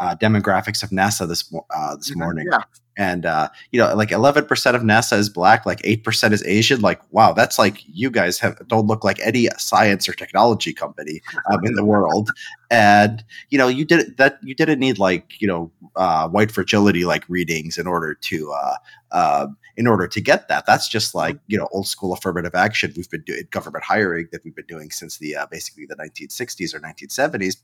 uh, 0.00 0.16
demographics 0.16 0.82
of 0.82 0.90
NASA 0.90 1.28
this 1.28 1.52
uh, 1.74 1.94
this 1.96 2.14
morning, 2.16 2.48
yeah 2.50 2.62
and 2.96 3.24
uh, 3.26 3.48
you 3.70 3.80
know 3.80 3.94
like 3.94 4.10
11% 4.10 4.74
of 4.74 4.82
nasa 4.82 5.18
is 5.18 5.28
black 5.28 5.64
like 5.64 5.80
8% 5.82 6.32
is 6.32 6.44
asian 6.46 6.80
like 6.80 7.00
wow 7.10 7.32
that's 7.32 7.58
like 7.58 7.82
you 7.86 8.10
guys 8.10 8.38
have 8.38 8.66
don't 8.68 8.86
look 8.86 9.04
like 9.04 9.18
any 9.20 9.48
science 9.58 10.08
or 10.08 10.12
technology 10.12 10.72
company 10.72 11.20
um, 11.50 11.64
in 11.64 11.74
the 11.74 11.84
world. 11.84 12.30
And 12.70 13.22
you 13.50 13.58
know 13.58 13.68
you 13.68 13.84
did 13.84 14.16
that 14.16 14.38
you 14.42 14.54
didn't 14.54 14.78
need 14.78 14.98
like 14.98 15.40
you 15.40 15.48
know 15.48 15.70
uh, 15.96 16.28
white 16.28 16.50
fragility 16.50 17.04
like 17.04 17.28
readings 17.28 17.76
in 17.76 17.86
order 17.86 18.14
to 18.14 18.52
uh, 18.52 18.76
uh, 19.12 19.46
in 19.76 19.86
order 19.86 20.06
to 20.06 20.20
get 20.20 20.48
that. 20.48 20.66
That's 20.66 20.88
just 20.88 21.14
like 21.14 21.38
you 21.46 21.58
know 21.58 21.68
old 21.72 21.86
school 21.86 22.12
affirmative 22.12 22.54
action. 22.54 22.92
We've 22.96 23.08
been 23.08 23.22
doing 23.22 23.42
government 23.50 23.84
hiring 23.84 24.28
that 24.32 24.42
we've 24.44 24.54
been 24.54 24.66
doing 24.66 24.90
since 24.90 25.18
the 25.18 25.36
uh, 25.36 25.46
basically 25.46 25.86
the 25.86 25.96
1960s 25.96 26.74
or 26.74 26.80
1970s 26.80 27.56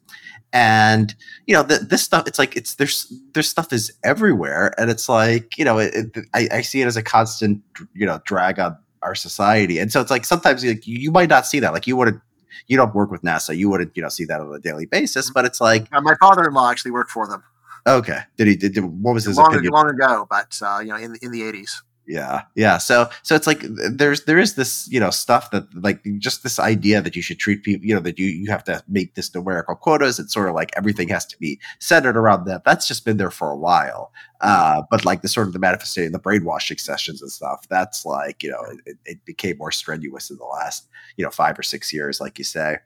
and 0.52 1.14
you 1.46 1.54
know 1.54 1.62
the, 1.62 1.78
this 1.78 2.02
stuff 2.02 2.26
it's 2.26 2.38
like 2.38 2.56
it's 2.56 2.74
there's 2.76 3.12
there's 3.32 3.48
stuff 3.48 3.72
is 3.72 3.92
everywhere. 4.04 4.72
And 4.78 4.90
it's 4.90 5.08
like 5.08 5.58
you 5.58 5.64
know 5.64 5.78
it, 5.78 5.94
it, 5.94 6.26
I, 6.34 6.48
I, 6.52 6.60
see 6.60 6.80
it 6.80 6.86
as 6.86 6.96
a 6.96 7.02
constant 7.02 7.62
you 7.94 8.06
know 8.06 8.20
drag 8.24 8.58
on 8.58 8.76
our 9.02 9.14
society. 9.14 9.78
And 9.78 9.92
so 9.92 10.00
it's 10.00 10.10
like 10.10 10.24
sometimes 10.24 10.64
like 10.64 10.86
you, 10.86 11.10
might 11.10 11.28
not 11.28 11.46
see 11.46 11.60
that. 11.60 11.72
Like 11.72 11.86
you 11.86 11.96
wouldn't 11.96 12.20
you 12.66 12.76
don't 12.76 12.94
work 12.94 13.10
with 13.10 13.22
nasa. 13.22 13.56
You 13.56 13.70
wouldn't 13.70 13.96
you 13.96 14.02
know 14.02 14.08
see 14.08 14.24
that 14.26 14.40
on 14.40 14.54
a 14.54 14.58
daily 14.58 14.86
basis. 14.86 15.30
But 15.30 15.44
it's 15.44 15.60
like 15.60 15.88
uh, 15.92 16.00
my 16.00 16.14
father-in-law 16.20 16.70
actually 16.70 16.90
worked 16.90 17.10
for 17.10 17.26
them 17.26 17.42
okay. 17.88 18.20
Did 18.36 18.46
he 18.46 18.56
did, 18.56 18.78
what 18.78 19.14
was 19.14 19.24
his 19.24 19.36
long, 19.36 19.48
opinion? 19.48 19.72
long 19.72 19.90
ago 19.90 20.26
but 20.28 20.58
uh, 20.62 20.80
you 20.80 20.88
know 20.88 20.96
in, 20.96 21.16
in 21.22 21.32
the 21.32 21.42
80s 21.42 21.80
yeah. 22.08 22.44
Yeah. 22.54 22.78
So 22.78 23.10
so 23.22 23.34
it's 23.36 23.46
like 23.46 23.60
there's 23.60 24.24
there 24.24 24.38
is 24.38 24.54
this 24.54 24.88
you 24.90 24.98
know 24.98 25.10
stuff 25.10 25.50
that 25.50 25.64
like 25.74 26.02
just 26.18 26.42
this 26.42 26.58
idea 26.58 27.02
that 27.02 27.14
you 27.14 27.20
should 27.20 27.38
treat 27.38 27.62
people 27.62 27.86
you 27.86 27.94
know 27.94 28.00
that 28.00 28.18
you 28.18 28.26
you 28.26 28.50
have 28.50 28.64
to 28.64 28.82
make 28.88 29.14
this 29.14 29.32
numerical 29.34 29.74
quotas 29.74 30.18
it's 30.18 30.32
sort 30.32 30.48
of 30.48 30.54
like 30.54 30.70
everything 30.74 31.08
has 31.08 31.26
to 31.26 31.38
be 31.38 31.60
centered 31.80 32.16
around 32.16 32.46
that. 32.46 32.64
That's 32.64 32.88
just 32.88 33.04
been 33.04 33.18
there 33.18 33.30
for 33.30 33.50
a 33.50 33.56
while. 33.56 34.10
Uh 34.40 34.82
but 34.90 35.04
like 35.04 35.20
the 35.20 35.28
sort 35.28 35.48
of 35.48 35.52
the 35.52 35.58
manifestation 35.58 36.12
the 36.12 36.18
brainwashing 36.18 36.78
sessions 36.78 37.20
and 37.20 37.30
stuff 37.30 37.66
that's 37.68 38.06
like 38.06 38.42
you 38.42 38.50
know 38.50 38.62
it, 38.86 38.96
it 39.04 39.24
became 39.26 39.58
more 39.58 39.70
strenuous 39.70 40.30
in 40.30 40.38
the 40.38 40.44
last 40.44 40.88
you 41.18 41.24
know 41.24 41.30
five 41.30 41.58
or 41.58 41.62
six 41.62 41.92
years 41.92 42.20
like 42.22 42.38
you 42.38 42.44
say. 42.44 42.78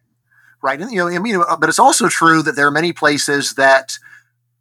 Right. 0.63 0.81
And 0.81 0.91
you 0.91 0.99
know 0.99 1.09
i 1.09 1.19
mean 1.21 1.41
but 1.61 1.69
it's 1.69 1.79
also 1.79 2.09
true 2.09 2.43
that 2.43 2.57
there 2.57 2.67
are 2.67 2.73
many 2.73 2.93
places 2.93 3.55
that 3.55 3.99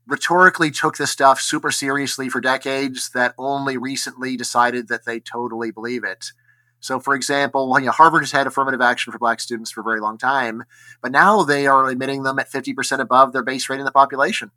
rhetorically 0.08 0.72
took 0.72 0.97
this 0.97 1.12
stuff 1.12 1.39
super 1.39 1.72
seriously 1.72 2.30
for 2.30 2.41
decades 2.41 3.10
that 3.12 3.34
only 3.38 3.78
recently 3.78 4.36
decided 4.36 4.88
that 4.88 5.06
they 5.06 5.20
totally 5.20 5.72
believe 5.72 6.04
it. 6.04 6.32
So, 6.80 6.99
for 6.99 7.14
example, 7.14 7.80
you 7.80 7.86
know, 7.86 7.91
Harvard 7.91 8.24
has 8.24 8.32
had 8.32 8.47
affirmative 8.47 8.82
action 8.82 9.14
for 9.14 9.20
black 9.20 9.39
students 9.39 9.72
for 9.72 9.82
a 9.82 9.84
very 9.84 9.99
long 9.99 10.18
time, 10.18 10.64
but 11.02 11.12
now 11.12 11.43
they 11.43 11.68
are 11.68 11.88
admitting 11.88 12.24
them 12.24 12.39
at 12.39 12.52
50% 12.52 12.99
above 12.99 13.34
their 13.34 13.43
base 13.43 13.70
rate 13.70 13.80
in 13.80 13.86
the 13.86 13.91
population. 13.91 14.52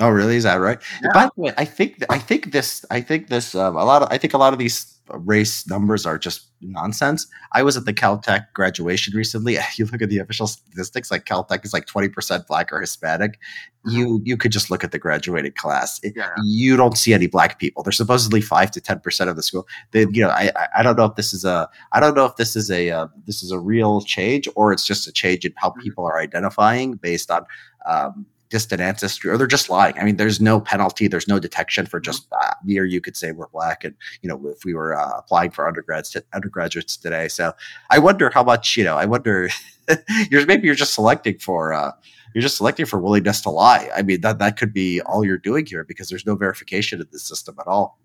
Oh, 0.00 0.08
really? 0.08 0.36
Is 0.36 0.44
that 0.44 0.56
right? 0.56 0.78
Yeah. 1.02 1.10
By 1.12 1.24
the 1.24 1.40
way, 1.40 1.52
I 1.56 1.66
think 1.66 2.02
I 2.08 2.18
think 2.18 2.50
this 2.50 2.84
I 2.90 3.02
think 3.02 3.28
this 3.28 3.54
um, 3.54 3.76
a 3.76 3.84
lot 3.84 4.02
of 4.02 4.08
I 4.10 4.18
think 4.18 4.34
a 4.34 4.38
lot 4.38 4.52
of 4.52 4.58
these 4.58 4.91
race 5.08 5.68
numbers 5.68 6.06
are 6.06 6.18
just 6.18 6.48
nonsense. 6.60 7.26
I 7.52 7.62
was 7.62 7.76
at 7.76 7.84
the 7.84 7.92
Caltech 7.92 8.46
graduation 8.54 9.16
recently. 9.16 9.58
You 9.76 9.86
look 9.86 10.02
at 10.02 10.10
the 10.10 10.18
official 10.18 10.46
statistics, 10.46 11.10
like 11.10 11.24
Caltech 11.24 11.64
is 11.64 11.72
like 11.72 11.86
20% 11.86 12.46
black 12.46 12.72
or 12.72 12.80
Hispanic. 12.80 13.38
Mm-hmm. 13.86 13.96
You 13.96 14.20
you 14.24 14.36
could 14.36 14.52
just 14.52 14.70
look 14.70 14.84
at 14.84 14.92
the 14.92 14.98
graduated 14.98 15.56
class. 15.56 16.00
yeah. 16.02 16.30
You 16.44 16.76
don't 16.76 16.96
see 16.96 17.14
any 17.14 17.26
black 17.26 17.58
people. 17.58 17.82
They're 17.82 17.92
supposedly 17.92 18.40
five 18.40 18.70
to 18.72 18.80
10% 18.80 19.28
of 19.28 19.36
the 19.36 19.42
school. 19.42 19.66
They, 19.90 20.06
you 20.10 20.22
know, 20.22 20.30
I 20.30 20.52
I 20.76 20.82
don't 20.82 20.96
know 20.96 21.06
if 21.06 21.16
this 21.16 21.32
is 21.32 21.44
a 21.44 21.68
I 21.92 22.00
don't 22.00 22.14
know 22.14 22.26
if 22.26 22.36
this 22.36 22.54
is 22.54 22.70
a 22.70 22.90
uh, 22.90 23.08
this 23.26 23.42
is 23.42 23.50
a 23.50 23.58
real 23.58 24.02
change 24.02 24.48
or 24.54 24.72
it's 24.72 24.86
just 24.86 25.08
a 25.08 25.12
change 25.12 25.44
in 25.44 25.52
how 25.56 25.70
mm-hmm. 25.70 25.80
people 25.80 26.04
are 26.04 26.18
identifying 26.18 26.94
based 26.94 27.30
on 27.30 27.44
um, 27.86 28.26
distant 28.52 28.82
ancestry 28.82 29.30
or 29.30 29.38
they're 29.38 29.46
just 29.46 29.70
lying. 29.70 29.98
I 29.98 30.04
mean, 30.04 30.16
there's 30.16 30.38
no 30.38 30.60
penalty, 30.60 31.08
there's 31.08 31.26
no 31.26 31.38
detection 31.38 31.86
for 31.86 31.98
just 31.98 32.28
uh, 32.30 32.52
me 32.62 32.78
or 32.78 32.84
you 32.84 33.00
could 33.00 33.16
say 33.16 33.32
we're 33.32 33.48
black, 33.48 33.82
and 33.82 33.94
you 34.20 34.28
know 34.28 34.46
if 34.46 34.62
we 34.66 34.74
were 34.74 34.94
uh, 34.94 35.18
applying 35.18 35.50
for 35.50 35.66
undergrads 35.66 36.10
to, 36.10 36.22
undergraduates 36.34 36.98
today. 36.98 37.28
So 37.28 37.54
I 37.90 37.98
wonder 37.98 38.30
how 38.32 38.44
much 38.44 38.76
you 38.76 38.84
know. 38.84 38.96
I 38.96 39.06
wonder 39.06 39.48
you're 40.30 40.44
maybe 40.44 40.66
you're 40.66 40.76
just 40.76 40.94
selecting 40.94 41.38
for. 41.38 41.72
Uh, 41.72 41.92
you're 42.34 42.42
just 42.42 42.56
selecting 42.56 42.86
for 42.86 42.98
willingness 42.98 43.42
to 43.42 43.50
lie. 43.50 43.90
I 43.94 44.02
mean, 44.02 44.20
that 44.22 44.38
that 44.38 44.58
could 44.58 44.72
be 44.72 45.00
all 45.02 45.24
you're 45.24 45.38
doing 45.38 45.66
here 45.66 45.84
because 45.84 46.08
there's 46.08 46.26
no 46.26 46.34
verification 46.34 47.00
in 47.00 47.06
the 47.10 47.18
system 47.18 47.56
at 47.58 47.66
all. 47.66 47.98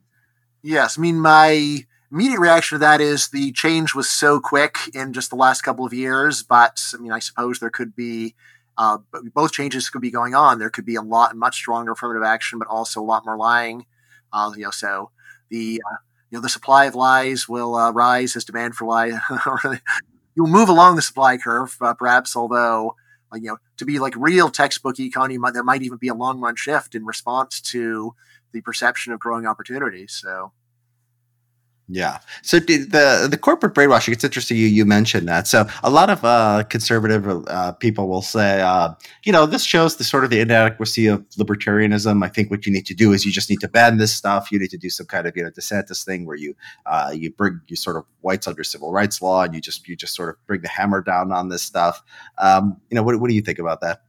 Yes, 0.63 0.97
I 0.97 1.01
mean 1.01 1.19
my 1.19 1.85
immediate 2.09 2.39
reaction 2.39 2.77
to 2.77 2.79
that 2.79 3.01
is 3.01 3.29
the 3.29 3.51
change 3.51 3.93
was 3.93 4.09
so 4.09 4.39
quick 4.39 4.77
in 4.93 5.11
just 5.11 5.29
the 5.29 5.35
last 5.35 5.61
couple 5.61 5.85
of 5.85 5.93
years. 5.93 6.41
But 6.41 6.81
I 6.93 6.97
mean, 7.01 7.11
I 7.11 7.19
suppose 7.19 7.59
there 7.59 7.69
could 7.69 7.95
be 7.95 8.35
uh, 8.77 8.99
both 9.33 9.51
changes 9.51 9.89
could 9.89 10.01
be 10.01 10.11
going 10.11 10.35
on. 10.35 10.59
There 10.59 10.69
could 10.69 10.85
be 10.85 10.95
a 10.95 11.01
lot 11.01 11.35
much 11.35 11.55
stronger 11.55 11.93
affirmative 11.93 12.23
action, 12.23 12.59
but 12.59 12.67
also 12.67 13.01
a 13.01 13.03
lot 13.03 13.25
more 13.25 13.37
lying. 13.37 13.85
Uh, 14.31 14.51
you 14.55 14.63
know, 14.63 14.71
so 14.71 15.11
the 15.49 15.81
uh, 15.89 15.97
you 16.29 16.37
know 16.37 16.41
the 16.41 16.49
supply 16.49 16.85
of 16.85 16.95
lies 16.95 17.47
will 17.49 17.75
uh, 17.75 17.91
rise 17.91 18.35
as 18.35 18.45
demand 18.45 18.75
for 18.75 18.85
lie. 18.85 19.19
You'll 20.35 20.47
move 20.47 20.69
along 20.69 20.95
the 20.95 21.01
supply 21.01 21.37
curve, 21.37 21.75
uh, 21.81 21.93
perhaps. 21.95 22.35
Although 22.35 22.95
you 23.33 23.41
know, 23.41 23.57
to 23.77 23.85
be 23.85 23.99
like 23.99 24.13
real 24.15 24.49
textbook 24.49 24.99
economy, 24.99 25.39
there 25.53 25.63
might 25.63 25.81
even 25.81 25.97
be 25.97 26.07
a 26.07 26.13
long 26.13 26.39
run 26.39 26.55
shift 26.55 26.95
in 26.95 27.05
response 27.05 27.59
to 27.61 28.13
the 28.51 28.61
perception 28.61 29.13
of 29.13 29.19
growing 29.19 29.45
opportunities. 29.45 30.13
So 30.13 30.51
yeah. 31.89 32.19
So 32.41 32.59
the 32.59 33.27
the 33.31 33.37
corporate 33.37 33.73
brainwashing, 33.73 34.13
it's 34.13 34.23
interesting 34.23 34.57
you 34.57 34.67
you 34.67 34.83
mentioned 34.83 35.25
that. 35.29 35.47
So 35.47 35.65
a 35.83 35.89
lot 35.89 36.09
of 36.09 36.23
uh, 36.25 36.63
conservative 36.69 37.25
uh, 37.47 37.71
people 37.73 38.09
will 38.09 38.21
say, 38.21 38.61
uh, 38.61 38.93
you 39.23 39.31
know, 39.31 39.45
this 39.45 39.63
shows 39.63 39.95
the 39.95 40.03
sort 40.03 40.25
of 40.25 40.29
the 40.29 40.41
inadequacy 40.41 41.07
of 41.07 41.27
libertarianism. 41.37 42.25
I 42.25 42.27
think 42.27 42.51
what 42.51 42.65
you 42.65 42.73
need 42.73 42.85
to 42.87 42.93
do 42.93 43.13
is 43.13 43.25
you 43.25 43.31
just 43.31 43.49
need 43.49 43.61
to 43.61 43.69
ban 43.69 43.97
this 43.97 44.13
stuff. 44.13 44.51
You 44.51 44.59
need 44.59 44.71
to 44.71 44.77
do 44.77 44.89
some 44.89 45.05
kind 45.05 45.27
of 45.27 45.37
you 45.37 45.43
know 45.43 45.49
DeSantis 45.49 46.03
thing 46.03 46.25
where 46.25 46.35
you 46.35 46.55
uh, 46.85 47.13
you 47.15 47.31
bring 47.31 47.61
you 47.67 47.77
sort 47.77 47.95
of 47.95 48.03
whites 48.19 48.47
under 48.47 48.65
civil 48.65 48.91
rights 48.91 49.21
law 49.21 49.43
and 49.43 49.55
you 49.55 49.61
just 49.61 49.87
you 49.87 49.95
just 49.95 50.13
sort 50.13 50.29
of 50.29 50.35
bring 50.45 50.61
the 50.61 50.67
hammer 50.67 51.01
down 51.01 51.31
on 51.31 51.47
this 51.47 51.61
stuff. 51.61 52.03
Um, 52.37 52.81
you 52.89 52.95
know, 52.95 53.03
what 53.03 53.17
what 53.21 53.29
do 53.29 53.35
you 53.35 53.41
think 53.41 53.59
about 53.59 53.79
that? 53.79 54.01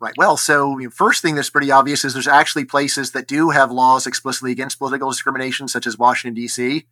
Right. 0.00 0.14
Well, 0.16 0.36
so 0.36 0.78
first 0.90 1.22
thing 1.22 1.34
that's 1.34 1.50
pretty 1.50 1.72
obvious 1.72 2.04
is 2.04 2.12
there's 2.12 2.28
actually 2.28 2.64
places 2.64 3.10
that 3.12 3.26
do 3.26 3.50
have 3.50 3.72
laws 3.72 4.06
explicitly 4.06 4.52
against 4.52 4.78
political 4.78 5.10
discrimination, 5.10 5.66
such 5.66 5.88
as 5.88 5.98
Washington 5.98 6.34
D.C. 6.34 6.86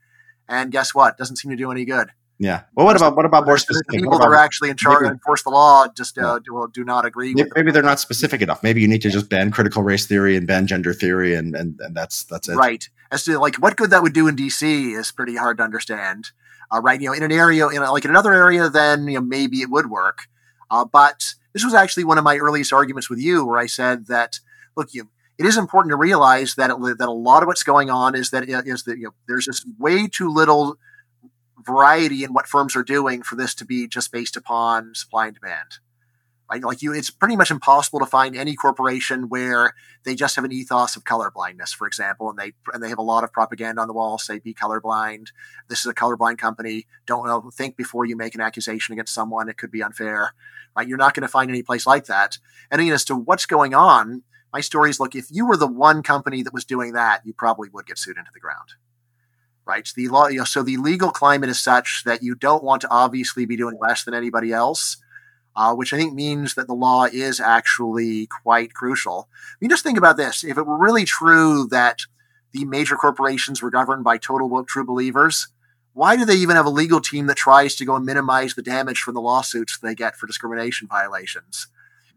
And 0.49 0.73
guess 0.73 0.95
what? 0.95 1.17
Doesn't 1.17 1.37
seem 1.37 1.51
to 1.53 1.57
do 1.57 1.71
any 1.71 1.85
good. 1.85 2.11
Yeah. 2.39 2.63
Well, 2.75 2.85
what 2.85 2.97
about 2.97 3.17
what 3.17 3.25
about 3.25 3.47
more 3.47 3.57
specific 3.57 3.89
people 3.89 4.19
that 4.19 4.29
are 4.29 4.35
actually 4.35 4.69
in 4.71 4.77
charge 4.77 5.03
maybe, 5.03 5.13
enforce 5.13 5.43
the 5.43 5.51
law? 5.51 5.87
Just 5.97 6.19
uh, 6.19 6.39
do, 6.41 6.69
do 6.73 6.85
not 6.85 7.07
agree. 7.07 7.33
Maybe, 7.33 7.49
maybe 7.57 7.71
they're 7.71 7.83
not 7.83 7.99
specific 7.99 8.43
enough. 8.43 8.63
Maybe 8.63 8.83
you 8.83 8.89
need 8.89 9.03
to 9.03 9.11
just 9.11 9.31
ban 9.31 9.51
critical 9.51 9.83
race 9.83 10.07
theory 10.07 10.37
and 10.37 10.47
ban 10.47 10.67
gender 10.67 10.93
theory, 10.93 11.35
and 11.35 11.55
and, 11.55 11.81
and 11.81 11.97
that's 11.97 12.25
that's 12.25 12.49
it. 12.49 12.57
Right. 12.57 12.89
As 13.11 13.25
to 13.25 13.39
like 13.39 13.57
what 13.57 13.77
good 13.77 13.91
that 13.91 14.03
would 14.03 14.13
do 14.13 14.29
in 14.29 14.37
D.C. 14.37 14.93
is 14.93 15.13
pretty 15.13 15.37
hard 15.37 15.59
to 15.59 15.63
understand. 15.63 16.31
Uh, 16.71 16.81
right. 16.83 17.01
You 17.01 17.09
know, 17.09 17.15
in 17.15 17.23
an 17.23 17.33
area, 17.33 17.69
in 17.69 17.81
a, 17.81 17.91
like 17.91 18.05
in 18.05 18.11
another 18.11 18.35
area, 18.35 18.69
then 18.69 19.07
you 19.07 19.15
know 19.15 19.23
maybe 19.23 19.63
it 19.63 19.71
would 19.71 19.89
work. 19.89 20.27
Uh, 20.71 20.85
but 20.85 21.35
this 21.57 21.65
was 21.65 21.73
actually 21.73 22.05
one 22.05 22.19
of 22.19 22.25
my 22.25 22.37
earliest 22.37 22.71
arguments 22.71 23.09
with 23.09 23.19
you, 23.19 23.43
where 23.47 23.59
I 23.59 23.65
said 23.65 24.09
that, 24.09 24.41
look, 24.77 24.93
you, 24.93 25.09
it 25.39 25.47
is 25.47 25.57
important 25.57 25.91
to 25.91 25.97
realize 25.97 26.55
that 26.57 26.69
it, 26.69 26.99
that 26.99 27.09
a 27.09 27.11
lot 27.11 27.43
of 27.43 27.47
what's 27.47 27.63
going 27.63 27.89
on 27.89 28.15
is 28.15 28.29
that 28.29 28.47
is 28.47 28.83
that 28.83 28.99
you 28.99 29.05
know, 29.05 29.15
there's 29.27 29.47
just 29.47 29.65
way 29.79 30.07
too 30.07 30.29
little 30.29 30.77
variety 31.65 32.25
in 32.25 32.35
what 32.35 32.47
firms 32.47 32.77
are 32.77 32.83
doing 32.83 33.23
for 33.23 33.37
this 33.37 33.55
to 33.55 33.65
be 33.65 33.89
just 33.89 34.13
based 34.13 34.37
upon 34.37 34.95
supply 34.95 35.29
and 35.29 35.39
demand. 35.41 35.79
Right? 36.51 36.63
Like 36.63 36.81
you, 36.81 36.93
it's 36.93 37.11
pretty 37.11 37.35
much 37.35 37.51
impossible 37.51 37.99
to 37.99 38.07
find 38.07 38.37
any 38.37 38.55
corporation 38.55 39.29
where 39.29 39.75
they 40.05 40.15
just 40.15 40.37
have 40.37 40.45
an 40.45 40.53
ethos 40.53 40.95
of 40.95 41.05
color 41.05 41.31
blindness, 41.31 41.73
for 41.73 41.89
example, 41.89 42.31
and 42.31 42.39
they 42.39 42.53
and 42.73 42.83
they 42.83 42.89
have 42.89 42.99
a 42.99 43.03
lot 43.03 43.25
of 43.25 43.33
propaganda 43.33 43.83
on 43.83 43.89
the 43.89 43.95
wall, 43.95 44.17
say 44.19 44.39
be 44.39 44.55
colorblind. 44.55 45.29
This 45.69 45.81
is 45.81 45.87
a 45.87 45.95
colorblind 45.95 46.39
company. 46.39 46.87
Don't 47.05 47.27
know, 47.27 47.51
think 47.53 47.77
before 47.77 48.05
you 48.07 48.17
make 48.17 48.35
an 48.37 48.41
accusation 48.41 48.93
against 48.93 49.13
someone. 49.15 49.49
It 49.49 49.59
could 49.59 49.73
be 49.73 49.83
unfair. 49.83 50.35
Right? 50.77 50.87
You're 50.87 50.99
not 50.99 51.15
going 51.15 51.23
to 51.23 51.29
find 51.29 51.51
any 51.51 51.63
place 51.63 51.87
like 51.87 52.05
that. 52.07 52.39
And 52.71 52.81
as 52.81 53.05
to 53.07 53.17
what's 53.17 53.47
going 53.47 53.75
on, 53.75 54.23
my 54.53 54.61
story 54.61 54.91
is 54.91 55.01
look, 55.01 55.17
if 55.17 55.27
you 55.31 55.47
were 55.47 55.57
the 55.57 55.67
one 55.67 56.03
company 56.05 56.43
that 56.45 56.55
was 56.55 56.65
doing 56.65 56.93
that, 56.93 57.23
you 57.25 57.33
probably 57.33 57.69
would 57.71 57.87
get 57.87 57.99
sued 57.99 58.19
into 58.19 58.31
the 58.33 58.41
ground 58.41 58.75
right? 59.67 59.91
The 59.95 60.09
law, 60.09 60.29
you 60.29 60.39
know, 60.39 60.45
so 60.45 60.63
the 60.63 60.77
legal 60.77 61.11
climate 61.11 61.51
is 61.51 61.61
such 61.61 62.05
that 62.05 62.23
you 62.23 62.35
don't 62.35 62.63
want 62.63 62.83
to 62.83 62.91
obviously 62.91 63.45
be 63.45 63.57
doing 63.57 63.77
less 63.81 64.05
than 64.05 64.15
anybody 64.15 64.53
else, 64.53 64.97
uh, 65.57 65.75
which 65.75 65.93
I 65.93 65.97
think 65.97 66.15
means 66.15 66.55
that 66.55 66.67
the 66.67 66.75
law 66.75 67.05
is 67.05 67.41
actually 67.41 68.27
quite 68.27 68.75
crucial. 68.75 69.29
I 69.33 69.57
mean, 69.61 69.71
just 69.71 69.83
think 69.83 69.99
about 69.99 70.17
this: 70.17 70.45
if 70.45 70.59
it 70.59 70.67
were 70.67 70.79
really 70.79 71.05
true 71.05 71.67
that 71.71 72.03
the 72.53 72.65
major 72.65 72.97
corporations 72.97 73.63
were 73.63 73.71
governed 73.71 74.05
by 74.05 74.19
total 74.19 74.49
woke 74.49 74.69
true 74.69 74.85
believers, 74.85 75.49
why 75.95 76.17
do 76.17 76.25
they 76.25 76.37
even 76.37 76.57
have 76.57 76.67
a 76.67 76.71
legal 76.71 77.01
team 77.01 77.27
that 77.27 77.37
tries 77.37 77.75
to 77.77 77.85
go 77.85 77.97
and 77.97 78.05
minimize 78.05 78.55
the 78.55 78.63
damage 78.63 79.01
from 79.01 79.15
the 79.15 79.21
lawsuits 79.21 79.79
they 79.79 79.95
get 79.95 80.17
for 80.17 80.27
discrimination 80.27 80.87
violations? 80.87 81.69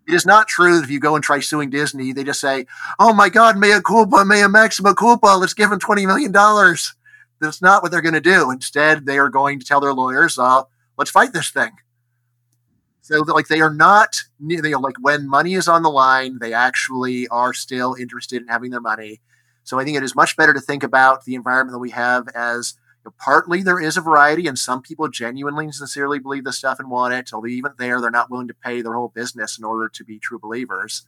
It 0.08 0.14
is 0.14 0.26
not 0.26 0.48
true 0.48 0.78
that 0.78 0.84
if 0.84 0.90
you 0.90 1.00
go 1.00 1.16
and 1.16 1.24
try 1.24 1.40
suing 1.40 1.70
Disney, 1.70 2.12
they 2.12 2.24
just 2.24 2.42
say, 2.42 2.66
"Oh 3.00 3.14
my 3.14 3.30
God, 3.30 3.58
mea 3.58 3.82
culpa, 3.82 4.26
mea 4.26 4.48
maxima 4.48 4.94
culpa. 4.94 5.38
Let's 5.40 5.54
give 5.54 5.70
them 5.70 5.80
twenty 5.80 6.06
million 6.06 6.32
dollars." 6.32 6.94
That's 7.40 7.62
not 7.62 7.82
what 7.82 7.92
they're 7.92 8.02
going 8.02 8.14
to 8.16 8.22
do. 8.22 8.52
Instead, 8.52 9.06
they 9.06 9.18
are 9.18 9.30
going 9.30 9.60
to 9.60 9.66
tell 9.66 9.80
their 9.80 9.94
lawyers, 9.94 10.38
uh, 10.38 10.64
let's 10.98 11.12
fight 11.12 11.32
this 11.32 11.50
thing. 11.50 11.72
So, 13.10 13.22
like, 13.22 13.48
they 13.48 13.60
are 13.60 13.74
not, 13.74 14.22
they 14.40 14.72
are 14.72 14.80
like, 14.80 14.98
when 15.02 15.28
money 15.28 15.56
is 15.56 15.68
on 15.68 15.82
the 15.82 15.90
line, 15.90 16.38
they 16.40 16.54
actually 16.54 17.28
are 17.30 17.56
still 17.56 17.96
interested 17.96 18.40
in 18.40 18.48
having 18.48 18.70
their 18.70 18.80
money. 18.80 19.20
So, 19.64 19.80
I 19.80 19.84
think 19.84 19.98
it 19.98 20.04
is 20.04 20.16
much 20.16 20.38
better 20.38 20.54
to 20.54 20.62
think 20.62 20.84
about 20.84 21.26
the 21.26 21.34
environment 21.34 21.74
that 21.74 21.80
we 21.80 21.90
have 21.90 22.28
as 22.36 22.76
you 23.04 23.10
know, 23.10 23.16
partly 23.18 23.64
there 23.64 23.80
is 23.80 23.98
a 23.98 24.02
variety, 24.02 24.46
and 24.46 24.60
some 24.60 24.84
people 24.84 25.08
genuinely 25.08 25.72
sincerely 25.72 26.20
believe 26.20 26.44
this 26.44 26.60
stuff 26.60 26.80
and 26.80 26.92
want 26.92 27.16
it. 27.16 27.34
Although, 27.34 27.48
even 27.48 27.72
there, 27.80 28.00
they're 28.00 28.12
not 28.12 28.30
willing 28.30 28.48
to 28.48 28.54
pay 28.54 28.84
their 28.84 28.94
whole 28.94 29.08
business 29.08 29.58
in 29.58 29.66
order 29.66 29.90
to 29.90 30.04
be 30.04 30.20
true 30.20 30.38
believers. 30.38 31.08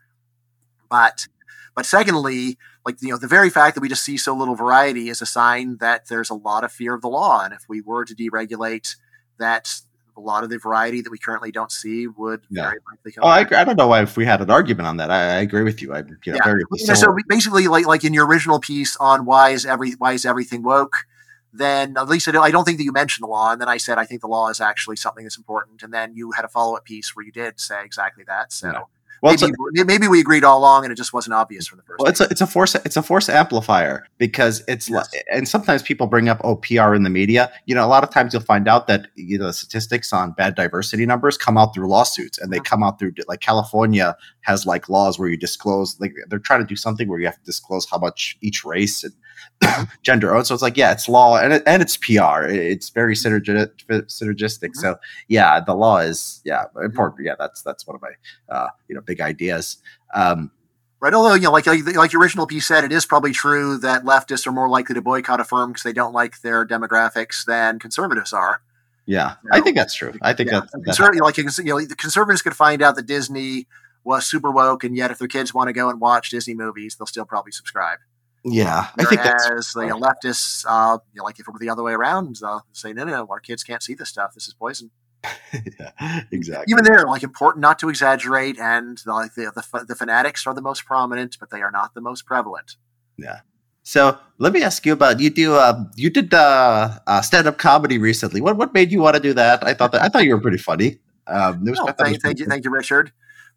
But 0.89 1.27
but 1.75 1.85
secondly, 1.85 2.57
like 2.83 2.95
you 2.99 3.09
know, 3.09 3.17
the 3.17 3.27
very 3.27 3.51
fact 3.51 3.75
that 3.75 3.81
we 3.81 3.89
just 3.89 4.03
see 4.03 4.17
so 4.17 4.35
little 4.35 4.55
variety 4.55 5.09
is 5.09 5.21
a 5.21 5.27
sign 5.27 5.77
that 5.81 6.07
there's 6.07 6.31
a 6.31 6.35
lot 6.35 6.63
of 6.63 6.71
fear 6.71 6.95
of 6.95 7.01
the 7.01 7.09
law. 7.09 7.43
And 7.43 7.53
if 7.53 7.65
we 7.69 7.79
were 7.79 8.05
to 8.05 8.15
deregulate 8.15 8.95
that 9.37 9.81
a 10.21 10.25
lot 10.25 10.43
of 10.43 10.49
the 10.49 10.57
variety 10.57 11.01
that 11.01 11.09
we 11.09 11.17
currently 11.17 11.51
don't 11.51 11.71
see 11.71 12.07
would 12.07 12.41
yeah. 12.49 12.63
very 12.63 12.79
likely 12.89 13.11
come. 13.11 13.23
Oh, 13.23 13.27
I, 13.27 13.39
I, 13.39 13.63
don't 13.63 13.77
know 13.77 13.87
why 13.87 14.01
if 14.01 14.15
we 14.15 14.25
had 14.25 14.41
an 14.41 14.49
argument 14.49 14.87
on 14.87 14.97
that. 14.97 15.11
I, 15.11 15.37
I 15.37 15.39
agree 15.39 15.63
with 15.63 15.81
you. 15.81 15.93
I 15.93 15.99
you 15.99 16.03
know, 16.03 16.17
yeah. 16.25 16.43
very 16.43 16.63
so, 16.77 16.93
so 16.93 17.15
basically, 17.27 17.67
like 17.67 17.85
like 17.85 18.03
in 18.03 18.13
your 18.13 18.25
original 18.25 18.59
piece 18.59 18.95
on 18.97 19.25
why 19.25 19.49
is 19.49 19.65
every 19.65 19.91
why 19.93 20.13
is 20.13 20.25
everything 20.25 20.63
woke, 20.63 21.05
then 21.51 21.97
at 21.97 22.07
least 22.07 22.27
I 22.27 22.51
don't 22.51 22.65
think 22.65 22.77
that 22.77 22.83
you 22.83 22.91
mentioned 22.91 23.23
the 23.23 23.31
law. 23.31 23.51
And 23.51 23.59
then 23.59 23.69
I 23.69 23.77
said 23.77 23.97
I 23.97 24.05
think 24.05 24.21
the 24.21 24.27
law 24.27 24.49
is 24.49 24.61
actually 24.61 24.95
something 24.95 25.23
that's 25.23 25.37
important. 25.37 25.83
And 25.83 25.93
then 25.93 26.15
you 26.15 26.31
had 26.31 26.45
a 26.45 26.49
follow 26.49 26.75
up 26.75 26.85
piece 26.85 27.15
where 27.15 27.25
you 27.25 27.31
did 27.31 27.59
say 27.59 27.83
exactly 27.83 28.23
that. 28.27 28.53
So. 28.53 28.67
Yeah. 28.71 28.81
Well, 29.21 29.35
maybe, 29.39 29.53
a, 29.81 29.85
maybe, 29.85 30.07
we 30.07 30.19
agreed 30.19 30.43
all 30.43 30.57
along, 30.57 30.83
and 30.83 30.91
it 30.91 30.95
just 30.95 31.13
wasn't 31.13 31.35
obvious 31.35 31.67
from 31.67 31.77
the 31.77 31.83
first. 31.83 31.99
Well, 31.99 32.09
it's 32.09 32.19
a, 32.21 32.23
it's 32.25 32.41
a 32.41 32.47
force 32.47 32.73
it's 32.73 32.97
a 32.97 33.03
force 33.03 33.29
amplifier 33.29 34.07
because 34.17 34.63
it's 34.67 34.89
yes. 34.89 35.11
and 35.31 35.47
sometimes 35.47 35.83
people 35.83 36.07
bring 36.07 36.27
up 36.27 36.41
oh 36.43 36.55
PR 36.55 36.95
in 36.95 37.03
the 37.03 37.09
media. 37.09 37.51
You 37.65 37.75
know, 37.75 37.85
a 37.85 37.87
lot 37.87 38.03
of 38.03 38.09
times 38.09 38.33
you'll 38.33 38.41
find 38.41 38.67
out 38.67 38.87
that 38.87 39.09
you 39.15 39.37
know 39.37 39.45
the 39.45 39.53
statistics 39.53 40.11
on 40.11 40.31
bad 40.31 40.55
diversity 40.55 41.05
numbers 41.05 41.37
come 41.37 41.55
out 41.55 41.75
through 41.75 41.87
lawsuits, 41.87 42.39
and 42.39 42.51
they 42.51 42.57
mm-hmm. 42.57 42.63
come 42.63 42.83
out 42.83 42.97
through 42.97 43.13
like 43.27 43.41
California 43.41 44.15
has 44.41 44.65
like 44.65 44.89
laws 44.89 45.19
where 45.19 45.29
you 45.29 45.37
disclose 45.37 45.99
like 45.99 46.15
they're 46.27 46.39
trying 46.39 46.61
to 46.61 46.65
do 46.65 46.75
something 46.75 47.07
where 47.07 47.19
you 47.19 47.27
have 47.27 47.37
to 47.37 47.45
disclose 47.45 47.87
how 47.87 47.99
much 47.99 48.37
each 48.41 48.65
race 48.65 49.03
and 49.03 49.13
gender 50.01 50.35
owned. 50.35 50.47
So 50.47 50.53
it's 50.53 50.61
like, 50.61 50.77
yeah, 50.77 50.91
it's 50.91 51.07
law 51.07 51.37
and 51.37 51.53
it, 51.53 51.63
and 51.65 51.81
it's 51.81 51.97
PR. 51.97 52.43
It's 52.43 52.89
very 52.89 53.15
synergistic. 53.15 53.71
synergistic. 53.89 54.69
Mm-hmm. 54.69 54.79
So 54.79 54.95
yeah, 55.27 55.59
the 55.59 55.75
law 55.75 55.99
is 55.99 56.41
yeah 56.45 56.65
important. 56.83 57.25
Yeah, 57.25 57.35
that's 57.37 57.61
that's 57.61 57.85
one 57.85 57.95
of 57.95 58.01
my 58.01 58.11
uh, 58.53 58.69
you 58.87 58.95
know 58.95 59.01
big 59.01 59.21
ideas. 59.21 59.77
Um, 60.13 60.51
right. 60.99 61.13
Although 61.13 61.35
you 61.35 61.43
know, 61.43 61.51
like 61.51 61.67
like 61.67 62.13
your 62.13 62.21
original 62.21 62.47
piece 62.47 62.67
said, 62.67 62.83
it 62.83 62.91
is 62.91 63.05
probably 63.05 63.31
true 63.31 63.77
that 63.77 64.03
leftists 64.03 64.47
are 64.47 64.51
more 64.51 64.69
likely 64.69 64.95
to 64.95 65.01
boycott 65.01 65.39
a 65.39 65.43
firm 65.43 65.71
because 65.71 65.83
they 65.83 65.93
don't 65.93 66.13
like 66.13 66.41
their 66.41 66.65
demographics 66.65 67.45
than 67.45 67.79
conservatives 67.79 68.33
are. 68.33 68.61
Yeah, 69.05 69.35
you 69.43 69.49
know? 69.49 69.57
I 69.57 69.61
think 69.61 69.75
that's 69.75 69.95
true. 69.95 70.13
I 70.21 70.33
think 70.33 70.51
yeah. 70.51 70.61
that's, 70.61 70.99
that's 70.99 70.99
like 70.99 71.37
you 71.37 71.63
know, 71.63 71.81
the 71.81 71.95
conservatives 71.95 72.41
could 72.41 72.55
find 72.55 72.81
out 72.81 72.95
that 72.95 73.07
Disney 73.07 73.67
was 74.03 74.25
super 74.25 74.51
woke, 74.51 74.83
and 74.83 74.95
yet 74.95 75.11
if 75.11 75.19
their 75.19 75.27
kids 75.27 75.53
want 75.53 75.67
to 75.67 75.73
go 75.73 75.89
and 75.89 75.99
watch 75.99 76.29
Disney 76.29 76.53
movies, 76.53 76.95
they'll 76.95 77.05
still 77.05 77.25
probably 77.25 77.51
subscribe. 77.51 77.99
Yeah, 78.43 78.87
I 78.97 79.05
think 79.05 79.21
that's 79.21 79.73
the 79.73 79.81
leftists, 79.81 80.65
uh, 80.67 80.97
you 81.13 81.19
know, 81.19 81.23
like 81.23 81.39
if 81.39 81.47
it 81.47 81.51
were 81.51 81.59
the 81.59 81.69
other 81.69 81.83
way 81.83 81.93
around, 81.93 82.39
uh, 82.43 82.61
say 82.73 82.91
no, 82.91 83.03
no, 83.03 83.11
no, 83.11 83.27
our 83.29 83.39
kids 83.39 83.63
can't 83.63 83.83
see 83.83 83.93
this 83.93 84.09
stuff. 84.09 84.33
This 84.33 84.47
is 84.47 84.53
poison. 84.55 84.89
yeah, 85.53 86.21
exactly. 86.31 86.71
Even 86.71 86.83
there, 86.83 87.05
like 87.05 87.21
important 87.21 87.61
not 87.61 87.77
to 87.79 87.89
exaggerate, 87.89 88.57
and 88.59 88.97
the, 89.05 89.13
like 89.13 89.35
the, 89.35 89.51
the 89.53 89.85
the 89.85 89.95
fanatics 89.95 90.47
are 90.47 90.55
the 90.55 90.61
most 90.61 90.85
prominent, 90.85 91.37
but 91.39 91.51
they 91.51 91.61
are 91.61 91.71
not 91.71 91.93
the 91.93 92.01
most 92.01 92.25
prevalent. 92.25 92.77
Yeah. 93.17 93.41
So 93.83 94.17
let 94.37 94.53
me 94.53 94.63
ask 94.63 94.85
you 94.85 94.93
about 94.93 95.19
you 95.19 95.29
do 95.29 95.53
uh, 95.53 95.83
you 95.95 96.09
did 96.09 96.33
uh, 96.33 96.97
uh, 97.05 97.21
stand 97.21 97.47
up 97.47 97.57
comedy 97.57 97.97
recently. 97.97 98.41
What 98.41 98.57
what 98.57 98.73
made 98.73 98.91
you 98.91 99.01
want 99.01 99.15
to 99.15 99.21
do 99.21 99.33
that? 99.33 99.63
I 99.63 99.73
thought 99.73 99.91
that 99.91 100.01
I 100.01 100.09
thought 100.09 100.23
you 100.23 100.33
were 100.35 100.41
pretty 100.41 100.57
funny. 100.57 100.99
Um, 101.27 101.63
was, 101.65 101.79
oh, 101.79 101.91
thank, 101.91 102.21
thank 102.21 102.39
you, 102.39 102.45
thank 102.45 102.65
you, 102.65 102.71
Richard. 102.71 103.11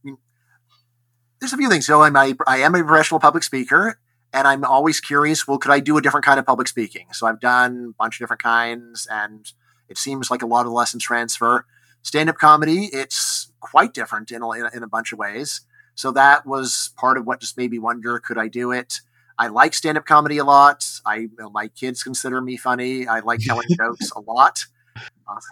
I 0.05 0.07
mean, 0.07 0.19
there's 1.41 1.53
a 1.53 1.57
few 1.57 1.69
things. 1.69 1.87
So 1.87 2.03
I'm 2.03 2.15
a, 2.17 2.35
I 2.47 2.59
am 2.59 2.75
a 2.75 2.85
professional 2.85 3.21
public 3.21 3.43
speaker, 3.43 3.99
and 4.35 4.49
I'm 4.49 4.65
always 4.65 5.01
curious. 5.01 5.47
Well, 5.47 5.59
could 5.59 5.71
I 5.71 5.81
do 5.81 5.97
a 5.97 6.03
different 6.03 6.27
kind 6.27 6.39
of 6.39 6.45
public 6.45 6.69
speaking? 6.69 7.07
So 7.13 7.27
I've 7.27 7.41
done 7.41 7.91
a 7.91 8.03
bunch 8.03 8.17
of 8.17 8.19
different 8.25 8.43
kinds, 8.43 9.07
and 9.11 9.51
it 9.89 9.97
seems 9.97 10.31
like 10.31 10.43
a 10.43 10.47
lot 10.47 10.61
of 10.61 10.67
the 10.67 10.73
lessons 10.73 11.05
transfer. 11.05 11.65
Stand 12.03 12.29
up 12.29 12.37
comedy, 12.37 12.91
it's 12.93 13.53
quite 13.61 13.95
different 13.95 14.31
in 14.31 14.43
a, 14.43 14.51
in 14.75 14.83
a 14.83 14.89
bunch 14.89 15.13
of 15.13 15.19
ways. 15.19 15.63
So 15.95 16.11
that 16.13 16.45
was 16.45 16.91
part 16.97 17.17
of 17.17 17.27
what 17.27 17.41
just 17.41 17.57
made 17.57 17.71
me 17.71 17.79
wonder: 17.79 18.19
could 18.19 18.37
I 18.37 18.49
do 18.49 18.73
it? 18.73 19.01
I 19.39 19.47
like 19.47 19.73
stand 19.73 19.97
up 19.97 20.05
comedy 20.05 20.39
a 20.39 20.45
lot. 20.45 21.01
I 21.07 21.17
you 21.17 21.31
know, 21.39 21.51
my 21.51 21.69
kids 21.69 22.03
consider 22.03 22.41
me 22.41 22.57
funny. 22.57 23.07
I 23.07 23.21
like 23.21 23.41
telling 23.41 23.69
jokes 23.77 24.11
a 24.17 24.21
lot. 24.21 24.65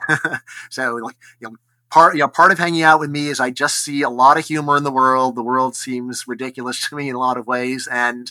Uh, 0.08 0.38
so 0.70 0.96
like 0.96 1.16
you 1.40 1.48
know 1.48 1.56
part 1.90 2.14
you 2.14 2.20
know 2.20 2.28
part 2.28 2.50
of 2.50 2.58
hanging 2.58 2.82
out 2.82 3.00
with 3.00 3.10
me 3.10 3.28
is 3.28 3.38
I 3.38 3.50
just 3.50 3.76
see 3.76 4.02
a 4.02 4.10
lot 4.10 4.36
of 4.36 4.44
humor 4.44 4.76
in 4.76 4.82
the 4.82 4.92
world. 4.92 5.36
The 5.36 5.42
world 5.42 5.76
seems 5.76 6.26
ridiculous 6.26 6.88
to 6.88 6.96
me 6.96 7.08
in 7.08 7.14
a 7.14 7.20
lot 7.20 7.36
of 7.36 7.46
ways, 7.46 7.88
and 7.90 8.30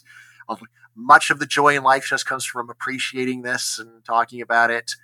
much 0.96 1.30
of 1.30 1.40
the 1.40 1.46
joy 1.46 1.76
in 1.76 1.84
life 1.84 2.06
just 2.08 2.26
comes 2.26 2.46
from 2.46 2.70
appreciating 2.70 3.42
this 3.42 3.80
and 3.80 4.04
talking 4.04 4.42
about 4.42 4.72
it. 4.72 4.96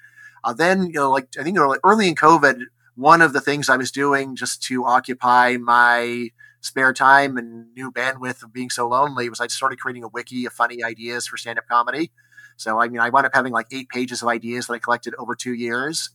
Uh, 0.43 0.53
then, 0.53 0.87
you 0.87 0.93
know, 0.93 1.11
like 1.11 1.29
I 1.39 1.43
think 1.43 1.57
early 1.57 2.07
in 2.07 2.15
COVID, 2.15 2.63
one 2.95 3.21
of 3.21 3.33
the 3.33 3.41
things 3.41 3.69
I 3.69 3.77
was 3.77 3.91
doing 3.91 4.35
just 4.35 4.63
to 4.63 4.85
occupy 4.85 5.57
my 5.57 6.29
spare 6.61 6.93
time 6.93 7.37
and 7.37 7.73
new 7.75 7.91
bandwidth 7.91 8.43
of 8.43 8.51
being 8.51 8.69
so 8.69 8.87
lonely 8.87 9.29
was 9.29 9.39
I 9.39 9.47
started 9.47 9.79
creating 9.79 10.03
a 10.03 10.07
wiki 10.07 10.45
of 10.45 10.53
funny 10.53 10.83
ideas 10.83 11.27
for 11.27 11.37
stand 11.37 11.59
up 11.59 11.67
comedy. 11.67 12.11
So, 12.57 12.79
I 12.79 12.87
mean, 12.87 12.99
I 12.99 13.09
wound 13.09 13.25
up 13.25 13.35
having 13.35 13.53
like 13.53 13.67
eight 13.71 13.89
pages 13.89 14.21
of 14.21 14.27
ideas 14.27 14.67
that 14.67 14.73
I 14.73 14.79
collected 14.79 15.13
over 15.19 15.35
two 15.35 15.53
years. 15.53 16.09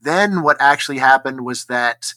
Then, 0.00 0.42
what 0.42 0.56
actually 0.60 0.98
happened 0.98 1.44
was 1.44 1.66
that 1.66 2.14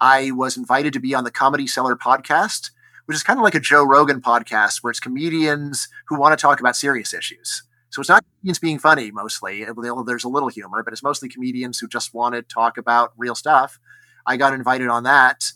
I 0.00 0.30
was 0.30 0.56
invited 0.56 0.92
to 0.92 1.00
be 1.00 1.14
on 1.14 1.24
the 1.24 1.30
Comedy 1.30 1.66
Cellar 1.66 1.96
podcast, 1.96 2.70
which 3.06 3.16
is 3.16 3.22
kind 3.22 3.38
of 3.38 3.42
like 3.42 3.54
a 3.54 3.60
Joe 3.60 3.84
Rogan 3.84 4.20
podcast 4.20 4.82
where 4.82 4.90
it's 4.90 5.00
comedians 5.00 5.88
who 6.06 6.18
want 6.18 6.36
to 6.36 6.40
talk 6.40 6.60
about 6.60 6.76
serious 6.76 7.12
issues. 7.12 7.62
So 7.90 8.00
it's 8.00 8.08
not 8.08 8.24
comedians 8.40 8.58
being 8.58 8.78
funny 8.78 9.10
mostly. 9.10 9.64
There's 9.64 10.24
a 10.24 10.28
little 10.28 10.48
humor, 10.48 10.82
but 10.82 10.92
it's 10.92 11.02
mostly 11.02 11.28
comedians 11.28 11.78
who 11.78 11.88
just 11.88 12.14
want 12.14 12.34
to 12.34 12.42
talk 12.42 12.78
about 12.78 13.12
real 13.16 13.34
stuff. 13.34 13.78
I 14.26 14.36
got 14.36 14.54
invited 14.54 14.88
on 14.88 15.02
that. 15.02 15.52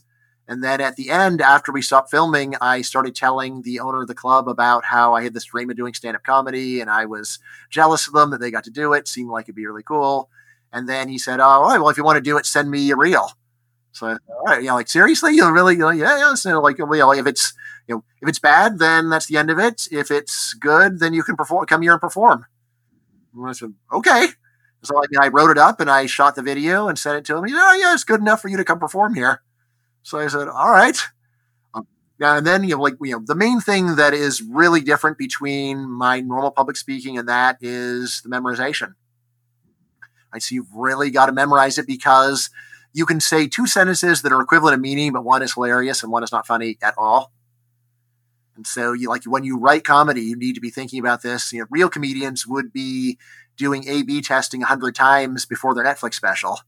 And 0.49 0.63
then 0.63 0.81
at 0.81 0.97
the 0.97 1.11
end, 1.11 1.41
after 1.41 1.73
we 1.73 1.83
stopped 1.83 2.11
filming, 2.11 2.55
I 2.61 2.83
started 2.83 3.17
telling 3.17 3.63
the 3.63 3.81
owner 3.81 4.03
of 4.03 4.09
the 4.09 4.15
club 4.15 4.49
about 4.49 4.85
how 4.85 5.15
I 5.15 5.25
had 5.25 5.35
this 5.35 5.47
dream 5.47 5.71
of 5.71 5.77
doing 5.77 5.95
stand 5.95 6.17
up 6.17 6.23
comedy 6.23 6.81
and 6.81 6.89
I 6.89 7.07
was 7.07 7.39
jealous 7.69 8.07
of 8.07 8.13
them 8.13 8.31
that 8.31 8.41
they 8.41 8.51
got 8.51 8.65
to 8.65 8.71
do 8.71 8.93
it. 8.93 9.09
Seemed 9.09 9.31
like 9.31 9.47
it'd 9.47 9.57
be 9.57 9.67
really 9.67 9.83
cool. 9.83 10.31
And 10.73 10.89
then 10.89 11.09
he 11.09 11.19
said, 11.19 11.41
Oh, 11.41 11.63
well, 11.63 11.89
if 11.89 11.97
you 11.97 12.05
want 12.05 12.17
to 12.17 12.21
do 12.23 12.37
it, 12.37 12.47
send 12.47 12.71
me 12.71 12.91
a 12.91 12.97
reel. 12.97 13.31
So, 13.97 14.09
all 14.09 14.43
right, 14.45 14.61
you 14.61 14.69
know, 14.69 14.75
like 14.75 14.89
seriously, 14.89 15.33
you 15.33 15.41
know, 15.41 15.49
really, 15.49 15.73
you 15.73 15.81
know, 15.81 15.89
yeah, 15.89 16.19
yeah. 16.19 16.35
So, 16.35 16.61
like, 16.61 16.77
you 16.77 16.85
know, 16.85 17.13
if 17.15 17.27
it's, 17.27 17.55
you 17.89 17.95
know, 17.95 18.05
if 18.21 18.29
it's 18.29 18.39
bad, 18.39 18.79
then 18.79 19.09
that's 19.09 19.25
the 19.25 19.39
end 19.39 19.49
of 19.49 19.59
it. 19.59 19.89
If 19.91 20.11
it's 20.11 20.53
good, 20.53 21.01
then 21.01 21.15
you 21.15 21.23
can 21.23 21.35
perform. 21.35 21.65
Come 21.65 21.81
here 21.81 21.93
and 21.93 22.01
perform. 22.01 22.45
And 23.35 23.49
I 23.49 23.53
said, 23.53 23.73
okay. 23.91 24.27
So, 24.83 24.99
I 24.99 25.07
mean, 25.11 25.19
I 25.19 25.29
wrote 25.29 25.51
it 25.51 25.57
up 25.57 25.81
and 25.81 25.91
I 25.91 26.05
shot 26.05 26.35
the 26.35 26.43
video 26.43 26.89
and 26.89 26.99
sent 26.99 27.17
it 27.17 27.25
to 27.25 27.39
him. 27.39 27.45
He 27.45 27.53
said, 27.53 27.59
oh 27.59 27.75
yeah, 27.75 27.95
it's 27.95 28.05
good 28.05 28.21
enough 28.21 28.43
for 28.43 28.49
you 28.49 28.59
to 28.59 28.67
come 28.67 28.79
perform 28.79 29.15
here. 29.15 29.41
So 30.03 30.19
I 30.19 30.27
said, 30.27 30.47
all 30.47 30.71
right. 30.71 30.99
Um, 31.73 31.87
yeah, 32.21 32.37
and 32.37 32.47
then 32.47 32.65
you 32.65 32.77
know, 32.77 32.83
like 32.83 32.97
you 33.01 33.13
know, 33.13 33.23
the 33.25 33.35
main 33.35 33.61
thing 33.61 33.97
that 33.97 34.13
is 34.13 34.43
really 34.43 34.83
different 34.83 35.17
between 35.17 35.89
my 35.91 36.21
normal 36.21 36.51
public 36.51 36.77
speaking 36.77 37.17
and 37.17 37.31
that 37.31 37.57
is 37.63 38.21
the 38.21 38.29
memorization 38.29 38.93
Right? 40.33 40.43
So 40.43 40.55
you've 40.55 40.75
really 40.75 41.11
got 41.11 41.27
to 41.27 41.33
memorize 41.33 41.79
it 41.79 41.87
because 41.87 42.51
you 42.97 43.05
can 43.05 43.21
say 43.21 43.47
two 43.47 43.67
sentences 43.67 44.23
that 44.23 44.33
are 44.33 44.41
equivalent 44.41 44.75
in 44.75 44.81
meaning, 44.81 45.13
but 45.13 45.23
one 45.23 45.43
is 45.43 45.53
hilarious 45.53 46.03
and 46.03 46.11
one 46.11 46.23
is 46.23 46.33
not 46.33 46.47
funny 46.47 46.79
at 46.81 46.95
all. 46.97 47.31
And 48.57 48.67
so 48.67 48.95
you 48.95 49.11
like 49.11 49.25
when 49.25 49.45
you 49.45 49.59
write 49.59 49.85
comedy, 49.85 50.23
you 50.23 50.35
need 50.35 50.55
to 50.55 50.63
be 50.63 50.71
thinking 50.71 50.99
about 50.99 51.21
this. 51.21 51.53
You 51.53 51.61
know, 51.61 51.67
real 51.69 51.91
comedians 51.91 52.47
would 52.47 52.73
be 52.73 53.19
doing 53.59 53.87
A 53.87 54.03
B 54.03 54.23
testing 54.23 54.63
a 54.63 54.67
hundred 54.67 54.95
times 54.95 55.45
before 55.45 55.75
their 55.75 55.85
Netflix 55.85 56.15
special. 56.15 56.61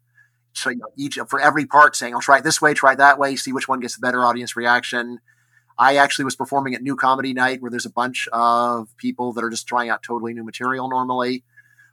So 0.53 0.69
you 0.69 0.77
know, 0.77 0.89
each 0.99 1.19
for 1.29 1.41
every 1.41 1.65
part 1.65 1.97
saying, 1.97 2.13
I'll 2.13 2.21
try 2.21 2.37
it 2.37 2.45
this 2.45 2.61
way, 2.61 2.75
try 2.75 2.93
it 2.93 2.99
that 2.99 3.19
way, 3.19 3.35
see 3.35 3.55
which 3.55 3.67
one 3.67 3.81
gets 3.81 3.97
the 3.97 4.03
better 4.03 4.23
audience 4.23 4.55
reaction. 4.55 5.21
I 5.79 5.97
actually 5.97 6.27
was 6.27 6.37
performing 6.37 6.75
at 6.75 6.83
New 6.83 6.95
Comedy 6.95 7.33
Night 7.33 7.63
where 7.63 7.71
there's 7.71 7.87
a 7.87 7.91
bunch 7.91 8.29
of 8.35 8.95
people 8.99 9.33
that 9.33 9.43
are 9.43 9.51
just 9.51 9.67
trying 9.67 9.89
out 9.89 10.03
totally 10.03 10.35
new 10.35 10.45
material 10.45 10.91
normally. 10.91 11.43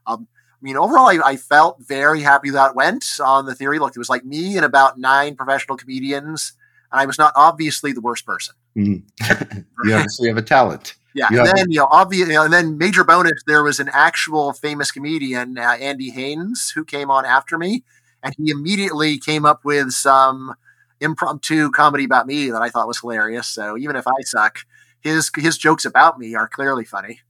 Um, 0.06 0.28
mean, 0.66 0.78
overall, 0.78 1.08
I, 1.08 1.20
I, 1.24 1.36
felt 1.38 1.80
very 1.80 2.22
happy 2.22 2.50
that 2.50 2.76
went 2.76 3.20
on 3.24 3.46
the 3.46 3.54
theory. 3.54 3.78
Look, 3.80 3.96
it 3.96 4.00
was 4.00 4.10
like 4.10 4.26
me 4.26 4.58
and 4.58 4.66
about 4.66 4.98
nine 4.98 5.36
professional 5.36 5.78
comedians, 5.78 6.54
and 6.92 7.00
I 7.00 7.06
was 7.06 7.18
not 7.18 7.34
obviously 7.36 7.94
the 7.94 8.02
worst 8.02 8.26
person. 8.26 8.56
Mm-hmm. 8.76 9.60
you 9.88 9.94
obviously 9.94 10.28
have 10.28 10.38
a 10.38 10.42
talent. 10.42 10.96
Yeah, 11.14 11.28
you 11.32 11.40
and 11.40 11.48
then 11.48 11.72
you 11.72 11.80
know, 11.80 11.88
obvious, 11.90 12.28
you 12.28 12.34
know, 12.34 12.44
and 12.44 12.52
then 12.52 12.78
major 12.78 13.04
bonus, 13.04 13.42
there 13.48 13.64
was 13.64 13.80
an 13.80 13.90
actual 13.94 14.54
famous 14.54 14.92
comedian, 14.92 15.58
uh, 15.58 15.78
Andy 15.80 16.10
Haynes, 16.10 16.72
who 16.72 16.84
came 16.84 17.10
on 17.10 17.26
after 17.26 17.58
me, 17.58 17.84
and 18.22 18.34
he 18.38 18.50
immediately 18.50 19.18
came 19.18 19.46
up 19.46 19.64
with 19.64 19.92
some 19.92 20.56
impromptu 21.00 21.70
comedy 21.70 22.04
about 22.04 22.28
me 22.28 22.50
that 22.50 22.62
I 22.62 22.70
thought 22.70 22.88
was 22.88 23.00
hilarious. 23.00 23.48
So 23.48 23.78
even 23.78 23.96
if 23.96 24.08
I 24.08 24.22
suck, 24.22 24.60
his 25.00 25.32
his 25.38 25.58
jokes 25.58 25.86
about 25.86 26.20
me 26.20 26.36
are 26.36 26.48
clearly 26.48 26.84
funny. 26.84 27.22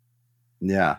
Yeah, 0.61 0.97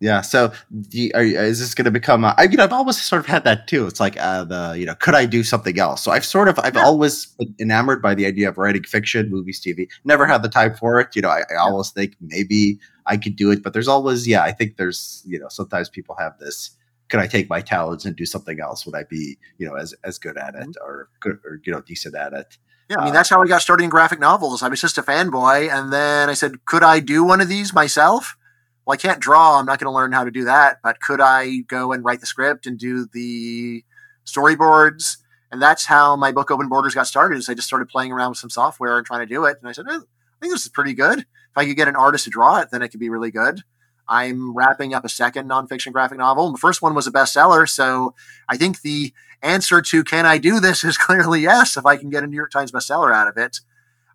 yeah. 0.00 0.22
So 0.22 0.52
you, 0.90 1.10
are, 1.14 1.22
is 1.22 1.60
this 1.60 1.74
going 1.74 1.84
to 1.84 1.90
become? 1.90 2.24
A, 2.24 2.34
I, 2.38 2.44
you 2.44 2.56
know, 2.56 2.64
I've 2.64 2.72
always 2.72 3.00
sort 3.00 3.20
of 3.20 3.26
had 3.26 3.44
that 3.44 3.66
too. 3.66 3.86
It's 3.86 4.00
like 4.00 4.18
uh, 4.18 4.44
the 4.44 4.74
you 4.78 4.86
know, 4.86 4.94
could 4.94 5.14
I 5.14 5.26
do 5.26 5.44
something 5.44 5.78
else? 5.78 6.02
So 6.02 6.10
I've 6.10 6.24
sort 6.24 6.48
of 6.48 6.58
I've 6.58 6.74
yeah. 6.74 6.84
always 6.84 7.26
been 7.26 7.54
enamored 7.60 8.00
by 8.00 8.14
the 8.14 8.26
idea 8.26 8.48
of 8.48 8.58
writing 8.58 8.82
fiction, 8.84 9.30
movies, 9.30 9.60
TV. 9.60 9.88
Never 10.04 10.26
had 10.26 10.42
the 10.42 10.48
time 10.48 10.74
for 10.74 11.00
it. 11.00 11.14
You 11.14 11.22
know, 11.22 11.28
I, 11.28 11.42
I 11.50 11.56
always 11.56 11.90
think 11.90 12.16
maybe 12.20 12.78
I 13.06 13.16
could 13.16 13.36
do 13.36 13.50
it, 13.50 13.62
but 13.62 13.72
there's 13.72 13.88
always 13.88 14.26
yeah. 14.26 14.42
I 14.42 14.52
think 14.52 14.76
there's 14.76 15.22
you 15.26 15.38
know 15.38 15.48
sometimes 15.48 15.88
people 15.88 16.16
have 16.18 16.38
this 16.38 16.76
could 17.10 17.20
I 17.20 17.26
take 17.26 17.50
my 17.50 17.60
talents 17.60 18.04
and 18.04 18.16
do 18.16 18.24
something 18.24 18.60
else? 18.60 18.86
Would 18.86 18.94
I 18.94 19.02
be, 19.04 19.36
you 19.58 19.68
know, 19.68 19.74
as 19.74 19.94
as 20.04 20.18
good 20.18 20.38
at 20.38 20.54
it 20.54 20.60
mm-hmm. 20.60 20.84
or 20.84 21.10
good 21.20 21.40
or 21.44 21.60
you 21.64 21.72
know 21.72 21.82
decent 21.82 22.14
at 22.14 22.32
it? 22.32 22.56
Yeah, 22.88 23.00
I 23.00 23.04
mean 23.04 23.12
that's 23.12 23.28
how 23.28 23.42
I 23.42 23.46
got 23.46 23.60
started 23.60 23.84
in 23.84 23.90
graphic 23.90 24.18
novels. 24.18 24.62
I 24.62 24.68
was 24.68 24.80
just 24.80 24.96
a 24.96 25.02
fanboy, 25.02 25.70
and 25.70 25.92
then 25.92 26.30
I 26.30 26.34
said, 26.34 26.64
could 26.64 26.82
I 26.82 27.00
do 27.00 27.22
one 27.22 27.40
of 27.40 27.48
these 27.48 27.74
myself? 27.74 28.36
Well, 28.84 28.94
I 28.94 28.96
can't 28.96 29.20
draw. 29.20 29.58
I'm 29.58 29.66
not 29.66 29.78
going 29.78 29.90
to 29.90 29.94
learn 29.94 30.12
how 30.12 30.24
to 30.24 30.30
do 30.30 30.44
that. 30.44 30.78
But 30.82 31.00
could 31.00 31.20
I 31.20 31.58
go 31.58 31.92
and 31.92 32.04
write 32.04 32.20
the 32.20 32.26
script 32.26 32.66
and 32.66 32.78
do 32.78 33.06
the 33.12 33.84
storyboards? 34.26 35.18
And 35.52 35.60
that's 35.60 35.86
how 35.86 36.16
my 36.16 36.32
book 36.32 36.50
Open 36.50 36.68
Borders 36.68 36.94
got 36.94 37.06
started. 37.06 37.38
Is 37.38 37.48
I 37.48 37.54
just 37.54 37.66
started 37.66 37.88
playing 37.88 38.12
around 38.12 38.30
with 38.30 38.38
some 38.38 38.50
software 38.50 38.96
and 38.96 39.06
trying 39.06 39.20
to 39.20 39.26
do 39.26 39.44
it. 39.44 39.58
And 39.60 39.68
I 39.68 39.72
said, 39.72 39.86
oh, 39.88 39.96
I 39.96 40.40
think 40.40 40.52
this 40.52 40.62
is 40.62 40.68
pretty 40.68 40.94
good. 40.94 41.20
If 41.20 41.56
I 41.56 41.66
could 41.66 41.76
get 41.76 41.88
an 41.88 41.96
artist 41.96 42.24
to 42.24 42.30
draw 42.30 42.60
it, 42.60 42.70
then 42.70 42.82
it 42.82 42.88
could 42.88 43.00
be 43.00 43.10
really 43.10 43.30
good. 43.30 43.62
I'm 44.08 44.54
wrapping 44.54 44.92
up 44.92 45.04
a 45.04 45.08
second 45.08 45.48
nonfiction 45.48 45.92
graphic 45.92 46.18
novel. 46.18 46.50
The 46.50 46.58
first 46.58 46.82
one 46.82 46.94
was 46.94 47.06
a 47.06 47.12
bestseller, 47.12 47.68
so 47.68 48.14
I 48.48 48.56
think 48.56 48.80
the 48.80 49.12
answer 49.40 49.80
to 49.80 50.04
can 50.04 50.26
I 50.26 50.38
do 50.38 50.58
this 50.58 50.82
is 50.84 50.98
clearly 50.98 51.42
yes, 51.42 51.76
if 51.76 51.86
I 51.86 51.96
can 51.96 52.10
get 52.10 52.24
a 52.24 52.26
New 52.26 52.36
York 52.36 52.50
Times 52.50 52.72
bestseller 52.72 53.14
out 53.14 53.28
of 53.28 53.36
it. 53.36 53.60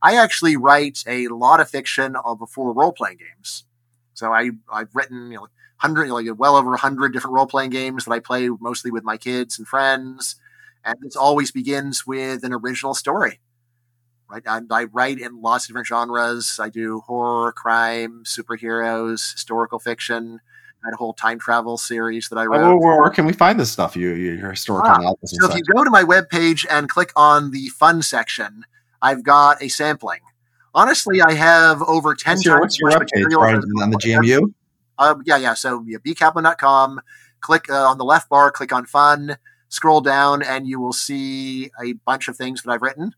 I 0.01 0.17
actually 0.17 0.57
write 0.57 1.03
a 1.07 1.29
lot 1.29 1.59
of 1.59 1.69
fiction 1.69 2.15
before 2.37 2.73
role 2.73 2.91
playing 2.91 3.17
games. 3.17 3.63
So 4.15 4.33
I, 4.33 4.49
I've 4.71 4.95
written 4.95 5.31
you 5.31 5.37
know, 5.37 5.47
hundred, 5.77 6.09
like 6.09 6.25
well 6.37 6.55
over 6.55 6.75
hundred 6.75 7.13
different 7.13 7.35
role 7.35 7.45
playing 7.45 7.69
games 7.69 8.05
that 8.05 8.11
I 8.11 8.19
play 8.19 8.49
mostly 8.49 8.89
with 8.91 9.03
my 9.03 9.17
kids 9.17 9.59
and 9.59 9.67
friends, 9.67 10.35
and 10.83 10.95
this 11.01 11.15
always 11.15 11.51
begins 11.51 12.07
with 12.07 12.43
an 12.43 12.53
original 12.53 12.93
story 12.95 13.39
right? 14.29 14.43
I, 14.47 14.61
I, 14.71 14.83
write 14.85 15.19
in 15.19 15.41
lots 15.41 15.65
of 15.65 15.69
different 15.69 15.87
genres. 15.87 16.59
I 16.61 16.69
do 16.69 17.01
horror, 17.01 17.51
crime, 17.51 18.23
superheroes, 18.25 19.33
historical 19.33 19.79
fiction. 19.79 20.39
I 20.83 20.87
had 20.87 20.93
a 20.93 20.97
whole 20.97 21.13
time 21.13 21.39
travel 21.39 21.77
series 21.77 22.29
that 22.29 22.37
I 22.37 22.45
wrote. 22.45 22.61
Oh, 22.61 22.77
where, 22.77 23.01
where, 23.01 23.09
can 23.09 23.25
we 23.25 23.33
find 23.33 23.59
this 23.59 23.71
stuff? 23.71 23.95
You, 23.95 24.13
your 24.13 24.51
historical 24.51 24.91
ah, 24.91 24.97
novels. 24.97 25.35
So 25.39 25.49
if 25.49 25.55
you 25.55 25.63
go 25.63 25.83
to 25.83 25.89
my 25.89 26.03
webpage 26.03 26.65
and 26.69 26.87
click 26.87 27.11
on 27.15 27.51
the 27.51 27.69
fun 27.69 28.01
section, 28.01 28.65
I've 29.01 29.23
got 29.23 29.61
a 29.61 29.67
sampling. 29.67 30.19
Honestly, 30.75 31.21
I 31.21 31.31
have 31.33 31.81
over 31.83 32.13
10 32.13 32.33
what's 32.33 32.45
your, 32.45 32.55
times 32.59 32.61
what's 32.61 32.79
your 32.79 32.99
material 32.99 33.41
on, 33.41 33.55
on 33.81 33.89
the 33.91 33.97
GMU. 33.97 34.53
Uh, 34.97 35.15
yeah, 35.25 35.37
yeah. 35.37 35.53
So 35.53 35.83
yeah, 35.87 35.97
bcaplan.com. 36.05 36.99
Click 37.39 37.69
uh, 37.69 37.85
on 37.85 37.97
the 37.97 38.03
left 38.03 38.27
bar, 38.27 38.51
click 38.51 38.73
on 38.73 38.85
fun, 38.85 39.37
scroll 39.69 40.01
down, 40.01 40.43
and 40.43 40.67
you 40.67 40.79
will 40.79 40.93
see 40.93 41.71
a 41.81 41.93
bunch 41.93 42.27
of 42.27 42.35
things 42.35 42.61
that 42.63 42.71
I've 42.71 42.81
written. 42.81 43.13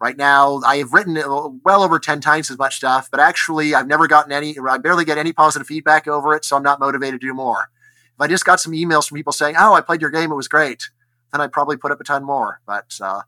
Right 0.00 0.16
now, 0.16 0.60
I 0.64 0.78
have 0.78 0.92
written 0.92 1.14
well 1.62 1.82
over 1.82 1.98
10 1.98 2.20
times 2.20 2.50
as 2.50 2.56
much 2.56 2.76
stuff, 2.76 3.10
but 3.10 3.20
actually, 3.20 3.74
I've 3.74 3.86
never 3.86 4.08
gotten 4.08 4.32
any, 4.32 4.56
I 4.58 4.78
barely 4.78 5.04
get 5.04 5.18
any 5.18 5.32
positive 5.32 5.66
feedback 5.66 6.08
over 6.08 6.34
it, 6.34 6.44
so 6.44 6.56
I'm 6.56 6.62
not 6.62 6.80
motivated 6.80 7.20
to 7.20 7.26
do 7.26 7.34
more. 7.34 7.68
If 8.14 8.20
I 8.20 8.26
just 8.26 8.46
got 8.46 8.60
some 8.60 8.72
emails 8.72 9.06
from 9.06 9.16
people 9.16 9.34
saying, 9.34 9.56
oh, 9.58 9.74
I 9.74 9.82
played 9.82 10.00
your 10.00 10.10
game, 10.10 10.32
it 10.32 10.36
was 10.36 10.48
great, 10.48 10.88
then 11.30 11.42
I'd 11.42 11.52
probably 11.52 11.76
put 11.76 11.92
up 11.92 12.00
a 12.00 12.04
ton 12.04 12.24
more. 12.24 12.62
But, 12.66 12.96
uh, 13.02 13.22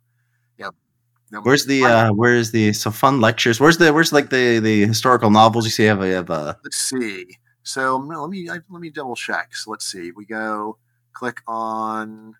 where's 1.40 1.66
the 1.66 1.84
uh 1.84 2.12
where's 2.12 2.50
the 2.50 2.72
so 2.72 2.90
fun 2.90 3.20
lectures 3.20 3.58
where's 3.58 3.78
the 3.78 3.92
where's 3.92 4.12
like 4.12 4.30
the 4.30 4.58
the 4.58 4.86
historical 4.86 5.30
novels 5.30 5.64
you 5.64 5.70
see? 5.70 5.84
Have 5.84 6.02
a, 6.02 6.08
have 6.08 6.30
a 6.30 6.58
let's 6.62 6.76
see. 6.76 7.38
So 7.62 7.96
let 7.96 8.28
me 8.28 8.48
let 8.48 8.68
me 8.68 8.90
double 8.90 9.16
check. 9.16 9.54
So 9.54 9.70
let's 9.70 9.86
see. 9.86 10.10
We 10.12 10.26
go 10.26 10.78
click 11.12 11.40
on 11.46 12.36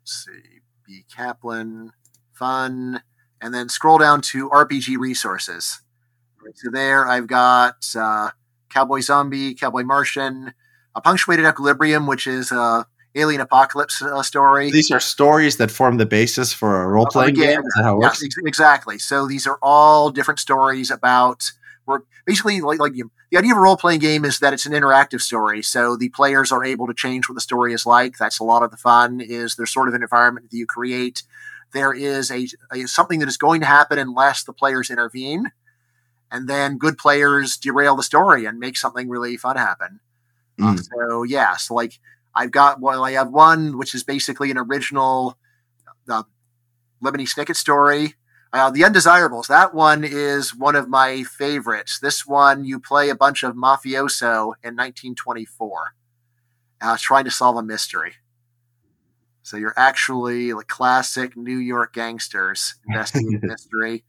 let's 0.00 0.24
see 0.24 0.60
b. 0.86 1.04
Caplan 1.14 1.90
fun 2.32 3.02
and 3.40 3.54
then 3.54 3.68
scroll 3.68 3.98
down 3.98 4.20
to 4.22 4.48
RPG 4.50 4.98
resources. 4.98 5.80
Right, 6.44 6.56
so 6.56 6.70
there 6.70 7.06
I've 7.06 7.26
got 7.26 7.94
uh, 7.96 8.30
Cowboy 8.70 9.00
Zombie, 9.00 9.54
Cowboy 9.54 9.82
Martian, 9.82 10.54
a 10.94 11.00
Punctuated 11.00 11.46
Equilibrium, 11.46 12.06
which 12.06 12.26
is 12.26 12.50
a 12.52 12.86
alien 13.18 13.40
apocalypse 13.40 14.00
uh, 14.00 14.22
story. 14.22 14.70
These 14.70 14.90
are 14.90 15.00
stories 15.00 15.56
that 15.58 15.70
form 15.70 15.96
the 15.96 16.06
basis 16.06 16.52
for 16.52 16.82
a 16.82 16.88
role 16.88 17.06
playing 17.06 17.38
uh, 17.38 17.42
game. 17.42 17.60
Is 17.60 17.74
that 17.76 17.84
how 17.84 17.96
it 17.96 17.98
works? 17.98 18.22
exactly. 18.46 18.98
So 18.98 19.26
these 19.26 19.46
are 19.46 19.58
all 19.62 20.10
different 20.10 20.40
stories 20.40 20.90
about. 20.90 21.52
We're 21.86 22.00
basically 22.26 22.60
like 22.60 22.78
like 22.78 22.94
you, 22.94 23.10
the 23.30 23.38
idea 23.38 23.52
of 23.52 23.58
a 23.58 23.60
role 23.60 23.76
playing 23.76 24.00
game 24.00 24.24
is 24.24 24.38
that 24.40 24.52
it's 24.52 24.66
an 24.66 24.72
interactive 24.72 25.20
story. 25.20 25.62
So 25.62 25.96
the 25.96 26.10
players 26.10 26.52
are 26.52 26.64
able 26.64 26.86
to 26.86 26.94
change 26.94 27.28
what 27.28 27.34
the 27.34 27.40
story 27.40 27.72
is 27.72 27.86
like. 27.86 28.18
That's 28.18 28.38
a 28.38 28.44
lot 28.44 28.62
of 28.62 28.70
the 28.70 28.76
fun. 28.76 29.20
Is 29.20 29.56
there's 29.56 29.72
sort 29.72 29.88
of 29.88 29.94
an 29.94 30.02
environment 30.02 30.50
that 30.50 30.56
you 30.56 30.66
create 30.66 31.22
there 31.72 31.92
is 31.92 32.30
a, 32.30 32.46
a, 32.72 32.86
something 32.86 33.18
that 33.20 33.28
is 33.28 33.36
going 33.36 33.60
to 33.60 33.66
happen 33.66 33.98
unless 33.98 34.42
the 34.42 34.52
players 34.52 34.90
intervene, 34.90 35.52
and 36.30 36.48
then 36.48 36.78
good 36.78 36.98
players 36.98 37.56
derail 37.56 37.96
the 37.96 38.02
story 38.02 38.44
and 38.44 38.58
make 38.58 38.76
something 38.76 39.08
really 39.08 39.36
fun 39.36 39.56
happen. 39.56 40.00
Mm. 40.58 40.78
Uh, 40.78 40.82
so 40.82 41.22
yeah, 41.22 41.56
so 41.56 41.74
like 41.74 41.98
I've 42.34 42.50
got 42.50 42.80
well, 42.80 43.04
I 43.04 43.12
have 43.12 43.30
one 43.30 43.78
which 43.78 43.94
is 43.94 44.04
basically 44.04 44.50
an 44.50 44.58
original 44.58 45.38
uh, 46.08 46.24
Lemony 47.02 47.28
Snicket 47.28 47.56
story. 47.56 48.14
Uh, 48.50 48.70
the 48.70 48.82
Undesirables. 48.82 49.46
That 49.48 49.74
one 49.74 50.04
is 50.04 50.54
one 50.54 50.74
of 50.74 50.88
my 50.88 51.22
favorites. 51.22 51.98
This 51.98 52.26
one, 52.26 52.64
you 52.64 52.80
play 52.80 53.10
a 53.10 53.14
bunch 53.14 53.42
of 53.42 53.54
mafioso 53.54 54.54
in 54.64 54.74
1924, 54.74 55.94
uh, 56.80 56.96
trying 56.98 57.24
to 57.24 57.30
solve 57.30 57.56
a 57.56 57.62
mystery. 57.62 58.14
So 59.42 59.56
you're 59.56 59.74
actually 59.76 60.52
like 60.52 60.66
classic 60.66 61.36
New 61.36 61.56
York 61.56 61.94
gangsters 61.94 62.74
investigating 62.88 63.40
mystery. 63.42 64.04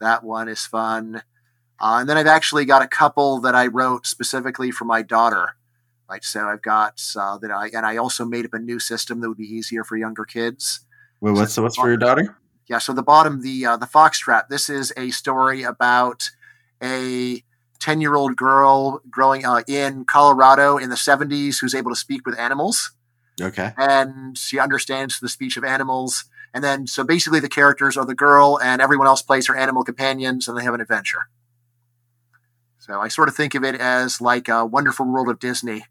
That 0.00 0.24
one 0.24 0.48
is 0.48 0.64
fun. 0.64 1.22
Uh, 1.80 1.98
and 2.00 2.08
then 2.08 2.16
I've 2.16 2.26
actually 2.26 2.64
got 2.64 2.82
a 2.82 2.88
couple 2.88 3.40
that 3.40 3.54
I 3.54 3.66
wrote 3.66 4.06
specifically 4.06 4.70
for 4.70 4.84
my 4.84 5.02
daughter. 5.02 5.56
Right, 6.10 6.24
so 6.24 6.48
I've 6.48 6.62
got 6.62 7.02
uh, 7.18 7.36
that 7.38 7.50
I 7.50 7.68
and 7.74 7.84
I 7.84 7.98
also 7.98 8.24
made 8.24 8.46
up 8.46 8.54
a 8.54 8.58
new 8.58 8.78
system 8.78 9.20
that 9.20 9.28
would 9.28 9.36
be 9.36 9.44
easier 9.44 9.84
for 9.84 9.96
younger 9.96 10.24
kids. 10.24 10.80
Wait, 11.20 11.32
what's 11.32 11.52
so 11.52 11.62
what's 11.62 11.76
for 11.76 11.88
your 11.88 11.98
daughter? 11.98 12.38
Yeah, 12.66 12.78
so 12.78 12.94
the 12.94 13.02
bottom, 13.02 13.42
the 13.42 13.66
uh, 13.66 13.76
the 13.76 13.86
foxtrot. 13.86 14.48
This 14.48 14.70
is 14.70 14.92
a 14.96 15.10
story 15.10 15.62
about 15.62 16.30
a 16.82 17.42
10 17.80 18.00
year 18.00 18.14
old 18.14 18.36
girl 18.36 19.02
growing 19.10 19.44
uh, 19.44 19.62
in 19.68 20.04
Colorado 20.04 20.78
in 20.78 20.88
the 20.88 20.96
70s 20.96 21.60
who's 21.60 21.74
able 21.74 21.90
to 21.90 21.96
speak 21.96 22.26
with 22.26 22.38
animals. 22.38 22.92
Okay. 23.40 23.72
And 23.76 24.36
she 24.36 24.58
understands 24.58 25.20
the 25.20 25.28
speech 25.28 25.56
of 25.56 25.64
animals. 25.64 26.24
And 26.52 26.64
then, 26.64 26.86
so 26.86 27.04
basically, 27.04 27.40
the 27.40 27.48
characters 27.48 27.96
are 27.96 28.06
the 28.06 28.14
girl, 28.14 28.58
and 28.62 28.80
everyone 28.80 29.06
else 29.06 29.20
plays 29.20 29.46
her 29.46 29.56
animal 29.56 29.84
companions, 29.84 30.48
and 30.48 30.56
they 30.56 30.64
have 30.64 30.74
an 30.74 30.80
adventure. 30.80 31.28
So 32.78 32.98
I 32.98 33.08
sort 33.08 33.28
of 33.28 33.36
think 33.36 33.54
of 33.54 33.62
it 33.62 33.74
as 33.74 34.20
like 34.20 34.48
a 34.48 34.64
Wonderful 34.64 35.06
World 35.06 35.28
of 35.28 35.38
Disney 35.38 35.84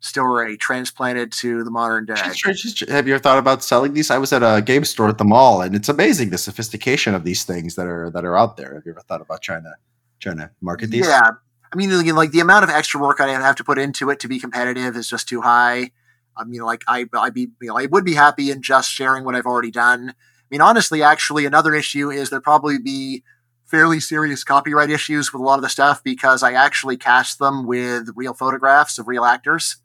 story 0.00 0.56
transplanted 0.56 1.30
to 1.30 1.62
the 1.62 1.70
modern 1.70 2.06
day. 2.06 2.14
Have 2.16 3.06
you 3.06 3.14
ever 3.14 3.22
thought 3.22 3.38
about 3.38 3.62
selling 3.62 3.94
these? 3.94 4.10
I 4.10 4.18
was 4.18 4.32
at 4.32 4.42
a 4.42 4.62
game 4.62 4.84
store 4.84 5.08
at 5.08 5.18
the 5.18 5.24
mall, 5.24 5.62
and 5.62 5.74
it's 5.74 5.88
amazing 5.88 6.30
the 6.30 6.38
sophistication 6.38 7.14
of 7.14 7.24
these 7.24 7.44
things 7.44 7.76
that 7.76 7.86
are 7.86 8.10
that 8.10 8.24
are 8.24 8.36
out 8.36 8.56
there. 8.56 8.74
Have 8.74 8.84
you 8.84 8.92
ever 8.92 9.02
thought 9.02 9.20
about 9.20 9.42
trying 9.42 9.62
to 9.62 9.74
trying 10.18 10.38
to 10.38 10.50
market 10.60 10.90
these? 10.90 11.06
Yeah, 11.06 11.30
I 11.72 11.76
mean, 11.76 11.90
like 12.14 12.32
the 12.32 12.40
amount 12.40 12.64
of 12.64 12.70
extra 12.70 13.00
work 13.00 13.20
I 13.20 13.28
have 13.28 13.56
to 13.56 13.64
put 13.64 13.78
into 13.78 14.10
it 14.10 14.18
to 14.20 14.28
be 14.28 14.40
competitive 14.40 14.96
is 14.96 15.08
just 15.08 15.28
too 15.28 15.42
high. 15.42 15.92
I 16.36 16.44
mean, 16.44 16.62
like 16.62 16.82
I, 16.88 17.06
I 17.12 17.30
be, 17.30 17.48
you 17.60 17.68
know, 17.68 17.78
I 17.78 17.86
would 17.86 18.04
be 18.04 18.14
happy 18.14 18.50
in 18.50 18.62
just 18.62 18.90
sharing 18.90 19.24
what 19.24 19.34
I've 19.34 19.46
already 19.46 19.70
done. 19.70 20.10
I 20.10 20.46
mean, 20.50 20.60
honestly, 20.60 21.02
actually, 21.02 21.44
another 21.44 21.74
issue 21.74 22.10
is 22.10 22.30
there 22.30 22.40
probably 22.40 22.78
be 22.78 23.22
fairly 23.66 24.00
serious 24.00 24.42
copyright 24.42 24.90
issues 24.90 25.32
with 25.32 25.40
a 25.40 25.44
lot 25.44 25.56
of 25.56 25.62
the 25.62 25.68
stuff 25.68 26.02
because 26.02 26.42
I 26.42 26.54
actually 26.54 26.96
cast 26.96 27.38
them 27.38 27.66
with 27.66 28.08
real 28.16 28.34
photographs 28.34 28.98
of 28.98 29.06
real 29.06 29.24
actors 29.24 29.76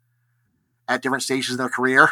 at 0.88 1.02
different 1.02 1.22
stages 1.22 1.52
in 1.52 1.56
their 1.56 1.68
career. 1.68 2.10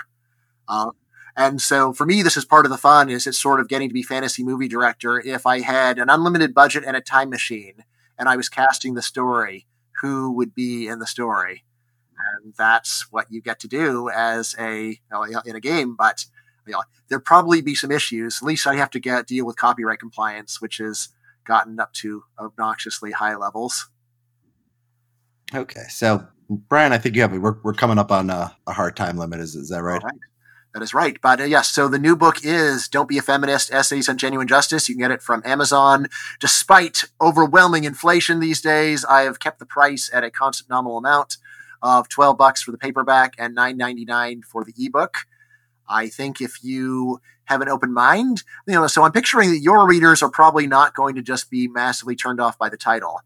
Uh, 0.68 0.90
and 1.36 1.60
so 1.60 1.92
for 1.92 2.06
me, 2.06 2.22
this 2.22 2.36
is 2.36 2.44
part 2.44 2.64
of 2.64 2.70
the 2.70 2.78
fun 2.78 3.10
is 3.10 3.26
it's 3.26 3.38
sort 3.38 3.60
of 3.60 3.68
getting 3.68 3.88
to 3.88 3.94
be 3.94 4.02
fantasy 4.02 4.44
movie 4.44 4.68
director. 4.68 5.20
If 5.20 5.46
I 5.46 5.60
had 5.60 5.98
an 5.98 6.08
unlimited 6.08 6.54
budget 6.54 6.84
and 6.86 6.96
a 6.96 7.00
time 7.00 7.30
machine 7.30 7.84
and 8.18 8.28
I 8.28 8.36
was 8.36 8.48
casting 8.48 8.94
the 8.94 9.02
story, 9.02 9.66
who 10.00 10.30
would 10.32 10.54
be 10.54 10.86
in 10.86 11.00
the 11.00 11.06
story? 11.06 11.64
And 12.42 12.54
that's 12.56 13.10
what 13.12 13.26
you 13.30 13.42
get 13.42 13.58
to 13.60 13.68
do 13.68 14.08
as 14.08 14.54
a 14.58 15.00
in 15.44 15.56
a 15.56 15.60
game. 15.60 15.96
But 15.96 16.26
you 16.66 16.72
know, 16.72 16.82
there'd 17.08 17.24
probably 17.24 17.60
be 17.60 17.74
some 17.74 17.90
issues. 17.90 18.38
At 18.40 18.46
least 18.46 18.66
I 18.66 18.76
have 18.76 18.90
to 18.90 19.00
get 19.00 19.26
deal 19.26 19.44
with 19.44 19.56
copyright 19.56 19.98
compliance, 19.98 20.60
which 20.60 20.78
has 20.78 21.08
gotten 21.44 21.78
up 21.78 21.92
to 21.94 22.24
obnoxiously 22.38 23.12
high 23.12 23.36
levels. 23.36 23.90
Okay, 25.54 25.84
so 25.90 26.26
Bryan, 26.48 26.92
I 26.92 26.98
think 26.98 27.16
you 27.16 27.22
have 27.22 27.32
we're, 27.32 27.56
we're 27.62 27.74
coming 27.74 27.98
up 27.98 28.12
on 28.12 28.30
a, 28.30 28.56
a 28.66 28.72
hard 28.72 28.96
time 28.96 29.16
limit. 29.16 29.40
Is 29.40 29.54
is 29.54 29.68
that 29.70 29.82
right? 29.82 30.02
right. 30.02 30.14
That 30.74 30.82
is 30.82 30.92
right. 30.92 31.16
But 31.22 31.40
uh, 31.40 31.44
yes, 31.44 31.70
so 31.70 31.86
the 31.86 32.00
new 32.00 32.16
book 32.16 32.44
is 32.44 32.88
Don't 32.88 33.08
Be 33.08 33.16
a 33.16 33.22
Feminist 33.22 33.72
Essays 33.72 34.08
on 34.08 34.18
Genuine 34.18 34.48
Justice. 34.48 34.88
You 34.88 34.96
can 34.96 35.02
get 35.02 35.12
it 35.12 35.22
from 35.22 35.40
Amazon. 35.44 36.08
Despite 36.40 37.04
overwhelming 37.20 37.84
inflation 37.84 38.40
these 38.40 38.60
days, 38.60 39.04
I 39.04 39.22
have 39.22 39.38
kept 39.38 39.60
the 39.60 39.66
price 39.66 40.10
at 40.12 40.24
a 40.24 40.32
constant 40.32 40.68
nominal 40.68 40.98
amount 40.98 41.36
of 41.80 42.08
12 42.08 42.36
bucks 42.36 42.60
for 42.60 42.72
the 42.72 42.78
paperback 42.78 43.34
and 43.38 43.56
9.99 43.56 44.44
for 44.44 44.64
the 44.64 44.74
ebook. 44.76 45.18
I 45.88 46.08
think 46.08 46.40
if 46.40 46.64
you 46.64 47.20
have 47.44 47.60
an 47.60 47.68
open 47.68 47.92
mind, 47.92 48.42
you 48.66 48.74
know, 48.74 48.86
so 48.88 49.04
I'm 49.04 49.12
picturing 49.12 49.50
that 49.50 49.60
your 49.60 49.86
readers 49.86 50.22
are 50.22 50.30
probably 50.30 50.66
not 50.66 50.94
going 50.94 51.14
to 51.14 51.22
just 51.22 51.50
be 51.50 51.68
massively 51.68 52.16
turned 52.16 52.40
off 52.40 52.58
by 52.58 52.68
the 52.68 52.76
title. 52.76 53.20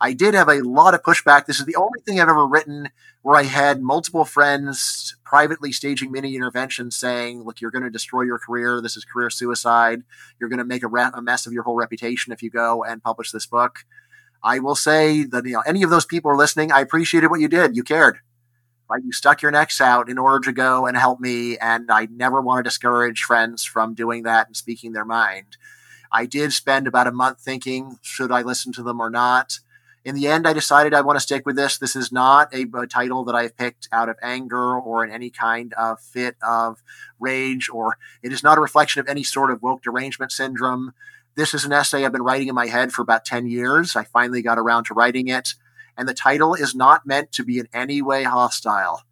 I 0.00 0.14
did 0.14 0.32
have 0.32 0.48
a 0.48 0.62
lot 0.62 0.94
of 0.94 1.02
pushback. 1.02 1.44
This 1.44 1.60
is 1.60 1.66
the 1.66 1.76
only 1.76 2.00
thing 2.00 2.20
I've 2.20 2.28
ever 2.28 2.46
written 2.46 2.88
where 3.22 3.36
I 3.36 3.42
had 3.42 3.82
multiple 3.82 4.24
friends 4.24 5.14
privately 5.24 5.72
staging 5.72 6.10
mini 6.10 6.34
interventions 6.34 6.96
saying, 6.96 7.42
look, 7.42 7.60
you're 7.60 7.70
going 7.70 7.84
to 7.84 7.90
destroy 7.90 8.22
your 8.22 8.38
career. 8.38 8.80
This 8.80 8.96
is 8.96 9.04
career 9.04 9.28
suicide. 9.28 10.02
You're 10.38 10.48
going 10.48 10.58
to 10.58 10.64
make 10.64 10.82
a, 10.82 10.88
a, 10.88 11.20
mess 11.20 11.46
of 11.46 11.52
your 11.52 11.64
whole 11.64 11.74
reputation 11.74 12.32
if 12.32 12.42
you 12.42 12.48
go 12.48 12.82
and 12.82 13.02
publish 13.02 13.30
this 13.30 13.44
book. 13.44 13.84
I 14.42 14.58
will 14.58 14.74
say 14.74 15.24
that 15.24 15.44
you 15.44 15.52
know, 15.52 15.62
any 15.66 15.82
of 15.82 15.90
those 15.90 16.06
people 16.06 16.30
are 16.30 16.36
listening. 16.36 16.72
I 16.72 16.80
appreciated 16.80 17.28
what 17.28 17.40
you 17.40 17.48
did. 17.48 17.76
You 17.76 17.82
cared. 17.82 18.20
Right? 18.88 19.04
You 19.04 19.12
stuck 19.12 19.42
your 19.42 19.52
necks 19.52 19.82
out 19.82 20.08
in 20.08 20.16
order 20.16 20.40
to 20.46 20.52
go 20.52 20.86
and 20.86 20.96
help 20.96 21.20
me. 21.20 21.58
And 21.58 21.90
I 21.90 22.08
never 22.10 22.40
want 22.40 22.58
to 22.58 22.62
discourage 22.62 23.22
friends 23.22 23.64
from 23.64 23.92
doing 23.92 24.22
that 24.22 24.46
and 24.46 24.56
speaking 24.56 24.92
their 24.92 25.04
mind. 25.04 25.58
I 26.10 26.24
did 26.24 26.54
spend 26.54 26.86
about 26.86 27.06
a 27.06 27.12
month 27.12 27.40
thinking, 27.40 27.98
should 28.00 28.32
I 28.32 28.40
listen 28.40 28.72
to 28.72 28.82
them 28.82 28.98
or 28.98 29.10
not? 29.10 29.60
In 30.04 30.14
the 30.14 30.28
end, 30.28 30.46
I 30.46 30.52
decided 30.52 30.94
I 30.94 31.02
want 31.02 31.16
to 31.16 31.20
stick 31.20 31.44
with 31.44 31.56
this. 31.56 31.76
This 31.76 31.94
is 31.94 32.10
not 32.10 32.54
a, 32.54 32.66
a, 32.74 32.86
title 32.86 33.24
that 33.24 33.34
I've 33.34 33.56
picked 33.56 33.88
out 33.92 34.08
of 34.08 34.16
anger 34.22 34.78
or 34.78 35.04
in 35.04 35.10
any 35.10 35.28
kind 35.28 35.74
of 35.74 36.00
fit 36.00 36.36
of 36.42 36.82
rage, 37.18 37.68
or 37.68 37.98
it 38.22 38.32
is 38.32 38.42
not 38.42 38.56
a 38.56 38.62
reflection 38.62 39.00
of 39.00 39.08
any 39.08 39.22
sort 39.22 39.50
of 39.50 39.62
woke 39.62 39.82
derangement 39.82 40.32
syndrome. 40.32 40.94
This 41.34 41.52
is 41.52 41.64
an 41.64 41.72
essay 41.72 42.04
I've 42.04 42.12
been 42.12 42.22
writing 42.22 42.48
in 42.48 42.54
my 42.54 42.66
head 42.66 42.92
for 42.92 43.02
about 43.02 43.26
10 43.26 43.46
years. 43.46 43.94
I 43.94 44.04
finally 44.04 44.42
got 44.42 44.58
around 44.58 44.84
to 44.84 44.94
writing 44.94 45.28
it. 45.28 45.54
And 45.96 46.08
the 46.08 46.14
title 46.14 46.54
is 46.54 46.74
not 46.74 47.06
meant 47.06 47.30
to 47.32 47.44
be 47.44 47.58
in 47.58 47.68
any 47.74 48.00
way 48.00 48.22
hostile. 48.22 49.02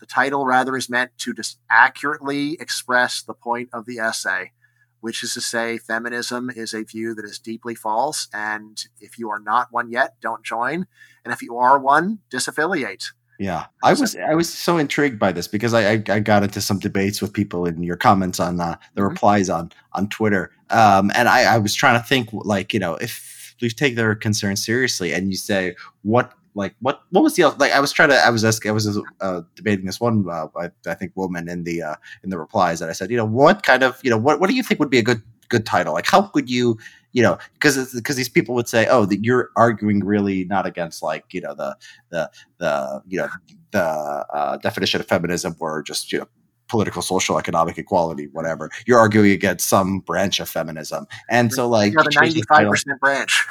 The 0.00 0.06
title, 0.06 0.46
rather, 0.46 0.76
is 0.76 0.88
meant 0.88 1.10
to 1.18 1.34
just 1.34 1.58
accurately 1.68 2.56
express 2.58 3.20
the 3.20 3.34
point 3.34 3.68
of 3.72 3.84
the 3.84 3.98
essay 3.98 4.52
which 5.00 5.22
is 5.22 5.34
to 5.34 5.40
say, 5.40 5.78
feminism 5.78 6.50
is 6.50 6.74
a 6.74 6.84
view 6.84 7.14
that 7.14 7.24
is 7.24 7.38
deeply 7.38 7.74
false. 7.74 8.28
And 8.32 8.82
if 9.00 9.18
you 9.18 9.30
are 9.30 9.40
not 9.40 9.68
one 9.70 9.90
yet, 9.90 10.16
don't 10.20 10.44
join. 10.44 10.86
And 11.24 11.32
if 11.32 11.42
you 11.42 11.56
are 11.56 11.78
one, 11.78 12.18
disaffiliate. 12.30 13.12
Yeah, 13.38 13.66
I 13.84 13.92
was 13.92 14.16
I 14.16 14.34
was 14.34 14.52
so 14.52 14.78
intrigued 14.78 15.20
by 15.20 15.30
this 15.30 15.46
because 15.46 15.72
I, 15.72 15.92
I, 15.92 16.02
I 16.08 16.18
got 16.18 16.42
into 16.42 16.60
some 16.60 16.80
debates 16.80 17.22
with 17.22 17.32
people 17.32 17.66
in 17.66 17.84
your 17.84 17.94
comments 17.94 18.40
on 18.40 18.60
uh, 18.60 18.76
the 18.94 19.00
mm-hmm. 19.00 19.10
replies 19.10 19.48
on 19.48 19.70
on 19.92 20.08
Twitter, 20.08 20.50
um, 20.70 21.12
and 21.14 21.28
I, 21.28 21.54
I 21.54 21.58
was 21.58 21.72
trying 21.72 22.00
to 22.00 22.04
think 22.04 22.30
like 22.32 22.74
you 22.74 22.80
know 22.80 22.96
if 22.96 23.54
we 23.62 23.70
take 23.70 23.94
their 23.94 24.16
concerns 24.16 24.64
seriously, 24.64 25.12
and 25.12 25.30
you 25.30 25.36
say 25.36 25.76
what 26.02 26.32
like 26.58 26.74
what 26.80 27.02
what 27.10 27.22
was 27.22 27.36
the 27.36 27.44
like 27.58 27.72
I 27.72 27.80
was 27.80 27.92
trying 27.92 28.10
to 28.10 28.16
I 28.16 28.30
was 28.30 28.44
asking 28.44 28.70
I 28.70 28.72
was 28.72 29.00
uh, 29.20 29.42
debating 29.54 29.86
this 29.86 30.00
one 30.00 30.26
uh, 30.28 30.48
I, 30.56 30.70
I, 30.86 30.94
think 30.94 31.12
woman 31.14 31.48
in 31.48 31.64
the 31.64 31.82
uh, 31.82 31.94
in 32.22 32.30
the 32.30 32.38
replies 32.38 32.80
that 32.80 32.90
I 32.90 32.92
said 32.92 33.10
you 33.10 33.16
know 33.16 33.24
what 33.24 33.62
kind 33.62 33.82
of 33.82 33.98
you 34.02 34.10
know 34.10 34.18
what 34.18 34.40
what 34.40 34.50
do 34.50 34.56
you 34.56 34.62
think 34.62 34.80
would 34.80 34.90
be 34.90 34.98
a 34.98 35.02
good 35.02 35.22
good 35.48 35.66
title? 35.66 35.94
Like 35.94 36.06
how 36.06 36.22
could 36.22 36.48
you 36.48 36.78
you 37.12 37.22
know 37.22 37.38
because 37.54 37.92
because 37.94 38.16
these 38.16 38.28
people 38.28 38.54
would 38.54 38.68
say 38.68 38.86
oh 38.90 39.06
that 39.06 39.24
you're 39.24 39.50
arguing 39.56 40.04
really 40.04 40.44
not 40.44 40.66
against 40.66 41.02
like 41.02 41.24
you 41.32 41.40
know 41.40 41.54
the 41.54 41.76
the 42.10 42.30
the 42.58 43.02
you 43.08 43.18
know 43.18 43.28
the 43.70 43.80
uh, 43.80 44.56
definition 44.58 45.00
of 45.00 45.06
feminism 45.06 45.56
or 45.58 45.82
just 45.82 46.12
you 46.12 46.18
know 46.20 46.28
political, 46.68 47.02
social, 47.02 47.38
economic 47.38 47.78
equality, 47.78 48.28
whatever. 48.32 48.70
You're 48.86 48.98
arguing 48.98 49.32
against 49.32 49.68
some 49.68 50.00
branch 50.00 50.40
of 50.40 50.48
feminism, 50.48 51.06
and 51.28 51.52
so 51.52 51.68
like 51.68 51.92
you 51.92 51.98
have 51.98 52.06
a 52.06 52.14
ninety-five 52.14 52.68
percent 52.68 53.00
branch. 53.00 53.44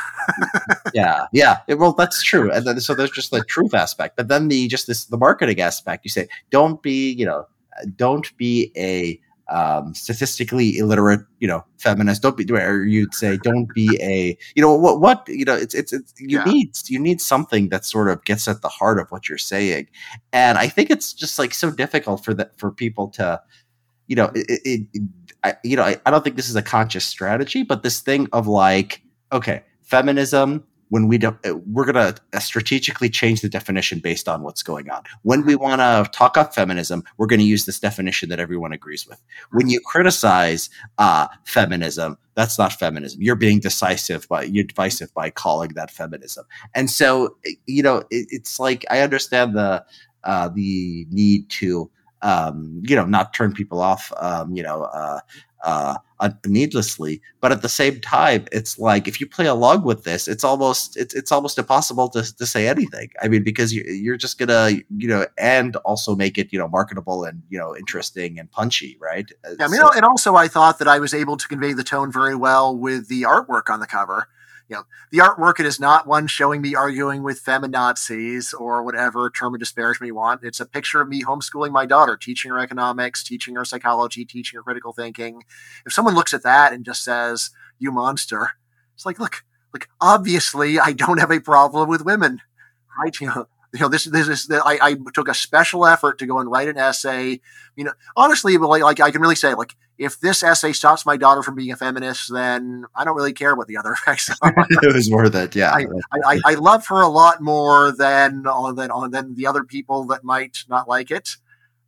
yeah, 0.94 1.26
yeah. 1.31 1.57
It, 1.68 1.76
well, 1.76 1.94
that's 1.94 2.23
true, 2.23 2.52
and 2.52 2.65
then 2.65 2.80
so 2.80 2.94
there's 2.95 3.11
just 3.11 3.31
the 3.31 3.44
truth 3.44 3.73
aspect, 3.73 4.15
but 4.15 4.27
then 4.27 4.48
the 4.48 4.68
just 4.68 4.88
this 4.88 5.06
the 5.06 5.18
marketing 5.18 5.60
aspect. 5.60 6.06
You 6.06 6.10
say, 6.10 6.27
don't 6.49 6.81
be, 6.81 7.11
you 7.11 7.26
know, 7.26 7.48
don't 7.95 8.35
be 8.38 8.72
a 8.76 9.19
um, 9.49 9.94
statistically 9.94 10.78
illiterate, 10.78 11.22
you 11.40 11.48
know, 11.48 11.64
feminist. 11.78 12.22
Don't 12.22 12.38
be, 12.38 12.52
or 12.52 12.84
you'd 12.84 13.14
say, 13.14 13.38
don't 13.38 13.68
be 13.74 13.98
a, 14.02 14.38
you 14.56 14.61
know, 14.61 14.76
what, 14.76 14.99
what, 14.99 15.28
you 15.28 15.45
know, 15.45 15.56
it's, 15.56 15.74
it's, 15.74 15.94
it's 15.94 16.14
you 16.18 16.40
yeah. 16.40 16.44
need, 16.44 16.72
you 16.88 16.99
need 16.99 17.22
something 17.22 17.69
that 17.69 17.86
sort 17.86 18.10
of 18.10 18.24
gets 18.26 18.48
at 18.48 18.61
the 18.61 18.69
heart 18.69 18.99
of 18.99 19.10
what 19.10 19.30
you're 19.30 19.38
saying. 19.38 19.88
And 20.34 20.57
I 20.57 20.68
think 20.68 20.90
it's 20.90 21.14
just 21.14 21.40
like 21.40 21.53
so 21.53 21.72
difficult 21.72 22.24
for 22.24 22.34
that, 22.34 22.57
for 22.60 22.72
people 22.72 23.07
to, 23.11 23.41
you 24.07 24.15
know, 24.15 24.32
it, 24.36 24.61
it, 24.65 24.88
it 24.94 25.03
I, 25.44 25.56
you 25.64 25.76
know, 25.76 25.84
I, 25.84 25.98
I 26.06 26.11
don't 26.11 26.24
think 26.24 26.36
this 26.36 26.49
is 26.49 26.56
a 26.56 26.61
conscious 26.61 27.06
strategy, 27.06 27.64
but 27.64 27.84
this 27.84 27.99
thing 27.99 28.28
of 28.34 28.48
like, 28.48 29.02
okay, 29.32 29.64
feminism, 29.84 30.64
when 30.89 31.07
we 31.07 31.19
uh, 31.23 31.31
we're 31.65 31.91
going 31.91 32.14
to 32.14 32.22
uh, 32.34 32.39
strategically 32.39 33.09
change 33.09 33.41
the 33.41 33.49
definition 33.49 33.99
based 33.99 34.27
on 34.27 34.41
what's 34.41 34.64
going 34.64 34.89
on. 34.89 35.03
When 35.23 35.45
we 35.45 35.55
want 35.55 35.81
to 35.81 36.09
talk 36.11 36.38
up 36.38 36.53
feminism, 36.53 37.03
we're 37.18 37.27
going 37.27 37.39
to 37.39 37.45
use 37.45 37.65
this 37.65 37.80
definition 37.80 38.30
that 38.30 38.39
everyone 38.39 38.73
agrees 38.73 39.07
with. 39.07 39.22
When 39.51 39.69
you 39.69 39.80
criticize 39.81 40.69
uh, 40.97 41.27
feminism, 41.45 42.18
that's 42.35 42.57
not 42.57 42.73
feminism. 42.73 43.22
You're 43.22 43.35
being 43.35 43.59
decisive 43.59 44.27
by 44.27 44.43
you're 44.43 44.64
divisive 44.64 45.14
by 45.14 45.30
calling 45.30 45.73
that 45.73 45.91
feminism. 45.91 46.45
And 46.73 46.89
so, 46.89 47.38
you 47.65 47.84
know, 47.84 47.97
it, 48.09 48.27
it's 48.30 48.59
like 48.59 48.85
I 48.89 49.01
understand 49.01 49.55
the 49.55 49.84
uh, 50.23 50.49
the 50.49 51.05
need 51.09 51.49
to 51.49 51.89
um, 52.22 52.81
you 52.84 52.95
know 52.95 53.05
not 53.05 53.34
turn 53.34 53.53
people 53.53 53.81
off. 53.81 54.11
Um, 54.18 54.55
you 54.55 54.64
know. 54.64 54.84
Uh, 54.84 55.19
uh, 55.64 55.95
needlessly. 56.45 57.22
But 57.41 57.52
at 57.52 57.61
the 57.61 57.69
same 57.69 57.99
time, 58.02 58.45
it's 58.52 58.80
like 58.80 59.07
if 59.07 59.19
you 59.22 59.27
play 59.27 59.45
along 59.45 59.84
with 59.84 60.03
this, 60.03 60.27
it's 60.27 60.44
almost 60.44 60.98
it's 60.98 61.14
it's 61.14 61.31
almost 61.31 61.57
impossible 61.57 62.10
to, 62.10 62.35
to 62.35 62.45
say 62.45 62.68
anything. 62.68 63.10
I 63.22 63.27
mean, 63.27 63.44
because 63.44 63.73
you, 63.73 63.84
you're 63.84 64.18
just 64.18 64.38
gonna 64.38 64.72
you 64.98 65.07
know, 65.07 65.26
and 65.38 65.76
also 65.77 66.15
make 66.15 66.38
it 66.38 66.52
you 66.52 66.60
know 66.60 66.68
marketable 66.68 67.23
and 67.23 67.44
you 67.49 67.57
know 67.57 67.76
interesting 67.76 68.39
and 68.39 68.52
punchy, 68.52 68.98
right? 68.99 69.30
Yeah, 69.44 69.65
I 69.65 69.68
mean, 69.68 69.81
so, 69.81 69.91
and 69.94 70.06
also 70.06 70.35
I 70.35 70.48
thought 70.48 70.80
that 70.80 70.88
I 70.88 70.99
was 70.99 71.14
able 71.14 71.38
to 71.38 71.48
convey 71.48 71.73
the 71.73 71.84
tone 71.84 72.11
very 72.11 72.35
well 72.35 72.76
with 72.76 73.07
the 73.07 73.23
artwork 73.23 73.69
on 73.69 73.80
the 73.80 73.88
cover 73.88 74.27
you 74.69 74.76
know, 74.76 74.84
the 75.11 75.19
artwork 75.19 75.60
it 75.60 75.65
is 75.65 75.80
not 75.80 76.07
one 76.07 76.27
showing 76.27 76.61
me 76.61 76.76
arguing 76.76 77.23
with 77.23 77.44
feminazis 77.44 78.53
or 78.60 78.84
whatever 78.84 79.30
term 79.30 79.53
of 79.53 79.60
disparagement 79.60 80.07
you 80.07 80.15
want. 80.15 80.44
It's 80.44 80.60
a 80.60 80.65
picture 80.65 81.02
of 81.02 81.07
me 81.07 81.23
homeschooling 81.23 81.72
my 81.72 81.85
daughter, 81.85 82.18
teaching 82.18 82.52
her 82.52 82.60
economics, 82.60 83.23
teaching 83.23 83.56
her 83.56 83.64
psychology, 83.64 84.26
teaching 84.26 84.57
her 84.57 84.64
critical 84.64 84.91
thinking. 84.91 85.44
If 85.85 85.94
someone 85.94 86.15
looks 86.15 86.34
at 86.34 86.44
that 86.44 86.73
and 86.73 86.84
just 86.84 87.03
says, 87.03 87.52
"You 87.80 87.91
monster," 87.91 88.52
it's 88.94 89.06
like, 89.06 89.19
look, 89.19 89.45
like 89.73 89.88
obviously 90.02 90.80
I 90.80 90.91
don't 90.91 91.19
have 91.19 91.31
a 91.31 91.39
problem 91.39 91.88
with 91.88 92.06
women, 92.06 92.41
right? 92.99 93.19
You 93.22 93.27
know, 93.27 93.48
you 93.78 93.84
know 93.84 93.90
this 93.90 94.06
this 94.06 94.28
is 94.28 94.49
I, 94.52 94.80
I 94.82 94.95
took 95.14 95.28
a 95.28 95.34
special 95.34 95.86
effort 95.86 96.18
to 96.20 96.26
go 96.26 96.40
and 96.40 96.49
write 96.49 96.68
an 96.68 96.78
essay. 96.78 97.40
You 97.76 97.84
know 97.84 97.94
honestly 98.16 98.58
like, 98.58 98.82
like 98.82 98.99
i 98.99 99.12
can 99.12 99.22
really 99.22 99.36
say 99.36 99.54
like 99.54 99.76
if 99.99 100.20
this 100.20 100.41
essay 100.41 100.74
stops 100.74 101.06
my 101.06 101.16
daughter 101.16 101.44
from 101.44 101.54
being 101.56 101.72
a 101.72 101.76
feminist 101.76 102.34
then 102.34 102.86
i 102.95 103.06
don't 103.06 103.16
really 103.16 103.34
care 103.34 103.56
what 103.56 103.68
the 103.68 103.78
other 103.78 103.91
effects 103.94 104.36
are. 104.41 104.54
It 104.70 104.94
was 104.94 105.12
worth 105.12 105.36
it 105.36 105.56
yeah. 105.56 105.72
I, 105.74 105.86
I, 106.26 106.40
I, 106.44 106.54
love 106.56 106.88
her 106.88 107.02
a 107.02 107.08
lot 107.08 107.41
more 107.41 107.91
than 107.91 108.45
uh, 108.48 108.72
than 108.72 108.90
uh, 108.91 109.08
than 109.10 109.36
the 109.36 109.45
other 109.45 109.64
people 109.64 110.06
that 110.06 110.24
might 110.24 110.66
not 110.68 110.88
like 110.88 111.12
it. 111.12 111.38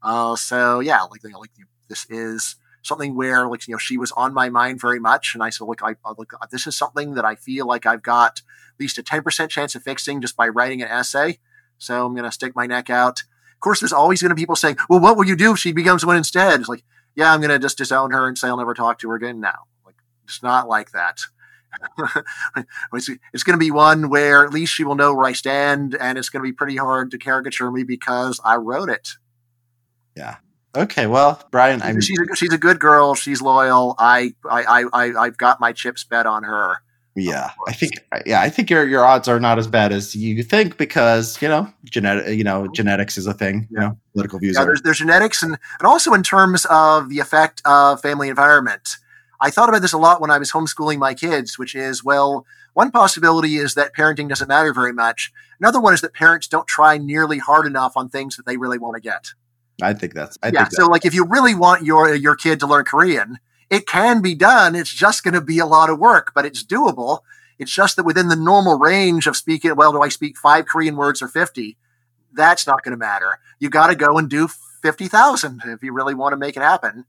Uh, 0.04 0.36
so 0.36 0.80
yeah 0.80 1.02
like 1.02 1.24
you 1.24 1.32
know, 1.32 1.40
like 1.40 1.52
this 1.88 2.06
is 2.10 2.56
something 2.84 3.16
where 3.16 3.48
like 3.48 3.68
you 3.68 3.74
know 3.74 3.80
she 3.80 3.98
was 3.98 4.12
on 4.12 4.34
my 4.34 4.50
mind 4.50 4.80
very 4.80 5.00
much 5.00 5.34
and 5.34 5.44
i 5.44 5.50
said 5.50 5.66
look 5.66 5.82
i 5.84 5.96
look 6.18 6.34
this 6.52 6.66
is 6.66 6.76
something 6.76 7.16
that 7.16 7.26
i 7.26 7.36
feel 7.36 7.66
like 7.66 7.86
i've 7.86 8.02
got 8.02 8.40
at 8.40 8.80
least 8.80 8.98
a 8.98 9.04
10% 9.04 9.50
chance 9.50 9.76
of 9.76 9.84
fixing 9.84 10.22
just 10.22 10.38
by 10.38 10.48
writing 10.48 10.82
an 10.82 10.88
essay 10.88 11.38
so 11.80 12.06
I'm 12.06 12.14
going 12.14 12.26
to 12.26 12.32
stick 12.32 12.56
my 12.56 12.68
neck 12.68 12.90
out. 12.90 13.22
Of 13.22 13.60
course, 13.62 13.80
there's 13.82 13.94
always 13.94 14.22
going 14.22 14.30
to 14.30 14.36
be 14.36 14.42
people 14.42 14.56
saying, 14.56 14.78
"Well, 14.90 15.00
what 15.00 15.18
will 15.18 15.26
you 15.26 15.36
do 15.36 15.54
if 15.54 15.60
she 15.60 15.72
becomes 15.72 16.06
one 16.06 16.16
instead?" 16.16 16.60
It's 16.60 16.70
like, 16.70 16.84
yeah, 17.16 17.34
I'm 17.34 17.42
going 17.42 17.50
to 17.50 17.60
just 17.60 17.78
disown 17.78 18.12
her 18.12 18.28
and 18.28 18.38
say 18.38 18.48
I'll 18.48 18.58
never 18.58 18.74
talk 18.74 19.00
to 19.00 19.10
her 19.10 19.16
again. 19.16 19.40
Now, 19.42 19.64
like, 19.86 19.96
it's 20.24 20.44
not 20.44 20.70
like 20.70 20.92
that. 20.92 21.24
it's, 22.94 23.10
it's 23.34 23.44
going 23.44 23.58
to 23.58 23.64
be 23.64 23.72
one 23.72 24.10
where 24.10 24.46
at 24.46 24.54
least 24.54 24.74
she 24.74 24.84
will 24.84 24.96
know 24.96 25.14
where 25.14 25.26
I 25.26 25.34
stand, 25.34 25.96
and 26.00 26.18
it's 26.18 26.30
going 26.30 26.44
to 26.44 26.48
be 26.48 26.54
pretty 26.54 26.78
hard 26.78 27.12
to 27.12 27.18
caricature 27.18 27.72
me 27.72 27.84
because 27.84 28.40
I 28.44 28.56
wrote 28.56 28.90
it. 28.90 29.14
Yeah. 30.16 30.38
Okay. 30.76 31.08
Well, 31.08 31.42
Bryan, 31.52 31.82
I 31.82 31.92
mean, 31.92 32.02
she's 32.02 32.20
a, 32.20 32.36
she's 32.36 32.54
a 32.54 32.58
good 32.58 32.80
girl. 32.80 33.16
She's 33.16 33.42
loyal. 33.42 33.96
I 33.98 34.36
I 34.50 34.86
I 34.94 35.26
I've 35.26 35.38
got 35.38 35.60
my 35.60 35.74
chips 35.74 36.04
bet 36.04 36.26
on 36.26 36.44
her. 36.44 36.82
Yeah, 37.20 37.52
I 37.68 37.74
think 37.74 37.94
uh, 38.12 38.20
yeah, 38.26 38.42
I 38.42 38.50
think 38.50 38.70
your 38.70 38.88
your 38.88 39.06
odds 39.06 39.28
are 39.28 39.40
not 39.40 39.60
as 39.60 39.68
bad 39.68 39.92
as 39.92 40.16
you 40.16 40.42
think 40.44 40.78
because 40.78 41.42
you 41.42 41.48
know 41.48 41.72
genetic 41.86 42.38
you 42.38 42.44
know 42.44 42.68
genetics 42.68 43.18
is 43.18 43.28
a 43.28 43.34
thing. 43.34 43.68
You 43.70 43.80
know, 43.80 43.98
political 44.14 44.40
views. 44.40 44.56
Yeah, 44.56 44.64
are. 44.64 44.66
there's, 44.66 44.82
there's 44.82 45.00
genetics 45.00 45.44
and 45.44 45.58
and 45.80 45.88
also 45.88 46.14
in 46.14 46.24
terms 46.24 46.66
of 46.70 47.10
the 47.10 47.20
effect 47.20 47.62
of 47.66 48.02
family 48.02 48.30
environment. 48.30 48.98
I 49.42 49.52
thought 49.52 49.70
about 49.70 49.82
this 49.82 49.94
a 49.94 49.98
lot 49.98 50.20
when 50.20 50.32
I 50.32 50.38
was 50.38 50.52
homeschooling 50.52 50.98
my 50.98 51.14
kids, 51.14 51.58
which 51.58 51.74
is 51.74 52.04
well, 52.04 52.46
one 52.74 52.92
possibility 52.92 53.58
is 53.58 53.76
that 53.76 53.96
parenting 53.96 54.30
doesn't 54.30 54.48
matter 54.48 54.74
very 54.74 54.94
much. 54.94 55.32
Another 55.60 55.80
one 55.80 55.94
is 55.94 56.02
that 56.02 56.14
parents 56.14 56.48
don't 56.48 56.68
try 56.68 56.98
nearly 56.98 57.38
hard 57.38 57.66
enough 57.66 57.94
on 57.96 58.10
things 58.10 58.38
that 58.38 58.46
they 58.46 58.58
really 58.58 58.78
want 58.78 58.96
to 58.96 59.02
get. 59.02 59.34
I 59.82 59.94
think 59.94 60.14
that's 60.14 60.38
I 60.44 60.48
yeah. 60.48 60.64
Think 60.66 60.74
so 60.74 60.88
like 60.88 61.06
if 61.06 61.14
you 61.14 61.26
really 61.26 61.56
want 61.56 61.84
your 61.84 62.14
your 62.14 62.36
kid 62.36 62.60
to 62.62 62.68
learn 62.68 62.86
Korean, 62.86 63.40
it 63.70 63.88
can 63.88 64.22
be 64.22 64.36
done. 64.36 64.76
It's 64.76 64.94
just 64.94 65.24
going 65.24 65.34
to 65.34 65.42
be 65.42 65.60
a 65.60 65.66
lot 65.66 65.90
of 65.90 66.00
work, 66.00 66.32
but 66.34 66.46
it's 66.46 66.64
doable. 66.64 67.20
It's 67.58 67.72
just 67.72 67.96
that 67.98 68.06
within 68.06 68.30
the 68.30 68.36
normal 68.36 68.80
range 68.80 69.28
of 69.28 69.36
speaking, 69.36 69.76
well, 69.76 69.92
do 69.92 70.02
I 70.02 70.10
speak 70.10 70.38
five 70.38 70.66
Korean 70.66 70.96
words 70.96 71.22
or 71.22 71.28
50? 71.28 71.78
That's 72.34 72.66
not 72.66 72.84
going 72.84 72.94
to 72.94 72.98
matter. 72.98 73.40
You 73.60 73.70
got 73.70 73.88
to 73.88 73.96
go 73.96 74.18
and 74.18 74.30
do 74.30 74.48
50,000 74.82 75.62
if 75.66 75.84
you 75.84 75.94
really 75.94 76.14
want 76.14 76.34
to 76.34 76.38
make 76.38 76.56
it 76.56 76.64
happen. 76.64 77.06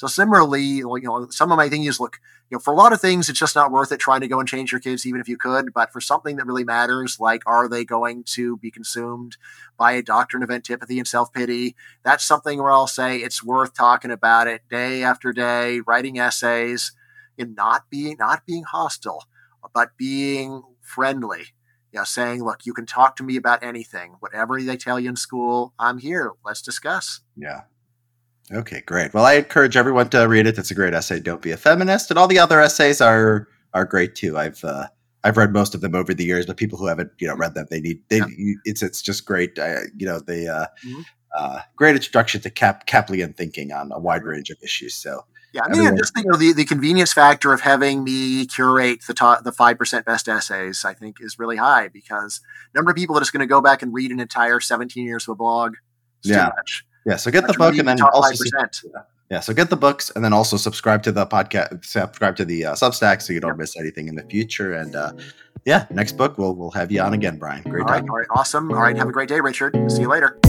So 0.00 0.06
similarly, 0.06 0.62
you 0.62 1.00
know, 1.02 1.28
some 1.28 1.52
of 1.52 1.58
my 1.58 1.68
things 1.68 2.00
look, 2.00 2.20
you 2.48 2.54
know, 2.54 2.58
for 2.58 2.72
a 2.72 2.76
lot 2.76 2.94
of 2.94 3.02
things, 3.02 3.28
it's 3.28 3.38
just 3.38 3.54
not 3.54 3.70
worth 3.70 3.92
it 3.92 4.00
trying 4.00 4.22
to 4.22 4.28
go 4.28 4.40
and 4.40 4.48
change 4.48 4.72
your 4.72 4.80
kids, 4.80 5.04
even 5.04 5.20
if 5.20 5.28
you 5.28 5.36
could. 5.36 5.74
But 5.74 5.92
for 5.92 6.00
something 6.00 6.36
that 6.36 6.46
really 6.46 6.64
matters, 6.64 7.20
like 7.20 7.42
are 7.44 7.68
they 7.68 7.84
going 7.84 8.24
to 8.28 8.56
be 8.56 8.70
consumed 8.70 9.36
by 9.76 9.92
a 9.92 10.02
doctrine 10.02 10.42
of 10.42 10.50
antipathy 10.50 10.98
and 10.98 11.06
self 11.06 11.34
pity? 11.34 11.76
That's 12.02 12.24
something 12.24 12.62
where 12.62 12.72
I'll 12.72 12.86
say 12.86 13.18
it's 13.18 13.44
worth 13.44 13.74
talking 13.74 14.10
about 14.10 14.46
it 14.46 14.62
day 14.70 15.02
after 15.02 15.34
day, 15.34 15.80
writing 15.80 16.18
essays, 16.18 16.92
and 17.38 17.54
not 17.54 17.90
being 17.90 18.16
not 18.18 18.46
being 18.46 18.62
hostile, 18.62 19.26
but 19.74 19.98
being 19.98 20.62
friendly. 20.80 21.52
You 21.92 21.98
know, 21.98 22.04
saying, 22.04 22.42
look, 22.42 22.64
you 22.64 22.72
can 22.72 22.86
talk 22.86 23.16
to 23.16 23.22
me 23.22 23.36
about 23.36 23.62
anything, 23.62 24.16
whatever 24.20 24.62
they 24.62 24.78
tell 24.78 24.98
you 24.98 25.10
in 25.10 25.16
school. 25.16 25.74
I'm 25.78 25.98
here. 25.98 26.32
Let's 26.42 26.62
discuss. 26.62 27.20
Yeah. 27.36 27.64
Okay, 28.52 28.80
great. 28.80 29.14
Well, 29.14 29.24
I 29.24 29.34
encourage 29.34 29.76
everyone 29.76 30.08
to 30.10 30.26
read 30.26 30.46
it. 30.46 30.58
It's 30.58 30.70
a 30.70 30.74
great 30.74 30.92
essay. 30.92 31.20
Don't 31.20 31.42
be 31.42 31.52
a 31.52 31.56
feminist, 31.56 32.10
and 32.10 32.18
all 32.18 32.26
the 32.26 32.38
other 32.38 32.60
essays 32.60 33.00
are 33.00 33.46
are 33.74 33.84
great 33.84 34.16
too. 34.16 34.36
I've 34.36 34.64
uh, 34.64 34.88
I've 35.22 35.36
read 35.36 35.52
most 35.52 35.74
of 35.74 35.82
them 35.82 35.94
over 35.94 36.12
the 36.12 36.24
years, 36.24 36.46
but 36.46 36.56
people 36.56 36.78
who 36.78 36.86
haven't 36.86 37.12
you 37.18 37.28
know 37.28 37.36
read 37.36 37.54
them, 37.54 37.66
they 37.70 37.80
need 37.80 38.02
they 38.08 38.18
yeah. 38.18 38.54
it's 38.64 38.82
it's 38.82 39.02
just 39.02 39.24
great. 39.24 39.58
Uh, 39.58 39.80
you 39.96 40.06
know, 40.06 40.18
the 40.18 40.48
uh, 40.48 40.66
mm-hmm. 40.84 41.00
uh, 41.38 41.60
great 41.76 41.94
introduction 41.94 42.40
to 42.40 42.50
Caplanian 42.50 43.36
thinking 43.36 43.72
on 43.72 43.92
a 43.92 44.00
wide 44.00 44.24
range 44.24 44.50
of 44.50 44.56
issues. 44.62 44.96
So 44.96 45.24
yeah, 45.52 45.62
I 45.64 45.68
mean, 45.68 45.78
everyone, 45.78 45.98
just 45.98 46.12
you 46.16 46.24
know 46.24 46.36
the, 46.36 46.52
the 46.52 46.64
convenience 46.64 47.12
factor 47.12 47.52
of 47.52 47.60
having 47.60 48.02
me 48.02 48.46
curate 48.46 49.02
the 49.06 49.14
top 49.14 49.44
the 49.44 49.52
five 49.52 49.78
percent 49.78 50.06
best 50.06 50.28
essays, 50.28 50.84
I 50.84 50.94
think, 50.94 51.18
is 51.20 51.38
really 51.38 51.56
high 51.56 51.86
because 51.86 52.40
number 52.74 52.90
of 52.90 52.96
people 52.96 53.14
that 53.14 53.22
is 53.22 53.30
going 53.30 53.40
to 53.40 53.46
go 53.46 53.60
back 53.60 53.82
and 53.82 53.94
read 53.94 54.10
an 54.10 54.18
entire 54.18 54.58
seventeen 54.58 55.06
years 55.06 55.28
of 55.28 55.32
a 55.32 55.36
blog. 55.36 55.76
yeah. 56.22 56.50
Yeah, 57.06 57.16
so 57.16 57.30
get 57.30 57.46
the 57.46 57.54
book 57.54 57.76
and 57.76 57.88
then 57.88 58.00
also 58.02 58.44
yeah, 59.30 59.38
so 59.38 59.54
get 59.54 59.70
the 59.70 59.76
books 59.76 60.10
and 60.16 60.24
then 60.24 60.32
also 60.32 60.56
subscribe 60.56 61.04
to 61.04 61.12
the 61.12 61.24
podcast, 61.24 61.84
subscribe 61.84 62.34
to 62.36 62.44
the 62.44 62.66
uh, 62.66 62.74
Substack 62.74 63.22
so 63.22 63.32
you 63.32 63.38
don't 63.38 63.50
yep. 63.50 63.58
miss 63.58 63.76
anything 63.76 64.08
in 64.08 64.16
the 64.16 64.24
future. 64.24 64.74
And 64.74 64.96
uh, 64.96 65.12
yeah, 65.64 65.86
next 65.90 66.16
book 66.16 66.36
we'll 66.36 66.56
we'll 66.56 66.72
have 66.72 66.90
you 66.90 67.00
on 67.00 67.14
again, 67.14 67.38
Bryan. 67.38 67.62
Great 67.62 67.82
all 67.82 67.92
right, 67.92 68.02
all 68.02 68.16
right, 68.16 68.26
awesome. 68.30 68.72
All 68.72 68.80
right, 68.80 68.96
have 68.96 69.08
a 69.08 69.12
great 69.12 69.28
day, 69.28 69.40
Richard. 69.40 69.76
See 69.90 70.02
you 70.02 70.08
later. 70.08 70.40